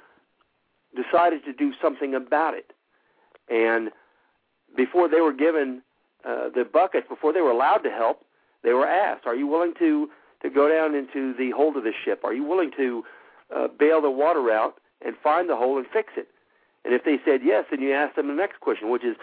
decided 0.94 1.44
to 1.44 1.52
do 1.52 1.72
something 1.80 2.14
about 2.14 2.54
it, 2.54 2.72
and 3.48 3.90
before 4.76 5.08
they 5.08 5.20
were 5.20 5.32
given 5.32 5.82
uh, 6.24 6.48
the 6.48 6.64
buckets, 6.64 7.06
before 7.08 7.32
they 7.32 7.40
were 7.40 7.50
allowed 7.50 7.78
to 7.78 7.90
help, 7.90 8.24
they 8.62 8.72
were 8.72 8.86
asked, 8.86 9.26
"Are 9.26 9.34
you 9.34 9.46
willing 9.46 9.74
to 9.78 10.10
to 10.42 10.50
go 10.50 10.68
down 10.68 10.94
into 10.94 11.32
the 11.34 11.50
hold 11.50 11.76
of 11.76 11.84
the 11.84 11.92
ship? 12.04 12.20
Are 12.24 12.34
you 12.34 12.44
willing 12.44 12.70
to 12.76 13.04
uh, 13.54 13.68
bail 13.68 14.00
the 14.00 14.10
water 14.10 14.50
out 14.50 14.78
and 15.04 15.16
find 15.22 15.48
the 15.48 15.56
hole 15.56 15.78
and 15.78 15.86
fix 15.86 16.12
it?" 16.16 16.28
And 16.84 16.92
if 16.92 17.04
they 17.04 17.18
said 17.24 17.40
yes, 17.42 17.66
then 17.70 17.80
you 17.80 17.92
ask 17.92 18.16
them 18.16 18.28
the 18.28 18.34
next 18.34 18.60
question, 18.60 18.90
which 18.90 19.04
is, 19.04 19.16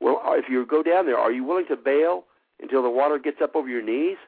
"Well, 0.00 0.20
if 0.28 0.48
you 0.48 0.64
go 0.64 0.82
down 0.82 1.06
there, 1.06 1.18
are 1.18 1.32
you 1.32 1.44
willing 1.44 1.66
to 1.66 1.76
bail 1.76 2.24
until 2.60 2.82
the 2.82 2.90
water 2.90 3.18
gets 3.18 3.40
up 3.42 3.54
over 3.54 3.68
your 3.68 3.82
knees?" 3.82 4.18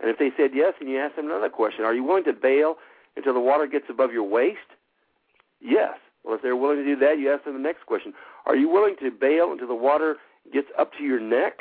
And 0.00 0.10
if 0.10 0.18
they 0.18 0.30
said 0.36 0.50
yes, 0.54 0.74
and 0.80 0.88
you 0.88 0.98
ask 0.98 1.16
them 1.16 1.26
another 1.26 1.48
question: 1.48 1.84
Are 1.84 1.94
you 1.94 2.04
willing 2.04 2.24
to 2.24 2.32
bail 2.32 2.76
until 3.16 3.34
the 3.34 3.40
water 3.40 3.66
gets 3.66 3.86
above 3.88 4.12
your 4.12 4.24
waist? 4.24 4.58
Yes. 5.60 5.94
Well, 6.24 6.36
if 6.36 6.42
they're 6.42 6.56
willing 6.56 6.78
to 6.78 6.84
do 6.84 6.96
that, 6.96 7.18
you 7.18 7.32
ask 7.32 7.44
them 7.44 7.54
the 7.54 7.60
next 7.60 7.86
question: 7.86 8.12
Are 8.46 8.56
you 8.56 8.68
willing 8.68 8.96
to 9.00 9.10
bail 9.10 9.52
until 9.52 9.68
the 9.68 9.74
water 9.74 10.16
gets 10.52 10.68
up 10.78 10.92
to 10.98 11.02
your 11.02 11.20
neck? 11.20 11.60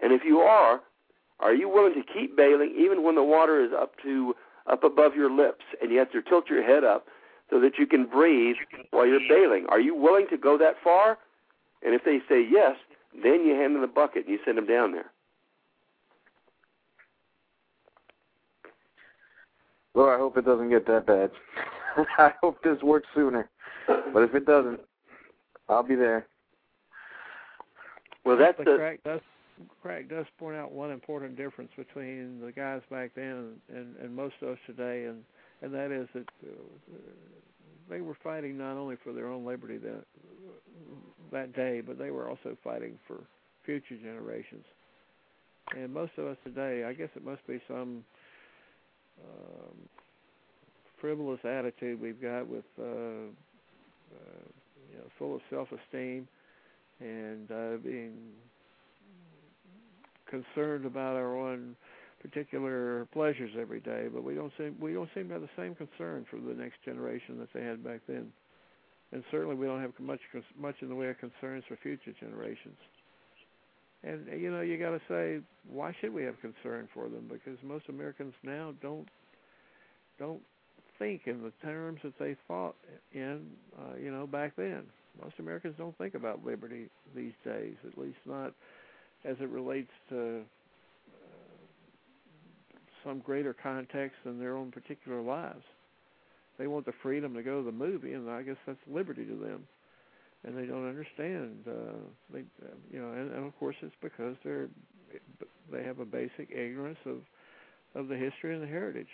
And 0.00 0.12
if 0.12 0.22
you 0.24 0.40
are, 0.40 0.80
are 1.40 1.54
you 1.54 1.68
willing 1.68 1.94
to 1.94 2.02
keep 2.02 2.36
bailing 2.36 2.74
even 2.78 3.02
when 3.02 3.14
the 3.14 3.22
water 3.22 3.64
is 3.64 3.72
up 3.72 3.94
to 4.02 4.34
up 4.70 4.84
above 4.84 5.14
your 5.14 5.30
lips 5.30 5.64
and 5.80 5.90
you 5.90 5.98
have 5.98 6.10
to 6.12 6.22
tilt 6.22 6.48
your 6.48 6.62
head 6.62 6.84
up 6.84 7.06
so 7.50 7.60
that 7.60 7.78
you 7.78 7.86
can 7.86 8.06
breathe 8.06 8.56
while 8.90 9.06
you're 9.06 9.28
bailing? 9.28 9.66
Are 9.68 9.80
you 9.80 9.94
willing 9.94 10.26
to 10.30 10.36
go 10.36 10.56
that 10.58 10.76
far? 10.82 11.18
And 11.84 11.94
if 11.94 12.04
they 12.04 12.18
say 12.28 12.44
yes, 12.48 12.76
then 13.22 13.44
you 13.44 13.54
hand 13.54 13.74
them 13.74 13.82
the 13.82 13.88
bucket 13.88 14.26
and 14.26 14.32
you 14.32 14.38
send 14.44 14.58
them 14.58 14.66
down 14.66 14.92
there. 14.92 15.10
Well, 19.94 20.08
I 20.08 20.16
hope 20.16 20.36
it 20.36 20.44
doesn't 20.44 20.70
get 20.70 20.86
that 20.86 21.06
bad. 21.06 21.30
I 22.18 22.32
hope 22.40 22.62
this 22.62 22.82
works 22.82 23.08
sooner. 23.14 23.48
But 23.86 24.22
if 24.22 24.34
it 24.34 24.46
doesn't, 24.46 24.80
I'll 25.68 25.82
be 25.82 25.94
there. 25.94 26.26
Well, 28.24 28.36
that's 28.36 28.56
the 28.58 28.76
crack 28.76 29.02
does 29.04 29.20
crack 29.80 30.08
does 30.08 30.26
point 30.38 30.56
out 30.56 30.72
one 30.72 30.90
important 30.90 31.36
difference 31.36 31.70
between 31.76 32.40
the 32.40 32.52
guys 32.52 32.80
back 32.90 33.10
then 33.14 33.56
and, 33.68 33.76
and, 33.76 33.96
and 33.96 34.14
most 34.14 34.34
of 34.42 34.48
us 34.48 34.58
today, 34.66 35.04
and 35.04 35.22
and 35.60 35.74
that 35.74 35.90
is 35.90 36.08
that 36.14 36.28
uh, 36.44 36.96
they 37.90 38.00
were 38.00 38.16
fighting 38.22 38.56
not 38.56 38.76
only 38.76 38.96
for 39.02 39.12
their 39.12 39.28
own 39.28 39.44
liberty 39.44 39.76
that 39.78 40.04
that 41.32 41.54
day, 41.54 41.80
but 41.80 41.98
they 41.98 42.10
were 42.10 42.28
also 42.28 42.56
fighting 42.62 42.98
for 43.06 43.20
future 43.64 43.96
generations. 43.96 44.64
And 45.76 45.92
most 45.92 46.12
of 46.18 46.26
us 46.26 46.36
today, 46.44 46.84
I 46.84 46.92
guess 46.92 47.08
it 47.16 47.24
must 47.24 47.46
be 47.46 47.60
some 47.68 48.04
um, 49.24 49.76
frivolous 51.00 51.40
attitude 51.44 52.00
we've 52.00 52.20
got 52.20 52.48
with 52.48 52.64
uh, 52.78 52.84
uh, 52.84 52.86
you 54.90 54.98
know 54.98 55.04
full 55.18 55.34
of 55.34 55.40
self-esteem 55.50 56.26
and 57.00 57.50
uh, 57.50 57.76
being 57.82 58.14
concerned 60.28 60.86
about 60.86 61.16
our 61.16 61.36
own 61.36 61.76
particular 62.22 63.06
pleasures 63.12 63.50
every 63.60 63.80
day, 63.80 64.06
but 64.12 64.22
we 64.22 64.34
don't 64.34 64.52
seem 64.56 64.76
we 64.80 64.94
don't 64.94 65.10
seem 65.14 65.26
to 65.28 65.34
have 65.34 65.42
the 65.42 65.48
same 65.56 65.74
concern 65.74 66.24
for 66.30 66.36
the 66.38 66.54
next 66.54 66.76
generation 66.84 67.38
that 67.38 67.48
they 67.52 67.62
had 67.62 67.82
back 67.82 68.00
then, 68.06 68.28
and 69.12 69.24
certainly 69.30 69.56
we 69.56 69.66
don't 69.66 69.80
have 69.80 69.92
much 69.98 70.20
much 70.58 70.76
in 70.80 70.88
the 70.88 70.94
way 70.94 71.08
of 71.08 71.18
concerns 71.18 71.64
for 71.68 71.76
future 71.82 72.12
generations. 72.20 72.78
And 74.04 74.26
you 74.40 74.50
know, 74.50 74.62
you 74.62 74.78
got 74.78 74.90
to 74.90 75.00
say, 75.08 75.40
why 75.68 75.94
should 76.00 76.12
we 76.12 76.24
have 76.24 76.40
concern 76.40 76.88
for 76.92 77.08
them? 77.08 77.30
Because 77.30 77.58
most 77.62 77.88
Americans 77.88 78.34
now 78.42 78.74
don't 78.82 79.08
don't 80.18 80.40
think 80.98 81.22
in 81.26 81.42
the 81.42 81.52
terms 81.62 82.00
that 82.04 82.18
they 82.18 82.36
thought 82.46 82.74
in, 83.12 83.46
uh, 83.78 83.96
you 84.00 84.10
know, 84.12 84.26
back 84.26 84.54
then. 84.56 84.82
Most 85.22 85.34
Americans 85.38 85.74
don't 85.76 85.96
think 85.98 86.14
about 86.14 86.44
liberty 86.44 86.88
these 87.14 87.32
days, 87.44 87.74
at 87.86 87.98
least 87.98 88.18
not 88.24 88.52
as 89.24 89.36
it 89.40 89.48
relates 89.48 89.90
to 90.08 90.40
uh, 91.12 92.78
some 93.04 93.20
greater 93.20 93.54
context 93.54 94.16
in 94.24 94.38
their 94.38 94.56
own 94.56 94.70
particular 94.70 95.20
lives. 95.20 95.64
They 96.58 96.66
want 96.66 96.86
the 96.86 96.92
freedom 97.02 97.34
to 97.34 97.42
go 97.42 97.58
to 97.58 97.64
the 97.64 97.72
movie, 97.72 98.12
and 98.12 98.30
I 98.30 98.42
guess 98.42 98.56
that's 98.66 98.78
liberty 98.86 99.24
to 99.24 99.34
them. 99.36 99.66
And 100.44 100.56
they 100.58 100.66
don't 100.66 100.88
understand. 100.88 101.64
Uh, 101.68 101.98
they, 102.32 102.42
you 102.90 103.00
know, 103.00 103.12
and, 103.12 103.32
and 103.32 103.46
of 103.46 103.56
course 103.58 103.76
it's 103.80 103.94
because 104.02 104.36
they're 104.44 104.68
they 105.70 105.84
have 105.84 106.00
a 106.00 106.04
basic 106.04 106.50
ignorance 106.50 106.98
of 107.06 107.18
of 107.94 108.08
the 108.08 108.16
history 108.16 108.54
and 108.54 108.62
the 108.62 108.66
heritage. 108.66 109.08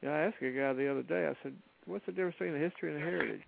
You 0.00 0.08
know, 0.08 0.14
I 0.14 0.20
asked 0.20 0.42
a 0.42 0.50
guy 0.50 0.72
the 0.72 0.90
other 0.90 1.02
day. 1.02 1.28
I 1.28 1.36
said, 1.42 1.54
"What's 1.86 2.04
the 2.06 2.12
difference 2.12 2.36
between 2.38 2.54
the 2.54 2.64
history 2.64 2.92
and 2.92 3.00
the 3.00 3.04
heritage?" 3.04 3.42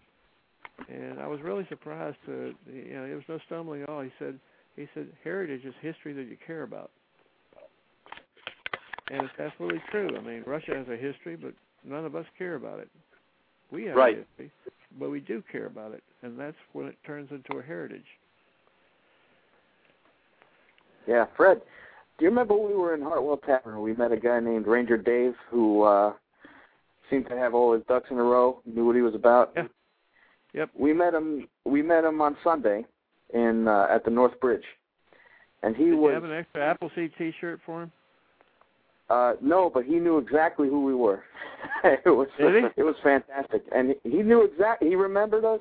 And 0.89 1.20
I 1.20 1.27
was 1.27 1.41
really 1.43 1.66
surprised 1.69 2.16
to, 2.27 2.53
you 2.66 2.95
know, 2.95 3.05
it 3.05 3.15
was 3.15 3.24
no 3.28 3.39
stumbling 3.47 3.82
at 3.82 3.89
all. 3.89 4.03
He 4.03 4.11
said, 4.19 4.39
he 4.77 4.89
said, 4.93 5.07
heritage 5.23 5.65
is 5.65 5.74
history 5.81 6.12
that 6.15 6.24
you 6.24 6.36
care 6.47 6.62
about. 6.62 6.91
And 9.11 9.23
it's 9.23 9.39
absolutely 9.39 9.82
true. 9.91 10.09
I 10.16 10.20
mean, 10.20 10.43
Russia 10.47 10.74
has 10.74 10.89
a 10.89 10.97
history, 10.97 11.36
but 11.36 11.55
none 11.85 12.05
of 12.05 12.16
us 12.16 12.27
care 12.36 12.57
about 12.57 12.81
it. 12.81 12.89
We 13.70 13.85
have 13.85 13.97
right. 13.97 14.19
history, 14.19 14.53
but 14.99 15.11
we 15.11 15.20
do 15.20 15.43
care 15.51 15.66
about 15.66 15.93
it, 15.93 16.03
and 16.23 16.39
that's 16.39 16.57
when 16.73 16.86
it 16.86 16.97
turns 17.07 17.31
into 17.31 17.59
a 17.59 17.62
heritage. 17.62 18.05
Yeah, 21.07 21.27
Fred, 21.36 21.61
do 22.19 22.24
you 22.24 22.31
remember 22.31 22.55
when 22.55 22.69
we 22.70 22.77
were 22.77 22.95
in 22.95 23.03
Hartwell 23.03 23.36
Tavern? 23.39 23.82
We 23.82 23.95
met 23.95 24.12
a 24.12 24.16
guy 24.16 24.41
named 24.41 24.66
Ranger 24.66 24.97
Dave 24.97 25.35
who 25.51 25.82
uh 25.82 26.12
seemed 27.11 27.28
to 27.28 27.36
have 27.36 27.55
all 27.55 27.74
his 27.74 27.82
ducks 27.86 28.11
in 28.11 28.19
a 28.19 28.23
row, 28.23 28.61
knew 28.65 28.86
what 28.86 28.97
he 28.97 29.03
was 29.03 29.15
about. 29.15 29.53
Yeah. 29.57 29.65
Yep. 30.55 30.70
We 30.78 30.93
met 30.93 31.15
him. 31.15 31.49
We 31.65 31.82
met 31.82 32.05
him 32.05 32.20
on 32.20 32.36
Sunday 32.45 32.85
in 33.32 33.66
uh, 33.69 33.89
at 33.91 34.05
the 34.05 34.11
North 34.11 34.39
Bridge, 34.41 34.65
and 35.62 35.74
he 35.74 35.86
Did 35.86 35.95
was. 35.95 36.11
you 36.11 36.15
have 36.15 36.24
an 36.24 36.32
extra 36.32 36.62
Appleseed 36.62 37.12
T-shirt 37.19 37.61
for 37.66 37.82
him? 37.82 37.93
Uh, 39.15 39.35
no, 39.41 39.70
but 39.73 39.85
he 39.85 39.95
knew 39.95 40.19
exactly 40.19 40.69
who 40.69 40.85
we 40.85 40.93
were. 40.93 41.23
it 41.85 42.07
was 42.07 42.27
Did 42.36 42.65
he? 42.65 42.69
it 42.81 42.82
was 42.82 42.97
fantastic, 43.01 43.62
and 43.70 43.95
he 44.03 44.23
knew 44.23 44.43
exactly. 44.43 44.89
He 44.89 44.97
remembered 44.97 45.45
us. 45.45 45.61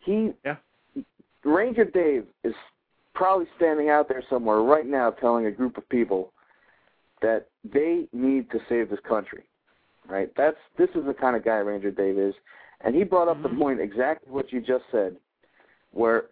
He 0.00 0.32
Yeah. 0.42 0.56
Ranger 1.44 1.84
Dave 1.84 2.24
is 2.44 2.54
probably 3.14 3.46
standing 3.56 3.90
out 3.90 4.08
there 4.08 4.22
somewhere 4.30 4.60
right 4.60 4.86
now, 4.86 5.10
telling 5.10 5.46
a 5.46 5.50
group 5.50 5.76
of 5.76 5.86
people 5.90 6.32
that 7.20 7.48
they 7.62 8.08
need 8.14 8.50
to 8.52 8.58
save 8.70 8.88
this 8.88 9.00
country. 9.06 9.42
Right? 10.08 10.32
That's 10.34 10.56
this 10.78 10.88
is 10.94 11.04
the 11.04 11.14
kind 11.14 11.36
of 11.36 11.44
guy 11.44 11.58
Ranger 11.58 11.90
Dave 11.90 12.16
is, 12.16 12.34
and 12.80 12.94
he 12.94 13.04
brought 13.04 13.28
up 13.28 13.36
Mhm. 13.36 13.42
the 13.42 13.48
point 13.50 13.80
exactly 13.80 14.32
what 14.32 14.50
you 14.50 14.62
just 14.62 14.84
said, 14.90 15.18
where 15.90 16.30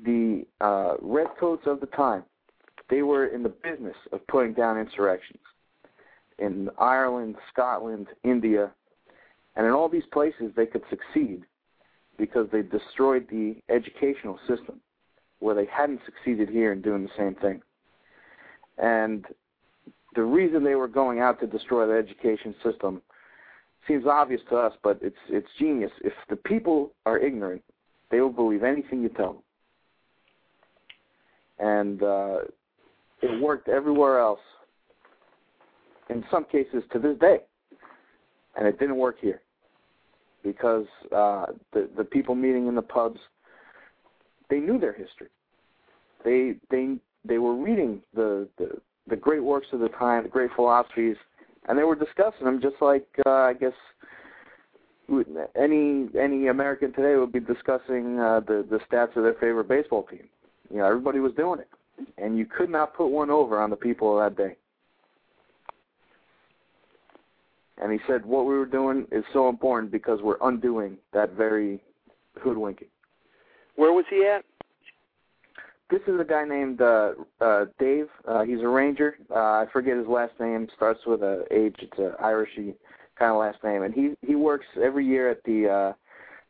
the 0.00 0.46
uh, 0.60 0.96
redcoats 1.00 1.68
of 1.68 1.78
the 1.78 1.86
time 1.86 2.24
they 2.88 3.02
were 3.02 3.26
in 3.26 3.44
the 3.44 3.48
business 3.48 3.96
of 4.10 4.26
putting 4.26 4.52
down 4.52 4.76
insurrections. 4.76 5.38
In 6.40 6.70
Ireland, 6.78 7.36
Scotland, 7.52 8.08
India, 8.24 8.72
and 9.56 9.66
in 9.66 9.72
all 9.72 9.88
these 9.88 10.06
places 10.12 10.52
they 10.56 10.66
could 10.66 10.82
succeed 10.90 11.44
because 12.18 12.48
they 12.52 12.62
destroyed 12.62 13.26
the 13.30 13.56
educational 13.68 14.38
system 14.48 14.80
where 15.40 15.54
they 15.54 15.66
hadn't 15.66 16.00
succeeded 16.04 16.48
here 16.48 16.72
in 16.72 16.82
doing 16.82 17.02
the 17.02 17.10
same 17.16 17.34
thing. 17.36 17.62
And 18.78 19.24
the 20.14 20.22
reason 20.22 20.64
they 20.64 20.74
were 20.74 20.88
going 20.88 21.20
out 21.20 21.40
to 21.40 21.46
destroy 21.46 21.86
the 21.86 21.94
education 21.94 22.54
system 22.62 23.02
seems 23.88 24.06
obvious 24.06 24.40
to 24.50 24.56
us, 24.56 24.72
but 24.82 24.98
it's 25.02 25.16
it's 25.28 25.48
genius. 25.58 25.90
If 26.02 26.12
the 26.28 26.36
people 26.36 26.92
are 27.06 27.18
ignorant, 27.18 27.62
they 28.10 28.20
will 28.20 28.30
believe 28.30 28.62
anything 28.62 29.02
you 29.02 29.08
tell 29.08 29.32
them. 29.34 29.42
And 31.58 32.02
uh, 32.02 32.38
it 33.22 33.40
worked 33.40 33.68
everywhere 33.68 34.18
else. 34.18 34.40
In 36.10 36.24
some 36.30 36.44
cases, 36.44 36.82
to 36.92 36.98
this 36.98 37.16
day, 37.18 37.38
and 38.56 38.66
it 38.66 38.78
didn't 38.78 38.96
work 38.96 39.16
here 39.20 39.42
because 40.42 40.86
uh, 41.14 41.46
the 41.72 41.88
the 41.96 42.04
people 42.04 42.34
meeting 42.34 42.66
in 42.66 42.74
the 42.74 42.82
pubs 42.82 43.20
they 44.48 44.58
knew 44.58 44.78
their 44.78 44.92
history. 44.92 45.28
They 46.24 46.54
they 46.70 46.96
they 47.24 47.38
were 47.38 47.54
reading 47.54 48.00
the 48.14 48.48
the, 48.58 48.80
the 49.08 49.16
great 49.16 49.42
works 49.42 49.68
of 49.72 49.80
the 49.80 49.88
time, 49.88 50.24
the 50.24 50.28
great 50.28 50.50
philosophies, 50.54 51.16
and 51.68 51.78
they 51.78 51.84
were 51.84 51.94
discussing 51.94 52.44
them 52.44 52.60
just 52.60 52.76
like 52.80 53.06
uh, 53.24 53.30
I 53.30 53.54
guess 53.54 53.72
any 55.56 56.08
any 56.20 56.48
American 56.48 56.92
today 56.92 57.16
would 57.16 57.32
be 57.32 57.40
discussing 57.40 58.18
uh, 58.18 58.40
the 58.40 58.66
the 58.68 58.80
stats 58.90 59.16
of 59.16 59.22
their 59.22 59.34
favorite 59.34 59.68
baseball 59.68 60.04
team. 60.04 60.28
You 60.70 60.78
know, 60.78 60.86
everybody 60.86 61.20
was 61.20 61.32
doing 61.34 61.60
it, 61.60 61.68
and 62.18 62.36
you 62.36 62.46
could 62.46 62.70
not 62.70 62.94
put 62.94 63.08
one 63.08 63.30
over 63.30 63.60
on 63.60 63.70
the 63.70 63.76
people 63.76 64.18
of 64.18 64.36
that 64.36 64.42
day. 64.42 64.56
And 67.80 67.92
he 67.92 67.98
said 68.06 68.24
what 68.24 68.46
we 68.46 68.56
were 68.56 68.66
doing 68.66 69.06
is 69.10 69.24
so 69.32 69.48
important 69.48 69.90
because 69.90 70.20
we're 70.22 70.36
undoing 70.42 70.98
that 71.12 71.32
very 71.32 71.80
hoodwinking. 72.38 72.88
Where 73.76 73.92
was 73.92 74.04
he 74.10 74.26
at? 74.26 74.44
This 75.90 76.02
is 76.06 76.20
a 76.20 76.24
guy 76.24 76.44
named 76.44 76.80
uh, 76.80 77.12
uh, 77.40 77.64
Dave. 77.78 78.08
Uh, 78.28 78.42
he's 78.42 78.60
a 78.60 78.68
ranger. 78.68 79.16
Uh, 79.30 79.34
I 79.34 79.66
forget 79.72 79.96
his 79.96 80.06
last 80.06 80.32
name. 80.38 80.68
Starts 80.76 81.00
with 81.06 81.22
a 81.22 81.44
H. 81.50 81.76
It's 81.80 81.98
an 81.98 82.12
Irishy 82.22 82.74
kind 83.18 83.32
of 83.32 83.38
last 83.38 83.58
name, 83.64 83.82
and 83.82 83.92
he 83.92 84.14
he 84.24 84.34
works 84.34 84.66
every 84.80 85.04
year 85.04 85.28
at 85.28 85.42
the 85.44 85.68
uh, 85.68 85.92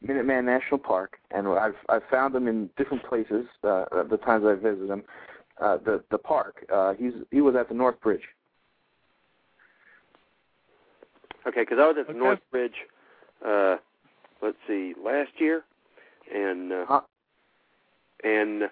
Minuteman 0.07 0.45
National 0.45 0.79
Park, 0.79 1.19
and 1.31 1.49
I've 1.49 1.75
I've 1.89 2.03
found 2.11 2.35
him 2.35 2.49
in 2.49 2.69
different 2.77 3.05
places. 3.05 3.47
Uh, 3.65 3.85
the 4.11 4.19
times 4.25 4.45
I 4.47 4.55
visit 4.55 4.91
him, 4.91 5.05
uh, 5.61 5.79
the 5.79 6.03
the 6.11 6.19
park. 6.19 6.67
Uh, 6.73 6.95
he's 6.95 7.13
he 7.31 7.41
was 7.41 7.55
at 7.55 7.69
the 7.69 7.75
North 7.75 8.01
Bridge. 8.01 8.25
Okay, 11.47 11.63
because 11.63 11.79
I 11.79 11.87
was 11.87 11.97
at 11.99 12.07
the 12.07 12.13
Okay. 12.13 12.19
North 12.19 12.41
Bridge. 12.51 12.87
Uh, 13.45 13.77
let's 14.43 14.59
see, 14.67 14.95
last 15.03 15.33
year, 15.39 15.65
and 16.33 16.73
uh, 16.73 16.85
Huh? 16.87 17.01
and 18.23 18.71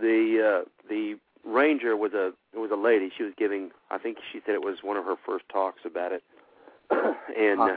the 0.00 0.62
uh, 0.64 0.68
the 0.88 1.16
ranger 1.44 1.96
was 1.96 2.12
a 2.12 2.32
it 2.52 2.58
was 2.58 2.70
a 2.70 2.76
lady. 2.76 3.10
She 3.16 3.22
was 3.22 3.32
giving. 3.36 3.70
I 3.90 3.98
think 3.98 4.18
she 4.32 4.40
said 4.44 4.54
it 4.54 4.64
was 4.64 4.78
one 4.82 4.96
of 4.96 5.04
her 5.04 5.16
first 5.24 5.48
talks 5.48 5.80
about 5.84 6.12
it, 6.12 6.22
and 6.90 7.60
Huh. 7.60 7.64
uh, 7.64 7.76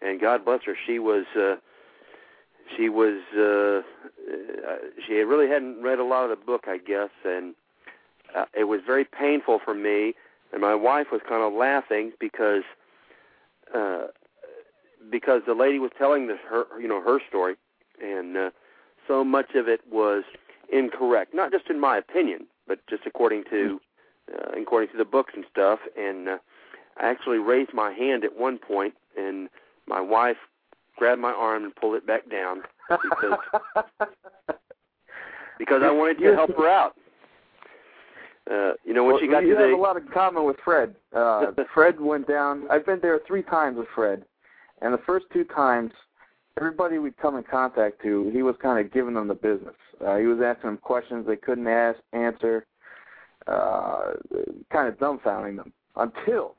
and 0.00 0.20
God 0.20 0.44
bless 0.44 0.62
her, 0.64 0.76
she 0.86 0.98
was. 0.98 1.24
Uh, 1.36 1.56
she 2.76 2.88
was 2.90 3.22
uh, 3.34 3.80
uh 4.68 4.76
she 5.06 5.14
really 5.14 5.48
hadn't 5.48 5.82
read 5.82 5.98
a 5.98 6.04
lot 6.04 6.24
of 6.24 6.30
the 6.30 6.44
book 6.44 6.64
i 6.66 6.76
guess 6.76 7.08
and 7.24 7.54
uh, 8.36 8.44
it 8.52 8.64
was 8.64 8.80
very 8.86 9.06
painful 9.06 9.58
for 9.64 9.72
me 9.74 10.12
and 10.52 10.60
my 10.60 10.74
wife 10.74 11.06
was 11.10 11.22
kind 11.26 11.42
of 11.42 11.52
laughing 11.54 12.12
because 12.20 12.62
uh 13.74 14.06
because 15.10 15.42
the 15.46 15.54
lady 15.54 15.78
was 15.78 15.90
telling 15.96 16.26
this 16.26 16.38
her 16.48 16.64
you 16.80 16.88
know 16.88 17.02
her 17.02 17.18
story 17.28 17.56
and 18.02 18.36
uh, 18.36 18.50
so 19.06 19.24
much 19.24 19.54
of 19.54 19.68
it 19.68 19.80
was 19.90 20.24
incorrect 20.72 21.34
not 21.34 21.50
just 21.50 21.68
in 21.70 21.80
my 21.80 21.96
opinion 21.96 22.46
but 22.66 22.78
just 22.88 23.02
according 23.06 23.44
to 23.50 23.80
uh, 24.34 24.60
according 24.60 24.90
to 24.90 24.98
the 24.98 25.04
books 25.04 25.32
and 25.34 25.44
stuff 25.50 25.78
and 25.96 26.28
uh, 26.28 26.38
I 27.00 27.08
actually 27.08 27.38
raised 27.38 27.72
my 27.72 27.92
hand 27.92 28.24
at 28.24 28.36
one 28.36 28.58
point 28.58 28.94
and 29.16 29.48
my 29.86 30.00
wife 30.00 30.36
grabbed 30.96 31.20
my 31.20 31.32
arm 31.32 31.64
and 31.64 31.74
pulled 31.74 31.94
it 31.94 32.06
back 32.06 32.28
down 32.30 32.62
because 32.88 33.38
because 35.58 35.82
I 35.82 35.90
wanted 35.90 36.18
to 36.18 36.34
help 36.34 36.56
her 36.56 36.68
out. 36.68 36.94
Uh, 38.50 38.72
you 38.84 38.94
know 38.94 39.04
when 39.04 39.14
well, 39.14 39.20
she 39.20 39.28
got 39.28 39.44
you 39.44 39.54
to 39.54 39.60
have 39.60 39.70
a 39.70 39.76
lot 39.76 39.96
in 39.96 40.06
common 40.08 40.44
with 40.44 40.56
Fred. 40.64 40.94
Uh, 41.14 41.46
Fred 41.74 42.00
went 42.00 42.26
down. 42.26 42.64
I've 42.70 42.86
been 42.86 43.00
there 43.00 43.20
three 43.26 43.42
times 43.42 43.76
with 43.76 43.88
Fred, 43.94 44.24
and 44.80 44.94
the 44.94 45.00
first 45.06 45.26
two 45.32 45.44
times, 45.44 45.92
everybody 46.56 46.98
we'd 46.98 47.16
come 47.18 47.36
in 47.36 47.42
contact 47.42 48.00
to, 48.02 48.30
he 48.32 48.42
was 48.42 48.56
kind 48.62 48.84
of 48.84 48.92
giving 48.92 49.14
them 49.14 49.28
the 49.28 49.34
business. 49.34 49.74
Uh, 50.04 50.16
he 50.16 50.26
was 50.26 50.40
asking 50.40 50.70
them 50.70 50.78
questions 50.78 51.26
they 51.26 51.36
couldn't 51.36 51.66
ask, 51.66 51.98
answer, 52.12 52.64
uh, 53.46 54.12
kind 54.70 54.88
of 54.88 54.98
dumbfounding 54.98 55.56
them 55.56 55.72
until 55.96 56.54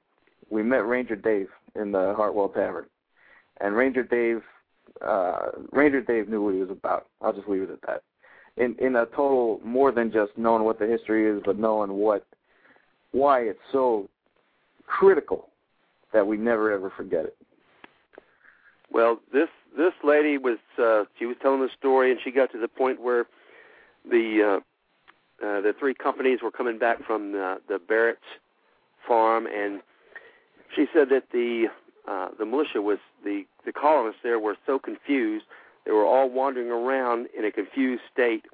we 0.49 0.61
met 0.61 0.85
Ranger 0.85 1.15
Dave 1.15 1.47
in 1.75 1.91
the 1.91 2.13
Hartwell 2.15 2.49
Tavern, 2.49 2.85
and 3.61 3.75
Ranger 3.75 4.03
Dave, 4.03 4.43
uh, 5.01 5.51
Ranger 5.71 6.01
Dave 6.01 6.29
knew 6.29 6.43
what 6.43 6.53
he 6.53 6.59
was 6.59 6.69
about. 6.69 7.07
I'll 7.21 7.33
just 7.33 7.47
leave 7.47 7.63
it 7.63 7.71
at 7.71 7.81
that 7.87 8.03
in 8.59 8.75
in 8.79 8.95
a 8.97 9.05
total 9.07 9.59
more 9.63 9.91
than 9.91 10.11
just 10.11 10.31
knowing 10.37 10.63
what 10.63 10.77
the 10.79 10.85
history 10.85 11.29
is, 11.29 11.41
but 11.45 11.57
knowing 11.57 11.93
what 11.93 12.25
why 13.11 13.41
it's 13.41 13.59
so 13.71 14.07
critical 14.85 15.49
that 16.13 16.25
we 16.25 16.37
never 16.37 16.71
ever 16.71 16.91
forget 16.95 17.25
it. 17.25 17.37
Well, 18.91 19.19
this 19.33 19.49
this 19.77 19.93
lady 20.03 20.37
was 20.37 20.57
uh, 20.77 21.05
she 21.17 21.25
was 21.25 21.37
telling 21.41 21.61
the 21.61 21.69
story, 21.77 22.11
and 22.11 22.19
she 22.23 22.31
got 22.31 22.51
to 22.51 22.59
the 22.59 22.67
point 22.67 23.01
where 23.01 23.25
the 24.09 24.59
uh, 25.41 25.45
uh, 25.45 25.61
the 25.61 25.73
three 25.79 25.93
companies 25.93 26.39
were 26.43 26.51
coming 26.51 26.77
back 26.77 26.97
from 27.05 27.31
the, 27.31 27.57
the 27.67 27.79
Barrett's 27.79 28.19
farm, 29.07 29.47
and 29.47 29.81
she 30.75 30.85
said 30.93 31.07
that 31.09 31.23
the 31.31 31.67
uh, 32.07 32.29
the 32.37 32.45
militia 32.45 32.81
was 32.81 32.97
the 33.23 33.43
the 33.65 33.71
colonists 33.71 34.19
there 34.23 34.39
were 34.39 34.57
so 34.65 34.79
confused 34.79 35.45
they 35.85 35.91
were 35.91 36.05
all 36.05 36.29
wandering 36.29 36.69
around 36.69 37.27
in 37.37 37.45
a 37.45 37.51
confused 37.51 38.03
state, 38.11 38.45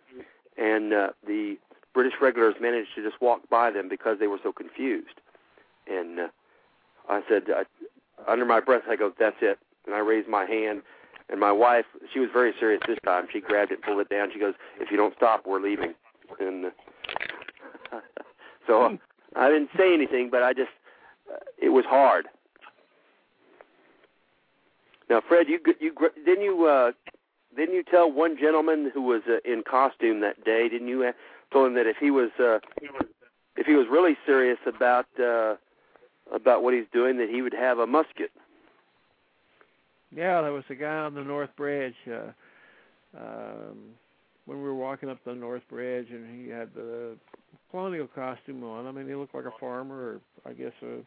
and 0.58 0.94
uh, 0.94 1.10
the 1.26 1.58
British 1.94 2.14
regulars 2.22 2.56
managed 2.62 2.90
to 2.96 3.04
just 3.04 3.22
walk 3.22 3.42
by 3.50 3.72
them 3.72 3.90
because 3.90 4.20
they 4.20 4.28
were 4.28 4.40
so 4.44 4.52
confused. 4.52 5.20
And 5.88 6.20
uh, 6.20 6.28
I 7.10 7.22
said, 7.30 7.44
uh, 7.50 7.64
under 8.28 8.46
my 8.46 8.60
breath, 8.60 8.84
I 8.90 8.96
go, 8.96 9.12
"That's 9.20 9.38
it." 9.42 9.60
And 9.86 9.94
I 9.96 10.00
raised 10.00 10.28
my 10.28 10.46
hand, 10.46 10.82
and 11.30 11.40
my 11.40 11.52
wife, 11.52 11.86
she 12.14 12.20
was 12.20 12.30
very 12.34 12.54
serious 12.60 12.82
this 12.88 13.00
time. 13.06 13.28
She 13.32 13.42
grabbed 13.42 13.72
it, 13.72 13.82
pulled 13.82 14.00
it 14.00 14.10
down. 14.10 14.30
She 14.34 14.40
goes, 14.40 14.54
"If 14.80 14.92
you 14.92 14.98
don't 14.98 15.16
stop, 15.16 15.46
we're 15.46 15.62
leaving." 15.62 15.94
And 16.40 16.66
uh, 16.66 16.70
so 18.68 18.98
I 19.36 19.50
didn't 19.50 19.70
say 19.78 19.94
anything, 19.94 20.30
but 20.32 20.44
I 20.44 20.54
just, 20.54 20.72
uh, 21.32 21.38
it 21.62 21.70
was 21.70 21.86
hard. 21.86 22.28
Now, 25.10 25.22
Fred, 25.28 25.48
you 25.48 25.60
you 25.80 25.94
didn't 26.26 26.44
you 26.44 26.66
uh, 26.66 26.92
didn't 27.56 27.76
you 27.76 27.84
tell 27.84 28.12
one 28.12 28.38
gentleman 28.38 28.92
who 28.94 29.02
was 29.02 29.22
uh, 29.28 29.38
in 29.50 29.64
costume 29.64 30.22
that 30.22 30.44
day? 30.44 30.70
Didn't 30.70 30.88
you 30.88 31.04
uh, 31.04 31.12
told 31.52 31.68
him 31.68 31.74
that 31.76 31.88
if 31.88 31.98
he 31.98 32.12
was 32.12 32.30
uh, 32.40 32.60
if 33.56 33.66
he 33.66 33.74
was 33.74 33.88
really 33.90 34.18
serious 34.26 34.60
about 34.66 35.08
uh, 35.20 35.56
about 36.34 36.64
what 36.64 36.74
he's 36.74 36.88
doing, 36.92 37.18
that 37.18 37.30
he 37.30 37.42
would 37.42 37.54
have 37.54 37.80
a 37.80 37.88
musket? 37.88 38.32
Yeah, 40.16 40.42
there 40.42 40.54
was 40.54 40.64
a 40.70 40.76
guy 40.76 40.96
on 40.96 41.14
the 41.14 41.24
North 41.24 41.50
Bridge 41.56 41.96
uh, 42.08 42.32
um, 43.18 43.78
when 44.46 44.58
we 44.58 44.64
were 44.64 44.76
walking 44.76 45.10
up 45.10 45.18
the 45.26 45.36
North 45.36 45.64
Bridge, 45.70 46.08
and 46.10 46.44
he 46.44 46.50
had 46.50 46.74
the 46.74 47.16
colonial 47.72 48.08
costume 48.08 48.64
on. 48.64 48.88
I 48.88 48.92
mean, 48.92 49.08
he 49.08 49.16
looked 49.16 49.36
like 49.36 49.46
a 49.46 49.60
farmer, 49.60 49.96
or 49.96 50.22
I 50.46 50.54
guess 50.54 50.72
a 50.84 51.00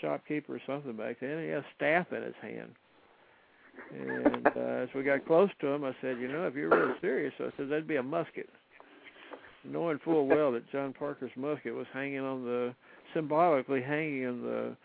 shopkeeper 0.00 0.56
or 0.56 0.60
something 0.66 0.92
back 0.92 1.20
then. 1.20 1.42
He 1.42 1.48
had 1.48 1.58
a 1.58 1.66
staff 1.76 2.12
in 2.12 2.22
his 2.22 2.34
hand. 2.42 2.74
And 3.92 4.46
uh, 4.46 4.60
as 4.60 4.88
we 4.94 5.02
got 5.02 5.24
close 5.26 5.50
to 5.60 5.68
him, 5.68 5.84
I 5.84 5.94
said, 6.00 6.18
"You 6.18 6.28
know, 6.28 6.46
if 6.46 6.54
you're 6.54 6.68
really 6.68 6.94
serious, 7.00 7.32
I 7.38 7.50
said 7.56 7.68
that'd 7.68 7.86
be 7.86 7.96
a 7.96 8.02
musket." 8.02 8.48
Knowing 9.64 9.98
full 10.04 10.26
well 10.26 10.52
that 10.52 10.70
John 10.70 10.92
Parker's 10.92 11.30
musket 11.36 11.74
was 11.74 11.86
hanging 11.92 12.20
on 12.20 12.44
the 12.44 12.74
symbolically 13.14 13.80
hanging 13.80 14.22
in 14.24 14.42
the, 14.42 14.76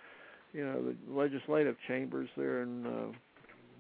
you 0.54 0.66
know, 0.66 0.82
the 0.82 0.96
legislative 1.12 1.76
chambers 1.88 2.30
there 2.38 2.62
in 2.62 2.86
uh, 2.86 3.06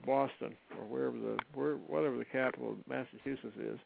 Boston 0.05 0.55
or 0.77 0.85
wherever 0.85 1.17
the 1.17 1.37
where 1.53 1.75
whatever 1.75 2.17
the 2.17 2.25
capital 2.25 2.71
of 2.71 2.77
Massachusetts 2.87 3.55
is. 3.59 3.79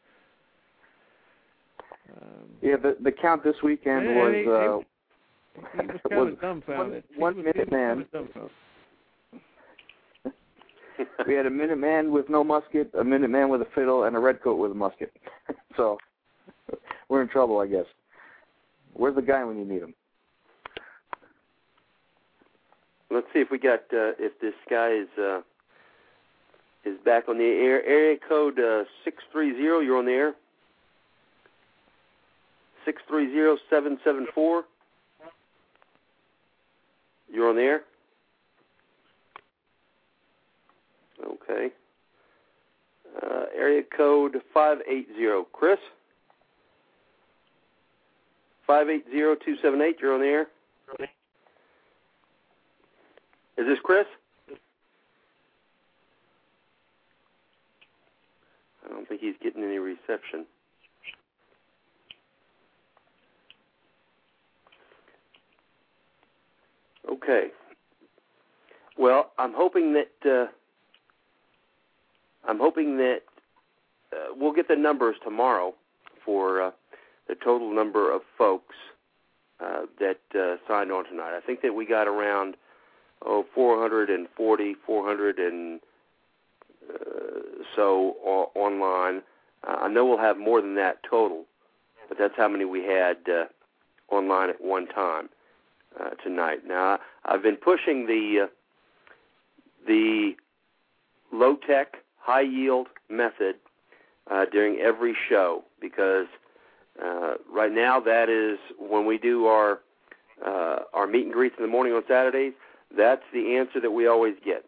Um, 2.16 2.48
Yeah, 2.62 2.76
the 2.76 2.96
the 3.02 3.12
count 3.12 3.44
this 3.44 3.56
weekend 3.62 4.06
Yeah, 4.06 4.24
was 4.24 4.34
he- 4.34 4.48
uh, 4.48 4.78
he 5.80 5.86
was 5.86 6.00
kind 6.08 6.20
was 6.20 6.32
of 6.32 6.40
dumbfounded. 6.40 7.04
He 7.12 7.20
one 7.20 7.36
minute 7.36 7.70
man. 7.70 7.96
kinda 7.96 8.08
dumbfounded. 8.12 8.50
We 11.26 11.34
had 11.34 11.46
a 11.46 11.50
minute 11.50 11.78
man 11.78 12.10
with 12.12 12.28
no 12.28 12.44
musket, 12.44 12.90
a 12.98 13.04
minute 13.04 13.30
man 13.30 13.48
with 13.48 13.62
a 13.62 13.66
fiddle, 13.74 14.04
and 14.04 14.16
a 14.16 14.18
redcoat 14.18 14.58
with 14.58 14.70
a 14.70 14.74
musket. 14.74 15.12
so 15.76 15.98
we're 17.08 17.22
in 17.22 17.28
trouble, 17.28 17.58
I 17.58 17.66
guess. 17.66 17.86
Where's 18.92 19.16
the 19.16 19.22
guy 19.22 19.44
when 19.44 19.58
you 19.58 19.64
need 19.64 19.82
him? 19.82 19.94
let's 23.14 23.26
see 23.32 23.38
if 23.38 23.50
we 23.50 23.58
got 23.58 23.80
uh, 23.92 24.18
if 24.18 24.38
this 24.40 24.54
guy 24.68 24.90
is 24.90 25.08
uh, 25.18 25.40
is 26.84 26.98
back 27.04 27.28
on 27.28 27.38
the 27.38 27.44
air. 27.44 27.84
Area 27.86 28.18
code 28.28 28.58
uh, 28.58 28.84
six 29.04 29.22
three 29.32 29.54
zero. 29.56 29.80
You're 29.80 29.98
on 29.98 30.06
the 30.06 30.12
air. 30.12 30.34
Six 32.84 33.00
three 33.08 33.30
zero 33.32 33.56
seven 33.70 33.98
seven 34.04 34.26
four. 34.34 34.64
You're 37.32 37.48
on 37.48 37.56
the 37.56 37.62
air. 37.62 37.80
Okay. 41.26 41.70
Uh, 43.22 43.44
area 43.56 43.82
code 43.96 44.36
five 44.52 44.78
eight 44.88 45.08
zero. 45.16 45.46
Chris. 45.52 45.78
Five 48.66 48.88
eight 48.88 49.04
zero 49.10 49.36
two 49.44 49.56
seven 49.62 49.80
eight. 49.80 49.96
You're 50.00 50.14
on 50.14 50.20
the 50.20 50.26
air. 50.26 50.46
Is 53.56 53.66
this 53.66 53.78
Chris? 53.82 54.06
I 58.84 58.88
don't 58.88 59.08
think 59.08 59.20
he's 59.20 59.34
getting 59.42 59.62
any 59.62 59.78
reception. 59.78 60.44
Okay. 67.10 67.48
Well, 68.98 69.32
I'm 69.38 69.52
hoping 69.54 69.94
that 69.94 70.30
uh, 70.30 70.46
I'm 72.46 72.58
hoping 72.58 72.96
that 72.98 73.20
uh, 74.12 74.34
we'll 74.36 74.52
get 74.52 74.68
the 74.68 74.76
numbers 74.76 75.16
tomorrow 75.24 75.74
for 76.24 76.62
uh, 76.62 76.70
the 77.28 77.34
total 77.34 77.74
number 77.74 78.12
of 78.14 78.22
folks 78.36 78.74
uh, 79.60 79.82
that 79.98 80.18
uh, 80.38 80.56
signed 80.68 80.92
on 80.92 81.04
tonight. 81.04 81.36
I 81.36 81.40
think 81.40 81.62
that 81.62 81.74
we 81.74 81.86
got 81.86 82.06
around 82.06 82.56
oh 83.24 83.44
440, 83.54 84.74
400 84.86 85.38
and 85.38 85.80
uh, 86.92 87.40
so 87.74 88.16
o- 88.24 88.50
online. 88.54 89.22
Uh, 89.66 89.76
I 89.80 89.88
know 89.88 90.04
we'll 90.04 90.18
have 90.18 90.36
more 90.36 90.60
than 90.60 90.74
that 90.76 90.98
total, 91.08 91.44
but 92.08 92.18
that's 92.18 92.34
how 92.36 92.48
many 92.48 92.64
we 92.64 92.82
had 92.82 93.16
uh, 93.28 93.44
online 94.10 94.50
at 94.50 94.62
one 94.62 94.86
time 94.86 95.28
uh, 95.98 96.10
tonight. 96.22 96.66
Now 96.66 96.98
I've 97.24 97.42
been 97.42 97.56
pushing 97.56 98.06
the 98.06 98.44
uh, 98.44 98.46
the 99.86 100.32
low 101.32 101.56
tech, 101.66 101.96
high 102.24 102.40
yield 102.40 102.86
method 103.10 103.56
uh, 104.30 104.46
during 104.50 104.78
every 104.80 105.14
show 105.28 105.62
because 105.80 106.26
uh, 107.02 107.34
right 107.52 107.72
now 107.72 108.00
that 108.00 108.30
is 108.30 108.58
when 108.78 109.04
we 109.06 109.18
do 109.18 109.46
our 109.46 109.80
uh, 110.44 110.80
our 110.92 111.06
meet 111.06 111.24
and 111.24 111.32
greets 111.32 111.54
in 111.58 111.64
the 111.64 111.70
morning 111.70 111.92
on 111.92 112.02
Saturdays. 112.08 112.54
That's 112.96 113.22
the 113.32 113.56
answer 113.56 113.80
that 113.80 113.90
we 113.90 114.06
always 114.06 114.34
get. 114.44 114.64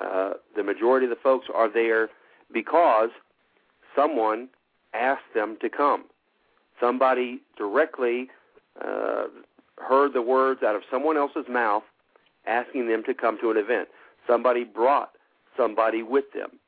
Uh, 0.00 0.34
the 0.56 0.62
majority 0.62 1.06
of 1.06 1.10
the 1.10 1.20
folks 1.22 1.46
are 1.52 1.70
there 1.70 2.08
because 2.52 3.10
someone 3.94 4.48
asked 4.94 5.34
them 5.34 5.56
to 5.60 5.68
come. 5.68 6.04
Somebody 6.80 7.40
directly 7.58 8.28
uh, 8.80 9.24
heard 9.78 10.14
the 10.14 10.22
words 10.22 10.62
out 10.62 10.74
of 10.74 10.82
someone 10.90 11.16
else's 11.16 11.46
mouth 11.48 11.82
asking 12.46 12.88
them 12.88 13.02
to 13.04 13.14
come 13.14 13.38
to 13.40 13.50
an 13.50 13.56
event. 13.56 13.88
Somebody 14.26 14.64
brought 14.64 15.10
somebody 15.56 16.02
with 16.02 16.24
them. 16.34 16.58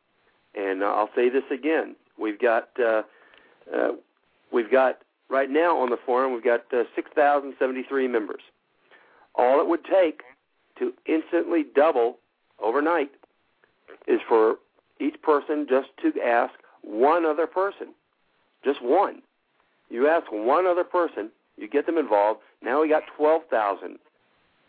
And 0.55 0.83
uh, 0.83 0.87
I'll 0.87 1.11
say 1.15 1.29
this 1.29 1.45
again: 1.53 1.97
we've 2.19 2.41
got 2.41 2.69
uh, 2.79 3.03
uh, 3.75 3.93
we've 4.53 4.71
got 4.71 4.99
right 5.29 5.51
now 5.51 5.79
on 5.79 5.91
the 5.91 5.99
forum 6.05 6.33
we've 6.33 6.45
got 6.45 6.63
uh, 6.73 6.85
6,073 6.95 8.09
members. 8.09 8.43
All 9.35 9.61
it 9.61 9.67
would 9.67 9.85
take 9.85 10.23
to 10.79 10.93
instantly 11.07 11.65
double 11.75 12.19
overnight 12.63 13.11
is 14.07 14.21
for 14.29 14.57
each 15.01 15.21
person 15.23 15.67
just 15.69 15.89
to 16.03 16.13
ask 16.23 16.53
one 16.83 17.25
other 17.25 17.47
person, 17.47 17.89
just 18.65 18.83
one. 18.83 19.23
You 19.91 20.09
ask 20.09 20.31
one 20.31 20.67
other 20.67 20.85
person, 20.85 21.31
you 21.57 21.69
get 21.69 21.87
them 21.87 21.99
involved. 21.99 22.41
Now 22.63 22.83
we 22.83 22.89
got 22.89 23.03
12,000 23.17 23.99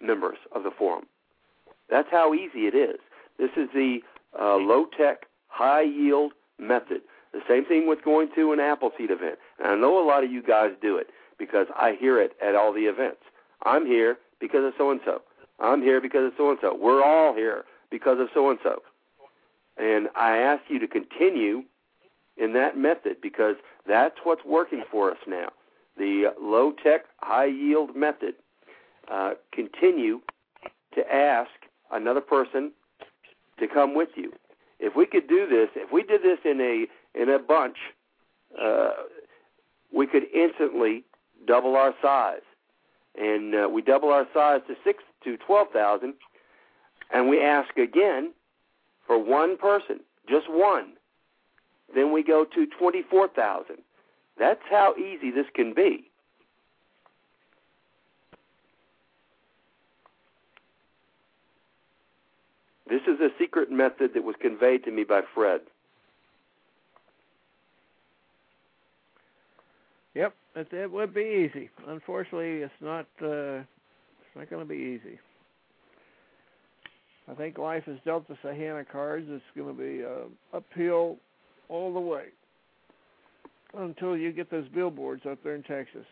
members 0.02 0.38
of 0.54 0.64
the 0.64 0.72
forum. 0.72 1.06
That's 1.90 2.08
how 2.12 2.34
easy 2.34 2.68
it 2.68 2.76
is. 2.76 3.00
This 3.38 3.52
is 3.58 3.70
the 3.74 4.00
uh, 4.40 4.56
low 4.56 4.86
tech, 4.98 5.26
high 5.56 5.84
yield 5.84 6.34
method. 6.60 7.02
The 7.32 7.40
same 7.48 7.66
thing 7.66 7.88
with 7.88 8.04
going 8.04 8.30
to 8.36 8.52
an 8.52 8.60
Appleseed 8.60 9.10
event. 9.10 9.40
And 9.60 9.68
I 9.68 9.76
know 9.76 10.04
a 10.04 10.06
lot 10.06 10.24
of 10.24 10.32
you 10.32 10.44
guys 10.44 10.72
do 10.82 10.98
it 10.98 11.08
because 11.40 11.68
I 11.76 11.96
hear 12.00 12.22
it 12.22 12.34
at 12.44 12.56
all 12.56 12.74
the 12.74 12.86
events. 12.86 13.22
I'm 13.64 13.86
here 13.86 14.18
because 14.40 14.66
of 14.66 14.74
so 14.78 14.92
and 14.92 15.00
so. 15.06 15.22
I'm 15.60 15.82
here 15.82 16.02
because 16.02 16.26
of 16.28 16.34
so 16.38 16.50
and 16.50 16.60
so. 16.62 16.76
We're 16.76 17.04
all 17.04 17.34
here 17.34 17.64
because 17.90 18.20
of 18.20 18.28
so 18.34 18.50
and 18.50 18.60
so. 18.64 18.82
And 19.78 20.10
I 20.16 20.38
ask 20.38 20.64
you 20.68 20.80
to 20.80 20.88
continue 20.88 21.64
in 22.38 22.54
that 22.54 22.78
method 22.78 23.18
because 23.22 23.56
that's 23.88 24.16
what's 24.24 24.44
working 24.46 24.84
for 24.92 25.12
us 25.12 25.18
now. 25.26 25.50
The 25.98 26.34
low 26.42 26.74
tech, 26.84 27.06
high 27.18 27.46
yield 27.46 27.96
method. 27.96 28.36
Uh, 29.10 29.32
continue 29.54 30.20
to 30.96 31.14
ask 31.14 31.52
another 31.92 32.22
person 32.22 32.72
to 33.60 33.68
come 33.68 33.96
with 33.96 34.10
you. 34.16 34.34
If 34.80 34.96
we 34.96 35.06
could 35.06 35.28
do 35.28 35.48
this, 35.48 35.70
if 35.76 35.92
we 35.92 36.04
did 36.04 36.22
this 36.22 36.40
in 36.44 36.60
a 36.62 36.88
in 37.20 37.30
a 37.30 37.40
bunch, 37.40 37.78
uh, 38.62 38.92
we 39.94 40.06
could 40.06 40.24
instantly 40.34 41.04
double 41.48 41.76
our 41.76 41.94
size, 42.02 42.42
and 43.20 43.56
uh, 43.56 43.70
we 43.70 43.82
double 43.82 44.10
our 44.10 44.28
size 44.34 44.62
to 44.68 44.76
six 44.84 45.04
to 45.24 45.38
twelve 45.38 45.70
thousand, 45.72 46.16
and 47.14 47.30
we 47.30 47.42
ask 47.42 47.78
again 47.78 48.34
for 49.08 49.18
one 49.18 49.58
person, 49.58 50.00
just 50.28 50.48
one. 50.50 50.94
Then 51.94 52.12
we 52.12 52.24
go 52.24 52.46
to 52.46 52.66
twenty 52.78 53.04
four 53.10 53.28
thousand. 53.28 53.78
That's 54.38 54.62
how 54.70 54.96
easy 54.98 55.32
this 55.32 55.46
can 55.54 55.74
be. 55.74 56.12
This 62.88 63.02
is 63.08 63.20
a 63.20 63.30
secret 63.40 63.72
method 63.72 64.12
that 64.14 64.24
was 64.24 64.36
conveyed 64.40 64.84
to 64.84 64.92
me 64.92 65.04
by 65.04 65.22
Fred. 65.34 65.62
Yep, 70.14 70.34
it, 70.56 70.74
it 70.74 70.92
would 70.92 71.14
be 71.14 71.50
easy. 71.50 71.70
Unfortunately, 71.88 72.62
it's 72.62 72.74
not. 72.82 73.06
Uh, 73.22 73.62
it's 73.62 74.36
not 74.36 74.50
going 74.50 74.62
to 74.62 74.70
be 74.70 74.76
easy. 74.76 75.20
I 77.30 77.34
think 77.34 77.58
life 77.58 77.84
has 77.86 77.98
dealt 78.06 78.30
us 78.30 78.38
a 78.44 78.54
hand 78.54 78.78
of 78.78 78.88
cards. 78.88 79.26
It's 79.30 79.44
going 79.56 79.76
to 79.76 79.82
be 79.82 80.06
uh, 80.06 80.58
uphill 80.58 81.18
all 81.70 81.94
the 81.94 82.00
way 82.00 82.26
until 83.78 84.16
you 84.16 84.32
get 84.32 84.50
those 84.52 84.68
billboards 84.70 85.24
up 85.30 85.40
there 85.44 85.56
in 85.56 85.64
Texas. 85.64 86.06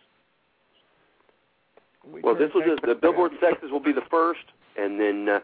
We 2.06 2.22
well, 2.22 2.36
this 2.36 2.50
will 2.54 2.64
just 2.64 2.82
the 2.82 2.96
billboard. 2.96 3.32
Texas 3.40 3.70
will 3.72 3.80
be 3.80 3.94
the 3.94 4.04
first, 4.12 4.44
and 4.78 5.00
then 5.00 5.30
uh, 5.30 5.40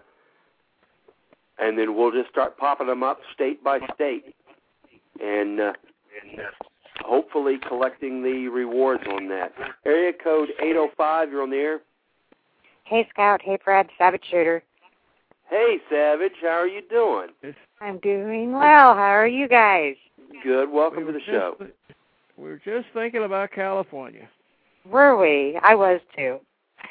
and 1.62 1.78
then 1.78 1.96
we'll 1.96 2.12
just 2.12 2.30
start 2.30 2.58
popping 2.58 2.88
them 2.88 3.04
up 3.04 3.20
state 3.34 3.64
by 3.64 3.80
state, 3.96 4.36
and 5.24 5.60
uh, 5.60 5.74
hopefully 7.02 7.58
collecting 7.68 8.24
the 8.24 8.48
rewards 8.48 9.04
on 9.12 9.28
that. 9.30 9.54
Area 9.86 10.14
code 10.14 10.50
eight 10.62 10.74
zero 10.74 10.90
five. 10.98 11.32
You're 11.32 11.44
on 11.44 11.50
the 11.50 11.58
air. 11.58 11.80
Hey, 12.84 13.08
Scout. 13.12 13.42
Hey, 13.44 13.58
Fred. 13.64 13.88
Savage 13.98 14.24
Shooter. 14.30 14.64
Hey, 15.50 15.78
Savage, 15.90 16.34
how 16.42 16.48
are 16.60 16.68
you 16.68 16.82
doing? 16.90 17.30
I'm 17.82 17.98
doing 18.00 18.52
well. 18.52 18.94
How 18.94 19.10
are 19.16 19.28
you 19.28 19.48
guys? 19.48 19.96
Good. 20.44 20.70
Welcome 20.72 21.06
We 21.06 21.06
to 21.08 21.14
were 21.14 21.20
the 21.20 21.26
show. 21.26 21.56
just- 21.60 21.72
We 22.38 22.50
were 22.50 22.62
just 22.64 22.88
thinking 22.94 23.24
about 23.24 23.52
California. 23.52 24.30
Were 24.86 25.18
we? 25.18 25.58
I 25.62 25.74
was 25.76 26.00
too. 26.16 26.40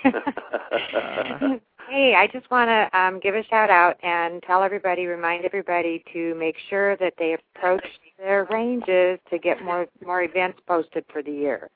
hey, 1.88 2.14
I 2.14 2.26
just 2.26 2.50
want 2.50 2.68
to 2.68 2.98
um, 2.98 3.20
give 3.20 3.34
a 3.34 3.44
shout 3.44 3.70
out 3.70 3.96
and 4.02 4.42
tell 4.42 4.62
everybody, 4.62 5.06
remind 5.06 5.44
everybody 5.44 6.04
to 6.12 6.34
make 6.34 6.56
sure 6.68 6.96
that 6.96 7.14
they 7.18 7.34
approach 7.56 7.84
their 8.18 8.46
ranges 8.50 9.18
to 9.30 9.38
get 9.38 9.62
more 9.64 9.86
more 10.04 10.22
events 10.22 10.60
posted 10.66 11.04
for 11.12 11.22
the 11.22 11.32
year. 11.32 11.70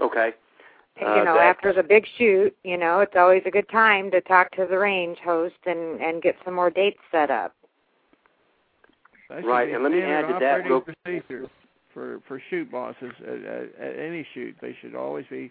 okay. 0.00 0.32
Uh, 1.02 1.16
you 1.16 1.24
know, 1.24 1.34
that- 1.34 1.56
after 1.56 1.72
the 1.72 1.82
big 1.82 2.06
shoot, 2.18 2.56
you 2.62 2.76
know, 2.76 3.00
it's 3.00 3.16
always 3.16 3.42
a 3.46 3.50
good 3.50 3.68
time 3.68 4.10
to 4.12 4.20
talk 4.20 4.50
to 4.52 4.66
the 4.68 4.78
range 4.78 5.18
host 5.24 5.56
and 5.66 6.00
and 6.00 6.22
get 6.22 6.36
some 6.44 6.54
more 6.54 6.70
dates 6.70 7.00
set 7.10 7.30
up. 7.30 7.54
Right, 9.30 9.72
and 9.72 9.82
let 9.82 9.90
me 9.90 10.02
add 10.02 10.28
to 10.28 10.34
that 10.34 10.60
operating 10.60 10.70
real- 10.70 10.80
procedure 10.80 11.50
for 11.92 12.20
for 12.28 12.40
shoot 12.50 12.70
bosses 12.70 13.12
at, 13.26 13.44
at, 13.44 13.74
at 13.80 13.98
any 13.98 14.26
shoot. 14.34 14.54
They 14.60 14.76
should 14.80 14.94
always 14.94 15.24
be 15.30 15.50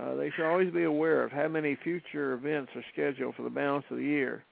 uh, 0.00 0.14
they 0.14 0.30
should 0.30 0.46
always 0.46 0.72
be 0.72 0.84
aware 0.84 1.22
of 1.22 1.30
how 1.30 1.48
many 1.48 1.76
future 1.82 2.32
events 2.32 2.72
are 2.74 2.84
scheduled 2.92 3.34
for 3.34 3.42
the 3.42 3.50
balance 3.50 3.84
of 3.90 3.98
the 3.98 4.04
year, 4.04 4.44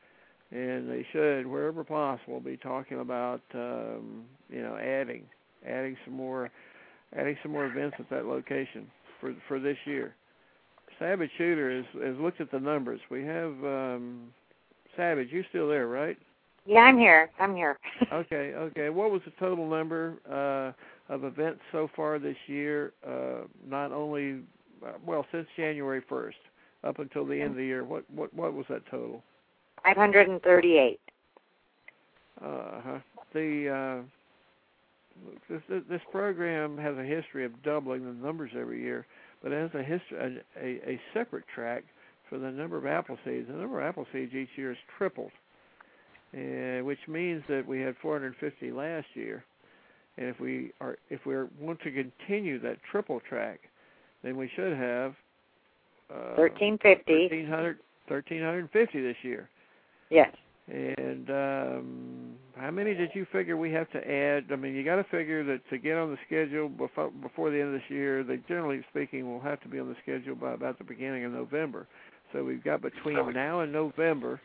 and 0.51 0.89
they 0.89 1.07
should, 1.13 1.47
wherever 1.47 1.83
possible, 1.85 2.41
be 2.41 2.57
talking 2.57 3.01
about 3.01 3.41
um, 3.55 4.25
you 4.49 4.63
know 4.63 4.77
adding 4.77 5.25
adding 5.67 5.97
some 6.05 6.15
more 6.15 6.51
adding 7.17 7.37
some 7.43 7.53
more 7.53 7.67
events 7.67 7.97
at 7.99 8.09
that 8.11 8.27
location 8.27 8.87
for 9.21 9.35
for 9.49 9.59
this 9.59 9.79
year. 9.85 10.15
Savage 10.99 11.31
Shooter 11.37 11.77
has, 11.77 12.03
has 12.03 12.17
looked 12.19 12.41
at 12.41 12.51
the 12.51 12.61
numbers. 12.61 13.01
We 13.11 13.25
have 13.25 13.53
um, 13.65 14.33
Savage. 14.97 15.29
You 15.33 15.43
still 15.49 15.69
there, 15.69 15.89
right? 15.89 16.17
Yeah, 16.65 16.81
I'm 16.81 16.99
here. 16.99 17.31
I'm 17.41 17.57
here. 17.57 17.79
okay, 18.13 18.53
okay. 18.55 18.89
What 18.89 19.11
was 19.11 19.21
the 19.25 19.33
total 19.41 19.69
number 19.69 20.15
uh, 20.31 21.13
of 21.13 21.25
events 21.25 21.61
so 21.73 21.91
far 21.97 22.19
this 22.19 22.37
year? 22.47 22.93
Uh, 23.07 23.47
not 23.69 23.91
only, 23.91 24.41
well, 25.05 25.27
since 25.33 25.47
January 25.57 26.03
1st 26.11 26.33
up 26.85 26.99
until 26.99 27.25
the 27.25 27.41
end 27.41 27.53
of 27.53 27.57
the 27.57 27.65
year. 27.65 27.85
What 27.85 28.05
what 28.11 28.33
what 28.35 28.55
was 28.55 28.67
that 28.69 28.83
total? 28.91 29.23
538. 29.85 31.01
Uh 32.41 32.81
huh. 32.85 32.99
The 33.35 33.69
uh, 33.69 34.03
this 35.49 35.63
this 35.89 36.01
program 36.11 36.77
has 36.79 36.97
a 36.97 37.05
history 37.05 37.45
of 37.45 37.63
doubling 37.63 38.05
the 38.05 38.27
numbers 38.27 38.51
every 38.59 38.83
year, 38.83 39.07
but 39.43 39.53
it 39.53 39.61
has 39.61 39.81
a 39.81 39.85
history 39.85 40.43
a, 40.57 40.65
a, 40.65 40.95
a 40.95 41.01
separate 41.15 41.45
track 41.55 41.85
for 42.29 42.39
the 42.39 42.51
number 42.51 42.77
of 42.77 42.85
Appleseeds. 42.85 43.47
The 43.47 43.53
number 43.53 43.81
of 43.81 43.95
Appleseeds 43.95 44.35
each 44.35 44.49
year 44.57 44.73
is 44.73 44.79
tripled, 44.99 45.33
uh, 46.35 46.85
which 46.85 46.99
means 47.07 47.43
that 47.49 47.67
we 47.67 47.81
had 47.81 47.95
450 48.03 48.73
last 48.73 49.07
year, 49.15 49.45
and 50.17 50.27
if 50.27 50.41
we 50.41 50.73
are 50.81 50.99
if 51.11 51.25
we 51.27 51.35
want 51.61 51.81
to 51.83 51.91
continue 51.91 52.59
that 52.61 52.79
triple 52.91 53.21
track, 53.29 53.61
then 54.23 54.37
we 54.37 54.51
should 54.55 54.77
have 54.77 55.13
uh, 56.11 56.37
1350. 56.37 57.13
1300 57.13 57.79
1350 58.09 59.01
this 59.01 59.17
year. 59.23 59.49
Yes. 60.11 60.35
And 60.69 61.31
um, 61.31 62.35
how 62.57 62.71
many 62.71 62.95
did 62.95 63.11
you 63.15 63.27
figure 63.33 63.57
we 63.57 63.73
have 63.73 63.91
to 63.91 63.99
add? 63.99 64.45
I 64.53 64.57
mean, 64.57 64.75
you 64.75 64.85
got 64.85 64.97
to 64.97 65.05
figure 65.05 65.43
that 65.45 65.61
to 65.71 65.79
get 65.79 65.97
on 65.97 66.11
the 66.11 66.19
schedule 66.27 66.69
before 66.69 67.11
before 67.11 67.51
the 67.51 67.61
end 67.61 67.75
of 67.75 67.81
this 67.81 67.91
year, 67.91 68.23
they 68.23 68.37
generally 68.49 68.83
speaking 68.91 69.29
will 69.29 69.41
have 69.41 69.61
to 69.63 69.69
be 69.69 69.81
on 69.81 69.89
the 69.89 69.97
schedule 70.03 70.37
by 70.37 70.53
about 70.53 70.79
the 70.79 70.85
beginning 70.85 71.25
of 71.25 71.33
November. 71.33 71.89
So 72.33 72.45
we've 72.45 72.63
got 72.63 72.81
between 72.81 73.35
now 73.35 73.61
and 73.61 73.73
November 73.73 74.41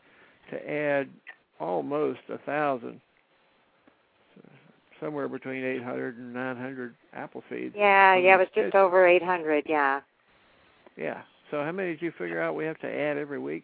to 0.52 0.70
add 0.70 1.10
almost 1.60 2.20
a 2.30 2.38
thousand, 2.40 3.00
somewhere 5.00 5.28
between 5.28 5.64
800 5.64 6.18
and 6.18 6.34
900 6.34 6.96
Appleseeds. 7.16 7.74
Yeah, 7.76 8.16
yeah, 8.16 8.36
it 8.36 8.40
was 8.40 8.48
just 8.54 8.76
over 8.76 9.08
800. 9.08 9.66
Yeah. 9.68 10.02
Yeah. 10.96 11.22
So 11.52 11.64
how 11.64 11.72
many 11.72 11.92
did 11.92 12.02
you 12.02 12.12
figure 12.18 12.42
out 12.42 12.56
we 12.56 12.66
have 12.66 12.80
to 12.80 12.88
add 12.88 13.18
every 13.18 13.40
week? 13.40 13.64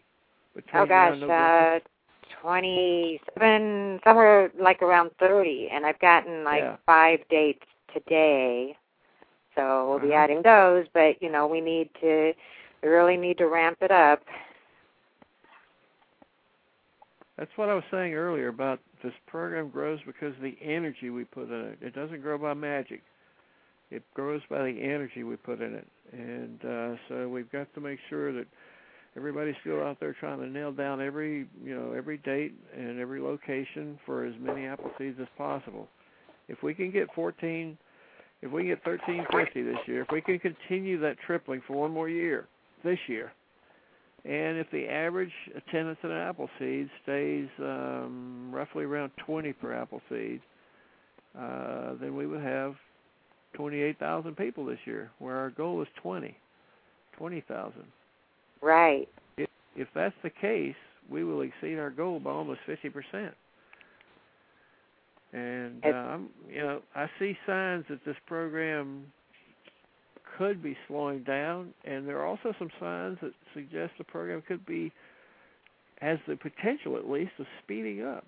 Oh 0.72 0.86
gosh, 0.86 1.20
uh, 1.20 1.80
twenty-seven, 2.40 4.00
somewhere 4.04 4.52
like 4.58 4.82
around 4.82 5.10
thirty, 5.18 5.68
and 5.72 5.84
I've 5.84 5.98
gotten 5.98 6.44
like 6.44 6.60
yeah. 6.60 6.76
five 6.86 7.18
dates 7.28 7.64
today. 7.92 8.76
So 9.56 9.88
we'll 9.88 9.96
uh-huh. 9.96 10.06
be 10.06 10.12
adding 10.12 10.42
those, 10.42 10.86
but 10.94 11.20
you 11.20 11.30
know 11.30 11.46
we 11.46 11.60
need 11.60 11.90
to, 12.00 12.32
we 12.82 12.88
really 12.88 13.16
need 13.16 13.38
to 13.38 13.46
ramp 13.46 13.78
it 13.80 13.90
up. 13.90 14.22
That's 17.36 17.50
what 17.56 17.68
I 17.68 17.74
was 17.74 17.84
saying 17.90 18.14
earlier 18.14 18.48
about 18.48 18.78
this 19.04 19.12
program 19.26 19.68
grows 19.68 20.00
because 20.06 20.34
of 20.34 20.42
the 20.42 20.56
energy 20.62 21.10
we 21.10 21.24
put 21.24 21.48
in 21.48 21.60
it. 21.60 21.78
It 21.80 21.94
doesn't 21.94 22.22
grow 22.22 22.38
by 22.38 22.54
magic. 22.54 23.02
It 23.90 24.02
grows 24.14 24.40
by 24.48 24.62
the 24.62 24.80
energy 24.82 25.22
we 25.22 25.36
put 25.36 25.60
in 25.60 25.74
it, 25.74 25.86
and 26.12 26.64
uh, 26.64 26.96
so 27.08 27.28
we've 27.28 27.50
got 27.52 27.72
to 27.74 27.80
make 27.80 27.98
sure 28.08 28.32
that 28.32 28.46
everybody's 29.16 29.54
still 29.60 29.82
out 29.82 30.00
there 30.00 30.16
trying 30.18 30.40
to 30.40 30.48
nail 30.48 30.72
down 30.72 31.00
every 31.00 31.46
you 31.62 31.76
know 31.76 31.92
every 31.92 32.16
date 32.18 32.54
and 32.76 32.98
every 32.98 33.20
location 33.20 33.98
for 34.06 34.24
as 34.24 34.34
many 34.40 34.62
Appleseeds 34.62 35.20
as 35.20 35.28
possible. 35.36 35.86
If 36.48 36.62
we 36.62 36.74
can 36.74 36.90
get 36.90 37.08
14, 37.14 37.76
if 38.42 38.50
we 38.50 38.64
get 38.64 38.84
1350 38.84 39.62
this 39.62 39.76
year, 39.86 40.02
if 40.02 40.08
we 40.10 40.20
can 40.20 40.38
continue 40.38 40.98
that 41.00 41.16
tripling 41.24 41.62
for 41.66 41.74
one 41.74 41.90
more 41.90 42.08
year 42.08 42.48
this 42.82 42.98
year, 43.06 43.32
and 44.24 44.56
if 44.58 44.70
the 44.70 44.86
average 44.86 45.32
attendance 45.54 45.98
at 46.02 46.10
an 46.10 46.16
apple 46.16 46.48
seed 46.58 46.88
stays 47.02 47.48
um, 47.58 48.50
roughly 48.50 48.84
around 48.84 49.12
20 49.26 49.52
per 49.54 49.72
Appleseed, 49.74 50.40
uh, 51.38 51.94
then 52.00 52.16
we 52.16 52.26
would 52.26 52.42
have 52.42 52.74
28,000 53.54 54.36
people 54.36 54.64
this 54.64 54.78
year, 54.86 55.10
where 55.18 55.36
our 55.36 55.50
goal 55.50 55.82
is 55.82 55.88
20, 56.02 56.34
20,000. 57.18 57.74
Right. 58.62 59.08
If, 59.36 59.48
if 59.76 59.88
that's 59.94 60.14
the 60.22 60.30
case, 60.30 60.74
we 61.10 61.22
will 61.22 61.42
exceed 61.42 61.78
our 61.78 61.90
goal 61.90 62.18
by 62.18 62.30
almost 62.30 62.60
50%. 62.66 63.30
And 65.34 65.84
um, 65.84 66.30
you 66.48 66.60
know, 66.60 66.80
I 66.94 67.10
see 67.18 67.36
signs 67.46 67.84
that 67.90 68.04
this 68.06 68.16
program 68.26 69.04
could 70.36 70.62
be 70.62 70.76
slowing 70.88 71.22
down, 71.22 71.72
and 71.84 72.06
there 72.06 72.18
are 72.18 72.26
also 72.26 72.54
some 72.58 72.70
signs 72.80 73.18
that 73.22 73.32
suggest 73.54 73.92
the 73.98 74.04
program 74.04 74.42
could 74.46 74.64
be 74.66 74.92
has 76.00 76.18
the 76.28 76.36
potential, 76.36 76.96
at 76.96 77.08
least, 77.08 77.32
of 77.38 77.46
speeding 77.62 78.04
up. 78.04 78.26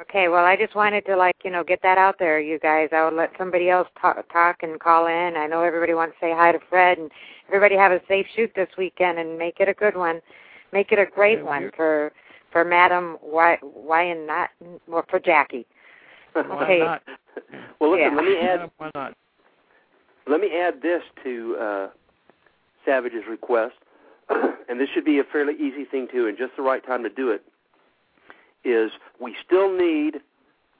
Okay, 0.00 0.28
well, 0.28 0.44
I 0.44 0.56
just 0.56 0.74
wanted 0.74 1.04
to 1.06 1.16
like 1.16 1.36
you 1.44 1.50
know 1.50 1.62
get 1.62 1.80
that 1.82 1.98
out 1.98 2.16
there, 2.18 2.40
you 2.40 2.58
guys. 2.58 2.88
I 2.92 3.04
would 3.04 3.14
let 3.14 3.30
somebody 3.36 3.68
else 3.68 3.88
talk, 4.00 4.16
talk 4.32 4.62
and 4.62 4.80
call 4.80 5.06
in. 5.06 5.34
I 5.36 5.46
know 5.46 5.62
everybody 5.62 5.94
wants 5.94 6.14
to 6.20 6.26
say 6.26 6.32
hi 6.34 6.52
to 6.52 6.58
Fred, 6.70 6.98
and 6.98 7.10
everybody 7.48 7.76
have 7.76 7.92
a 7.92 8.00
safe 8.08 8.26
shoot 8.34 8.50
this 8.56 8.68
weekend 8.78 9.18
and 9.18 9.38
make 9.38 9.60
it 9.60 9.68
a 9.68 9.74
good 9.74 9.96
one, 9.96 10.20
make 10.72 10.90
it 10.92 10.98
a 10.98 11.06
great 11.06 11.38
Yeah, 11.38 11.44
one 11.44 11.70
for 11.76 12.12
for 12.50 12.64
Madam 12.64 13.18
Why 13.20 13.58
Why 13.60 14.04
and 14.04 14.26
not 14.26 14.50
well 14.86 15.04
for 15.10 15.20
Jackie. 15.20 15.66
Why 16.32 16.64
Okay. 16.64 16.78
not? 16.78 17.02
well, 17.78 17.90
listen. 17.90 18.12
Yeah. 18.12 18.16
Let 18.16 18.24
me 18.24 18.38
add. 18.38 18.70
Why 18.78 18.90
not? 18.94 19.14
Let 20.30 20.40
me 20.40 20.56
add 20.56 20.80
this 20.80 21.02
to 21.24 21.56
uh, 21.60 21.88
Savage's 22.86 23.24
request, 23.28 23.74
and 24.30 24.78
this 24.78 24.88
should 24.94 25.04
be 25.04 25.18
a 25.18 25.24
fairly 25.24 25.54
easy 25.54 25.84
thing 25.84 26.06
too, 26.10 26.28
and 26.28 26.38
just 26.38 26.54
the 26.56 26.62
right 26.62 26.86
time 26.86 27.02
to 27.02 27.08
do 27.08 27.30
it. 27.30 27.42
Is 28.64 28.92
we 29.18 29.34
still 29.44 29.76
need 29.76 30.20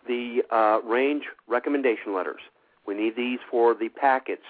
the 0.07 0.43
uh, 0.53 0.81
range 0.89 1.25
recommendation 1.49 2.15
letters. 2.15 2.43
We 2.87 2.95
need 2.95 3.17
these 3.17 3.41
for 3.51 3.75
the 3.75 3.89
packets 3.89 4.45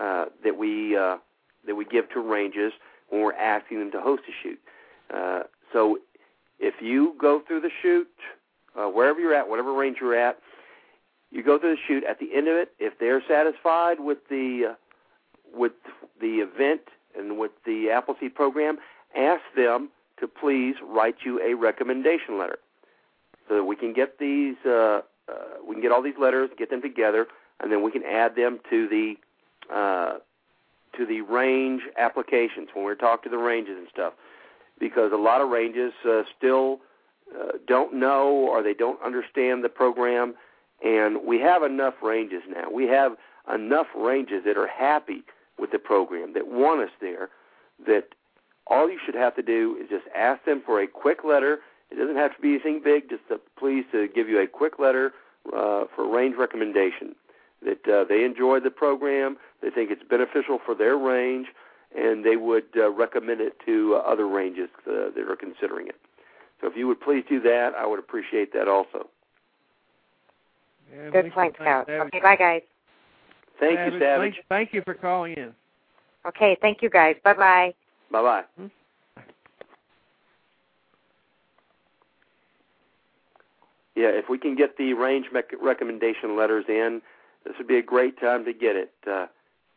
uh, 0.00 0.26
that 0.44 0.56
we 0.56 0.96
uh, 0.96 1.16
that 1.66 1.74
we 1.74 1.84
give 1.84 2.08
to 2.10 2.20
ranges 2.20 2.72
when 3.08 3.22
we're 3.22 3.32
asking 3.32 3.80
them 3.80 3.90
to 3.90 4.00
host 4.00 4.22
a 4.28 4.32
shoot. 4.40 4.60
Uh, 5.12 5.42
so 5.72 5.98
if 6.60 6.74
you 6.80 7.16
go 7.20 7.42
through 7.44 7.62
the 7.62 7.70
shoot, 7.82 8.08
uh, 8.78 8.86
wherever 8.86 9.18
you're 9.18 9.34
at, 9.34 9.48
whatever 9.48 9.72
range 9.72 9.96
you're 10.00 10.14
at, 10.14 10.38
you 11.30 11.42
go 11.42 11.58
through 11.58 11.76
the 11.76 11.80
shoot. 11.86 12.04
At 12.04 12.18
the 12.18 12.34
end 12.34 12.48
of 12.48 12.56
it, 12.56 12.72
if 12.78 12.98
they're 12.98 13.22
satisfied 13.28 14.00
with 14.00 14.18
the 14.28 14.70
uh, 14.70 14.74
with 15.54 15.72
the 16.20 16.36
event 16.36 16.82
and 17.16 17.38
with 17.38 17.52
the 17.64 17.90
Appleseed 17.90 18.34
program, 18.34 18.78
ask 19.16 19.42
them 19.56 19.90
to 20.20 20.28
please 20.28 20.74
write 20.82 21.16
you 21.24 21.40
a 21.40 21.54
recommendation 21.54 22.38
letter, 22.38 22.58
so 23.48 23.56
that 23.56 23.64
we 23.64 23.76
can 23.76 23.92
get 23.92 24.18
these 24.18 24.56
uh, 24.66 25.00
uh, 25.28 25.58
we 25.66 25.74
can 25.74 25.82
get 25.82 25.92
all 25.92 26.02
these 26.02 26.18
letters, 26.20 26.50
get 26.58 26.70
them 26.70 26.82
together, 26.82 27.26
and 27.60 27.70
then 27.70 27.82
we 27.82 27.90
can 27.90 28.02
add 28.04 28.34
them 28.36 28.58
to 28.70 28.88
the 28.88 29.14
uh, 29.74 30.18
to 30.96 31.06
the 31.06 31.20
range 31.20 31.82
applications 31.96 32.68
when 32.74 32.84
we 32.84 32.94
talk 32.94 33.22
to 33.22 33.28
the 33.28 33.38
ranges 33.38 33.76
and 33.76 33.86
stuff, 33.92 34.14
because 34.80 35.12
a 35.12 35.16
lot 35.16 35.40
of 35.40 35.50
ranges 35.50 35.92
uh, 36.08 36.22
still 36.36 36.80
uh, 37.38 37.52
don't 37.66 37.94
know 37.94 38.28
or 38.28 38.62
they 38.62 38.74
don't 38.74 39.00
understand 39.02 39.62
the 39.62 39.68
program, 39.68 40.34
and 40.84 41.18
we 41.26 41.40
have 41.40 41.62
enough 41.62 41.94
ranges 42.02 42.42
now. 42.48 42.70
We 42.70 42.86
have 42.86 43.16
enough 43.52 43.86
ranges 43.96 44.44
that 44.44 44.56
are 44.56 44.68
happy 44.68 45.22
with 45.58 45.70
the 45.72 45.78
program 45.78 46.34
that 46.34 46.46
want 46.46 46.82
us 46.82 46.90
there. 47.00 47.30
That 47.86 48.08
all 48.66 48.90
you 48.90 48.98
should 49.04 49.14
have 49.14 49.34
to 49.36 49.42
do 49.42 49.76
is 49.80 49.88
just 49.88 50.04
ask 50.16 50.44
them 50.44 50.62
for 50.64 50.80
a 50.80 50.86
quick 50.86 51.24
letter. 51.24 51.58
It 51.90 51.96
doesn't 51.96 52.16
have 52.16 52.36
to 52.36 52.42
be 52.42 52.50
anything 52.50 52.80
big. 52.84 53.08
Just 53.08 53.26
to, 53.28 53.40
please 53.58 53.84
to 53.92 54.08
give 54.08 54.28
you 54.28 54.40
a 54.40 54.46
quick 54.46 54.78
letter 54.78 55.12
uh, 55.56 55.84
for 55.94 56.08
range 56.08 56.36
recommendation. 56.38 57.14
That 57.64 57.88
uh, 57.88 58.04
they 58.08 58.24
enjoy 58.24 58.60
the 58.60 58.70
program, 58.70 59.36
they 59.62 59.70
think 59.70 59.90
it's 59.90 60.02
beneficial 60.08 60.60
for 60.64 60.76
their 60.76 60.96
range, 60.96 61.48
and 61.96 62.24
they 62.24 62.36
would 62.36 62.68
uh, 62.76 62.90
recommend 62.90 63.40
it 63.40 63.54
to 63.66 63.96
uh, 63.96 63.98
other 63.98 64.28
ranges 64.28 64.68
uh, 64.86 65.10
that 65.14 65.24
are 65.28 65.34
considering 65.34 65.88
it. 65.88 65.96
So 66.60 66.68
if 66.68 66.76
you 66.76 66.86
would 66.86 67.00
please 67.00 67.24
do 67.28 67.40
that, 67.40 67.72
I 67.76 67.86
would 67.86 67.98
appreciate 67.98 68.52
that 68.52 68.68
also. 68.68 69.08
Yeah, 70.92 71.10
Good 71.10 71.12
thanks- 71.12 71.34
point, 71.34 71.54
Scout. 71.56 71.86
Savage. 71.86 72.08
Okay, 72.08 72.20
bye 72.20 72.36
guys. 72.36 72.62
Thank 73.60 73.76
Savage, 73.78 73.92
you, 73.94 73.98
Savage. 74.00 74.34
Thank, 74.34 74.46
thank 74.48 74.72
you 74.72 74.82
for 74.82 74.94
calling 74.94 75.34
in. 75.34 75.54
Okay, 76.26 76.56
thank 76.60 76.82
you 76.82 76.90
guys. 76.90 77.16
Bye 77.24 77.34
bye. 77.34 77.74
Bye 78.10 78.22
bye. 78.22 78.70
Yeah, 83.96 84.08
if 84.10 84.28
we 84.28 84.38
can 84.38 84.54
get 84.54 84.76
the 84.76 84.94
range 84.94 85.26
mec- 85.32 85.52
recommendation 85.60 86.36
letters 86.36 86.64
in, 86.68 87.02
this 87.44 87.54
would 87.58 87.66
be 87.66 87.78
a 87.78 87.82
great 87.82 88.20
time 88.20 88.44
to 88.44 88.52
get 88.52 88.76
it 88.76 88.92
because 89.02 89.28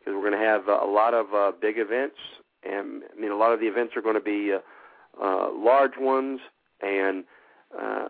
we're 0.06 0.20
going 0.20 0.32
to 0.32 0.38
have 0.38 0.68
uh, 0.68 0.78
a 0.82 0.86
lot 0.86 1.12
of 1.14 1.34
uh, 1.34 1.52
big 1.60 1.76
events, 1.78 2.16
and 2.62 3.02
I 3.16 3.20
mean 3.20 3.32
a 3.32 3.36
lot 3.36 3.52
of 3.52 3.60
the 3.60 3.66
events 3.66 3.96
are 3.96 4.02
going 4.02 4.14
to 4.14 4.20
be 4.20 4.52
uh, 4.52 4.58
uh, 5.22 5.50
large 5.52 5.96
ones, 5.98 6.40
and 6.80 7.24
uh, 7.76 8.08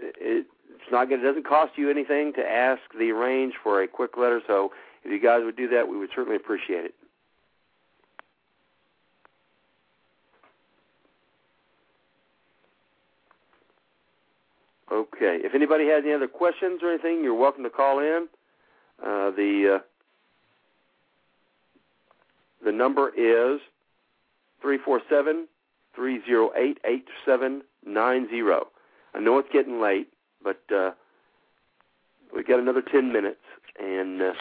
it, 0.00 0.46
it's 0.82 0.92
not 0.92 1.08
going. 1.08 1.20
It 1.20 1.24
doesn't 1.24 1.46
cost 1.46 1.72
you 1.76 1.90
anything 1.90 2.32
to 2.34 2.42
ask 2.42 2.80
the 2.98 3.12
range 3.12 3.54
for 3.62 3.82
a 3.82 3.88
quick 3.88 4.16
letter. 4.16 4.40
So 4.46 4.72
if 5.04 5.10
you 5.10 5.20
guys 5.20 5.40
would 5.44 5.56
do 5.56 5.68
that, 5.68 5.88
we 5.88 5.98
would 5.98 6.10
certainly 6.14 6.36
appreciate 6.36 6.84
it. 6.84 6.94
Okay. 14.92 15.38
If 15.44 15.54
anybody 15.54 15.86
has 15.88 16.02
any 16.04 16.12
other 16.12 16.26
questions 16.28 16.80
or 16.82 16.90
anything, 16.90 17.22
you're 17.22 17.34
welcome 17.34 17.62
to 17.62 17.70
call 17.70 18.00
in. 18.00 18.26
Uh, 19.00 19.30
the 19.30 19.76
uh, 19.76 19.84
the 22.64 22.72
number 22.72 23.10
is 23.16 23.60
three 24.60 24.78
four 24.84 25.00
seven 25.08 25.46
three 25.94 26.20
zero 26.26 26.50
eight 26.56 26.78
eight 26.84 27.06
seven 27.24 27.62
nine 27.86 28.28
zero. 28.28 28.68
I 29.14 29.20
know 29.20 29.38
it's 29.38 29.48
getting 29.52 29.80
late 29.80 30.08
but 30.42 30.60
uh, 30.74 30.92
we 32.34 32.42
got 32.42 32.60
another 32.60 32.82
ten 32.82 33.12
minutes, 33.12 33.40
and 33.78 34.22
uh, 34.22 34.32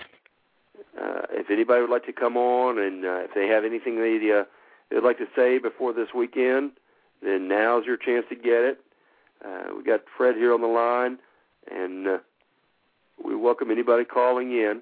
uh, 1.00 1.22
if 1.32 1.50
anybody 1.50 1.82
would 1.82 1.90
like 1.90 2.06
to 2.06 2.14
come 2.14 2.38
on, 2.38 2.80
and 2.80 3.06
uh, 3.06 3.20
if 3.24 3.32
they 3.34 3.48
have 3.48 3.66
anything 3.66 3.98
they 3.98 4.32
uh, 4.32 4.44
they'd 4.90 5.04
like 5.04 5.18
to 5.18 5.28
say 5.36 5.58
before 5.58 5.94
this 5.94 6.10
weekend, 6.16 6.72
then 7.22 7.48
now's 7.48 7.86
your 7.86 7.98
chance 7.98 8.26
to 8.30 8.36
get 8.36 8.64
it. 8.64 8.80
Uh, 9.44 9.76
we 9.78 9.84
got 9.84 10.02
Fred 10.18 10.36
here 10.36 10.54
on 10.54 10.62
the 10.62 10.68
line, 10.68 11.18
and 11.72 12.08
uh, 12.08 12.18
we 13.24 13.36
welcome 13.36 13.72
anybody 13.72 14.04
calling 14.04 14.52
in. 14.52 14.82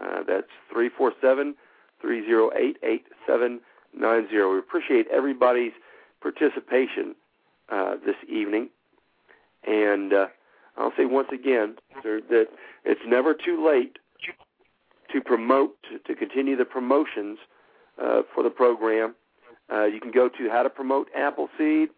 Uh, 0.00 0.22
that's 0.26 0.48
three 0.72 0.88
four 0.88 1.12
seven 1.20 1.54
three 2.00 2.24
zero 2.24 2.50
eight 2.56 2.76
eight 2.82 3.04
seven 3.26 3.60
nine 3.96 4.28
zero. 4.30 4.52
We 4.52 4.58
appreciate 4.58 5.06
everybody's 5.12 5.72
participation 6.20 7.14
uh, 7.70 7.96
this 8.04 8.16
evening, 8.28 8.70
and 9.66 10.12
uh, 10.12 10.26
I'll 10.76 10.92
say 10.96 11.04
once 11.04 11.28
again 11.32 11.76
sir, 12.02 12.20
that 12.30 12.48
it's 12.84 13.00
never 13.06 13.34
too 13.34 13.64
late 13.64 13.98
to 15.12 15.20
promote 15.20 15.76
to, 16.06 16.14
continue 16.14 16.56
the 16.56 16.64
promotions 16.64 17.38
uh, 18.02 18.22
for 18.34 18.42
the 18.42 18.50
program. 18.50 19.14
Uh, 19.72 19.84
you 19.84 20.00
can 20.00 20.10
go 20.10 20.28
to 20.28 20.50
How 20.50 20.62
to 20.62 20.70
Promote 20.70 21.08
Appleseed 21.16 21.90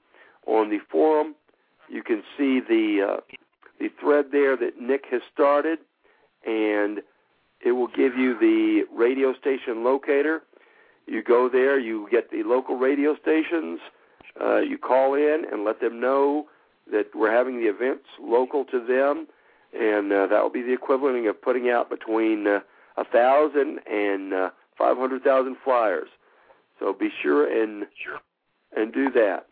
on 0.46 0.70
the 0.70 0.78
forum. 0.90 1.34
You 1.88 2.02
can 2.02 2.22
see 2.36 2.60
the 2.60 3.16
uh, 3.16 3.20
the 3.80 3.88
thread 4.00 4.26
there 4.32 4.56
that 4.56 4.80
Nick 4.80 5.04
has 5.10 5.22
started, 5.32 5.78
and 6.46 7.00
it 7.64 7.72
will 7.72 7.88
give 7.88 8.16
you 8.16 8.38
the 8.38 8.84
radio 8.94 9.34
station 9.34 9.84
locator. 9.84 10.42
You 11.06 11.22
go 11.22 11.48
there, 11.48 11.78
you 11.78 12.08
get 12.10 12.30
the 12.30 12.42
local 12.42 12.76
radio 12.76 13.16
stations. 13.16 13.80
Uh, 14.40 14.58
you 14.58 14.76
call 14.76 15.14
in 15.14 15.44
and 15.50 15.64
let 15.64 15.80
them 15.80 16.00
know 16.00 16.46
that 16.90 17.06
we're 17.14 17.32
having 17.32 17.58
the 17.58 17.68
events 17.68 18.04
local 18.20 18.64
to 18.66 18.78
them, 18.84 19.26
and 19.72 20.12
uh, 20.12 20.26
that 20.26 20.42
will 20.42 20.50
be 20.50 20.62
the 20.62 20.72
equivalent 20.72 21.26
of 21.26 21.40
putting 21.40 21.68
out 21.68 21.90
between 21.90 22.46
uh, 22.46 22.60
a 22.96 23.04
thousand 23.04 23.80
and 23.90 24.32
uh, 24.32 24.50
five 24.78 24.96
hundred 24.96 25.22
thousand 25.22 25.56
flyers. 25.64 26.08
So 26.78 26.92
be 26.92 27.10
sure 27.22 27.50
and 27.62 27.86
and 28.76 28.92
do 28.92 29.10
that. 29.12 29.46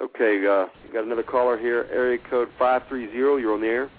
Okay, 0.00 0.46
uh, 0.46 0.66
got 0.92 1.04
another 1.04 1.24
caller 1.24 1.58
here. 1.58 1.88
Area 1.92 2.18
code 2.30 2.48
five 2.58 2.82
three 2.88 3.10
zero. 3.10 3.36
You're 3.36 3.54
on 3.54 3.60
the 3.60 3.66
air. 3.66 3.90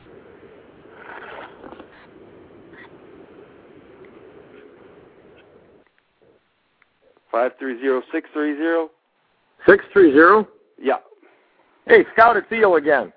Five 7.32 7.52
three 7.60 7.80
zero 7.80 8.02
six 8.12 8.30
three 8.34 8.56
zero. 8.56 8.90
Six 9.68 9.84
three 9.94 10.12
zero. 10.12 10.48
Yeah. 10.82 10.98
Hey, 11.86 12.06
Scout, 12.14 12.38
it's 12.38 12.52
Eel 12.52 12.76
again. 12.76 13.14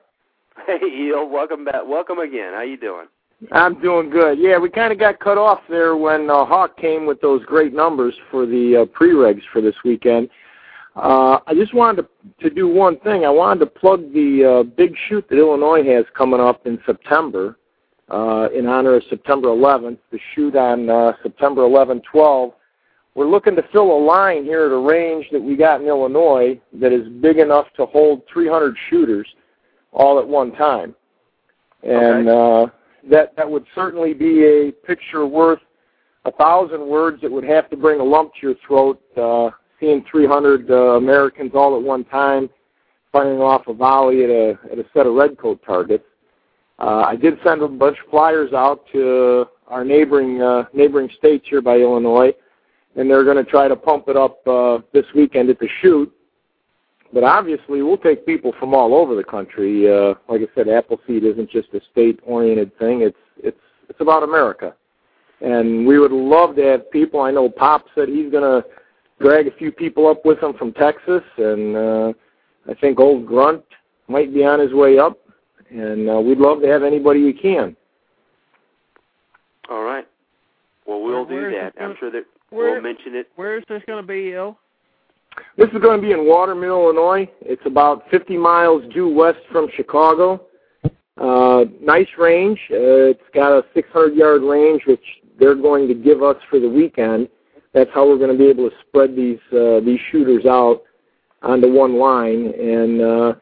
Hey, 0.67 0.81
Eel. 0.85 1.29
Welcome 1.29 1.65
back. 1.65 1.83
Welcome 1.87 2.19
again. 2.19 2.53
How 2.53 2.63
you 2.63 2.77
doing? 2.77 3.07
I'm 3.51 3.81
doing 3.81 4.11
good. 4.11 4.39
Yeah, 4.39 4.59
we 4.59 4.69
kind 4.71 4.93
of 4.93 4.99
got 4.99 5.19
cut 5.19 5.39
off 5.39 5.61
there 5.69 5.97
when 5.97 6.31
uh, 6.31 6.45
Hawk 6.45 6.77
came 6.77 7.07
with 7.07 7.21
those 7.21 7.45
great 7.45 7.75
numbers 7.75 8.15
for 8.31 8.47
the 8.47 8.83
uh, 8.83 8.97
pre-regs 8.97 9.43
for 9.53 9.61
this 9.61 9.75
weekend. 9.85 10.29
Uh, 10.95 11.39
I 11.47 11.55
just 11.55 11.75
wanted 11.75 12.03
to, 12.03 12.49
to 12.49 12.55
do 12.55 12.69
one 12.69 13.01
thing. 13.01 13.25
I 13.25 13.31
wanted 13.31 13.61
to 13.61 13.67
plug 13.67 14.13
the 14.13 14.61
uh, 14.61 14.63
big 14.63 14.95
shoot 15.09 15.27
that 15.29 15.39
Illinois 15.39 15.83
has 15.85 16.05
coming 16.15 16.39
up 16.39 16.67
in 16.67 16.79
September 16.87 17.57
uh, 18.11 18.49
in 18.55 18.67
honor 18.67 18.95
of 18.97 19.03
September 19.09 19.49
11th, 19.49 19.99
the 20.11 20.19
shoot 20.35 20.55
on 20.55 20.91
uh, 20.91 21.13
September 21.23 21.65
11, 21.65 22.03
12. 22.13 22.53
We're 23.15 23.29
looking 23.29 23.57
to 23.57 23.63
fill 23.73 23.93
a 23.93 24.01
line 24.05 24.45
here 24.45 24.65
at 24.65 24.73
a 24.73 24.79
range 24.79 25.27
that 25.33 25.43
we 25.43 25.55
got 25.57 25.81
in 25.81 25.87
Illinois 25.87 26.59
that 26.75 26.93
is 26.93 27.09
big 27.21 27.39
enough 27.39 27.67
to 27.77 27.87
hold 27.87 28.23
300 28.33 28.75
shooters 28.89 29.29
all 29.93 30.19
at 30.19 30.27
one 30.27 30.53
time. 30.53 30.95
And 31.83 32.29
Okay. 32.29 32.31
uh, 32.31 32.71
that 33.11 33.37
that 33.37 33.51
would 33.51 33.67
certainly 33.75 34.15
be 34.15 34.45
a 34.45 34.71
picture 34.71 35.27
worth 35.27 35.61
a 36.25 36.31
thousand 36.33 36.87
words. 36.87 37.25
It 37.25 37.33
would 37.33 37.45
have 37.45 37.69
to 37.71 37.77
bring 37.77 38.01
a 38.01 38.05
lump 38.05 38.33
to 38.35 38.47
your 38.47 38.55
throat. 38.67 39.01
Uh, 39.17 39.51
seeing 39.81 40.05
300 40.11 40.71
uh, 40.71 40.75
Americans 40.97 41.51
all 41.55 41.77
at 41.77 41.83
one 41.83 42.05
time 42.05 42.49
firing 43.11 43.41
off 43.41 43.67
a 43.67 43.75
volley 43.75 44.25
at 44.25 44.31
a 44.31 44.59
at 44.71 44.79
a 44.79 44.85
set 44.95 45.07
of 45.07 45.15
redcoat 45.15 45.61
targets. 45.67 46.05
Uh, 46.79 47.05
I 47.07 47.17
did 47.17 47.39
send 47.45 47.63
a 47.63 47.69
bunch 47.69 47.99
of 47.99 48.11
flyers 48.11 48.53
out 48.53 48.85
to 48.93 49.47
our 49.67 49.85
neighboring 49.85 50.41
uh, 50.41 50.65
neighboring 50.73 51.11
states 51.19 51.47
here 51.49 51.61
by 51.61 51.77
Illinois, 51.77 52.33
and 52.97 53.11
they're 53.11 53.25
going 53.25 53.43
to 53.43 53.51
try 53.51 53.69
to 53.69 53.77
pump 53.77 54.05
it 54.09 54.17
up 54.17 54.47
uh, 54.47 54.79
this 54.93 55.07
weekend 55.15 55.51
at 55.51 55.59
the 55.59 55.69
shoot. 55.81 56.13
But 57.13 57.25
obviously, 57.25 57.83
we'll 57.83 57.99
take 57.99 58.25
people 58.25 58.55
from 58.59 58.75
all 58.75 58.95
over 58.95 59.15
the 59.15 59.25
country. 59.25 59.91
Uh, 59.91 60.15
like 60.29 60.41
I 60.41 60.49
said, 60.55 60.69
Appleseed 60.69 61.25
isn't 61.25 61.51
just 61.51 61.69
a 61.75 61.81
state-oriented 61.93 62.77
thing; 62.79 63.03
it's 63.03 63.17
it's 63.37 63.61
it's 63.91 64.01
about 64.01 64.23
America, 64.23 64.75
and 65.43 65.87
we 65.87 65.99
would 65.99 66.13
love 66.13 66.57
to 66.57 66.63
have 66.63 66.91
people. 66.91 67.21
I 67.21 67.31
know 67.31 67.51
Pop 67.51 67.85
said 67.95 68.09
he's 68.09 68.31
going 68.31 68.45
to 68.45 68.67
drag 69.21 69.47
a 69.47 69.53
few 69.53 69.71
people 69.71 70.07
up 70.09 70.25
with 70.25 70.43
him 70.43 70.55
from 70.55 70.73
Texas, 70.73 71.23
and 71.37 71.77
uh, 71.77 72.13
I 72.69 72.75
think 72.81 72.99
Old 72.99 73.27
Grunt 73.27 73.63
might 74.09 74.33
be 74.33 74.45
on 74.45 74.59
his 74.59 74.73
way 74.73 74.99
up, 74.99 75.19
and 75.71 76.09
uh, 76.09 76.19
we'd 76.19 76.39
love 76.39 76.63
to 76.63 76.69
have 76.69 76.83
anybody 76.83 77.23
we 77.25 77.35
can. 77.35 77.77
All 79.69 79.83
right. 79.83 80.07
Well, 80.87 81.03
we'll 81.03 81.25
do 81.25 81.51
that. 81.51 81.75
I'm 81.81 81.95
sure 82.01 82.11
that 82.11 82.25
Where 82.53 82.73
we'll 82.73 82.83
mention 82.83 83.15
it. 83.15 83.29
where 83.37 83.57
is 83.57 83.65
this 83.69 83.83
going 83.87 84.03
to 84.03 84.07
be, 84.07 84.31
Eel? 84.31 84.59
This 85.57 85.69
is 85.71 85.81
going 85.81 86.01
to 86.01 86.07
be 86.07 86.13
in 86.13 86.27
Waterman, 86.27 86.69
Illinois. 86.69 87.27
It's 87.41 87.63
about 87.65 88.03
50 88.11 88.37
miles 88.37 88.83
due 88.93 89.09
west 89.09 89.39
from 89.51 89.69
Chicago. 89.75 90.47
Uh, 91.17 91.65
nice 91.81 92.09
range. 92.19 92.59
Uh, 92.71 93.09
it's 93.13 93.23
got 93.35 93.53
a 93.53 93.63
600-yard 93.75 94.43
range, 94.43 94.83
which 94.87 95.03
they're 95.39 95.55
going 95.55 95.89
to 95.89 95.95
give 95.95 96.23
us 96.23 96.37
for 96.51 96.61
the 96.61 96.69
weekend. 96.69 97.29
That's 97.73 97.91
how 97.95 98.07
we're 98.07 98.19
going 98.19 98.37
to 98.37 98.39
be 98.39 98.51
able 98.51 98.69
to 98.69 98.77
spread 98.87 99.17
these 99.17 99.39
uh, 99.53 99.81
these 99.81 100.01
shooters 100.11 100.45
out 100.45 100.83
onto 101.41 101.73
one 101.73 101.99
line. 101.99 102.53
And 102.59 103.01
uh, 103.01 103.35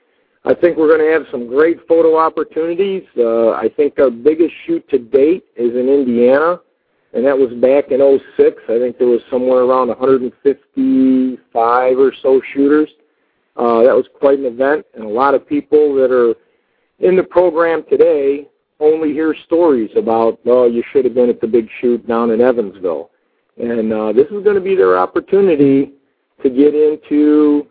I 0.44 0.54
think 0.54 0.76
we're 0.76 0.88
going 0.88 1.04
to 1.04 1.12
have 1.12 1.26
some 1.32 1.48
great 1.48 1.78
photo 1.88 2.16
opportunities. 2.16 3.02
Uh, 3.18 3.50
I 3.50 3.68
think 3.76 3.98
our 3.98 4.10
biggest 4.10 4.54
shoot 4.66 4.88
to 4.90 4.98
date 4.98 5.44
is 5.56 5.74
in 5.74 5.88
Indiana 5.88 6.60
and 7.12 7.26
that 7.26 7.36
was 7.36 7.52
back 7.54 7.90
in 7.90 7.98
'06. 8.36 8.62
I 8.68 8.78
think 8.78 8.98
there 8.98 9.08
was 9.08 9.20
somewhere 9.30 9.64
around 9.64 9.88
155 9.88 11.98
or 11.98 12.12
so 12.22 12.40
shooters. 12.52 12.88
Uh, 13.56 13.82
that 13.82 13.94
was 13.94 14.06
quite 14.18 14.38
an 14.38 14.46
event, 14.46 14.86
and 14.94 15.04
a 15.04 15.08
lot 15.08 15.34
of 15.34 15.46
people 15.46 15.94
that 15.96 16.12
are 16.12 16.34
in 17.00 17.16
the 17.16 17.22
program 17.22 17.84
today 17.90 18.48
only 18.78 19.12
hear 19.12 19.34
stories 19.46 19.90
about, 19.96 20.38
oh, 20.46 20.66
you 20.66 20.82
should 20.92 21.04
have 21.04 21.14
been 21.14 21.28
at 21.28 21.40
the 21.40 21.46
big 21.46 21.68
shoot 21.80 22.06
down 22.06 22.30
in 22.30 22.40
Evansville. 22.40 23.10
And 23.58 23.92
uh, 23.92 24.12
this 24.12 24.26
is 24.26 24.42
going 24.42 24.54
to 24.54 24.60
be 24.60 24.74
their 24.74 24.98
opportunity 24.98 25.92
to 26.42 26.48
get 26.48 26.74
into 26.74 27.66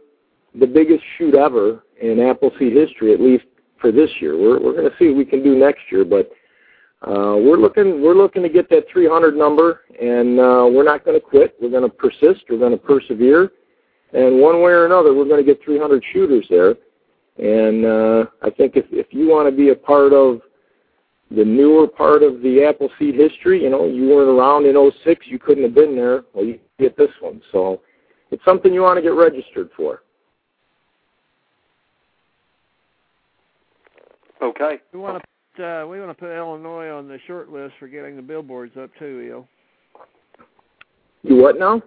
the 0.54 0.68
biggest 0.68 1.04
shoot 1.18 1.34
ever 1.34 1.84
in 2.00 2.20
Appleseed 2.20 2.74
history, 2.74 3.14
at 3.14 3.20
least 3.20 3.46
for 3.80 3.92
this 3.92 4.10
year. 4.20 4.38
We're, 4.38 4.60
we're 4.60 4.74
going 4.74 4.90
to 4.90 4.96
see 5.00 5.08
what 5.08 5.18
we 5.18 5.26
can 5.26 5.44
do 5.44 5.56
next 5.56 5.82
year, 5.92 6.06
but 6.06 6.30
uh, 7.02 7.36
we're 7.38 7.58
looking 7.58 8.02
we're 8.02 8.16
looking 8.16 8.44
to 8.44 8.50
get 8.50 8.70
that 8.70 8.86
300 8.92 9.36
number, 9.36 9.82
and 10.02 10.40
uh, 10.40 10.68
we're 10.70 10.84
not 10.84 11.06
going 11.06 11.20
to 11.20 11.26
quit. 11.26 11.56
We're 11.62 11.70
going 11.70 11.84
to 11.84 11.90
persist. 11.90 12.46
We're 12.50 12.60
going 12.60 12.74
to 12.74 12.78
persevere, 12.78 13.52
and 14.14 14.40
one 14.40 14.62
way 14.62 14.72
or 14.72 14.86
another, 14.86 15.14
we're 15.14 15.26
going 15.26 15.44
to 15.44 15.50
get 15.50 15.64
300 15.64 16.04
shooters 16.12 16.46
there. 16.50 16.76
And 17.38 17.86
uh, 17.86 18.26
I 18.42 18.50
think 18.50 18.76
if 18.76 18.86
if 18.92 19.08
you 19.12 19.30
want 19.30 19.50
to 19.50 19.56
be 19.56 19.70
a 19.70 19.76
part 19.76 20.12
of 20.12 20.42
the 21.32 21.46
newer 21.46 21.88
part 21.88 22.22
of 22.22 22.42
the 22.42 22.66
Appleseed 22.66 23.16
history, 23.16 23.64
you 23.64 23.70
know, 23.70 23.88
you 23.88 24.10
weren't 24.10 24.30
around 24.30 24.66
in 24.66 24.92
'06, 25.04 25.26
you 25.28 25.40
couldn't 25.40 25.64
have 25.64 25.74
been 25.74 25.96
there. 25.96 26.24
Well, 26.34 26.44
you 26.44 26.60
get 26.80 26.98
this 26.98 27.12
one, 27.22 27.42
so 27.54 27.82
it's 28.32 28.44
something 28.44 28.74
you 28.74 28.82
want 28.82 28.98
to 28.98 29.02
get 29.02 29.10
registered 29.10 29.70
for. 29.78 30.02
Okay. 34.42 34.80
We 34.94 35.00
want 35.00 35.18
to 35.18 35.20
put, 35.22 35.30
uh, 35.60 35.86
we 35.90 36.00
want 36.00 36.10
to 36.12 36.14
put 36.20 36.36
Illinois 36.36 36.90
on 36.90 37.08
the 37.08 37.20
short 37.28 37.50
list 37.52 37.74
for 37.80 37.88
getting 37.88 38.16
the 38.16 38.22
billboards 38.22 38.76
up 38.78 38.90
too, 39.00 39.22
Eel. 39.22 39.48
You 41.24 41.36
what 41.36 41.60
now? 41.60 41.82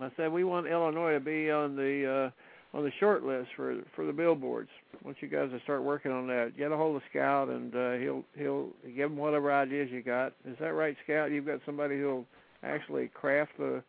I 0.00 0.10
said 0.16 0.32
we 0.32 0.44
want 0.44 0.66
Illinois 0.66 1.12
to 1.14 1.20
be 1.20 1.50
on 1.50 1.76
the 1.76 2.30
uh, 2.74 2.76
on 2.76 2.84
the 2.84 2.90
short 2.98 3.22
list 3.24 3.48
for 3.56 3.76
for 3.94 4.04
the 4.04 4.12
billboards. 4.12 4.68
Once 5.04 5.16
you 5.20 5.28
guys 5.28 5.50
will 5.52 5.60
start 5.60 5.82
working 5.82 6.10
on 6.12 6.26
that, 6.26 6.52
get 6.56 6.72
a 6.72 6.76
hold 6.76 6.96
of 6.96 7.02
Scout 7.10 7.48
and 7.48 7.74
uh, 7.74 7.92
he'll 7.92 8.24
he'll 8.36 8.68
give 8.96 9.10
him 9.10 9.16
whatever 9.16 9.52
ideas 9.52 9.88
you 9.90 10.02
got. 10.02 10.32
Is 10.46 10.56
that 10.60 10.74
right, 10.74 10.96
Scout? 11.04 11.30
You've 11.30 11.46
got 11.46 11.60
somebody 11.64 11.98
who'll 11.98 12.26
actually 12.62 13.08
craft 13.08 13.52
the 13.58 13.82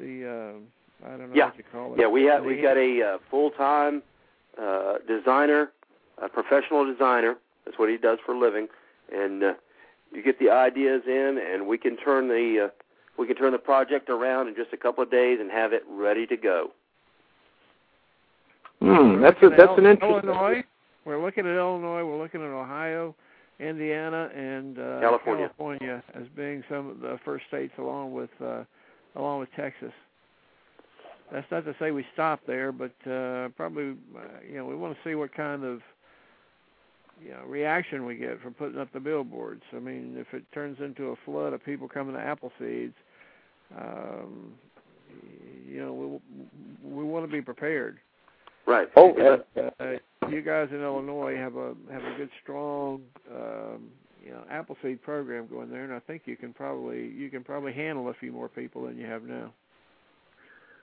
the 0.00 0.26
uh, 1.04 1.06
I 1.06 1.10
don't 1.16 1.30
know 1.30 1.34
Yeah. 1.36 1.46
what 1.46 1.58
you 1.58 1.64
call 1.70 1.94
it. 1.94 2.00
Yeah, 2.00 2.08
we 2.08 2.24
have 2.24 2.44
we 2.44 2.56
he- 2.56 2.62
got 2.62 2.76
a 2.76 3.02
uh, 3.14 3.18
full 3.30 3.50
time 3.52 4.02
uh, 4.60 4.94
designer, 5.06 5.70
a 6.20 6.28
professional 6.28 6.84
designer. 6.90 7.36
That's 7.68 7.78
what 7.78 7.90
he 7.90 7.98
does 7.98 8.18
for 8.24 8.32
a 8.32 8.38
living, 8.38 8.66
and 9.12 9.44
uh, 9.44 9.52
you 10.10 10.22
get 10.22 10.38
the 10.38 10.48
ideas 10.48 11.02
in, 11.06 11.38
and 11.52 11.66
we 11.66 11.76
can 11.76 11.98
turn 11.98 12.26
the 12.26 12.64
uh, 12.64 12.68
we 13.18 13.26
can 13.26 13.36
turn 13.36 13.52
the 13.52 13.58
project 13.58 14.08
around 14.08 14.48
in 14.48 14.54
just 14.54 14.72
a 14.72 14.78
couple 14.78 15.02
of 15.02 15.10
days 15.10 15.36
and 15.38 15.50
have 15.50 15.74
it 15.74 15.82
ready 15.86 16.26
to 16.28 16.36
go. 16.38 16.70
Hmm, 18.80 19.20
that's 19.20 19.36
a, 19.42 19.50
that's 19.50 19.72
an 19.76 19.84
Il- 19.84 19.90
interesting. 19.90 20.30
Illinois. 20.30 20.64
We're 21.04 21.22
looking 21.22 21.44
at 21.44 21.56
Illinois. 21.56 22.04
We're 22.04 22.16
looking 22.16 22.40
at 22.40 22.46
Ohio, 22.46 23.14
Indiana, 23.60 24.30
and 24.34 24.78
uh, 24.78 25.00
California. 25.00 25.48
California 25.48 26.02
as 26.14 26.24
being 26.34 26.64
some 26.70 26.88
of 26.88 27.00
the 27.00 27.18
first 27.22 27.44
states, 27.48 27.74
along 27.76 28.14
with 28.14 28.30
uh, 28.42 28.64
along 29.14 29.40
with 29.40 29.50
Texas. 29.54 29.92
That's 31.30 31.46
not 31.50 31.66
to 31.66 31.76
say 31.78 31.90
we 31.90 32.06
stop 32.14 32.40
there, 32.46 32.72
but 32.72 32.94
uh, 33.06 33.50
probably 33.58 33.90
uh, 34.16 34.40
you 34.50 34.56
know 34.56 34.64
we 34.64 34.74
want 34.74 34.94
to 34.94 35.00
see 35.06 35.14
what 35.14 35.34
kind 35.34 35.64
of 35.64 35.82
you 37.22 37.30
know 37.30 37.44
reaction 37.46 38.04
we 38.06 38.16
get 38.16 38.40
from 38.40 38.54
putting 38.54 38.78
up 38.78 38.92
the 38.92 39.00
billboards. 39.00 39.62
I 39.74 39.78
mean, 39.78 40.14
if 40.16 40.32
it 40.32 40.44
turns 40.52 40.78
into 40.80 41.08
a 41.08 41.16
flood 41.24 41.52
of 41.52 41.64
people 41.64 41.88
coming 41.88 42.14
to 42.14 42.20
Appleseeds, 42.20 42.94
um, 43.76 44.52
you 45.66 45.80
know 45.80 46.20
we 46.84 46.90
we 46.90 47.04
want 47.04 47.26
to 47.26 47.32
be 47.32 47.42
prepared. 47.42 47.98
Right. 48.66 48.88
Oh, 48.96 49.12
Because, 49.14 49.40
uh, 49.56 49.70
Uh, 49.80 50.28
you 50.28 50.42
guys 50.42 50.68
in 50.70 50.82
Illinois 50.82 51.36
have 51.36 51.56
a 51.56 51.74
have 51.90 52.04
a 52.04 52.14
good 52.16 52.30
strong 52.42 53.02
um, 53.34 53.88
you 54.24 54.30
know 54.30 54.42
Appleseed 54.50 55.02
program 55.02 55.46
going 55.46 55.70
there, 55.70 55.84
and 55.84 55.92
I 55.92 56.00
think 56.00 56.22
you 56.26 56.36
can 56.36 56.52
probably 56.52 57.08
you 57.08 57.30
can 57.30 57.42
probably 57.42 57.72
handle 57.72 58.08
a 58.08 58.14
few 58.14 58.32
more 58.32 58.48
people 58.48 58.84
than 58.86 58.98
you 58.98 59.06
have 59.06 59.22
now. 59.22 59.52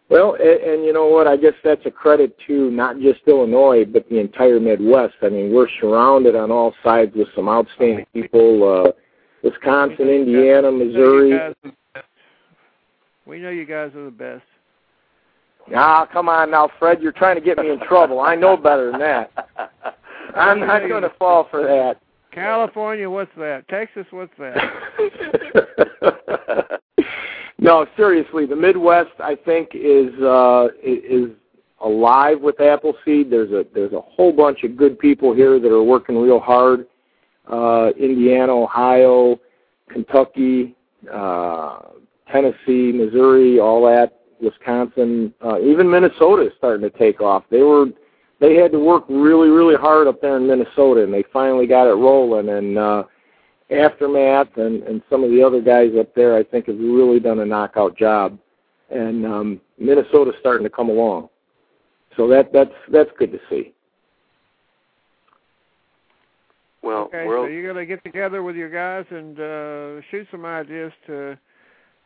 Well, 0.10 0.36
and, 0.36 0.62
and 0.62 0.86
you 0.86 0.94
know 0.94 1.08
what? 1.08 1.28
I 1.28 1.36
guess 1.36 1.54
that's 1.64 1.86
a 1.86 1.92
credit 1.92 2.36
to 2.48 2.70
not 2.72 3.00
just 3.00 3.22
Illinois, 3.28 3.86
but 3.86 4.08
the 4.10 4.20
entire 4.20 4.60
Midwest. 4.60 5.16
I 5.24 5.30
mean, 5.30 5.54
we're 5.54 5.68
surrounded 5.82 6.36
on 6.36 6.52
all 6.52 6.74
sides 6.84 7.14
with 7.16 7.28
some 7.36 7.50
outstanding 7.50 8.06
people. 8.14 8.86
Uh, 8.88 8.92
Wisconsin, 9.44 10.10
Indiana, 10.10 10.72
We 10.72 10.78
know 10.78 10.84
you 10.84 10.92
Missouri. 10.92 11.30
guys 11.32 11.40
are 11.52 11.56
the 11.64 11.74
best. 11.94 12.08
We 13.26 13.40
know 13.40 13.50
you 13.50 13.66
guys 13.66 13.92
are 13.96 14.06
the 14.06 14.12
best. 14.12 14.44
Ah, 15.76 16.08
come 16.12 16.30
on 16.30 16.52
now, 16.52 16.70
Fred. 16.78 17.02
You're 17.02 17.12
trying 17.12 17.36
to 17.36 17.42
get 17.42 17.58
me 17.58 17.72
in 17.72 17.80
trouble. 17.80 18.20
I 18.20 18.36
know 18.36 18.56
better 18.56 18.92
than 18.92 19.00
that. 19.00 19.32
I'm 20.36 20.60
not 20.60 20.88
going 20.88 21.02
to 21.04 21.12
fall 21.18 21.48
for 21.50 21.64
that. 21.64 22.00
California, 22.32 23.10
what's 23.10 23.32
that? 23.38 23.68
Texas, 23.70 24.06
what's 24.12 24.34
that? 24.38 24.56
no, 27.66 27.88
seriously, 27.98 28.46
the 28.46 28.56
Midwest 28.56 29.12
I 29.20 29.36
think 29.36 29.70
is 29.74 30.14
uh 30.22 30.68
is 30.84 31.32
alive 31.82 32.40
with 32.40 32.62
Appleseed. 32.62 33.32
There's 33.32 33.52
a 33.52 33.66
there's 33.74 33.94
a 33.94 34.02
whole 34.02 34.32
bunch 34.32 34.64
of 34.64 34.78
good 34.78 35.00
people 35.00 35.34
here 35.34 35.60
that 35.60 35.72
are 35.72 35.84
working 35.84 36.16
real 36.16 36.40
hard. 36.40 36.86
Uh 37.52 37.90
Indiana, 38.00 38.54
Ohio, 38.54 39.40
Kentucky, 39.90 40.76
uh 41.12 41.80
Tennessee, 42.32 42.92
Missouri, 42.92 43.60
all 43.60 43.84
that, 43.86 44.20
Wisconsin, 44.40 45.34
uh 45.44 45.60
even 45.60 45.90
Minnesota 45.90 46.44
is 46.44 46.54
starting 46.60 46.88
to 46.90 46.96
take 46.98 47.20
off. 47.20 47.46
They 47.50 47.64
were 47.64 47.88
they 48.40 48.56
had 48.56 48.72
to 48.74 48.80
work 48.80 49.06
really, 49.10 49.50
really 49.50 49.76
hard 49.76 50.06
up 50.08 50.22
there 50.22 50.38
in 50.38 50.46
Minnesota 50.46 51.04
and 51.04 51.12
they 51.12 51.24
finally 51.34 51.66
got 51.66 51.88
it 51.88 51.96
rolling 51.96 52.50
and 52.50 52.78
uh 52.78 53.04
Aftermath 53.72 54.58
and, 54.58 54.84
and 54.84 55.02
some 55.10 55.24
of 55.24 55.32
the 55.32 55.42
other 55.42 55.62
guys 55.62 55.92
up 56.00 56.14
there 56.14 56.36
I 56.36 56.44
think 56.44 56.68
have 56.68 56.78
really 56.78 57.20
done 57.20 57.40
a 57.40 57.46
knockout 57.46 57.98
job. 57.98 58.38
And 58.90 59.26
um 59.26 59.62
Minnesota's 59.78 60.36
starting 60.40 60.64
to 60.64 60.70
come 60.70 60.90
along. 60.90 61.30
So 62.16 62.28
that 62.30 62.54
that's 62.54 62.74
that's 62.92 63.10
good 63.18 63.32
to 63.32 63.40
see. 63.50 63.74
well, 66.86 67.04
okay, 67.06 67.26
we're 67.26 67.46
so 67.46 67.48
you're 67.48 67.74
gonna 67.74 67.86
get 67.86 68.04
together 68.04 68.44
with 68.44 68.56
your 68.56 68.70
guys 68.70 69.06
and 69.10 69.40
uh, 69.40 70.02
shoot 70.12 70.28
some 70.30 70.46
ideas 70.46 70.94
to 71.08 71.38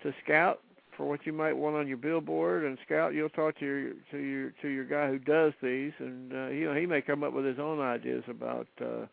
to 0.03 0.13
scout 0.23 0.61
for 0.95 1.05
what 1.05 1.25
you 1.25 1.33
might 1.33 1.53
want 1.53 1.75
on 1.75 1.87
your 1.87 1.97
billboard. 1.97 2.63
And 2.63 2.77
scout, 2.85 3.13
you'll 3.13 3.29
talk 3.29 3.59
to 3.59 3.65
your 3.65 3.93
to 4.11 4.17
your 4.17 4.51
to 4.61 4.69
your 4.69 4.85
guy 4.85 5.09
who 5.09 5.19
does 5.19 5.53
these, 5.61 5.91
and 5.99 6.33
uh, 6.33 6.47
you 6.47 6.65
know 6.65 6.73
he 6.73 6.85
may 6.85 7.01
come 7.01 7.23
up 7.23 7.33
with 7.33 7.45
his 7.45 7.59
own 7.59 7.81
ideas 7.81 8.23
about 8.29 8.67
uh, 8.81 9.05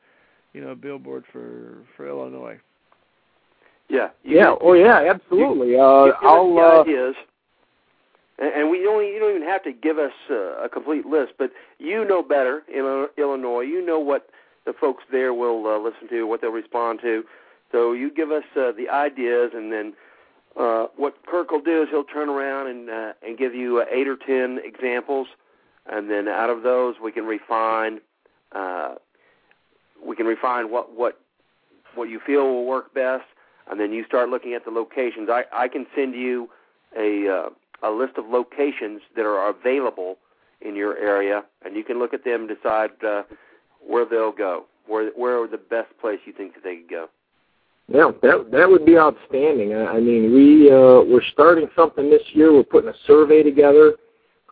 you 0.56 0.62
know 0.62 0.70
a 0.70 0.74
billboard 0.74 1.24
for 1.30 1.84
for 1.96 2.08
Illinois. 2.08 2.58
yeah. 3.90 4.08
Yeah, 4.24 4.52
get- 4.52 4.58
oh 4.62 4.72
yeah, 4.72 5.12
absolutely. 5.14 5.78
Uh 5.78 6.06
give, 6.06 6.14
give 6.20 6.28
I'll 6.30 6.54
the 6.54 6.60
uh 6.60 6.80
ideas. 6.80 7.14
And, 8.38 8.52
and 8.54 8.70
we 8.70 8.82
don't 8.82 9.04
you 9.04 9.18
don't 9.20 9.36
even 9.36 9.46
have 9.46 9.62
to 9.64 9.72
give 9.72 9.98
us 9.98 10.12
uh, 10.30 10.64
a 10.64 10.68
complete 10.70 11.04
list, 11.04 11.34
but 11.38 11.50
you 11.78 12.06
know 12.06 12.22
better 12.22 12.62
in 12.72 13.06
Illinois. 13.18 13.60
You 13.60 13.84
know 13.84 13.98
what 14.00 14.30
the 14.64 14.72
folks 14.72 15.04
there 15.12 15.34
will 15.34 15.66
uh, 15.66 15.78
listen 15.78 16.08
to, 16.08 16.24
what 16.24 16.40
they'll 16.40 16.50
respond 16.50 17.00
to. 17.02 17.22
So 17.70 17.92
you 17.92 18.10
give 18.10 18.30
us 18.30 18.44
uh, 18.56 18.72
the 18.72 18.88
ideas, 18.88 19.50
and 19.54 19.70
then 19.70 19.92
uh, 20.58 20.86
what 20.96 21.14
Kirk 21.26 21.50
will 21.50 21.60
do 21.60 21.82
is 21.82 21.88
he'll 21.90 22.04
turn 22.04 22.30
around 22.30 22.68
and 22.68 22.88
uh, 22.88 23.12
and 23.22 23.36
give 23.36 23.54
you 23.54 23.80
uh, 23.80 23.84
eight 23.92 24.08
or 24.08 24.16
ten 24.16 24.58
examples, 24.64 25.28
and 25.86 26.10
then 26.10 26.28
out 26.28 26.48
of 26.48 26.62
those 26.62 26.94
we 27.02 27.12
can 27.12 27.26
refine. 27.26 28.00
Uh, 28.52 28.94
we 30.04 30.16
can 30.16 30.26
refine 30.26 30.70
what 30.70 30.94
what 30.94 31.18
what 31.94 32.08
you 32.08 32.20
feel 32.24 32.44
will 32.44 32.66
work 32.66 32.92
best, 32.94 33.24
and 33.70 33.80
then 33.80 33.92
you 33.92 34.04
start 34.04 34.28
looking 34.28 34.54
at 34.54 34.64
the 34.64 34.70
locations. 34.70 35.28
I 35.30 35.44
I 35.52 35.68
can 35.68 35.86
send 35.94 36.14
you 36.14 36.48
a 36.98 37.28
uh, 37.28 37.88
a 37.88 37.90
list 37.90 38.16
of 38.16 38.26
locations 38.26 39.02
that 39.14 39.24
are 39.24 39.48
available 39.48 40.16
in 40.60 40.74
your 40.76 40.96
area, 40.96 41.44
and 41.64 41.76
you 41.76 41.84
can 41.84 41.98
look 41.98 42.14
at 42.14 42.24
them 42.24 42.46
and 42.46 42.48
decide 42.48 42.90
uh, 43.06 43.22
where 43.86 44.04
they'll 44.04 44.32
go, 44.32 44.64
where 44.86 45.10
where 45.10 45.46
the 45.46 45.58
best 45.58 45.88
place 46.00 46.20
you 46.24 46.32
think 46.32 46.54
that 46.54 46.64
they 46.64 46.76
could 46.76 46.90
go. 46.90 47.06
Yeah, 47.88 48.10
that 48.22 48.50
that 48.50 48.68
would 48.68 48.84
be 48.84 48.98
outstanding. 48.98 49.74
I 49.74 49.96
I 49.96 50.00
mean, 50.00 50.32
we 50.32 50.70
uh, 50.70 51.02
we're 51.02 51.24
starting 51.32 51.68
something 51.76 52.10
this 52.10 52.22
year. 52.32 52.52
We're 52.52 52.64
putting 52.64 52.90
a 52.90 52.96
survey 53.06 53.42
together 53.42 53.94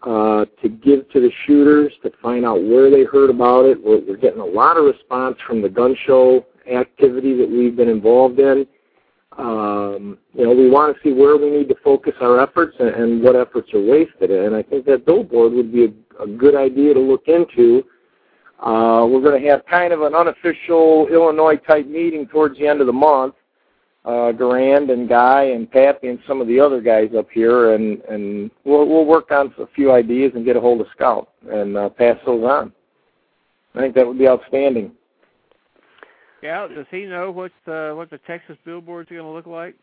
uh, 0.04 0.44
to 0.60 0.68
give 0.68 1.08
to 1.10 1.20
the 1.20 1.30
shooters 1.46 1.92
to 2.02 2.10
find 2.20 2.44
out 2.44 2.62
where 2.62 2.90
they 2.90 3.04
heard 3.04 3.30
about 3.30 3.64
it. 3.64 3.82
We're, 3.82 4.00
we're 4.06 4.16
getting 4.16 4.40
a 4.40 4.44
lot 4.44 4.76
of 4.76 4.84
response 4.84 5.36
from 5.46 5.62
the 5.62 5.68
gun 5.68 5.96
show 6.06 6.44
activity 6.70 7.34
that 7.38 7.48
we've 7.48 7.74
been 7.74 7.88
involved 7.88 8.38
in. 8.38 8.66
Um, 9.38 10.18
you 10.32 10.44
know, 10.44 10.52
we 10.52 10.70
want 10.70 10.94
to 10.94 11.02
see 11.02 11.12
where 11.12 11.36
we 11.36 11.50
need 11.50 11.68
to 11.68 11.74
focus 11.82 12.12
our 12.20 12.38
efforts 12.40 12.76
and, 12.78 12.90
and 12.90 13.22
what 13.22 13.34
efforts 13.34 13.72
are 13.74 13.80
wasted. 13.80 14.30
And 14.30 14.54
I 14.54 14.62
think 14.62 14.84
that 14.86 15.06
billboard 15.06 15.52
would 15.52 15.72
be 15.72 15.86
a, 15.86 16.22
a 16.22 16.26
good 16.26 16.54
idea 16.54 16.94
to 16.94 17.00
look 17.00 17.26
into. 17.26 17.82
Uh, 18.60 19.06
we're 19.08 19.22
going 19.22 19.42
to 19.42 19.48
have 19.48 19.64
kind 19.66 19.92
of 19.92 20.02
an 20.02 20.14
unofficial 20.14 21.08
Illinois 21.10 21.56
type 21.56 21.86
meeting 21.86 22.26
towards 22.26 22.58
the 22.58 22.66
end 22.66 22.80
of 22.80 22.86
the 22.86 22.92
month. 22.92 23.34
Uh, 24.04 24.32
Garand 24.32 24.92
and 24.92 25.08
Guy 25.08 25.44
and 25.44 25.70
Pappy 25.70 26.08
and 26.08 26.18
some 26.28 26.42
of 26.42 26.46
the 26.46 26.60
other 26.60 26.82
guys 26.82 27.10
up 27.16 27.26
here, 27.32 27.72
and 27.74 28.02
and 28.02 28.50
we'll 28.64 28.86
we'll 28.86 29.06
work 29.06 29.30
on 29.30 29.54
a 29.58 29.66
few 29.74 29.92
ideas 29.92 30.32
and 30.34 30.44
get 30.44 30.56
a 30.56 30.60
hold 30.60 30.82
of 30.82 30.86
Scout 30.94 31.30
and 31.50 31.74
uh, 31.76 31.88
pass 31.88 32.16
those 32.26 32.44
on. 32.44 32.70
I 33.74 33.80
think 33.80 33.94
that 33.94 34.06
would 34.06 34.18
be 34.18 34.28
outstanding. 34.28 34.92
Yeah, 36.42 36.68
does 36.68 36.84
he 36.90 37.06
know 37.06 37.30
what 37.30 37.52
uh, 37.66 37.92
what 37.94 38.10
the 38.10 38.18
Texas 38.26 38.58
billboards 38.66 39.10
are 39.10 39.14
going 39.14 39.26
to 39.26 39.32
look 39.32 39.46
like? 39.46 39.74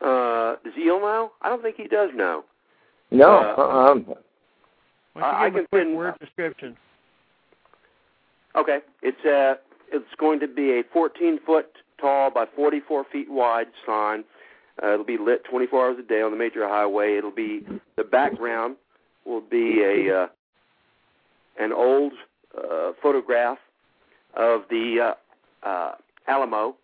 Uh, 0.00 0.56
does 0.64 0.74
he 0.74 0.86
know? 0.86 1.30
I 1.42 1.48
don't 1.48 1.62
think 1.62 1.76
he 1.76 1.86
does 1.86 2.10
know. 2.14 2.44
No, 3.12 3.30
Uh, 3.30 3.60
uh-uh. 3.62 3.94
Why 3.94 5.22
don't 5.22 5.22
I- 5.22 5.42
I 5.44 5.46
you 5.46 5.52
give 5.52 5.58
him 5.60 5.60
can 5.60 5.66
quick 5.70 5.82
send- 5.84 5.96
word 5.96 6.14
description? 6.18 6.76
Okay, 8.56 8.78
it's 9.02 9.24
uh 9.24 9.54
it's 9.92 10.12
going 10.18 10.40
to 10.40 10.48
be 10.48 10.80
a 10.80 10.82
14 10.92 11.38
foot 11.46 11.70
tall 12.00 12.30
by 12.30 12.44
44 12.54 13.04
feet 13.12 13.30
wide 13.30 13.68
sign. 13.86 14.24
Uh, 14.82 14.94
it'll 14.94 15.04
be 15.04 15.18
lit 15.18 15.44
24 15.50 15.86
hours 15.86 15.96
a 15.98 16.02
day 16.02 16.20
on 16.22 16.30
the 16.30 16.36
major 16.36 16.68
highway. 16.68 17.16
It'll 17.16 17.30
be 17.30 17.66
the 17.96 18.04
background 18.04 18.76
will 19.24 19.40
be 19.40 19.82
a 19.82 20.22
uh, 20.22 20.26
an 21.58 21.72
old 21.72 22.12
uh, 22.56 22.92
photograph 23.02 23.58
of 24.36 24.62
the 24.70 25.14
uh, 25.64 25.66
uh, 25.66 25.92
Alamo. 26.28 26.76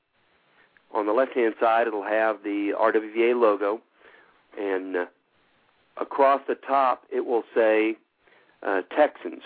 On 0.94 1.06
the 1.06 1.12
left 1.12 1.34
hand 1.34 1.54
side, 1.60 1.86
it'll 1.86 2.02
have 2.02 2.42
the 2.42 2.72
RWVA 2.78 3.40
logo, 3.40 3.80
and 4.58 4.96
uh, 4.96 5.04
across 6.00 6.40
the 6.46 6.54
top, 6.54 7.04
it 7.10 7.24
will 7.24 7.44
say 7.54 7.96
uh, 8.62 8.82
Texans. 8.94 9.42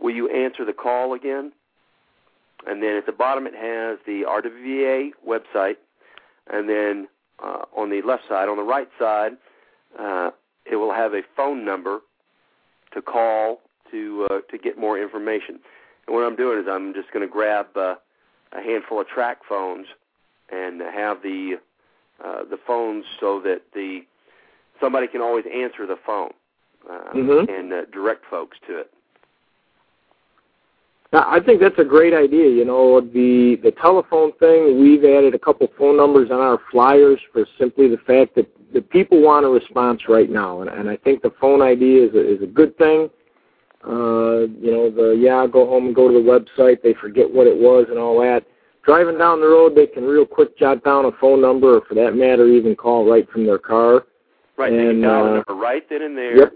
Will 0.00 0.14
you 0.14 0.28
answer 0.28 0.64
the 0.64 0.72
call 0.72 1.14
again? 1.14 1.52
And 2.66 2.82
then 2.82 2.96
at 2.96 3.06
the 3.06 3.12
bottom, 3.12 3.46
it 3.46 3.54
has 3.54 3.98
the 4.06 4.22
RWVA 4.28 5.10
website. 5.26 5.76
And 6.52 6.68
then 6.68 7.08
uh, 7.42 7.62
on 7.76 7.90
the 7.90 8.02
left 8.02 8.24
side, 8.28 8.48
on 8.48 8.56
the 8.56 8.62
right 8.62 8.88
side, 8.98 9.32
uh, 9.98 10.30
it 10.70 10.76
will 10.76 10.92
have 10.92 11.14
a 11.14 11.22
phone 11.36 11.64
number 11.64 12.00
to 12.92 13.02
call 13.02 13.60
to 13.90 14.26
uh, 14.30 14.38
to 14.50 14.58
get 14.58 14.78
more 14.78 14.98
information. 14.98 15.60
And 16.06 16.16
what 16.16 16.24
I'm 16.24 16.36
doing 16.36 16.58
is 16.58 16.66
I'm 16.68 16.92
just 16.94 17.12
going 17.12 17.26
to 17.26 17.32
grab 17.32 17.66
uh, 17.76 17.94
a 18.52 18.62
handful 18.62 19.00
of 19.00 19.06
track 19.08 19.38
phones 19.48 19.86
and 20.50 20.80
have 20.80 21.22
the 21.22 21.58
uh, 22.24 22.44
the 22.50 22.58
phones 22.66 23.04
so 23.20 23.40
that 23.40 23.62
the 23.74 24.00
somebody 24.80 25.06
can 25.06 25.20
always 25.20 25.44
answer 25.52 25.86
the 25.86 25.96
phone 26.04 26.32
uh, 26.88 27.12
Mhm. 27.14 27.48
and 27.48 27.72
uh, 27.72 27.84
direct 27.92 28.24
folks 28.30 28.58
to 28.66 28.78
it. 28.78 28.92
I 31.12 31.40
think 31.40 31.60
that's 31.60 31.78
a 31.78 31.84
great 31.84 32.12
idea. 32.12 32.50
You 32.50 32.64
know, 32.66 33.00
the 33.00 33.56
the 33.62 33.70
telephone 33.72 34.32
thing. 34.38 34.80
We've 34.80 35.04
added 35.04 35.34
a 35.34 35.38
couple 35.38 35.66
phone 35.78 35.96
numbers 35.96 36.30
on 36.30 36.38
our 36.40 36.58
flyers 36.70 37.18
for 37.32 37.46
simply 37.58 37.88
the 37.88 37.96
fact 37.98 38.34
that 38.34 38.46
the 38.74 38.82
people 38.82 39.22
want 39.22 39.46
a 39.46 39.48
response 39.48 40.02
right 40.08 40.28
now, 40.28 40.60
and, 40.60 40.68
and 40.68 40.90
I 40.90 40.96
think 40.98 41.22
the 41.22 41.32
phone 41.40 41.62
idea 41.62 42.06
is 42.08 42.14
a, 42.14 42.34
is 42.36 42.42
a 42.42 42.46
good 42.46 42.76
thing. 42.76 43.08
Uh, 43.86 44.50
you 44.60 44.70
know, 44.70 44.90
the 44.90 45.16
yeah, 45.18 45.46
go 45.46 45.66
home 45.66 45.86
and 45.86 45.94
go 45.94 46.08
to 46.08 46.14
the 46.14 46.20
website. 46.20 46.82
They 46.82 46.92
forget 46.94 47.30
what 47.32 47.46
it 47.46 47.56
was 47.56 47.86
and 47.88 47.98
all 47.98 48.20
that. 48.20 48.44
Driving 48.84 49.16
down 49.16 49.40
the 49.40 49.46
road, 49.46 49.74
they 49.74 49.86
can 49.86 50.04
real 50.04 50.26
quick 50.26 50.58
jot 50.58 50.84
down 50.84 51.06
a 51.06 51.12
phone 51.12 51.40
number, 51.40 51.76
or 51.76 51.80
for 51.82 51.94
that 51.94 52.14
matter, 52.16 52.46
even 52.48 52.76
call 52.76 53.08
right 53.08 53.28
from 53.30 53.46
their 53.46 53.58
car. 53.58 54.04
Right, 54.58 54.70
they 54.72 54.78
can 54.78 54.88
And, 54.88 55.02
dial 55.02 55.24
the 55.24 55.30
uh, 55.30 55.34
number 55.36 55.54
right 55.54 55.88
then 55.88 56.02
and 56.02 56.18
there 56.18 56.36
Yep. 56.36 56.52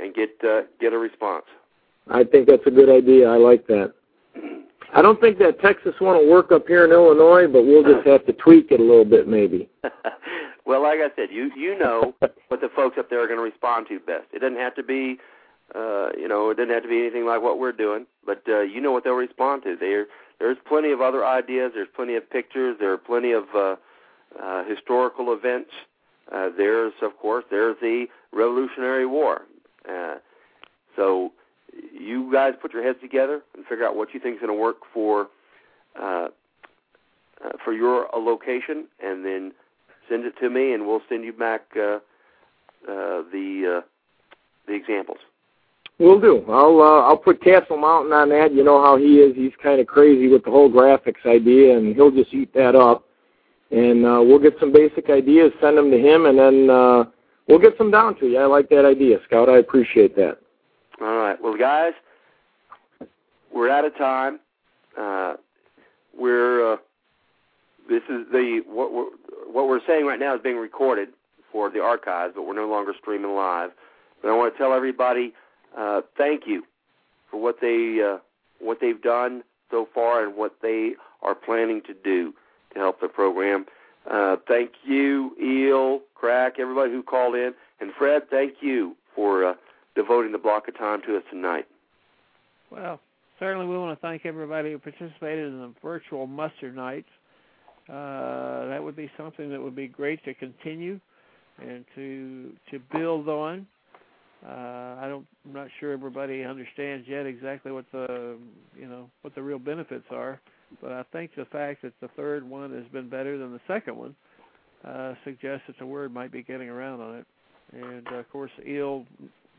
and 0.00 0.14
get 0.14 0.30
uh, 0.42 0.62
get 0.80 0.92
a 0.92 0.98
response. 0.98 1.44
I 2.10 2.24
think 2.24 2.48
that's 2.48 2.66
a 2.66 2.70
good 2.70 2.90
idea. 2.90 3.28
I 3.28 3.36
like 3.36 3.66
that. 3.68 3.92
I 4.94 5.00
don't 5.00 5.20
think 5.20 5.38
that 5.38 5.60
Texas 5.60 5.94
one 6.00 6.16
will 6.16 6.30
work 6.30 6.52
up 6.52 6.66
here 6.66 6.84
in 6.84 6.90
Illinois, 6.90 7.46
but 7.46 7.64
we'll 7.64 7.82
just 7.82 8.06
have 8.06 8.26
to 8.26 8.32
tweak 8.34 8.70
it 8.70 8.80
a 8.80 8.82
little 8.82 9.06
bit, 9.06 9.26
maybe. 9.26 9.68
well, 10.66 10.82
like 10.82 10.98
I 11.00 11.08
said, 11.16 11.28
you 11.30 11.50
you 11.56 11.78
know 11.78 12.14
what 12.48 12.60
the 12.60 12.68
folks 12.76 12.98
up 12.98 13.08
there 13.08 13.22
are 13.22 13.26
going 13.26 13.38
to 13.38 13.44
respond 13.44 13.86
to 13.88 13.98
best. 14.00 14.26
It 14.32 14.40
doesn't 14.40 14.58
have 14.58 14.74
to 14.74 14.82
be, 14.82 15.16
uh, 15.74 16.10
you 16.18 16.28
know, 16.28 16.50
it 16.50 16.58
doesn't 16.58 16.74
have 16.74 16.82
to 16.82 16.88
be 16.90 17.00
anything 17.00 17.24
like 17.24 17.40
what 17.40 17.58
we're 17.58 17.72
doing, 17.72 18.06
but 18.26 18.42
uh, 18.48 18.60
you 18.60 18.82
know 18.82 18.92
what 18.92 19.04
they'll 19.04 19.14
respond 19.14 19.62
to. 19.62 19.76
There, 19.80 20.06
there's 20.38 20.58
plenty 20.68 20.92
of 20.92 21.00
other 21.00 21.24
ideas. 21.24 21.72
There's 21.74 21.88
plenty 21.96 22.16
of 22.16 22.28
pictures. 22.28 22.76
There 22.78 22.92
are 22.92 22.98
plenty 22.98 23.32
of 23.32 23.44
uh, 23.54 23.76
uh, 24.42 24.64
historical 24.64 25.32
events. 25.32 25.70
Uh, 26.30 26.50
there's, 26.56 26.92
of 27.00 27.16
course, 27.18 27.44
there's 27.50 27.76
the 27.80 28.06
Revolutionary 28.32 29.06
War. 29.06 29.42
Uh, 29.88 30.16
so 30.96 31.32
you 31.92 32.30
guys 32.32 32.54
put 32.60 32.72
your 32.72 32.82
heads 32.82 32.98
together 33.00 33.42
and 33.54 33.64
figure 33.66 33.86
out 33.86 33.96
what 33.96 34.12
you 34.14 34.20
think 34.20 34.36
is 34.36 34.40
going 34.40 34.56
to 34.56 34.60
work 34.60 34.78
for 34.92 35.28
uh, 36.00 36.28
uh, 37.44 37.50
for 37.64 37.72
your 37.72 38.14
uh, 38.14 38.18
location, 38.18 38.86
and 39.02 39.24
then 39.24 39.52
send 40.08 40.24
it 40.24 40.34
to 40.40 40.48
me, 40.48 40.72
and 40.72 40.86
we'll 40.86 41.02
send 41.08 41.24
you 41.24 41.32
back 41.32 41.62
uh, 41.76 41.98
uh, 42.88 43.22
the 43.32 43.80
uh, 43.80 43.86
the 44.66 44.74
examples. 44.74 45.18
We'll 45.98 46.20
do. 46.20 46.44
I'll 46.48 46.80
uh, 46.80 47.06
I'll 47.06 47.16
put 47.16 47.42
Castle 47.42 47.76
Mountain 47.76 48.12
on 48.12 48.28
that. 48.30 48.54
You 48.54 48.64
know 48.64 48.82
how 48.82 48.96
he 48.96 49.18
is. 49.18 49.36
He's 49.36 49.52
kind 49.62 49.80
of 49.80 49.86
crazy 49.86 50.28
with 50.28 50.44
the 50.44 50.50
whole 50.50 50.70
graphics 50.70 51.24
idea, 51.26 51.76
and 51.76 51.94
he'll 51.94 52.10
just 52.10 52.32
eat 52.32 52.52
that 52.54 52.74
up. 52.74 53.04
And 53.70 54.04
uh, 54.04 54.20
we'll 54.22 54.38
get 54.38 54.54
some 54.60 54.72
basic 54.72 55.08
ideas, 55.08 55.52
send 55.60 55.78
them 55.78 55.90
to 55.90 55.98
him, 55.98 56.26
and 56.26 56.38
then 56.38 56.68
uh, 56.68 57.04
we'll 57.48 57.58
get 57.58 57.72
some 57.78 57.90
down 57.90 58.18
to 58.20 58.26
you. 58.26 58.38
I 58.38 58.44
like 58.44 58.68
that 58.68 58.84
idea, 58.84 59.18
Scout. 59.24 59.48
I 59.48 59.58
appreciate 59.58 60.14
that. 60.16 60.41
All 61.02 61.16
right. 61.16 61.36
Well, 61.42 61.56
guys, 61.56 61.94
we're 63.52 63.68
out 63.68 63.84
of 63.84 63.96
time. 63.96 64.38
Uh, 64.96 65.34
we're 66.16 66.74
uh, 66.74 66.76
this 67.88 68.02
is 68.08 68.26
the 68.30 68.62
what 68.68 68.92
we're 68.92 69.10
what 69.50 69.66
we're 69.66 69.84
saying 69.84 70.06
right 70.06 70.20
now 70.20 70.36
is 70.36 70.40
being 70.42 70.58
recorded 70.58 71.08
for 71.50 71.70
the 71.70 71.80
archives, 71.80 72.34
but 72.36 72.42
we're 72.42 72.54
no 72.54 72.68
longer 72.68 72.92
streaming 73.00 73.34
live. 73.34 73.70
But 74.20 74.28
I 74.30 74.36
want 74.36 74.54
to 74.54 74.58
tell 74.58 74.72
everybody 74.72 75.34
uh, 75.76 76.02
thank 76.16 76.46
you 76.46 76.62
for 77.30 77.40
what 77.40 77.60
they 77.60 78.00
uh, 78.00 78.18
what 78.60 78.78
they've 78.80 79.02
done 79.02 79.42
so 79.72 79.88
far 79.92 80.24
and 80.24 80.36
what 80.36 80.54
they 80.62 80.92
are 81.22 81.34
planning 81.34 81.82
to 81.88 81.94
do 81.94 82.32
to 82.74 82.78
help 82.78 83.00
the 83.00 83.08
program. 83.08 83.66
Uh, 84.08 84.36
thank 84.46 84.70
you, 84.84 85.36
Eel, 85.42 86.00
Crack, 86.14 86.60
everybody 86.60 86.92
who 86.92 87.02
called 87.02 87.34
in, 87.34 87.54
and 87.80 87.92
Fred. 87.92 88.30
Thank 88.30 88.54
you 88.60 88.94
for 89.16 89.44
uh, 89.44 89.54
devoting 89.94 90.32
the 90.32 90.38
block 90.38 90.68
of 90.68 90.76
time 90.76 91.00
to 91.06 91.16
us 91.16 91.22
tonight. 91.30 91.66
Well, 92.70 93.00
certainly 93.38 93.66
we 93.66 93.76
want 93.76 93.98
to 93.98 94.00
thank 94.00 94.24
everybody 94.24 94.72
who 94.72 94.78
participated 94.78 95.48
in 95.48 95.60
the 95.60 95.72
virtual 95.82 96.26
muster 96.26 96.72
nights. 96.72 97.08
Uh, 97.88 98.66
that 98.68 98.78
would 98.82 98.96
be 98.96 99.10
something 99.16 99.50
that 99.50 99.60
would 99.60 99.76
be 99.76 99.88
great 99.88 100.24
to 100.24 100.34
continue 100.34 101.00
and 101.60 101.84
to 101.94 102.52
to 102.70 102.78
build 102.92 103.28
on. 103.28 103.66
Uh, 104.44 104.96
I 105.00 105.06
don't, 105.08 105.24
I'm 105.44 105.52
not 105.52 105.68
sure 105.78 105.92
everybody 105.92 106.42
understands 106.42 107.06
yet 107.08 107.26
exactly 107.26 107.70
what 107.70 107.84
the 107.92 108.36
you 108.76 108.86
know 108.86 109.10
what 109.22 109.34
the 109.34 109.42
real 109.42 109.58
benefits 109.58 110.04
are, 110.10 110.40
but 110.80 110.92
I 110.92 111.04
think 111.12 111.32
the 111.36 111.44
fact 111.46 111.82
that 111.82 111.92
the 112.00 112.08
third 112.16 112.48
one 112.48 112.72
has 112.72 112.84
been 112.92 113.08
better 113.08 113.36
than 113.36 113.52
the 113.52 113.60
second 113.66 113.96
one 113.96 114.14
uh, 114.84 115.14
suggests 115.24 115.64
that 115.66 115.78
the 115.78 115.86
word 115.86 116.12
might 116.12 116.32
be 116.32 116.42
getting 116.42 116.68
around 116.68 117.00
on 117.00 117.16
it. 117.16 117.26
And 117.72 118.06
uh, 118.08 118.16
of 118.16 118.30
course, 118.30 118.50
Eel, 118.66 119.04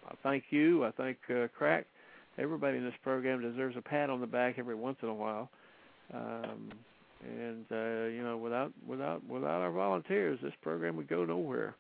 I 0.07 0.15
thank 0.23 0.45
you. 0.49 0.85
I 0.85 0.91
thank 0.91 1.17
uh, 1.29 1.47
Crack. 1.57 1.85
Everybody 2.37 2.77
in 2.77 2.83
this 2.83 2.93
program 3.03 3.41
deserves 3.41 3.75
a 3.77 3.81
pat 3.81 4.09
on 4.09 4.19
the 4.19 4.27
back 4.27 4.55
every 4.57 4.75
once 4.75 4.97
in 5.03 5.09
a 5.09 5.13
while. 5.13 5.49
Um, 6.13 6.71
and 7.23 7.65
uh, 7.71 8.07
you 8.07 8.23
know, 8.23 8.37
without 8.37 8.71
without 8.87 9.27
without 9.29 9.61
our 9.61 9.71
volunteers, 9.71 10.39
this 10.41 10.53
program 10.61 10.97
would 10.97 11.07
go 11.07 11.25
nowhere. 11.25 11.75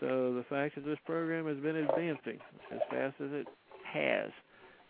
So 0.00 0.34
the 0.34 0.44
fact 0.48 0.74
that 0.74 0.84
this 0.84 0.98
program 1.06 1.46
has 1.46 1.56
been 1.58 1.76
advancing 1.76 2.38
as 2.72 2.80
fast 2.90 3.14
as 3.20 3.30
it 3.32 3.46
has 3.92 4.30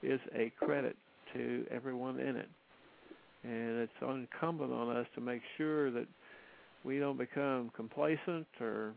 is 0.02 0.20
a 0.34 0.52
credit 0.58 0.96
to 1.34 1.64
everyone 1.70 2.18
in 2.18 2.36
it. 2.36 2.48
And 3.44 3.78
it's 3.78 3.92
incumbent 4.00 4.72
on 4.72 4.96
us 4.96 5.06
to 5.14 5.20
make 5.20 5.42
sure 5.56 5.90
that 5.92 6.06
we 6.84 6.98
don't 6.98 7.18
become 7.18 7.70
complacent 7.76 8.46
or, 8.60 8.94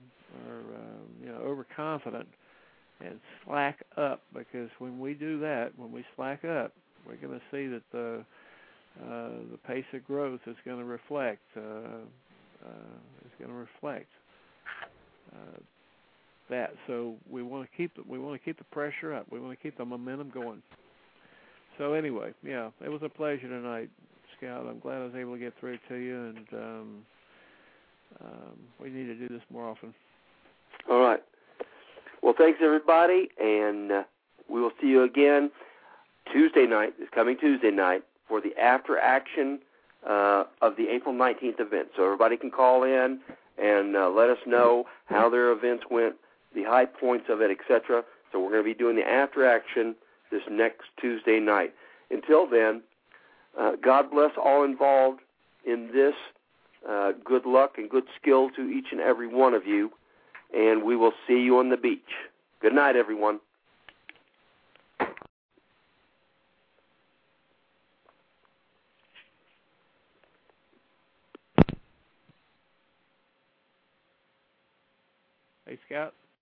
or 0.48 0.58
um, 0.76 1.08
you 1.24 1.32
know, 1.32 1.38
overconfident 1.38 2.28
and 3.02 3.20
slack 3.46 3.84
up 3.98 4.22
because 4.34 4.70
when 4.80 5.00
we 5.00 5.14
do 5.14 5.40
that, 5.40 5.72
when 5.78 5.92
we 5.92 6.04
slack 6.16 6.44
up, 6.44 6.74
we're 7.06 7.16
going 7.16 7.40
to 7.40 7.46
see 7.52 7.68
that 7.68 7.84
the 7.92 8.24
uh, 9.02 9.30
the 9.52 9.58
pace 9.66 9.86
of 9.94 10.06
growth 10.06 10.42
is 10.46 10.56
going 10.66 10.80
to 10.80 10.84
reflect 10.84 11.42
uh, 11.56 11.62
uh, 12.66 12.98
is 13.26 13.32
going 13.40 13.50
to 13.50 13.56
reflect 13.56 14.10
uh, 15.32 15.60
that. 16.50 16.74
So 16.88 17.16
we 17.30 17.42
want 17.44 17.70
to 17.70 17.78
keep 17.78 17.96
the, 17.96 18.04
we 18.08 18.20
want 18.20 18.40
to 18.40 18.44
keep 18.44 18.58
the 18.58 18.66
pressure 18.66 19.14
up. 19.14 19.28
We 19.32 19.40
want 19.40 19.58
to 19.58 19.64
keep 19.64 19.78
the 19.78 19.86
momentum 19.86 20.32
going. 20.34 20.62
So 21.78 21.94
anyway, 21.94 22.34
yeah, 22.44 22.72
it 22.84 22.90
was 22.90 23.02
a 23.04 23.10
pleasure 23.10 23.48
tonight, 23.48 23.90
Scout. 24.38 24.66
I'm 24.68 24.80
glad 24.80 25.02
I 25.02 25.06
was 25.06 25.16
able 25.16 25.34
to 25.34 25.40
get 25.40 25.54
through 25.60 25.78
to 25.88 25.96
you, 25.96 26.18
and 26.18 26.48
um, 26.54 27.06
um, 28.22 28.60
we 28.82 28.90
need 28.90 29.06
to 29.06 29.16
do 29.16 29.30
this 29.30 29.42
more 29.50 29.66
often. 29.66 29.94
All 30.90 31.00
right. 31.00 31.22
Well, 32.22 32.34
thanks 32.38 32.60
everybody, 32.62 33.30
and 33.42 33.92
uh, 33.92 34.04
we 34.50 34.62
will 34.62 34.72
see 34.82 34.88
you 34.88 35.04
again 35.04 35.52
Tuesday 36.32 36.66
night. 36.66 37.00
This 37.00 37.08
coming 37.14 37.38
Tuesday 37.38 37.72
night 37.72 38.04
for 38.28 38.42
the 38.42 38.58
after 38.60 38.98
action 38.98 39.60
uh, 40.08 40.44
of 40.62 40.76
the 40.76 40.90
April 40.90 41.14
19th 41.14 41.60
event. 41.60 41.90
So 41.96 42.04
everybody 42.04 42.36
can 42.36 42.52
call 42.52 42.84
in 42.84 43.20
and 43.58 43.96
uh, 43.96 44.10
let 44.10 44.30
us 44.30 44.38
know 44.46 44.86
how 45.06 45.30
their 45.30 45.52
events 45.52 45.86
went, 45.90 46.16
the 46.54 46.64
high 46.64 46.86
points 46.86 47.28
of 47.30 47.42
it, 47.42 47.52
etc. 47.52 48.04
So 48.32 48.40
we're 48.40 48.52
going 48.52 48.64
to 48.64 48.70
be 48.70 48.74
doing 48.74 48.98
the 48.98 49.08
after 49.08 49.48
action 49.48 49.96
this 50.30 50.42
next 50.50 50.88
Tuesday 51.00 51.40
night. 51.40 51.74
Until 52.12 52.50
then, 52.50 52.82
uh, 53.58 53.72
God 53.82 54.12
bless 54.12 54.32
all 54.38 54.64
involved 54.64 55.22
in 55.66 55.90
this. 55.94 56.16
Uh, 56.88 57.12
good 57.24 57.46
luck 57.46 57.78
and 57.78 57.90
good 57.90 58.06
skill 58.22 58.50
to 58.52 58.70
each 58.70 58.88
and 58.92 59.02
every 59.02 59.28
one 59.28 59.54
of 59.54 59.66
you, 59.66 59.92
and 60.54 60.84
we 60.84 60.96
will 60.96 61.14
see 61.28 61.40
you 61.42 61.58
on 61.60 61.70
the 61.70 61.78
beach. 61.78 62.00
Good 62.62 62.74
night, 62.74 62.96
everyone. 62.96 63.40
Hey, 75.66 75.78
Scout. 75.86 76.14